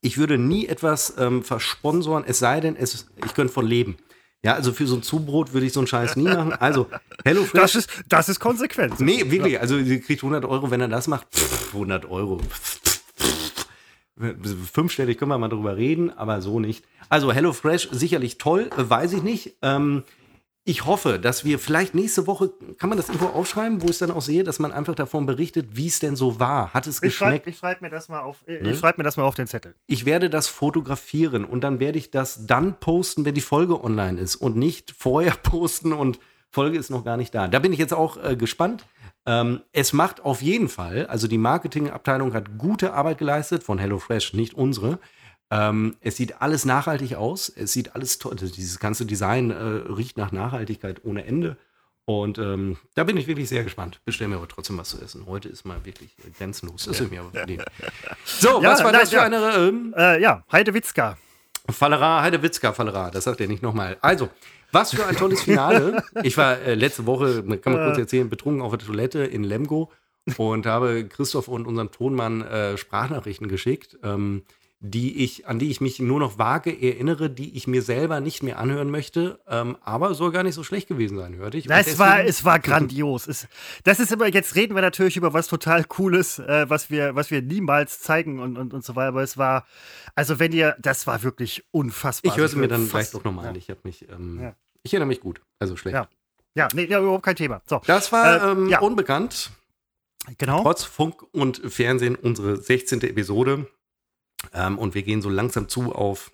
ich 0.00 0.18
würde 0.18 0.38
nie 0.38 0.66
etwas 0.66 1.14
ähm, 1.18 1.42
versponsoren, 1.42 2.24
es 2.26 2.38
sei 2.38 2.60
denn, 2.60 2.76
es, 2.76 3.06
ich 3.24 3.34
könnte 3.34 3.52
von 3.52 3.66
leben. 3.66 3.96
Ja, 4.44 4.52
also 4.54 4.74
für 4.74 4.86
so 4.86 4.96
ein 4.96 5.02
Zubrot 5.02 5.54
würde 5.54 5.66
ich 5.66 5.72
so 5.72 5.80
einen 5.80 5.86
Scheiß 5.86 6.16
nie 6.16 6.24
machen. 6.24 6.52
Also, 6.52 6.86
Hello 7.24 7.44
Fresh. 7.44 7.62
Das 7.62 7.74
ist, 7.74 7.90
das 8.10 8.28
ist 8.28 8.40
konsequent. 8.40 9.00
Nee, 9.00 9.30
wirklich. 9.30 9.58
Also, 9.58 9.82
sie 9.82 10.00
kriegt 10.00 10.22
100 10.22 10.44
Euro, 10.44 10.70
wenn 10.70 10.82
er 10.82 10.88
das 10.88 11.08
macht. 11.08 11.26
Pff, 11.34 11.72
100 11.72 12.04
Euro. 12.10 12.40
Fünfstellig 14.70 15.18
können 15.18 15.30
wir 15.30 15.38
mal 15.38 15.48
drüber 15.48 15.76
reden, 15.76 16.10
aber 16.10 16.42
so 16.42 16.60
nicht. 16.60 16.84
Also, 17.08 17.32
HelloFresh 17.32 17.88
sicherlich 17.92 18.38
toll, 18.38 18.70
weiß 18.76 19.12
ich 19.12 19.22
nicht. 19.22 19.56
Ähm, 19.62 20.04
ich 20.66 20.86
hoffe, 20.86 21.18
dass 21.18 21.44
wir 21.44 21.58
vielleicht 21.58 21.94
nächste 21.94 22.26
Woche, 22.26 22.50
kann 22.78 22.88
man 22.88 22.96
das 22.96 23.08
irgendwo 23.08 23.26
aufschreiben, 23.26 23.82
wo 23.82 23.84
ich 23.84 23.90
es 23.92 23.98
dann 23.98 24.10
auch 24.10 24.22
sehe, 24.22 24.44
dass 24.44 24.58
man 24.58 24.72
einfach 24.72 24.94
davon 24.94 25.26
berichtet, 25.26 25.76
wie 25.76 25.86
es 25.88 25.98
denn 26.00 26.16
so 26.16 26.40
war. 26.40 26.72
Hat 26.72 26.86
es 26.86 27.02
Ich 27.02 27.14
schreibe 27.14 27.32
geschmeckt? 27.32 27.46
ich 27.48 27.58
schreib 27.58 27.82
mir, 27.82 27.90
das 27.90 28.08
mal 28.08 28.20
auf- 28.22 28.42
äh, 28.46 28.62
Ne? 28.62 28.74
schreib 28.74 28.96
mir 28.96 29.04
das 29.04 29.18
mal 29.18 29.24
auf 29.24 29.34
den 29.34 29.46
Zettel. 29.46 29.74
ich 29.86 30.06
werde 30.06 30.30
das 30.30 30.48
fotografieren 30.48 31.44
und 31.44 31.60
dann 31.62 31.80
werde 31.80 31.98
ich 31.98 32.10
das 32.10 32.46
dann 32.46 32.80
posten, 32.80 33.26
wenn 33.26 33.34
die 33.34 33.42
Folge 33.42 33.84
online 33.84 34.18
ist 34.18 34.36
und 34.36 34.56
nicht 34.56 34.94
vorher 34.96 35.32
posten 35.42 35.92
und 35.92 36.18
Folge 36.50 36.78
ist 36.78 36.88
noch 36.88 37.04
gar 37.04 37.18
nicht 37.18 37.34
da. 37.34 37.46
Da 37.48 37.58
bin 37.58 37.72
ich 37.74 37.78
jetzt 37.78 37.92
auch 37.92 38.16
äh, 38.24 38.34
gespannt. 38.34 38.86
Ähm, 39.26 39.60
es 39.72 39.92
macht 39.92 40.24
auf 40.24 40.40
jeden 40.40 40.68
Fall, 40.70 41.06
also 41.08 41.26
die 41.28 41.36
Marketingabteilung 41.38 42.32
hat 42.32 42.56
gute 42.56 42.94
Arbeit 42.94 43.18
geleistet 43.18 43.62
von 43.64 43.76
HelloFresh, 43.78 44.32
nicht 44.32 44.54
unsere. 44.54 44.98
Ähm, 45.54 45.96
es 46.00 46.16
sieht 46.16 46.42
alles 46.42 46.64
nachhaltig 46.64 47.14
aus. 47.14 47.48
Es 47.48 47.72
sieht 47.72 47.94
alles 47.94 48.18
toll. 48.18 48.32
Also 48.32 48.52
dieses 48.52 48.80
ganze 48.80 49.06
Design 49.06 49.50
äh, 49.50 49.54
riecht 49.92 50.18
nach 50.18 50.32
Nachhaltigkeit 50.32 51.04
ohne 51.04 51.24
Ende. 51.24 51.56
Und 52.06 52.38
ähm, 52.38 52.76
da 52.94 53.04
bin 53.04 53.16
ich 53.16 53.26
wirklich 53.28 53.48
sehr 53.48 53.62
gespannt. 53.64 54.00
Bestell 54.04 54.28
mir 54.28 54.36
aber 54.36 54.48
trotzdem 54.48 54.76
was 54.76 54.90
zu 54.90 55.00
essen. 55.00 55.24
Heute 55.26 55.48
ist 55.48 55.64
mal 55.64 55.84
wirklich 55.84 56.10
äh, 56.18 56.30
grenzenlos. 56.36 56.84
Das 56.84 57.00
ist 57.00 57.10
mir 57.10 57.20
aber 57.20 57.30
verdient. 57.30 57.64
So, 58.24 58.60
Ja, 58.62 58.72
was 58.72 58.82
war 58.84 58.92
nein, 58.92 59.00
das 59.02 59.10
für 59.10 59.16
ja. 59.16 59.22
eine 59.22 59.54
ähm, 59.54 59.94
Äh, 59.96 60.20
ja, 60.20 60.44
Heidewitzka. 60.50 61.16
Fallera, 61.70 62.20
Heidewitzka, 62.20 62.72
Fallera, 62.74 63.10
das 63.10 63.24
sagt 63.24 63.40
er 63.40 63.46
nicht 63.46 63.62
nochmal. 63.62 63.96
Also, 64.02 64.28
was 64.70 64.94
für 64.94 65.06
ein 65.06 65.16
tolles 65.16 65.42
Finale. 65.42 66.02
Ich 66.22 66.36
war 66.36 66.58
äh, 66.58 66.74
letzte 66.74 67.06
Woche, 67.06 67.42
kann 67.58 67.72
man 67.72 67.86
kurz 67.86 67.98
erzählen, 67.98 68.28
betrunken 68.28 68.60
auf 68.60 68.76
der 68.76 68.86
Toilette 68.86 69.24
in 69.24 69.44
Lemgo 69.44 69.90
und 70.36 70.66
habe 70.66 71.06
Christoph 71.06 71.48
und 71.48 71.66
unserem 71.66 71.90
Tonmann 71.90 72.42
äh, 72.42 72.76
Sprachnachrichten 72.76 73.48
geschickt, 73.48 73.96
ähm, 74.02 74.42
die 74.86 75.24
ich, 75.24 75.46
an 75.46 75.58
die 75.58 75.70
ich 75.70 75.80
mich 75.80 75.98
nur 75.98 76.20
noch 76.20 76.36
vage 76.38 76.70
erinnere, 76.70 77.30
die 77.30 77.56
ich 77.56 77.66
mir 77.66 77.80
selber 77.80 78.20
nicht 78.20 78.42
mehr 78.42 78.58
anhören 78.58 78.90
möchte, 78.90 79.40
ähm, 79.48 79.78
aber 79.80 80.14
soll 80.14 80.30
gar 80.30 80.42
nicht 80.42 80.54
so 80.54 80.62
schlecht 80.62 80.88
gewesen 80.88 81.16
sein, 81.16 81.36
hörte 81.36 81.56
ich. 81.56 81.66
Das 81.66 81.98
war, 81.98 82.22
es 82.22 82.44
war 82.44 82.58
grandios. 82.58 83.26
Es, 83.26 83.48
das 83.84 83.98
ist 83.98 84.12
immer, 84.12 84.26
jetzt 84.26 84.56
reden 84.56 84.74
wir 84.74 84.82
natürlich 84.82 85.16
über 85.16 85.32
was 85.32 85.48
total 85.48 85.84
Cooles, 85.84 86.38
äh, 86.38 86.68
was, 86.68 86.90
wir, 86.90 87.14
was 87.14 87.30
wir 87.30 87.40
niemals 87.40 88.00
zeigen 88.00 88.40
und, 88.40 88.58
und, 88.58 88.74
und 88.74 88.84
so 88.84 88.94
weiter. 88.94 89.08
Aber 89.08 89.22
es 89.22 89.38
war, 89.38 89.64
also 90.14 90.38
wenn 90.38 90.52
ihr, 90.52 90.76
das 90.78 91.06
war 91.06 91.22
wirklich 91.22 91.64
unfassbar. 91.70 92.30
Ich 92.32 92.36
höre 92.36 92.44
es 92.44 92.54
mir 92.54 92.68
dann 92.68 92.86
gleich 92.86 93.10
doch 93.10 93.24
nochmal 93.24 93.44
ja. 93.44 93.50
an. 93.52 93.56
Ich 93.56 93.70
habe 93.70 93.80
mich, 93.84 94.06
ähm, 94.10 94.38
Ja. 94.42 94.54
ich 94.82 94.92
erinnere 94.92 95.08
mich 95.08 95.20
gut, 95.20 95.40
also 95.58 95.76
schlecht. 95.76 95.94
Ja. 95.94 96.08
Ja, 96.54 96.68
nee, 96.74 96.84
ja, 96.84 97.00
überhaupt 97.00 97.24
kein 97.24 97.36
Thema. 97.36 97.62
So, 97.66 97.80
Das 97.86 98.12
war 98.12 98.48
Äh, 98.48 98.52
ähm, 98.52 98.68
ja. 98.68 98.80
unbekannt. 98.80 99.50
genau. 100.36 100.62
Trotz 100.62 100.84
Funk 100.84 101.22
und 101.32 101.56
Fernsehen 101.72 102.16
unsere 102.16 102.58
16. 102.58 103.00
Episode. 103.00 103.66
Ähm, 104.52 104.78
und 104.78 104.94
wir 104.94 105.02
gehen 105.02 105.22
so 105.22 105.28
langsam 105.28 105.68
zu 105.68 105.94
auf 105.94 106.30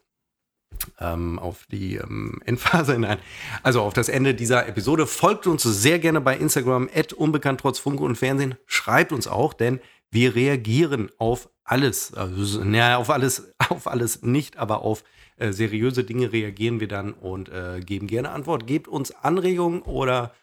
ähm, 0.98 1.38
auf 1.38 1.66
die 1.70 1.96
ähm, 1.96 2.40
Endphase 2.46 2.94
hinein. 2.94 3.18
Also 3.62 3.82
auf 3.82 3.92
das 3.92 4.08
Ende 4.08 4.34
dieser 4.34 4.66
Episode. 4.66 5.06
Folgt 5.06 5.46
uns 5.46 5.62
sehr 5.62 5.98
gerne 5.98 6.20
bei 6.20 6.36
Instagram, 6.36 6.88
unbekannt 7.16 7.60
trotz 7.60 7.78
Funke 7.78 8.02
und 8.04 8.16
Fernsehen. 8.16 8.56
Schreibt 8.66 9.12
uns 9.12 9.26
auch, 9.26 9.52
denn 9.52 9.80
wir 10.10 10.34
reagieren 10.34 11.10
auf 11.18 11.48
alles. 11.64 12.14
Also, 12.14 12.64
naja, 12.64 12.96
auf 12.96 13.10
alles, 13.10 13.52
auf 13.68 13.86
alles 13.86 14.22
nicht, 14.22 14.56
aber 14.56 14.82
auf 14.82 15.04
äh, 15.36 15.52
seriöse 15.52 16.04
Dinge 16.04 16.32
reagieren 16.32 16.80
wir 16.80 16.88
dann 16.88 17.12
und 17.12 17.48
äh, 17.48 17.80
geben 17.80 18.06
gerne 18.06 18.30
Antwort. 18.30 18.66
Gebt 18.66 18.88
uns 18.88 19.12
Anregungen 19.12 19.82
oder 19.82 20.34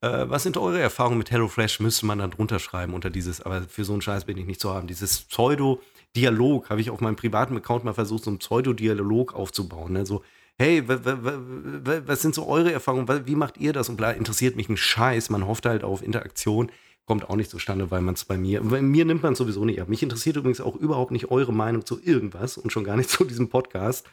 äh, 0.00 0.24
was 0.28 0.42
sind 0.42 0.56
eure 0.56 0.80
Erfahrungen 0.80 1.18
mit 1.18 1.30
HelloFresh? 1.30 1.80
Müsste 1.80 2.06
man 2.06 2.18
dann 2.18 2.30
drunter 2.30 2.58
schreiben 2.58 2.94
unter 2.94 3.10
dieses, 3.10 3.42
aber 3.42 3.62
für 3.62 3.84
so 3.84 3.92
einen 3.92 4.02
Scheiß 4.02 4.24
bin 4.24 4.38
ich 4.38 4.46
nicht 4.46 4.60
zu 4.60 4.72
haben. 4.72 4.86
Dieses 4.86 5.20
Pseudo- 5.22 5.80
Dialog, 6.16 6.70
habe 6.70 6.80
ich 6.80 6.90
auf 6.90 7.00
meinem 7.00 7.16
privaten 7.16 7.56
Account 7.56 7.84
mal 7.84 7.94
versucht, 7.94 8.24
so 8.24 8.30
einen 8.30 8.38
Pseudo-Dialog 8.38 9.34
aufzubauen. 9.34 9.92
Ne? 9.92 10.06
So, 10.06 10.22
hey, 10.58 10.82
was 10.86 12.22
sind 12.22 12.34
so 12.34 12.46
eure 12.46 12.72
Erfahrungen? 12.72 13.26
Wie 13.26 13.36
macht 13.36 13.58
ihr 13.58 13.72
das? 13.72 13.88
Und 13.88 13.96
klar, 13.96 14.14
interessiert 14.14 14.56
mich 14.56 14.68
ein 14.68 14.76
Scheiß. 14.76 15.30
Man 15.30 15.46
hofft 15.46 15.66
halt 15.66 15.84
auf 15.84 16.02
Interaktion. 16.02 16.70
Kommt 17.06 17.28
auch 17.28 17.36
nicht 17.36 17.50
zustande, 17.50 17.90
weil 17.90 18.02
man 18.02 18.14
es 18.14 18.24
bei 18.24 18.36
mir, 18.36 18.60
bei 18.62 18.82
mir 18.82 19.04
nimmt 19.04 19.22
man 19.22 19.32
es 19.32 19.38
sowieso 19.38 19.64
nicht 19.64 19.80
ab. 19.80 19.88
Mich 19.88 20.02
interessiert 20.02 20.36
übrigens 20.36 20.60
auch 20.60 20.76
überhaupt 20.76 21.10
nicht 21.12 21.30
eure 21.30 21.52
Meinung 21.52 21.84
zu 21.84 22.00
irgendwas 22.00 22.56
und 22.56 22.72
schon 22.72 22.84
gar 22.84 22.96
nicht 22.96 23.10
zu 23.10 23.24
diesem 23.24 23.48
Podcast. 23.48 24.06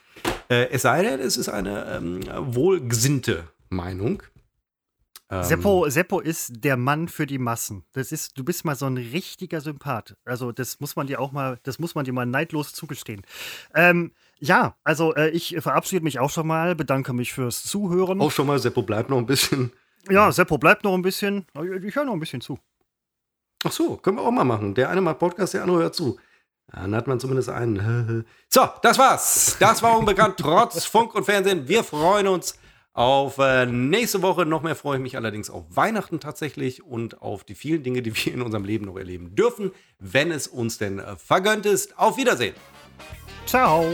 Äh, 0.50 0.70
es 0.70 0.84
sei 0.84 1.04
denn, 1.04 1.20
es 1.20 1.38
ist 1.38 1.50
eine 1.50 1.98
ähm, 1.98 2.22
wohlgesinnte 2.56 3.44
Meinung. 3.70 4.24
Ähm, 5.30 5.44
Seppo, 5.44 5.90
Seppo 5.90 6.20
ist 6.22 6.64
der 6.64 6.78
Mann 6.78 7.10
für 7.10 7.26
die 7.26 7.38
Massen. 7.38 7.84
Das 7.94 8.12
ist, 8.12 8.38
du 8.38 8.46
bist 8.46 8.64
mal 8.64 8.76
so 8.76 8.86
ein 8.86 8.98
richtiger 8.98 9.60
Sympath. 9.60 10.16
Also, 10.24 10.52
das 10.52 10.80
muss 10.80 10.96
man 10.96 11.08
dir 11.08 11.20
auch 11.20 11.32
mal, 11.32 11.60
das 11.64 11.80
muss 11.80 11.96
man 11.96 12.06
dir 12.06 12.14
mal 12.14 12.26
neidlos 12.26 12.74
zugestehen. 12.74 13.24
Ähm, 13.74 14.12
ja, 14.40 14.76
also 14.84 15.16
äh, 15.16 15.30
ich 15.30 15.58
verabschiede 15.60 16.04
mich 16.04 16.20
auch 16.20 16.30
schon 16.30 16.48
mal, 16.48 16.76
bedanke 16.76 17.12
mich 17.12 17.34
fürs 17.34 17.64
Zuhören. 17.64 18.22
Auch 18.22 18.32
schon 18.32 18.48
mal, 18.48 18.60
Seppo 18.60 18.84
bleibt 18.84 19.10
noch 19.10 19.18
ein 19.18 19.26
bisschen. 19.26 19.74
Ja, 20.10 20.32
Seppo 20.32 20.58
bleibt 20.58 20.84
noch 20.84 20.94
ein 20.94 21.02
bisschen. 21.02 21.46
Ich 21.84 21.96
höre 21.96 22.06
noch 22.06 22.14
ein 22.14 22.20
bisschen 22.20 22.40
zu. 22.40 22.60
Ach 23.66 23.72
so, 23.72 23.98
können 23.98 24.18
wir 24.18 24.24
auch 24.24 24.32
mal 24.32 24.46
machen. 24.46 24.76
Der 24.76 24.90
eine 24.90 25.02
macht 25.02 25.20
Podcast, 25.20 25.54
der 25.54 25.64
andere 25.64 25.80
hört 25.80 25.96
zu. 25.96 26.18
Dann 26.72 26.96
hat 26.96 27.08
man 27.08 27.20
zumindest 27.20 27.50
einen. 27.50 28.26
So, 28.50 28.68
das 28.82 28.98
war's. 28.98 29.58
Das 29.60 29.84
war 29.84 29.98
unbekannt 29.98 30.36
trotz 30.38 30.86
Funk 30.86 31.14
und 31.16 31.26
Fernsehen. 31.26 31.68
Wir 31.68 31.84
freuen 31.84 32.28
uns 32.28 32.58
auf 32.98 33.38
äh, 33.38 33.68
nächste 33.68 34.24
Woche 34.24 34.48
noch 34.48 34.64
mehr 34.64 34.76
freue 34.76 34.98
ich 34.98 35.04
mich 35.04 35.18
allerdings 35.18 35.52
auf 35.52 35.66
Weihnachten 35.70 36.20
tatsächlich 36.20 36.84
und 36.84 37.22
auf 37.22 37.44
die 37.44 37.54
vielen 37.54 37.84
Dinge, 37.84 38.02
die 38.02 38.16
wir 38.16 38.34
in 38.34 38.42
unserem 38.42 38.66
Leben 38.66 38.86
noch 38.86 38.98
erleben 38.98 39.36
dürfen, 39.36 39.72
wenn 40.00 40.32
es 40.32 40.48
uns 40.48 40.80
denn 40.80 40.98
äh, 40.98 41.16
vergönnt 41.16 41.68
ist. 41.68 42.00
Auf 42.00 42.18
Wiedersehen. 42.18 42.56
Ciao. 43.46 43.86